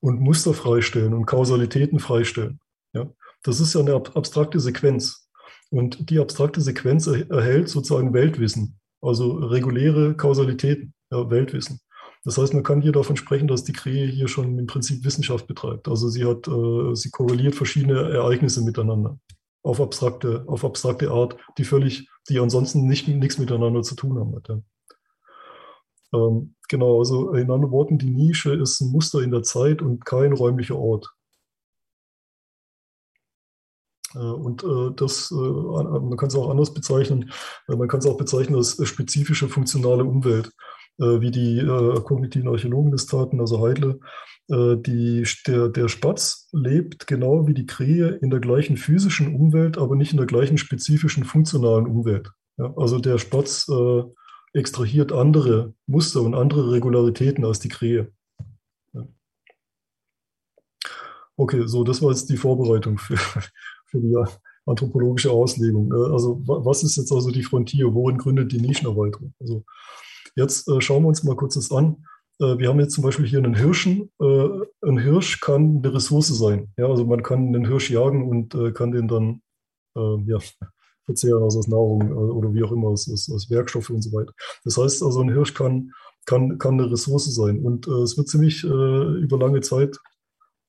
[0.00, 2.60] und Muster freistellen und Kausalitäten freistellen.
[2.92, 3.10] Ja.
[3.42, 5.28] Das ist ja eine abstrakte Sequenz.
[5.70, 11.80] Und die abstrakte Sequenz erhält sozusagen Weltwissen also reguläre Kausalitäten, ja, Weltwissen.
[12.24, 15.46] Das heißt, man kann hier davon sprechen, dass die Krähe hier schon im Prinzip Wissenschaft
[15.46, 15.88] betreibt.
[15.88, 19.18] Also sie hat, äh, sie korreliert verschiedene Ereignisse miteinander
[19.64, 24.34] auf abstrakte, auf abstrakte Art, die völlig, die ansonsten nicht, nichts miteinander zu tun haben.
[24.46, 24.62] Ja.
[26.12, 30.04] Ähm, genau, also in anderen Worten, die Nische ist ein Muster in der Zeit und
[30.04, 31.14] kein räumlicher Ort.
[34.14, 37.32] Äh, und äh, das, man kann es auch anders bezeichnen.
[37.66, 40.52] Man kann es auch bezeichnen als spezifische funktionale Umwelt,
[40.98, 41.64] wie die
[42.04, 43.98] kognitiven Archäologen das taten, also Heidle.
[44.48, 49.96] Die, der, der Spatz lebt genau wie die Krähe in der gleichen physischen Umwelt, aber
[49.96, 52.30] nicht in der gleichen spezifischen funktionalen Umwelt.
[52.56, 54.02] Ja, also der Spatz äh,
[54.52, 58.12] extrahiert andere Muster und andere Regularitäten als die Krähe.
[58.92, 59.06] Ja.
[61.36, 63.16] Okay, so, das war jetzt die Vorbereitung für,
[63.86, 64.16] für die
[64.66, 65.88] anthropologische Auslegung.
[65.88, 66.10] Ne?
[66.12, 67.92] Also was ist jetzt also die Frontier?
[67.92, 69.34] Worin gründet die Nischenerweiterung?
[69.40, 69.64] Also
[70.34, 72.04] jetzt äh, schauen wir uns mal kurz das an.
[72.40, 74.10] Äh, wir haben jetzt zum Beispiel hier einen Hirschen.
[74.20, 74.48] Äh,
[74.82, 76.72] ein Hirsch kann eine Ressource sein.
[76.76, 79.42] Ja, also man kann einen Hirsch jagen und äh, kann den dann
[79.96, 80.38] äh, ja,
[81.04, 84.12] verzehren also aus Nahrung äh, oder wie auch immer, aus, aus, aus, Werkstoffe und so
[84.12, 84.32] weiter.
[84.64, 85.92] Das heißt also, ein Hirsch kann,
[86.26, 87.60] kann, kann eine Ressource sein.
[87.60, 89.98] Und es wird ziemlich über lange Zeit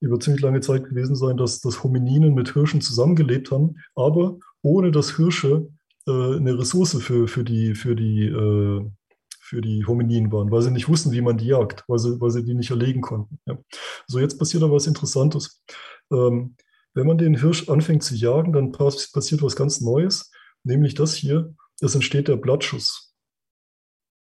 [0.02, 4.92] über ziemlich lange Zeit gewesen sein, dass, dass Homininen mit Hirschen zusammengelebt haben, aber ohne
[4.92, 5.68] dass Hirsche
[6.08, 8.86] äh, eine Ressource für, für, die, für, die, äh,
[9.46, 12.32] für die Homininen waren, weil sie nicht wussten, wie man die jagt, weil sie, weil
[12.32, 13.40] sie die nicht erlegen konnten.
[13.46, 13.58] Ja.
[14.08, 15.64] So, jetzt passiert da was Interessantes.
[16.12, 16.56] Ähm,
[16.96, 20.32] wenn man den Hirsch anfängt zu jagen, dann passiert was ganz Neues,
[20.64, 23.14] nämlich das hier, es entsteht der Blattschuss.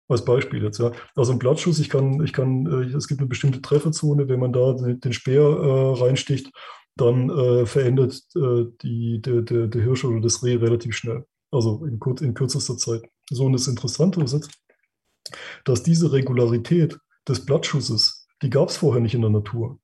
[0.08, 0.92] Als Beispiel jetzt, ja.
[1.16, 4.52] Also ein Blattschuss, ich kann, ich kann, äh, es gibt eine bestimmte Trefferzone, wenn man
[4.52, 6.52] da den Speer äh, reinsticht,
[6.98, 11.26] dann äh, verändert äh, die, der, der, der Hirsch oder das Reh relativ schnell.
[11.52, 13.04] Also in, kurz, in kürzester Zeit.
[13.30, 14.50] So, und das Interessante ist jetzt,
[15.64, 16.98] dass diese Regularität
[17.28, 19.80] des Blattschusses, die gab es vorher nicht in der Natur.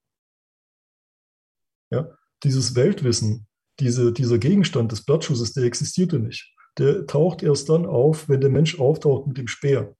[1.90, 2.10] Ja?
[2.44, 3.48] Dieses Weltwissen,
[3.80, 6.54] diese, dieser Gegenstand des Blattschusses, der existierte nicht.
[6.78, 9.96] Der taucht erst dann auf, wenn der Mensch auftaucht mit dem Speer.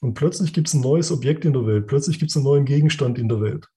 [0.00, 2.64] Und plötzlich gibt es ein neues Objekt in der Welt, plötzlich gibt es einen neuen
[2.64, 3.68] Gegenstand in der Welt.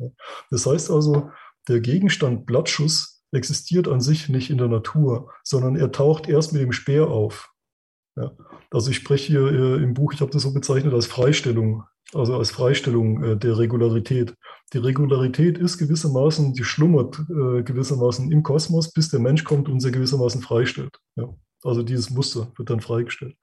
[0.49, 1.29] Das heißt also,
[1.67, 6.61] der Gegenstand Blattschuss existiert an sich nicht in der Natur, sondern er taucht erst mit
[6.61, 7.49] dem Speer auf.
[8.15, 8.31] Ja.
[8.71, 12.37] Also ich spreche hier äh, im Buch, ich habe das so bezeichnet als Freistellung, also
[12.37, 14.35] als Freistellung äh, der Regularität.
[14.73, 19.79] Die Regularität ist gewissermaßen, die schlummert äh, gewissermaßen im Kosmos, bis der Mensch kommt und
[19.81, 20.97] sie gewissermaßen freistellt.
[21.15, 21.33] Ja.
[21.63, 23.35] Also dieses Muster wird dann freigestellt.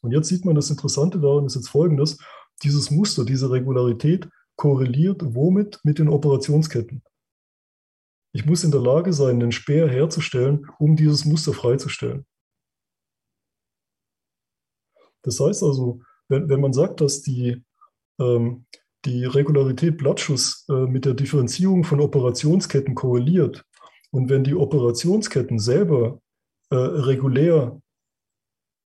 [0.00, 2.18] Und jetzt sieht man, das Interessante daran ist jetzt folgendes.
[2.62, 5.80] Dieses Muster, diese Regularität korreliert womit?
[5.84, 7.02] Mit den Operationsketten.
[8.32, 12.24] Ich muss in der Lage sein, einen Speer herzustellen, um dieses Muster freizustellen.
[15.26, 17.62] Das heißt also, wenn, wenn man sagt, dass die,
[18.18, 18.64] ähm,
[19.04, 23.64] die Regularität Blattschuss äh, mit der Differenzierung von Operationsketten korreliert
[24.10, 26.20] und wenn die Operationsketten selber
[26.70, 27.78] äh, regulär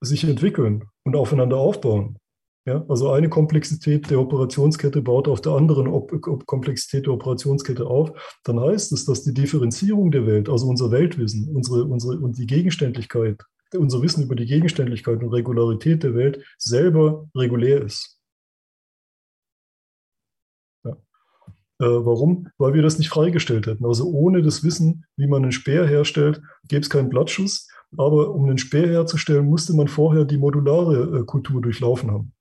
[0.01, 2.19] sich entwickeln und aufeinander aufbauen,
[2.67, 6.11] Ja, also eine Komplexität der Operationskette baut auf der anderen Op
[6.45, 8.11] Komplexität der Operationskette auf.
[8.43, 12.45] Dann heißt es, dass die Differenzierung der Welt, also unser Weltwissen, unsere, unsere und die
[12.45, 13.41] Gegenständlichkeit,
[13.73, 18.19] unser Wissen über die Gegenständlichkeit und Regularität der Welt selber regulär ist.
[20.83, 20.91] Ja.
[21.79, 22.47] Äh, warum?
[22.57, 23.85] Weil wir das nicht freigestellt hätten.
[23.85, 27.67] Also ohne das Wissen, wie man einen Speer herstellt, gäbe es keinen Blattschuss.
[27.97, 32.33] Aber um einen Speer herzustellen, musste man vorher die modulare äh, Kultur durchlaufen haben.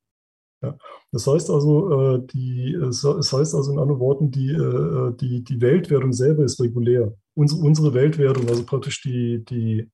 [0.62, 0.76] Ja.
[1.12, 5.60] Das heißt also, äh, die, es heißt also in anderen Worten, die, äh, die, die
[5.60, 7.14] Weltwertung selber ist regulär.
[7.34, 9.90] Unsere, unsere Weltwertung, also praktisch die, die,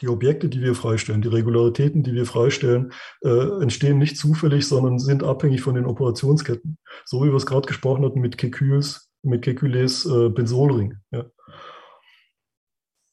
[0.00, 4.98] die Objekte, die wir freistellen, die Regularitäten, die wir freistellen, äh, entstehen nicht zufällig, sondern
[4.98, 6.78] sind abhängig von den Operationsketten.
[7.04, 10.96] So wie wir es gerade gesprochen hatten mit Kekules, mit Kekules äh, Benzolring.
[11.10, 11.26] Ja.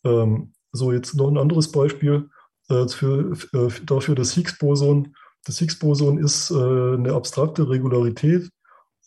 [0.05, 2.29] Ähm, so, jetzt noch ein anderes Beispiel
[2.69, 5.15] äh, für, äh, dafür das Higgs-Boson.
[5.45, 8.49] Das Higgs-Boson ist äh, eine abstrakte Regularität,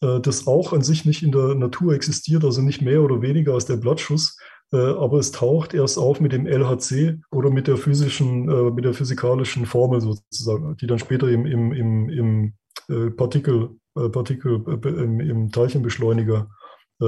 [0.00, 3.54] äh, das auch an sich nicht in der Natur existiert, also nicht mehr oder weniger
[3.54, 4.36] als der Blattschuss,
[4.76, 8.94] aber es taucht erst auf mit dem LHC oder mit der physischen, äh, mit der
[8.94, 16.48] physikalischen Formel sozusagen, die dann später im, im, im, im Partikel, Partikel im, im Teilchenbeschleuniger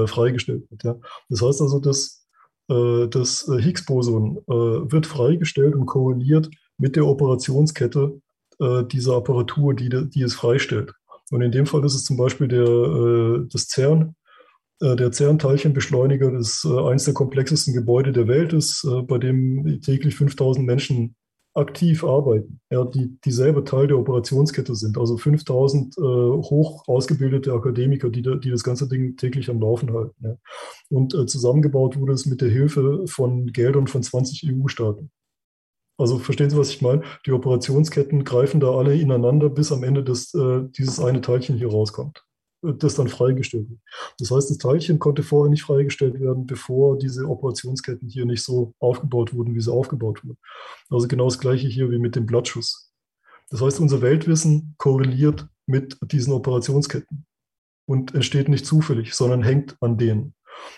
[0.07, 0.84] freigestellt wird.
[0.84, 0.97] Ja.
[1.28, 2.24] Das heißt also, dass
[2.68, 8.20] das Higgs-Boson wird freigestellt und korreliert mit der Operationskette
[8.62, 10.92] äh, diese Apparatur, die, die es freistellt.
[11.31, 14.12] Und in dem Fall ist es zum Beispiel der, äh, das CERN, äh,
[14.97, 20.17] der CERN-Teilchenbeschleuniger, das äh, eines der komplexesten Gebäude der Welt ist, äh, bei dem täglich
[20.17, 21.15] 5000 Menschen
[21.55, 24.97] aktiv arbeiten, ja, die dieselbe Teil der Operationskette sind.
[24.97, 30.15] Also 5000 äh, hoch ausgebildete Akademiker, die, die das ganze Ding täglich am Laufen halten.
[30.20, 30.36] Ja.
[30.89, 35.11] Und äh, zusammengebaut wurde es mit der Hilfe von Geldern von 20 EU-Staaten.
[35.99, 37.02] Also verstehen Sie, was ich meine?
[37.27, 41.69] Die Operationsketten greifen da alle ineinander, bis am Ende des, äh, dieses eine Teilchen hier
[41.69, 42.32] rauskommt, äh,
[42.62, 43.81] das dann freigestellt wird.
[44.18, 48.74] Das heißt, das Teilchen konnte vorher nicht freigestellt werden, bevor diese Operationsketten hier nicht so
[48.78, 50.39] aufgebaut wurden, wie sie aufgebaut wurden.
[50.89, 52.92] Also genau das gleiche hier wie mit dem Blattschuss.
[53.50, 57.26] Das heißt, unser Weltwissen korreliert mit diesen Operationsketten
[57.86, 60.34] und entsteht nicht zufällig, sondern hängt an denen.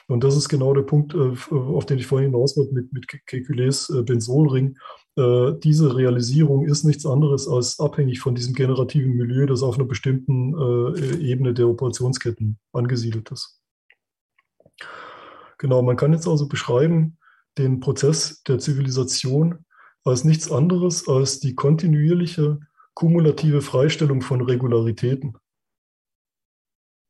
[0.08, 3.06] Und das ist genau der Punkt, äh, auf den ich vorhin hinaus wollte mit, mit
[3.06, 4.78] Kekulés äh, Benzolring.
[5.16, 9.86] Äh, diese Realisierung ist nichts anderes als abhängig von diesem generativen Milieu, das auf einer
[9.86, 10.54] bestimmten
[11.20, 13.60] Ebene der Operationsketten angesiedelt ist.
[15.58, 17.16] Genau, man kann jetzt also beschreiben
[17.58, 19.64] den Prozess der Zivilisation
[20.04, 22.58] als nichts anderes als die kontinuierliche
[22.94, 25.36] kumulative Freistellung von Regularitäten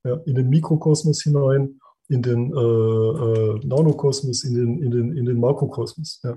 [0.05, 5.25] ja, in den Mikrokosmos hinein in den äh, äh, Nanokosmos, in den, in den, in
[5.25, 6.21] den Makrokosmos.
[6.23, 6.37] Ja.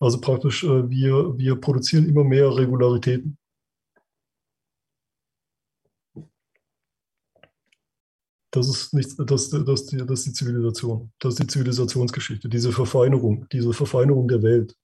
[0.00, 3.36] Also praktisch, äh, wir, wir produzieren immer mehr Regularitäten.
[8.50, 11.12] Das ist, nichts, das, das, die, das ist die Zivilisation.
[11.18, 14.74] Das ist die Zivilisationsgeschichte, diese Verfeinerung, diese Verfeinerung der Welt.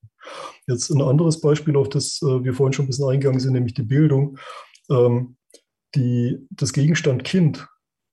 [0.66, 3.74] Jetzt ein anderes Beispiel, auf das äh, wir vorhin schon ein bisschen eingegangen sind, nämlich
[3.74, 4.38] die Bildung.
[4.90, 5.36] Ähm,
[5.94, 7.66] die, das Gegenstand Kind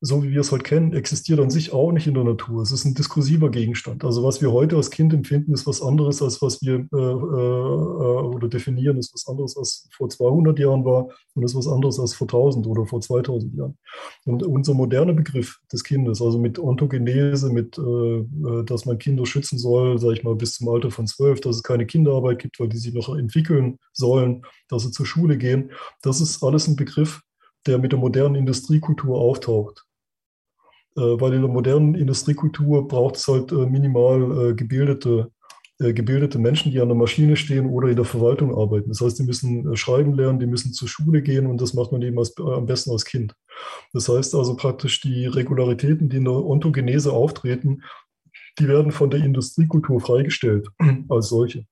[0.03, 2.63] so wie wir es heute kennen, existiert an sich auch nicht in der Natur.
[2.63, 4.03] Es ist ein diskursiver Gegenstand.
[4.03, 6.97] Also was wir heute als Kind empfinden, ist was anderes, als was wir äh, äh,
[6.97, 12.15] oder definieren, ist was anderes, als vor 200 Jahren war und ist was anderes als
[12.15, 13.77] vor 1000 oder vor 2000 Jahren.
[14.25, 19.27] Und unser moderner Begriff des Kindes, also mit Ontogenese, mit, äh, äh, dass man Kinder
[19.27, 22.59] schützen soll, sage ich mal, bis zum Alter von zwölf, dass es keine Kinderarbeit gibt,
[22.59, 25.71] weil die sich noch entwickeln sollen, dass sie zur Schule gehen,
[26.01, 27.21] das ist alles ein Begriff,
[27.67, 29.85] der mit der modernen Industriekultur auftaucht.
[30.97, 35.31] Äh, weil in der modernen Industriekultur braucht es halt äh, minimal äh, gebildete,
[35.79, 38.89] gebildete Menschen, die an der Maschine stehen oder in der Verwaltung arbeiten.
[38.89, 42.03] Das heißt, die müssen schreiben lernen, die müssen zur Schule gehen und das macht man
[42.03, 43.33] eben als, am besten als Kind.
[43.91, 47.81] Das heißt also praktisch die Regularitäten, die in der Ontogenese auftreten,
[48.59, 50.67] die werden von der Industriekultur freigestellt
[51.09, 51.65] als solche.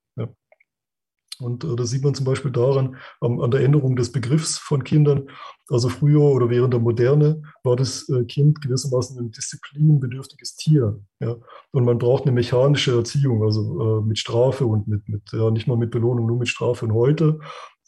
[1.40, 4.84] Und äh, das sieht man zum Beispiel daran, ähm, an der Änderung des Begriffs von
[4.84, 5.30] Kindern.
[5.70, 11.00] Also früher oder während der Moderne war das äh, Kind gewissermaßen ein disziplinbedürftiges Tier.
[11.20, 11.36] Ja?
[11.72, 15.68] Und man braucht eine mechanische Erziehung, also äh, mit Strafe und mit, mit ja, nicht
[15.68, 16.86] mal mit Belohnung, nur mit Strafe.
[16.86, 17.40] Und heute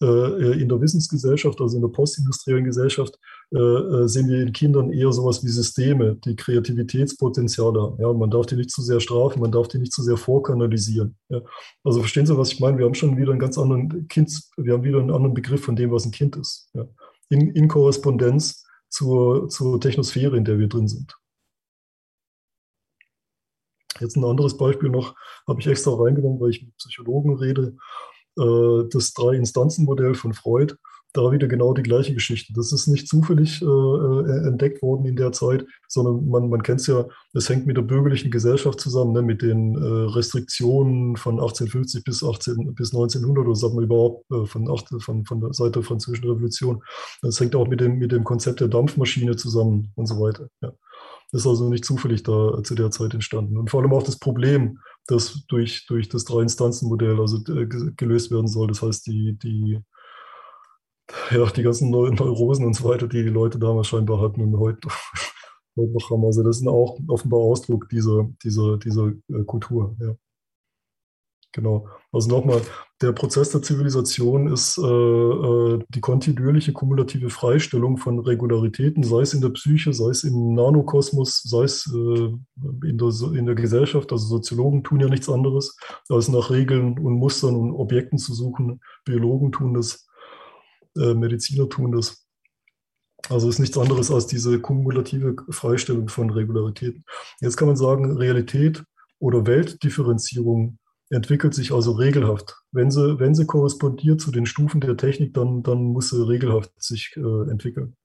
[0.06, 3.20] in der Wissensgesellschaft, also in der postindustriellen Gesellschaft,
[3.54, 8.02] äh, äh, sehen wir in Kindern eher sowas wie Systeme, die Kreativitätspotenziale haben.
[8.02, 11.18] Ja, man darf die nicht zu sehr strafen, man darf die nicht zu sehr vorkanalisieren.
[11.28, 11.42] Ja.
[11.84, 12.78] Also verstehen Sie, was ich meine?
[12.78, 15.76] Wir haben schon wieder einen ganz anderen Kind, wir haben wieder einen anderen Begriff von
[15.76, 16.70] dem, was ein Kind ist.
[16.74, 16.88] Ja.
[17.30, 21.18] In, in Korrespondenz zur, zur Technosphäre, in der wir drin sind.
[24.00, 25.14] Jetzt ein anderes Beispiel noch,
[25.46, 27.76] habe ich extra reingenommen, weil ich mit Psychologen rede.
[28.38, 30.76] Äh, das Drei-Instanzen-Modell von Freud.
[31.14, 32.54] da wieder genau die gleiche Geschichte.
[32.54, 36.80] Das ist nicht zufällig äh, äh entdeckt worden in der Zeit, sondern man, man kennt
[36.80, 41.34] es ja, es hängt mit der bürgerlichen Gesellschaft zusammen, ne, mit den äh, Restriktionen von
[41.34, 44.68] 1850 bis, 18, bis 1900 oder sagt man überhaupt äh, von,
[45.02, 46.82] von, von der Seite der Französischen Revolution.
[47.22, 50.48] Das hängt auch mit dem, mit dem Konzept der Dampfmaschine zusammen und so weiter.
[50.62, 50.72] Ja.
[51.32, 53.58] Das ist also nicht zufällig da zu der Zeit entstanden.
[53.58, 58.48] Und vor allem auch das Problem, das durch, durch das Drei-Instanzen-Modell also äh, gelöst werden
[58.48, 58.68] soll.
[58.68, 59.82] Das heißt, die, die
[61.32, 64.88] ja, die ganzen Neurosen und so weiter, die die Leute damals scheinbar hatten und heute,
[65.76, 66.26] heute noch haben.
[66.26, 69.96] Also das ist auch offenbar Ausdruck dieser, dieser, dieser äh, Kultur.
[70.00, 70.16] Ja.
[71.54, 71.88] Genau.
[72.14, 72.62] Also nochmal,
[73.02, 79.34] der Prozess der Zivilisation ist äh, äh, die kontinuierliche kumulative Freistellung von Regularitäten, sei es
[79.34, 82.30] in der Psyche, sei es im Nanokosmos, sei es äh,
[82.88, 84.14] in, der, in der Gesellschaft.
[84.14, 85.76] Also Soziologen tun ja nichts anderes,
[86.08, 88.80] als nach Regeln und Mustern und Objekten zu suchen.
[89.04, 90.08] Biologen tun das
[90.96, 92.26] äh, Mediziner tun das.
[93.30, 97.04] Also ist nichts anderes als diese kumulative Freistellung von Regularitäten.
[97.40, 98.84] Jetzt kann man sagen, Realität
[99.20, 100.80] oder Weltdifferenzierung
[101.12, 102.56] entwickelt sich also regelhaft.
[102.72, 106.72] Wenn sie, wenn sie korrespondiert zu den Stufen der Technik, dann, dann muss sie regelhaft
[106.82, 107.96] sich äh, entwickeln.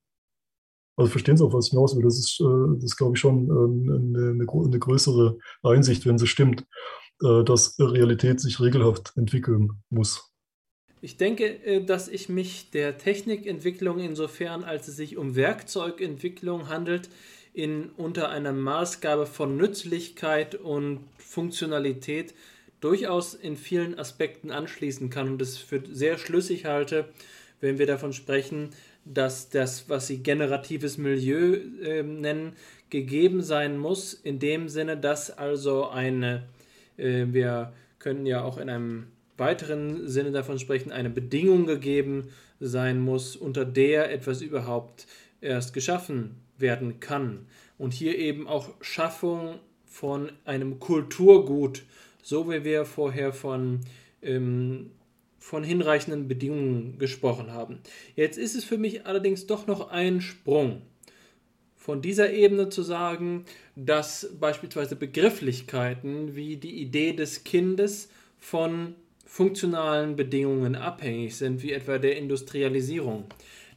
[0.97, 2.03] Also verstehen Sie auch, was ich hinaus will.
[2.03, 6.65] Das ist, äh, ist glaube ich, schon äh, eine, eine, größere Einsicht, wenn sie stimmt,
[7.23, 10.33] äh, dass Realität sich regelhaft entwickeln muss.
[11.03, 17.11] Ich denke, äh, dass ich mich der Technikentwicklung insofern, als es sich um Werkzeugentwicklung handelt,
[17.53, 22.35] in unter einer Maßgabe von Nützlichkeit und Funktionalität
[22.81, 27.09] durchaus in vielen Aspekten anschließen kann und es für sehr schlüssig halte,
[27.61, 28.71] wenn wir davon sprechen,
[29.05, 32.55] dass das, was sie generatives Milieu äh, nennen,
[32.91, 36.45] gegeben sein muss, in dem Sinne, dass also eine,
[36.97, 39.07] äh, wir können ja auch in einem
[39.37, 42.29] weiteren Sinne davon sprechen, eine Bedingung gegeben
[42.61, 45.07] sein muss, unter der etwas überhaupt
[45.41, 47.47] erst geschaffen werden kann.
[47.79, 51.85] Und hier eben auch Schaffung von einem Kulturgut,
[52.27, 53.83] so wie wir vorher von,
[54.21, 54.91] ähm,
[55.39, 57.79] von hinreichenden Bedingungen gesprochen haben.
[58.17, 60.83] Jetzt ist es für mich allerdings doch noch ein Sprung
[61.77, 63.45] von dieser Ebene zu sagen,
[63.77, 68.09] dass beispielsweise Begrifflichkeiten wie die Idee des Kindes
[68.41, 73.27] von funktionalen Bedingungen abhängig sind, wie etwa der Industrialisierung.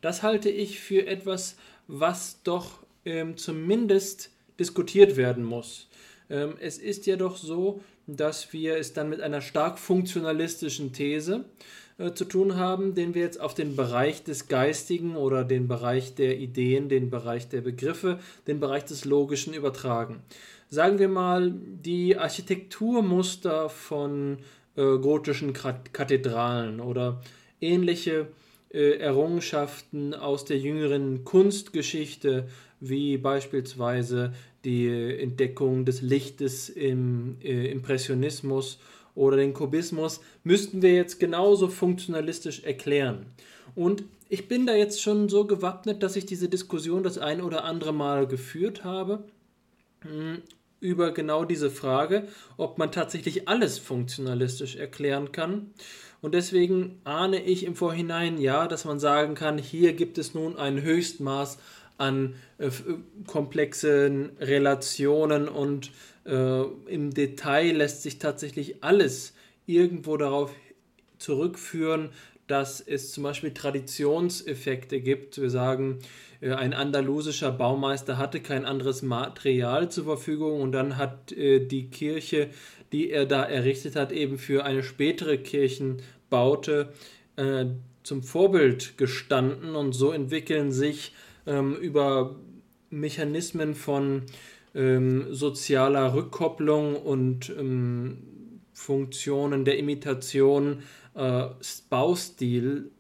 [0.02, 1.56] Das halte ich für etwas,
[1.86, 5.88] was doch ähm, zumindest diskutiert werden muss.
[6.32, 7.82] Ähm, es ist ja doch so,
[8.16, 11.46] dass wir es dann mit einer stark funktionalistischen These
[11.98, 16.16] äh, zu tun haben, den wir jetzt auf den Bereich des Geistigen oder den Bereich
[16.16, 20.22] der Ideen, den Bereich der Begriffe, den Bereich des Logischen übertragen.
[20.70, 24.38] Sagen wir mal, die Architekturmuster von
[24.76, 27.22] äh, gotischen Kathedralen oder
[27.60, 28.28] ähnliche
[28.72, 32.48] äh, Errungenschaften aus der jüngeren Kunstgeschichte,
[32.80, 34.34] wie beispielsweise
[34.66, 38.80] die Entdeckung des Lichtes im äh, Impressionismus
[39.16, 43.26] oder den Kubismus, müssten wir jetzt genauso funktionalistisch erklären.
[43.76, 47.64] Und ich bin da jetzt schon so gewappnet, dass ich diese Diskussion das ein oder
[47.64, 49.24] andere Mal geführt habe
[50.02, 50.42] hm,
[50.80, 55.72] über genau diese Frage, ob man tatsächlich alles funktionalistisch erklären kann.
[56.22, 60.58] Und deswegen ahne ich im Vorhinein ja, dass man sagen kann, hier gibt es nun
[60.58, 61.58] ein Höchstmaß
[62.00, 62.70] an äh,
[63.28, 65.92] komplexen Relationen und
[66.26, 69.34] äh, im Detail lässt sich tatsächlich alles
[69.66, 70.52] irgendwo darauf
[71.18, 72.10] zurückführen,
[72.48, 75.40] dass es zum Beispiel Traditionseffekte gibt.
[75.40, 76.00] Wir sagen,
[76.42, 81.90] äh, ein andalusischer Baumeister hatte kein anderes Material zur Verfügung und dann hat äh, die
[81.90, 82.50] Kirche,
[82.92, 86.94] die er da errichtet hat, eben für eine spätere Kirchenbaute
[87.36, 87.66] äh,
[88.04, 91.12] zum Vorbild gestanden und so entwickeln sich
[91.50, 92.36] ähm, über
[92.90, 94.24] Mechanismen von
[94.76, 100.84] ähm, sozialer Rückkopplung und ähm, Funktionen der Imitation
[101.16, 101.48] äh,
[101.90, 102.92] Baustil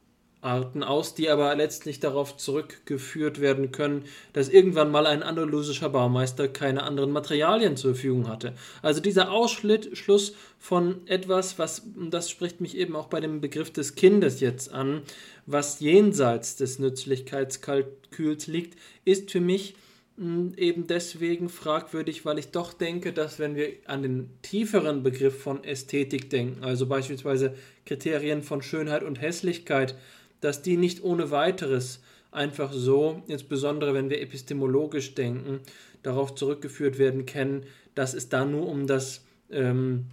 [0.41, 6.47] Arten aus, die aber letztlich darauf zurückgeführt werden können, dass irgendwann mal ein andalusischer Baumeister
[6.47, 8.53] keine anderen Materialien zur Verfügung hatte.
[8.81, 13.95] Also dieser Ausschluss von etwas, was, das spricht mich eben auch bei dem Begriff des
[13.95, 15.01] Kindes jetzt an,
[15.45, 19.75] was jenseits des Nützlichkeitskalküls liegt, ist für mich
[20.17, 25.41] hm, eben deswegen fragwürdig, weil ich doch denke, dass wenn wir an den tieferen Begriff
[25.41, 29.95] von Ästhetik denken, also beispielsweise Kriterien von Schönheit und Hässlichkeit,
[30.41, 32.01] dass die nicht ohne weiteres
[32.31, 35.59] einfach so, insbesondere wenn wir epistemologisch denken,
[36.03, 37.63] darauf zurückgeführt werden können,
[37.95, 40.05] dass es da nur um das ähm,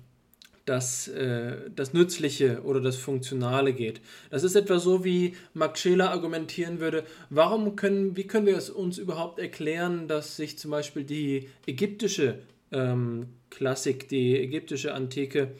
[0.66, 4.00] das, äh, das Nützliche oder das Funktionale geht.
[4.30, 8.68] Das ist etwa so, wie Max Scheler argumentieren würde, warum können, wie können wir es
[8.68, 12.40] uns überhaupt erklären, dass sich zum Beispiel die ägyptische
[12.72, 15.52] ähm, Klassik, die ägyptische Antike,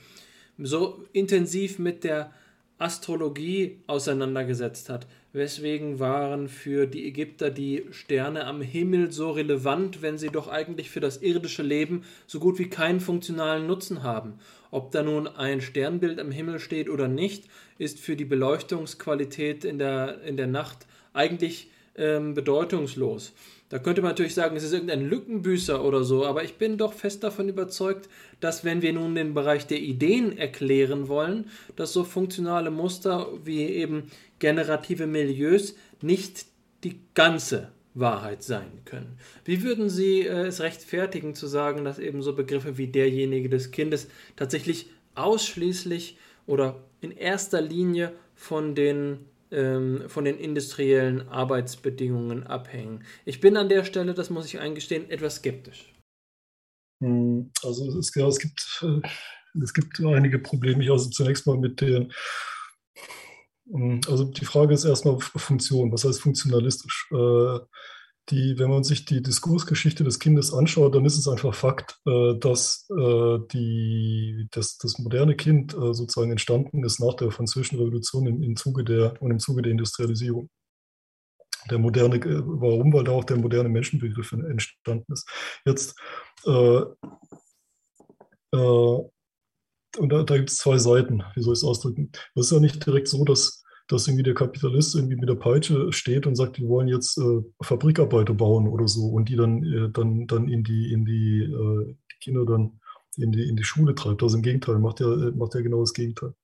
[0.58, 2.32] so intensiv mit der
[2.78, 5.06] Astrologie auseinandergesetzt hat.
[5.32, 10.90] Weswegen waren für die Ägypter die Sterne am Himmel so relevant, wenn sie doch eigentlich
[10.90, 14.38] für das irdische Leben so gut wie keinen funktionalen Nutzen haben?
[14.70, 17.44] Ob da nun ein Sternbild am Himmel steht oder nicht,
[17.78, 23.32] ist für die Beleuchtungsqualität in der, in der Nacht eigentlich ähm, bedeutungslos.
[23.68, 26.92] Da könnte man natürlich sagen, es ist irgendein Lückenbüßer oder so, aber ich bin doch
[26.92, 32.04] fest davon überzeugt, dass wenn wir nun den Bereich der Ideen erklären wollen, dass so
[32.04, 34.04] funktionale Muster wie eben
[34.38, 36.46] generative Milieus nicht
[36.84, 39.18] die ganze Wahrheit sein können.
[39.44, 43.70] Wie würden Sie äh, es rechtfertigen zu sagen, dass eben so Begriffe wie derjenige des
[43.70, 53.04] Kindes tatsächlich ausschließlich oder in erster Linie von den von den industriellen Arbeitsbedingungen abhängen.
[53.24, 55.92] Ich bin an der Stelle, das muss ich eingestehen, etwas skeptisch.
[57.02, 59.00] Hm, also es, ja, es, gibt, äh,
[59.62, 60.90] es gibt einige Probleme.
[60.90, 62.12] Also zunächst mal mit den,
[63.70, 65.92] hm, also die Frage ist erstmal Funktion.
[65.92, 67.08] Was heißt funktionalistisch?
[68.30, 72.34] Die, wenn man sich die Diskursgeschichte des Kindes anschaut, dann ist es einfach Fakt, äh,
[72.38, 78.26] dass äh, die, dass das moderne Kind äh, sozusagen entstanden ist nach der Französischen Revolution
[78.26, 80.50] im, im Zuge der und im Zuge der Industrialisierung.
[81.70, 82.92] Der moderne, warum?
[82.92, 85.28] Weil da auch der moderne Menschenbegriff entstanden ist.
[85.64, 85.96] Jetzt
[86.46, 86.82] äh,
[88.52, 89.00] äh,
[89.98, 92.10] und da, da gibt es zwei Seiten, wie soll ich es ausdrücken?
[92.34, 95.92] Es ist ja nicht direkt so, dass dass irgendwie der Kapitalist irgendwie mit der Peitsche
[95.92, 99.90] steht und sagt, wir wollen jetzt äh, Fabrikarbeiter bauen oder so und die dann, äh,
[99.90, 102.80] dann, dann in die, in die, äh, die Kinder dann
[103.16, 104.22] in die, in die Schule treibt.
[104.22, 106.34] Also im Gegenteil, macht ja, macht ja genau das Gegenteil.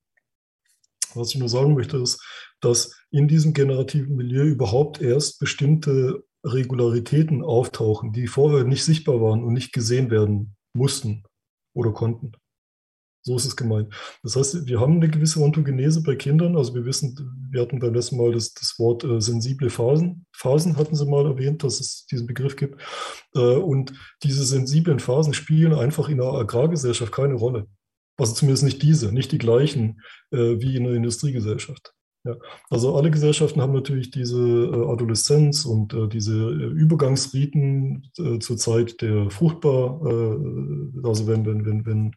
[1.15, 2.23] Was ich nur sagen möchte, ist,
[2.61, 9.45] dass in diesem generativen Milieu überhaupt erst bestimmte Regularitäten auftauchen, die vorher nicht sichtbar waren
[9.45, 11.25] und nicht gesehen werden mussten
[11.75, 12.33] oder konnten.
[13.25, 13.95] So ist es gemeint.
[14.23, 16.57] Das heißt, wir haben eine gewisse Ontogenese bei Kindern.
[16.57, 17.17] Also wir wissen,
[17.51, 20.27] wir hatten beim letzten Mal das, das Wort äh, sensible Phasen.
[20.33, 22.81] Phasen hatten Sie mal erwähnt, dass es diesen Begriff gibt.
[23.35, 23.93] Äh, und
[24.25, 27.69] diese sensiblen Phasen spielen einfach in der Agrargesellschaft keine Rolle.
[28.17, 30.01] Also zumindest nicht diese, nicht die gleichen
[30.33, 31.95] äh, wie in der Industriegesellschaft.
[32.25, 32.37] Ja,
[32.71, 39.01] also alle Gesellschaften haben natürlich diese äh, Adoleszenz und äh, diese äh, Übergangsriten zur Zeit
[39.01, 40.01] der Fruchtbar,
[41.03, 42.13] also wenn, wenn, wenn, wenn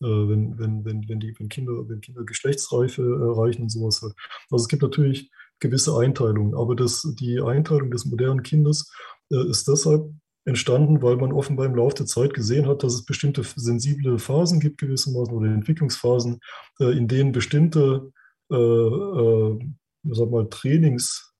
[0.00, 4.02] wenn, wenn, wenn, wenn, die, wenn, Kinder, wenn Kinder Geschlechtsreife erreichen und sowas.
[4.02, 4.14] Halt.
[4.50, 8.92] Also es gibt natürlich gewisse Einteilungen, aber das, die Einteilung des modernen Kindes
[9.30, 10.10] äh, ist deshalb
[10.46, 14.60] entstanden, weil man offenbar im Laufe der Zeit gesehen hat, dass es bestimmte sensible Phasen
[14.60, 16.40] gibt, gewissermaßen, oder Entwicklungsphasen,
[16.80, 18.12] äh, in denen bestimmte
[18.50, 19.58] äh, äh,
[20.04, 21.32] sag mal, Trainings,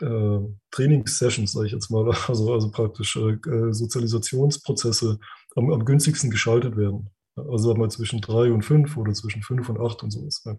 [0.00, 0.38] äh,
[0.70, 5.18] Trainingssessions, sage ich jetzt mal, also, also praktisch äh, Sozialisationsprozesse
[5.56, 7.10] am, am günstigsten geschaltet werden.
[7.36, 10.42] Also mal zwischen drei und fünf oder zwischen fünf und acht und sowas.
[10.44, 10.58] Ja.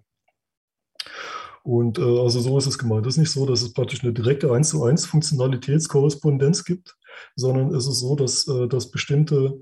[1.63, 3.05] Und äh, also so ist es gemeint.
[3.05, 6.95] Es ist nicht so, dass es praktisch eine direkte 1 zu 1 Funktionalitätskorrespondenz gibt,
[7.35, 9.59] sondern es ist so, dass, äh, dass bestimmte,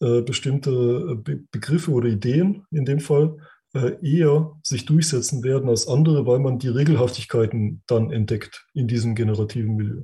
[0.00, 3.36] äh, bestimmte Be Begriffe oder Ideen in dem Fall
[3.74, 9.14] äh, eher sich durchsetzen werden als andere, weil man die Regelhaftigkeiten dann entdeckt in diesem
[9.14, 10.02] generativen Milieu.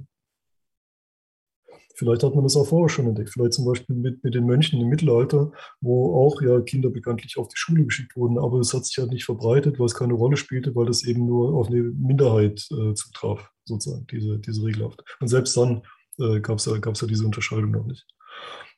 [1.96, 3.30] Vielleicht hat man das auch vorher schon entdeckt.
[3.30, 5.50] Vielleicht zum Beispiel mit, mit den Mönchen im Mittelalter,
[5.80, 8.38] wo auch ja Kinder bekanntlich auf die Schule geschickt wurden.
[8.38, 11.24] Aber es hat sich halt nicht verbreitet, weil es keine Rolle spielte, weil das eben
[11.24, 15.02] nur auf eine Minderheit äh, zutraf, sozusagen, diese, diese Regelhaft.
[15.20, 15.82] Und selbst dann
[16.18, 18.06] äh, gab es ja, ja diese Unterscheidung noch nicht.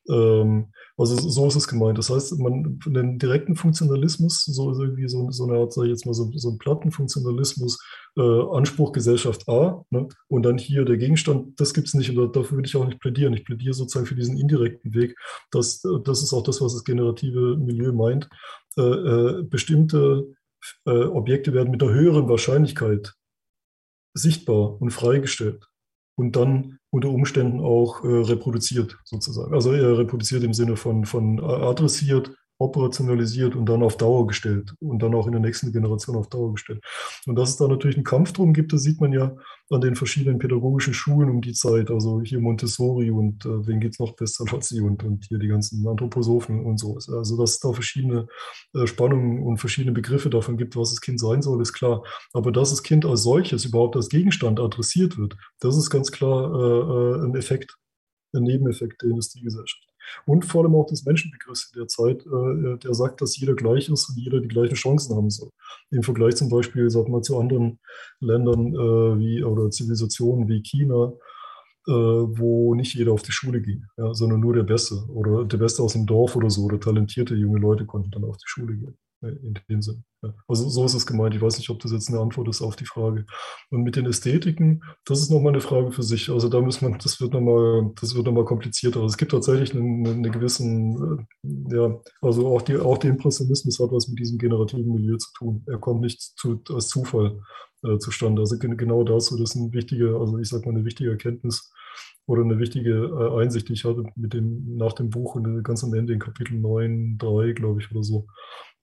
[0.09, 1.97] Ähm, also so ist es gemeint.
[1.97, 6.05] Das heißt, man den direkten Funktionalismus, so irgendwie so, so eine Art, sag ich jetzt
[6.05, 7.79] mal, so, so ein Plattenfunktionalismus,
[8.17, 10.07] äh, Anspruch Gesellschaft A, ne?
[10.27, 12.99] und dann hier der Gegenstand, das gibt es nicht und dafür würde ich auch nicht
[12.99, 13.33] plädieren.
[13.33, 15.15] Ich plädiere sozusagen für diesen indirekten Weg.
[15.51, 18.29] Das, das ist auch das, was das generative Milieu meint.
[18.77, 20.35] Äh, äh, bestimmte
[20.85, 23.13] äh, Objekte werden mit einer höheren Wahrscheinlichkeit
[24.13, 25.68] sichtbar und freigestellt
[26.19, 29.53] und dann unter Umständen auch äh, reproduziert sozusagen.
[29.53, 35.01] Also er reproduziert im Sinne von, von adressiert, operationalisiert und dann auf Dauer gestellt und
[35.01, 36.83] dann auch in der nächsten Generation auf Dauer gestellt.
[37.25, 39.35] Und dass es da natürlich einen Kampf drum gibt, das sieht man ja
[39.69, 41.89] an den verschiedenen pädagogischen Schulen um die Zeit.
[41.89, 46.65] Also hier Montessori und äh, wen es noch, Pestalozzi und, und hier die ganzen Anthroposophen
[46.65, 46.95] und so.
[46.95, 48.27] Also dass es da verschiedene
[48.73, 52.03] äh, Spannungen und verschiedene Begriffe davon gibt, was das Kind sein soll, ist klar.
[52.33, 56.53] Aber dass das Kind als solches überhaupt als Gegenstand adressiert wird, das ist ganz klar
[56.53, 57.77] äh, äh ein Effekt,
[58.33, 59.88] ein Nebeneffekt der Industriegesellschaft.
[60.25, 63.89] Und vor allem auch des Menschenbegriffs in der Zeit, äh, der sagt, dass jeder gleich
[63.89, 65.49] ist und jeder die gleichen Chancen haben soll.
[65.91, 67.79] Im Vergleich zum Beispiel, sag mal, zu anderen
[68.19, 71.13] Ländern äh, wie oder Zivilisationen wie China,
[71.87, 75.81] äh, wo nicht jeder auf die Schule ging, sondern nur der Beste oder der Beste
[75.81, 78.97] aus dem Dorf oder so oder talentierte junge Leute konnten dann auf die Schule gehen
[79.21, 80.03] in dem Sinn.
[80.47, 81.33] Also so ist es gemeint.
[81.33, 83.25] Ich weiß nicht, ob das jetzt eine Antwort ist auf die Frage.
[83.69, 86.29] Und mit den Ästhetiken, das ist nochmal eine Frage für sich.
[86.29, 88.99] Also da muss man, das wird nochmal, das wird nochmal komplizierter.
[89.01, 93.79] Also es gibt tatsächlich einen, einen gewissen, äh, ja, also auch, die, auch der Impressionismus
[93.79, 95.63] hat was mit diesem generativen Milieu zu tun.
[95.67, 97.39] Er kommt nicht zu, als Zufall
[97.83, 98.41] äh, zustande.
[98.41, 101.71] Also genau dazu, das ist ein wichtiger, also ich sag mal, eine wichtige Erkenntnis
[102.25, 105.83] oder eine wichtige äh, Einsicht, die ich hatte mit dem, nach dem Buch und ganz
[105.83, 108.27] am Ende in Kapitel 9, 3, glaube ich, oder so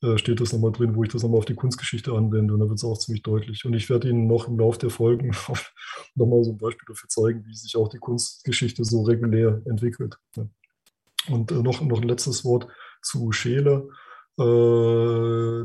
[0.03, 2.69] äh, steht das nochmal drin, wo ich das nochmal auf die Kunstgeschichte anwende und da
[2.69, 3.65] wird es auch ziemlich deutlich.
[3.65, 5.31] Und ich werde Ihnen noch im Laufe der Folgen
[6.15, 10.19] nochmal so ein Beispiel dafür zeigen, wie sich auch die Kunstgeschichte so regulär entwickelt.
[11.29, 12.69] Und äh, noch, noch ein letztes Wort
[13.03, 13.89] zu Scheele.
[14.39, 15.65] Äh,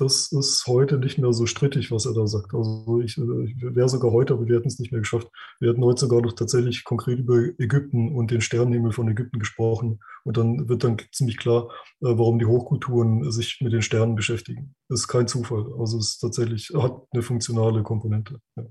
[0.00, 2.54] das ist heute nicht mehr so strittig, was er da sagt.
[2.54, 5.28] Also ich, ich wäre sogar heute, aber wir hätten es nicht mehr geschafft.
[5.60, 10.00] Wir hätten heute sogar noch tatsächlich konkret über Ägypten und den Sternenhimmel von Ägypten gesprochen.
[10.24, 11.68] Und dann wird dann ziemlich klar,
[12.00, 14.74] äh, warum die Hochkulturen sich mit den Sternen beschäftigen.
[14.88, 15.66] Das ist kein Zufall.
[15.78, 18.40] Also es ist tatsächlich, hat eine funktionale Komponente.
[18.56, 18.64] Ja.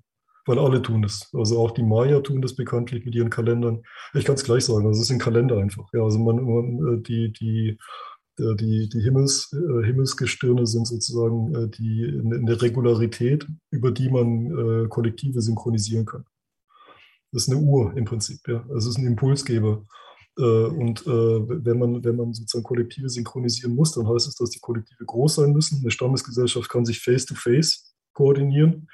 [0.46, 1.30] Weil alle tun das.
[1.34, 3.84] Also auch die Maya tun das bekanntlich mit ihren Kalendern.
[4.14, 5.88] Ich kann es gleich sagen, also es sind Kalender einfach.
[5.92, 7.78] Ja, also man, man äh, die, die
[8.38, 15.42] die, die Himmels, äh, Himmelsgestirne sind sozusagen äh, die, eine Regularität, über die man Kollektive
[15.42, 16.26] synchronisieren kann.
[17.32, 18.66] Das ist eine Uhr im Prinzip, ja.
[18.76, 19.86] Es ist ein Impulsgeber.
[20.36, 25.04] Und wenn man, wenn man sozusagen Kollektive synchronisieren muss, dann heißt es, dass die Kollektive
[25.04, 25.80] groß sein müssen.
[25.80, 28.88] Eine Stammesgesellschaft kann sich face-to-face -face koordinieren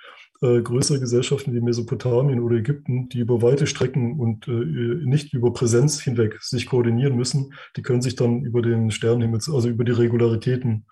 [0.43, 5.53] äh, größere Gesellschaften wie Mesopotamien oder Ägypten, die über weite Strecken und äh, nicht über
[5.53, 9.93] Präsenz hinweg sich koordinieren müssen, die können sich dann über den Sternenhimmel, also über die
[9.93, 10.85] Regularitäten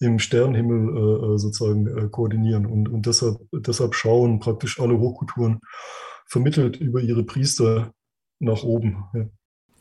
[0.00, 2.66] im Sternenhimmel äh, äh sozusagen äh, koordinieren.
[2.66, 5.60] Und, und deshalb, deshalb schauen praktisch alle Hochkulturen
[6.26, 7.92] vermittelt über ihre Priester
[8.38, 9.04] nach oben.
[9.14, 9.26] Ja.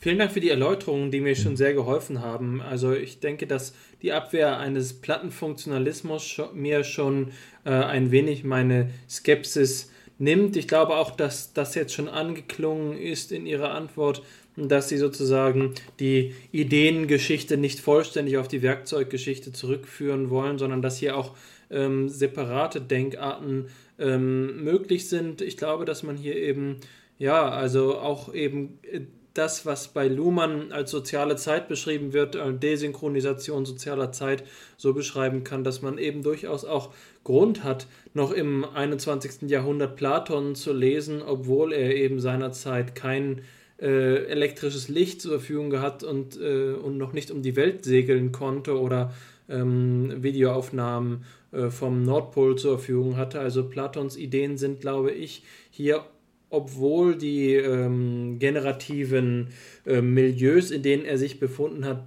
[0.02, 2.62] Vielen Dank für die Erläuterungen, die mir schon sehr geholfen haben.
[2.62, 7.32] Also ich denke, dass die Abwehr eines Plattenfunktionalismus mir schon
[7.66, 10.56] äh, ein wenig meine Skepsis nimmt.
[10.56, 14.24] Ich glaube auch, dass das jetzt schon angeklungen ist in Ihrer Antwort,
[14.56, 21.18] dass Sie sozusagen die Ideengeschichte nicht vollständig auf die Werkzeuggeschichte zurückführen wollen, sondern dass hier
[21.18, 21.36] auch
[21.70, 23.66] ähm, separate Denkarten
[24.00, 25.42] ähm, möglich sind.
[25.42, 26.78] Ich glaube, dass man hier eben
[27.18, 29.02] ja, also auch eben äh,
[29.34, 34.44] das, was bei Luhmann als soziale Zeit beschrieben wird, äh, Desynchronisation sozialer Zeit,
[34.78, 36.94] so beschreiben kann, dass man eben durchaus auch
[37.24, 39.50] Grund hat, noch im 21.
[39.50, 43.42] Jahrhundert Platon zu lesen, obwohl er eben seinerzeit kein
[43.82, 48.32] äh, elektrisches Licht zur Verfügung gehabt und, äh, und noch nicht um die Welt segeln
[48.32, 49.14] konnte oder
[49.48, 53.40] ähm, Videoaufnahmen äh, vom Nordpol zur Verfügung hatte.
[53.40, 56.04] Also Platons Ideen sind, glaube ich, hier
[56.50, 59.50] obwohl die ähm, generativen
[59.86, 62.04] äh, Milieus, in denen er sich befunden hat,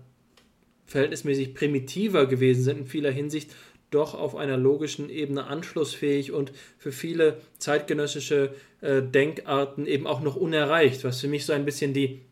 [0.86, 3.54] verhältnismäßig primitiver gewesen sind in vieler Hinsicht,
[3.90, 10.36] doch auf einer logischen Ebene anschlussfähig und für viele zeitgenössische äh, Denkarten eben auch noch
[10.36, 12.22] unerreicht, was für mich so ein bisschen die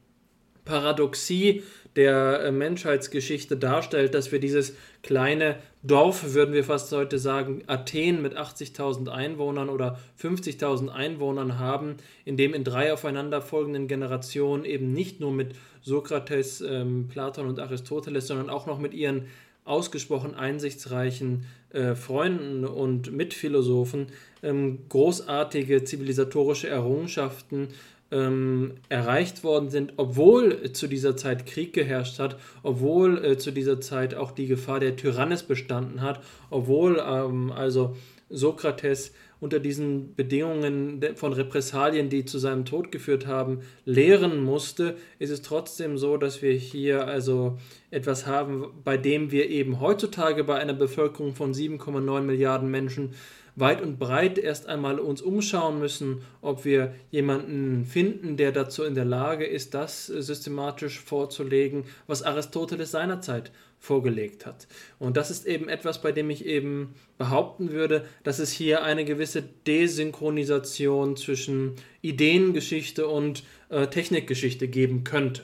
[0.64, 1.62] Paradoxie
[1.96, 8.20] der äh, Menschheitsgeschichte darstellt, dass wir dieses kleine Dorf, würden wir fast heute sagen, Athen
[8.20, 15.20] mit 80.000 Einwohnern oder 50.000 Einwohnern haben, in dem in drei aufeinanderfolgenden Generationen eben nicht
[15.20, 19.28] nur mit Sokrates, ähm, Platon und Aristoteles, sondern auch noch mit ihren
[19.64, 24.08] ausgesprochen einsichtsreichen äh, Freunden und Mitphilosophen
[24.42, 27.68] ähm, großartige zivilisatorische Errungenschaften
[28.10, 33.80] ähm, erreicht worden sind, obwohl zu dieser Zeit Krieg geherrscht hat, obwohl äh, zu dieser
[33.80, 37.96] Zeit auch die Gefahr der Tyrannis bestanden hat, obwohl ähm, also
[38.28, 45.30] Sokrates unter diesen Bedingungen von Repressalien, die zu seinem Tod geführt haben, lehren musste, ist
[45.30, 47.58] es trotzdem so, dass wir hier also
[47.90, 53.14] etwas haben, bei dem wir eben heutzutage bei einer Bevölkerung von 7,9 Milliarden Menschen
[53.56, 58.94] weit und breit erst einmal uns umschauen müssen, ob wir jemanden finden, der dazu in
[58.94, 64.68] der Lage ist, das systematisch vorzulegen, was Aristoteles seinerzeit vorgelegt hat.
[64.98, 69.04] Und das ist eben etwas, bei dem ich eben behaupten würde, dass es hier eine
[69.04, 75.42] gewisse Desynchronisation zwischen Ideengeschichte und äh, Technikgeschichte geben könnte.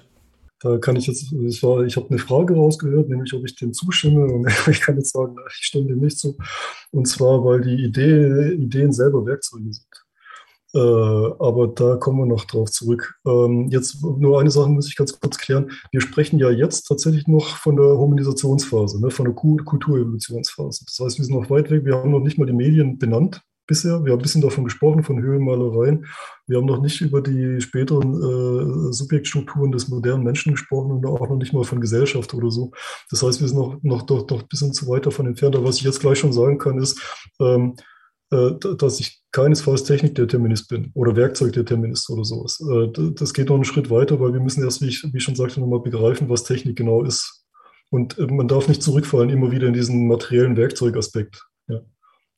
[0.61, 3.73] Da kann ich jetzt, ich, war, ich habe eine Frage rausgehört, nämlich ob ich dem
[3.73, 4.27] zustimme.
[4.27, 6.37] Und ich kann jetzt sagen, ich stimme dem nicht zu.
[6.91, 10.06] Und zwar, weil die Idee, Ideen selber Werkzeuge sind.
[10.77, 10.79] Äh,
[11.39, 13.15] aber da kommen wir noch drauf zurück.
[13.27, 15.71] Ähm, jetzt nur eine Sache muss ich ganz kurz klären.
[15.91, 20.85] Wir sprechen ja jetzt tatsächlich noch von der Hominisationsphase, ne, von der Kulturevolutionsphase.
[20.85, 21.87] Das heißt, wir sind noch weit weg.
[21.87, 24.05] Wir haben noch nicht mal die Medien benannt bisher.
[24.05, 26.05] Wir haben ein bisschen davon gesprochen, von Höhenmalereien.
[26.47, 31.27] Wir haben noch nicht über die späteren äh, Subjektstrukturen des modernen Menschen gesprochen und auch
[31.27, 32.73] noch nicht mal von Gesellschaft oder so.
[33.11, 35.57] Das heißt, wir sind noch, noch doch, doch ein bisschen zu weit davon entfernt.
[35.57, 37.01] Aber was ich jetzt gleich schon sagen kann, ist,
[37.41, 37.83] ähm, äh,
[38.31, 42.59] dass ich keinesfalls Technikdeterminist bin oder Werkzeugdeterminist oder sowas.
[42.61, 45.23] Äh, das geht noch einen Schritt weiter, weil wir müssen erst, wie ich, wie ich
[45.23, 47.45] schon sagte, nochmal begreifen, was Technik genau ist.
[47.91, 51.47] Und äh, man darf nicht zurückfallen immer wieder in diesen materiellen Werkzeugaspekt.
[51.69, 51.83] Ja.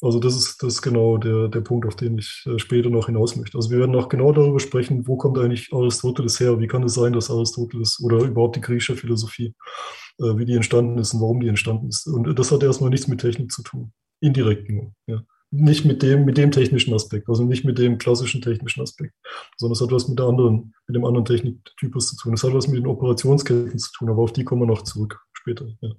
[0.01, 3.07] Also das ist, das ist genau der, der Punkt, auf den ich äh, später noch
[3.07, 3.57] hinaus möchte.
[3.57, 6.61] Also wir werden auch genau darüber sprechen, wo kommt eigentlich Aristoteles her?
[6.61, 9.55] Wie kann es sein, dass Aristoteles oder überhaupt die griechische Philosophie,
[10.19, 12.07] äh, wie die entstanden ist und warum die entstanden ist.
[12.07, 13.93] Und das hat erstmal nichts mit Technik zu tun.
[14.21, 14.93] Indirekt nur.
[15.07, 15.23] Ja.
[15.51, 19.15] Nicht mit dem, mit dem technischen Aspekt, also nicht mit dem klassischen technischen Aspekt,
[19.57, 22.35] sondern es hat was mit der anderen, mit dem anderen Techniktypus zu tun.
[22.35, 25.19] Es hat was mit den Operationsketten zu tun, aber auf die kommen wir noch zurück
[25.33, 25.67] später.
[25.81, 25.91] Ja.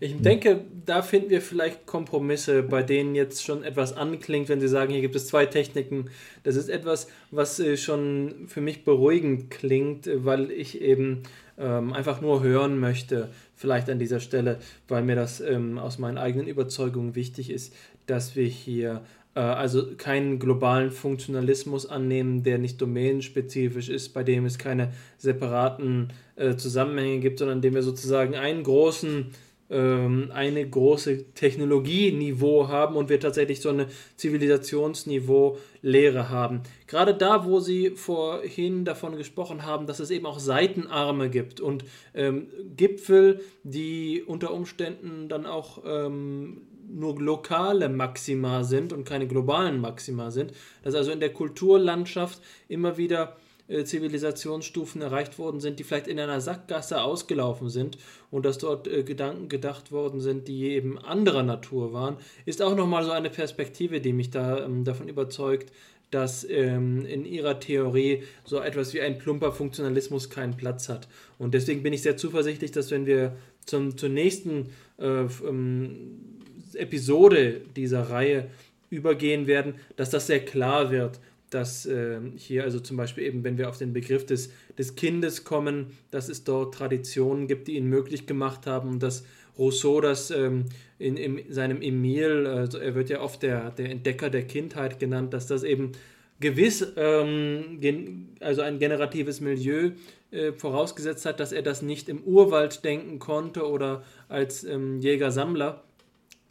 [0.00, 4.66] Ich denke, da finden wir vielleicht Kompromisse, bei denen jetzt schon etwas anklingt, wenn Sie
[4.66, 6.06] sagen, hier gibt es zwei Techniken.
[6.42, 11.22] Das ist etwas, was äh, schon für mich beruhigend klingt, weil ich eben
[11.56, 16.18] ähm, einfach nur hören möchte, vielleicht an dieser Stelle, weil mir das ähm, aus meinen
[16.18, 17.72] eigenen Überzeugungen wichtig ist,
[18.12, 19.02] dass wir hier
[19.34, 26.08] äh, also keinen globalen Funktionalismus annehmen, der nicht domänenspezifisch ist, bei dem es keine separaten
[26.36, 29.30] äh, Zusammenhänge gibt, sondern dem wir sozusagen einen großen
[29.70, 36.60] ähm, eine große Technologieniveau haben und wir tatsächlich so eine Zivilisationsniveau-Lehre haben.
[36.86, 41.86] Gerade da, wo Sie vorhin davon gesprochen haben, dass es eben auch Seitenarme gibt und
[42.12, 49.80] ähm, Gipfel, die unter Umständen dann auch ähm, nur lokale Maxima sind und keine globalen
[49.80, 53.36] Maxima sind, dass also in der Kulturlandschaft immer wieder
[53.68, 57.96] äh, Zivilisationsstufen erreicht worden sind, die vielleicht in einer Sackgasse ausgelaufen sind
[58.30, 62.76] und dass dort äh, Gedanken gedacht worden sind, die eben anderer Natur waren, ist auch
[62.76, 65.72] nochmal so eine Perspektive, die mich da ähm, davon überzeugt,
[66.10, 71.08] dass ähm, in ihrer Theorie so etwas wie ein plumper Funktionalismus keinen Platz hat.
[71.38, 76.41] Und deswegen bin ich sehr zuversichtlich, dass wenn wir zum, zur nächsten äh, ähm,
[76.74, 78.48] Episode dieser Reihe
[78.90, 81.20] übergehen werden, dass das sehr klar wird,
[81.50, 85.44] dass äh, hier also zum Beispiel eben, wenn wir auf den Begriff des, des Kindes
[85.44, 89.24] kommen, dass es dort Traditionen gibt, die ihn möglich gemacht haben, dass
[89.58, 90.66] Rousseau das ähm,
[90.98, 95.34] in, in, seinem Emile, also er wird ja oft der, der Entdecker der Kindheit genannt,
[95.34, 95.92] dass das eben
[96.40, 99.90] gewiss, ähm, gen, also ein generatives Milieu
[100.30, 105.82] äh, vorausgesetzt hat, dass er das nicht im Urwald denken konnte oder als ähm, Jäger-Sammler.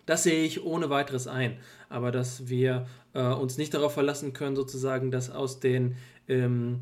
[0.06, 1.58] Das sehe ich ohne weiteres ein.
[1.90, 5.96] Aber dass wir äh, uns nicht darauf verlassen können, sozusagen, dass aus den
[6.28, 6.82] ähm,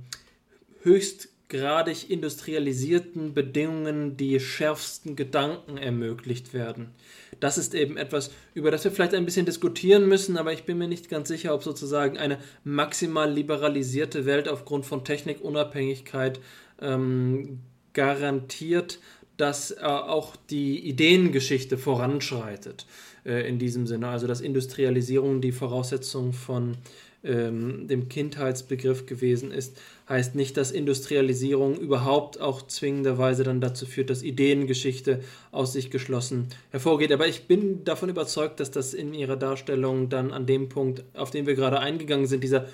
[0.84, 6.92] höchstgradig industrialisierten Bedingungen die schärfsten Gedanken ermöglicht werden.
[7.40, 10.78] Das ist eben etwas, über das wir vielleicht ein bisschen diskutieren müssen, aber ich bin
[10.78, 16.40] mir nicht ganz sicher, ob sozusagen eine maximal liberalisierte Welt aufgrund von Technikunabhängigkeit
[16.82, 17.60] ähm,
[17.94, 19.00] garantiert,
[19.38, 22.86] dass äh, auch die Ideengeschichte voranschreitet
[23.26, 24.08] äh, in diesem Sinne.
[24.08, 26.78] Also dass Industrialisierung die Voraussetzung von
[27.24, 34.10] ähm, dem Kindheitsbegriff gewesen ist, heißt nicht, dass Industrialisierung überhaupt auch zwingenderweise dann dazu führt,
[34.10, 35.20] dass Ideengeschichte
[35.52, 37.12] aus sich geschlossen hervorgeht.
[37.12, 41.32] Aber ich bin davon überzeugt, dass das in ihrer Darstellung dann an dem Punkt, auf
[41.32, 42.68] den wir gerade eingegangen sind, dieser,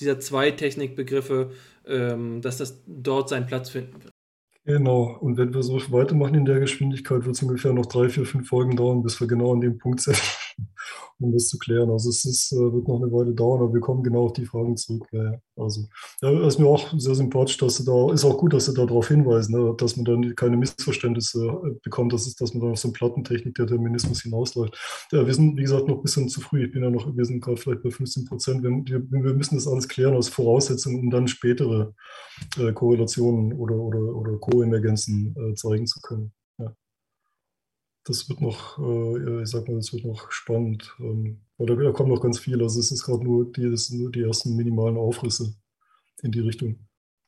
[0.00, 1.52] dieser zwei Technikbegriffe,
[1.86, 4.11] ähm, dass das dort seinen Platz finden wird.
[4.64, 8.24] Genau, und wenn wir so weitermachen in der Geschwindigkeit, wird es ungefähr noch drei, vier,
[8.24, 10.20] fünf Folgen dauern, bis wir genau an dem Punkt sind,
[11.22, 11.90] um das zu klären.
[11.90, 14.46] Also es ist, äh, wird noch eine Weile dauern, aber wir kommen genau auf die
[14.46, 15.06] Fragen zurück.
[15.12, 15.82] Ja, also
[16.22, 19.08] ja, ist mir auch sehr sympathisch, dass Sie da, ist auch gut, dass Sie darauf
[19.08, 22.78] hinweisen, ne, dass man dann keine Missverständnisse äh, bekommt, dass, es, dass man dann auf
[22.78, 24.76] so eine Plattentechnik der Determinismus hinausläuft.
[25.12, 26.64] Ja, wir sind, wie gesagt, noch ein bisschen zu früh.
[26.64, 28.62] Ich bin ja noch, wir sind gerade vielleicht bei 15 Prozent.
[28.62, 31.94] Wir, wir, müssen das alles klären aus Voraussetzungen, um dann spätere
[32.58, 36.32] äh, Korrelationen oder, oder, oder Co-Emergenzen äh, zeigen zu können.
[38.04, 40.94] Das wird noch, äh, ich sag mal, das wird noch spannend.
[40.98, 42.60] Ähm, weil da, da kommt noch ganz viel.
[42.62, 45.54] Also es ist gerade nur die, nur die ersten minimalen Aufrisse
[46.22, 46.78] in die Richtung.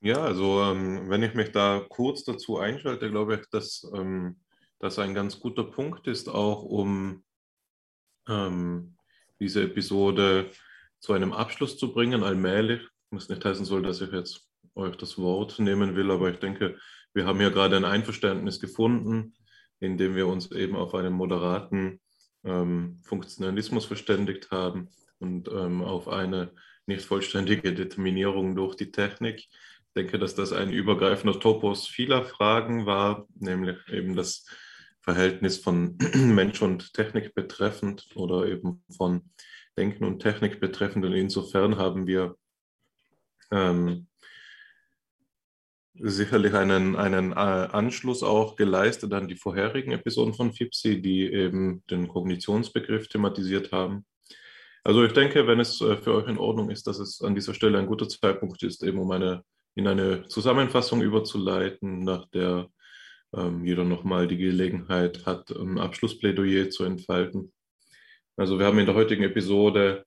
[0.01, 4.37] Ja, also ähm, wenn ich mich da kurz dazu einschalte, glaube ich, dass ähm,
[4.79, 7.25] das ein ganz guter Punkt ist, auch um
[8.29, 8.97] ähm,
[9.41, 10.51] diese Episode
[10.99, 12.83] zu einem Abschluss zu bringen, allmählich.
[13.11, 16.77] Was nicht heißen soll, dass ich jetzt euch das Wort nehmen will, aber ich denke,
[17.13, 19.35] wir haben hier gerade ein Einverständnis gefunden,
[19.85, 22.01] indem wir uns eben auf einen moderaten
[22.45, 24.89] ähm, Funktionalismus verständigt haben
[25.19, 26.53] und ähm, auf eine
[26.87, 29.39] nicht vollständige Determinierung durch die Technik.
[29.39, 34.47] Ich denke, dass das ein übergreifender Topos vieler Fragen war, nämlich eben das
[35.01, 39.31] Verhältnis von Mensch und Technik betreffend oder eben von
[39.77, 41.05] Denken und Technik betreffend.
[41.05, 42.37] Und insofern haben wir
[43.51, 44.09] ähm,
[45.95, 51.83] sicherlich einen, einen äh, Anschluss auch geleistet an die vorherigen Episoden von FIPSI, die eben
[51.91, 54.05] den Kognitionsbegriff thematisiert haben.
[54.83, 57.55] Also ich denke, wenn es äh, für euch in Ordnung ist, dass es an dieser
[57.55, 59.43] Stelle ein guter Zeitpunkt ist, eben um eine,
[59.75, 62.69] in eine Zusammenfassung überzuleiten, nach der
[63.35, 67.53] ähm, jeder nochmal die Gelegenheit hat, ein Abschlussplädoyer zu entfalten.
[68.37, 70.05] Also wir haben in der heutigen Episode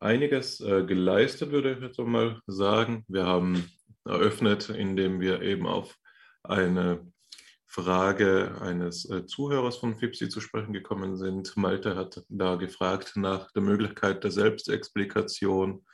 [0.00, 3.04] einiges äh, geleistet, würde ich jetzt mal sagen.
[3.08, 3.68] Wir haben
[4.08, 5.96] eröffnet, indem wir eben auf
[6.42, 7.06] eine
[7.66, 11.54] Frage eines äh, Zuhörers von FIPSI zu sprechen gekommen sind.
[11.56, 15.84] Malte hat da gefragt nach der Möglichkeit der Selbstexplikation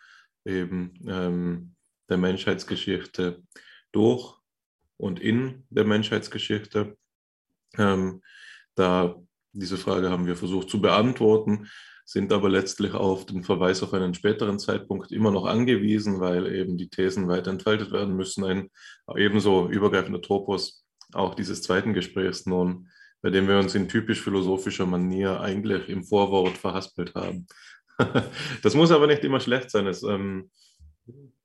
[0.45, 1.75] eben ähm,
[2.09, 3.43] der Menschheitsgeschichte
[3.91, 4.37] durch
[4.97, 6.97] und in der Menschheitsgeschichte.
[7.77, 8.23] Ähm,
[8.77, 9.17] da
[9.53, 11.69] diese Frage haben wir versucht zu beantworten
[12.05, 16.77] sind aber letztlich auf den Verweis auf einen späteren Zeitpunkt immer noch angewiesen, weil eben
[16.77, 18.45] die Thesen weiter entfaltet werden müssen.
[18.45, 18.71] Ein
[19.17, 22.89] ebenso übergreifender Topos auch dieses zweiten Gesprächs nun,
[23.23, 27.47] bei dem wir uns in typisch philosophischer Manier eigentlich im Vorwort verhaspelt haben.
[28.63, 29.87] das muss aber nicht immer schlecht sein.
[29.87, 30.51] Es ähm,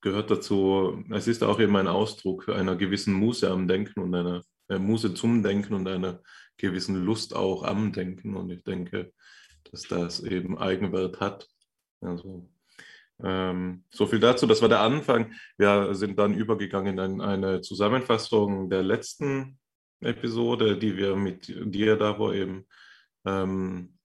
[0.01, 4.43] gehört dazu, es ist auch eben ein Ausdruck einer gewissen Muße am Denken und einer
[4.67, 6.21] äh, Muße zum Denken und einer
[6.57, 8.35] gewissen Lust auch am Denken.
[8.35, 9.13] Und ich denke,
[9.71, 11.47] dass das eben Eigenwert hat.
[12.01, 12.49] Also,
[13.23, 15.33] ähm, so viel dazu, das war der Anfang.
[15.57, 19.59] Wir sind dann übergegangen in eine Zusammenfassung der letzten
[20.01, 22.65] Episode, die wir mit dir da wo eben
[23.25, 23.97] ähm,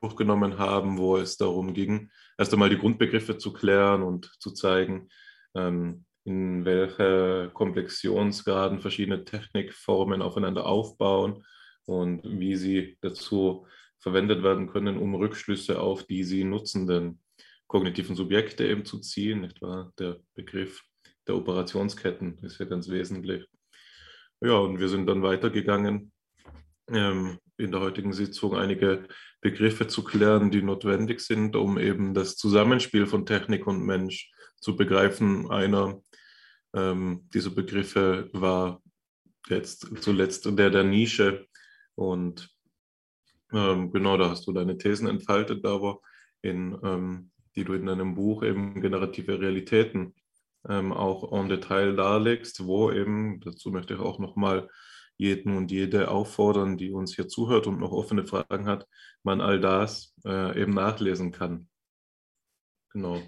[0.00, 5.08] durchgenommen haben, wo es darum ging, erst einmal die Grundbegriffe zu klären und zu zeigen,
[5.54, 11.44] ähm, in welche Komplexionsgraden verschiedene Technikformen aufeinander aufbauen
[11.84, 13.66] und wie sie dazu
[14.02, 17.20] verwendet werden können, um Rückschlüsse auf die sie nutzenden
[17.68, 19.92] kognitiven Subjekte eben zu ziehen, nicht wahr?
[19.98, 20.82] Der Begriff
[21.26, 23.46] der Operationsketten ist ja ganz wesentlich.
[24.40, 26.12] Ja, und wir sind dann weitergegangen,
[26.90, 29.06] ähm, in der heutigen Sitzung einige
[29.40, 34.76] Begriffe zu klären, die notwendig sind, um eben das Zusammenspiel von Technik und Mensch zu
[34.76, 35.48] begreifen.
[35.50, 36.02] Einer
[36.74, 38.82] ähm, dieser Begriffe war
[39.48, 41.46] jetzt zuletzt der der Nische
[41.94, 42.51] und
[43.52, 46.00] ähm, genau, da hast du deine Thesen entfaltet, aber
[46.42, 50.14] in, ähm, die du in deinem Buch eben generative Realitäten
[50.68, 54.68] ähm, auch en Detail darlegst, wo eben, dazu möchte ich auch nochmal
[55.16, 58.86] jeden und jede auffordern, die uns hier zuhört und noch offene Fragen hat,
[59.22, 61.68] man all das äh, eben nachlesen kann.
[62.92, 63.22] Genau.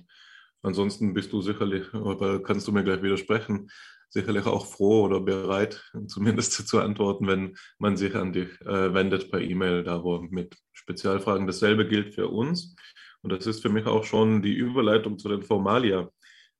[0.62, 3.68] Ansonsten bist du sicherlich, oder kannst du mir gleich widersprechen,
[4.08, 9.30] sicherlich auch froh oder bereit, zumindest zu antworten, wenn man sich an dich äh, wendet
[9.30, 11.46] per E-Mail, da wo mit Spezialfragen.
[11.46, 12.74] Dasselbe gilt für uns.
[13.22, 16.10] Und das ist für mich auch schon die Überleitung zu den Formalia.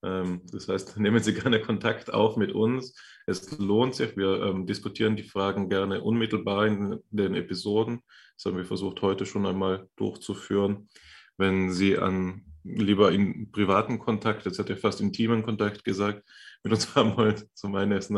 [0.02, 2.94] Ähm, das heißt, nehmen Sie gerne Kontakt auf mit uns.
[3.26, 4.16] Es lohnt sich.
[4.16, 8.00] Wir ähm, diskutieren die Fragen gerne unmittelbar in den Episoden.
[8.36, 10.88] Das haben wir versucht, heute schon einmal durchzuführen.
[11.36, 16.26] Wenn Sie an lieber in privaten Kontakt, jetzt hätte ich fast intimen Kontakt gesagt,
[16.62, 17.42] mit uns haben wollen.
[17.54, 18.10] Zum einen ist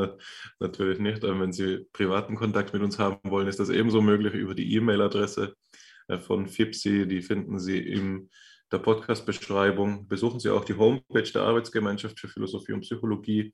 [0.61, 4.35] natürlich nicht, aber wenn Sie privaten Kontakt mit uns haben wollen, ist das ebenso möglich
[4.35, 5.55] über die E-Mail-Adresse
[6.09, 7.07] äh, von FIPSI.
[7.07, 8.31] Die finden Sie in
[8.73, 10.09] der Podcast-Beschreibung.
[10.09, 13.53] Besuchen Sie auch die Homepage der Arbeitsgemeinschaft für Philosophie und Psychologie.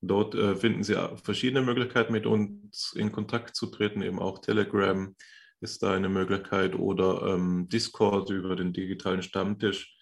[0.00, 5.14] Dort äh, finden Sie verschiedene Möglichkeiten, mit uns in Kontakt zu treten, eben auch Telegram
[5.60, 9.97] ist da eine Möglichkeit oder ähm, Discord über den digitalen Stammtisch.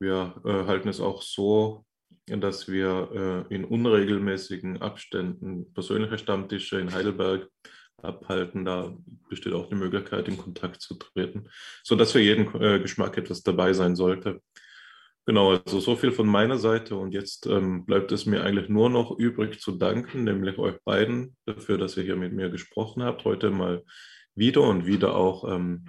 [0.00, 1.84] Wir äh, halten es auch so
[2.36, 7.48] dass wir äh, in unregelmäßigen Abständen persönliche Stammtische in Heidelberg
[8.02, 8.64] abhalten.
[8.64, 8.96] Da
[9.28, 11.48] besteht auch die Möglichkeit, in Kontakt zu treten,
[11.82, 14.40] sodass für jeden äh, Geschmack etwas dabei sein sollte.
[15.26, 18.88] Genau, also so viel von meiner Seite und jetzt ähm, bleibt es mir eigentlich nur
[18.88, 23.24] noch übrig zu danken, nämlich euch beiden dafür, dass ihr hier mit mir gesprochen habt,
[23.24, 23.82] heute mal
[24.34, 25.84] wieder und wieder auch ähm,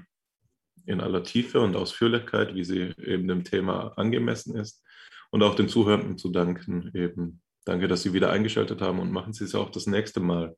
[0.90, 4.84] in aller Tiefe und Ausführlichkeit, wie sie eben dem Thema angemessen ist
[5.30, 6.92] und auch den Zuhörenden zu danken.
[6.94, 10.56] Eben danke, dass Sie wieder eingeschaltet haben und machen Sie es auch das nächste Mal.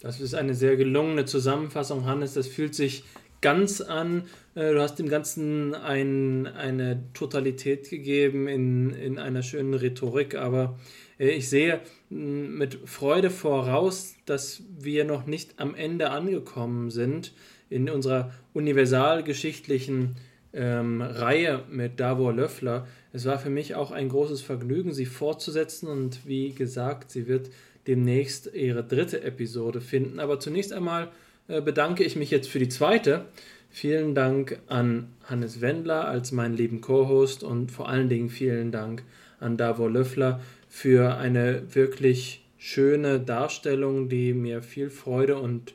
[0.00, 2.34] Das ist eine sehr gelungene Zusammenfassung, Hannes.
[2.34, 3.04] Das fühlt sich
[3.40, 4.24] ganz an.
[4.54, 10.78] Äh, du hast dem Ganzen ein, eine Totalität gegeben in, in einer schönen Rhetorik, aber
[11.18, 17.32] äh, ich sehe mit Freude voraus, dass wir noch nicht am Ende angekommen sind
[17.70, 20.16] in unserer universalgeschichtlichen
[20.52, 22.86] ähm, Reihe mit Davor Löffler.
[23.12, 27.50] Es war für mich auch ein großes Vergnügen, sie fortzusetzen und wie gesagt, sie wird
[27.86, 30.20] demnächst ihre dritte Episode finden.
[30.20, 31.08] Aber zunächst einmal
[31.48, 33.26] äh, bedanke ich mich jetzt für die zweite.
[33.70, 39.02] Vielen Dank an Hannes Wendler als meinen lieben Co-Host und vor allen Dingen vielen Dank
[39.40, 45.74] an Davor Löffler für eine wirklich schöne Darstellung, die mir viel Freude und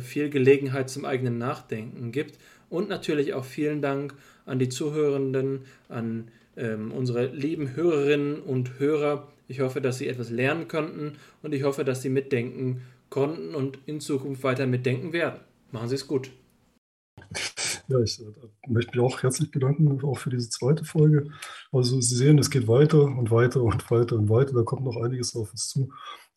[0.00, 2.38] viel Gelegenheit zum eigenen Nachdenken gibt.
[2.70, 4.14] Und natürlich auch vielen Dank
[4.46, 9.28] an die Zuhörenden, an ähm, unsere lieben Hörerinnen und Hörer.
[9.48, 11.12] Ich hoffe, dass Sie etwas lernen konnten
[11.42, 15.40] und ich hoffe, dass Sie mitdenken konnten und in Zukunft weiter mitdenken werden.
[15.70, 16.30] Machen Sie es gut.
[17.88, 18.24] Ja, ich äh,
[18.68, 21.30] möchte mich auch herzlich bedanken, auch für diese zweite Folge.
[21.72, 24.54] Also Sie sehen, es geht weiter und weiter und weiter und weiter.
[24.54, 25.90] Da kommt noch einiges auf uns zu.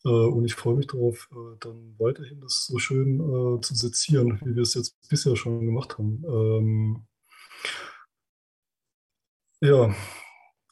[0.06, 4.40] Äh, und ich freue mich darauf, äh, dann weiterhin das so schön äh, zu sezieren,
[4.44, 6.22] wie wir es jetzt bisher schon gemacht haben.
[6.28, 7.06] Ähm,
[9.60, 9.92] ja,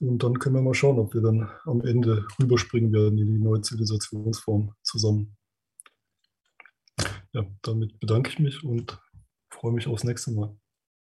[0.00, 3.38] und dann können wir mal schauen, ob wir dann am Ende rüberspringen werden in die
[3.40, 5.36] neue Zivilisationsform zusammen.
[7.32, 9.00] Ja, damit bedanke ich mich und
[9.50, 10.56] freue mich aufs nächste Mal.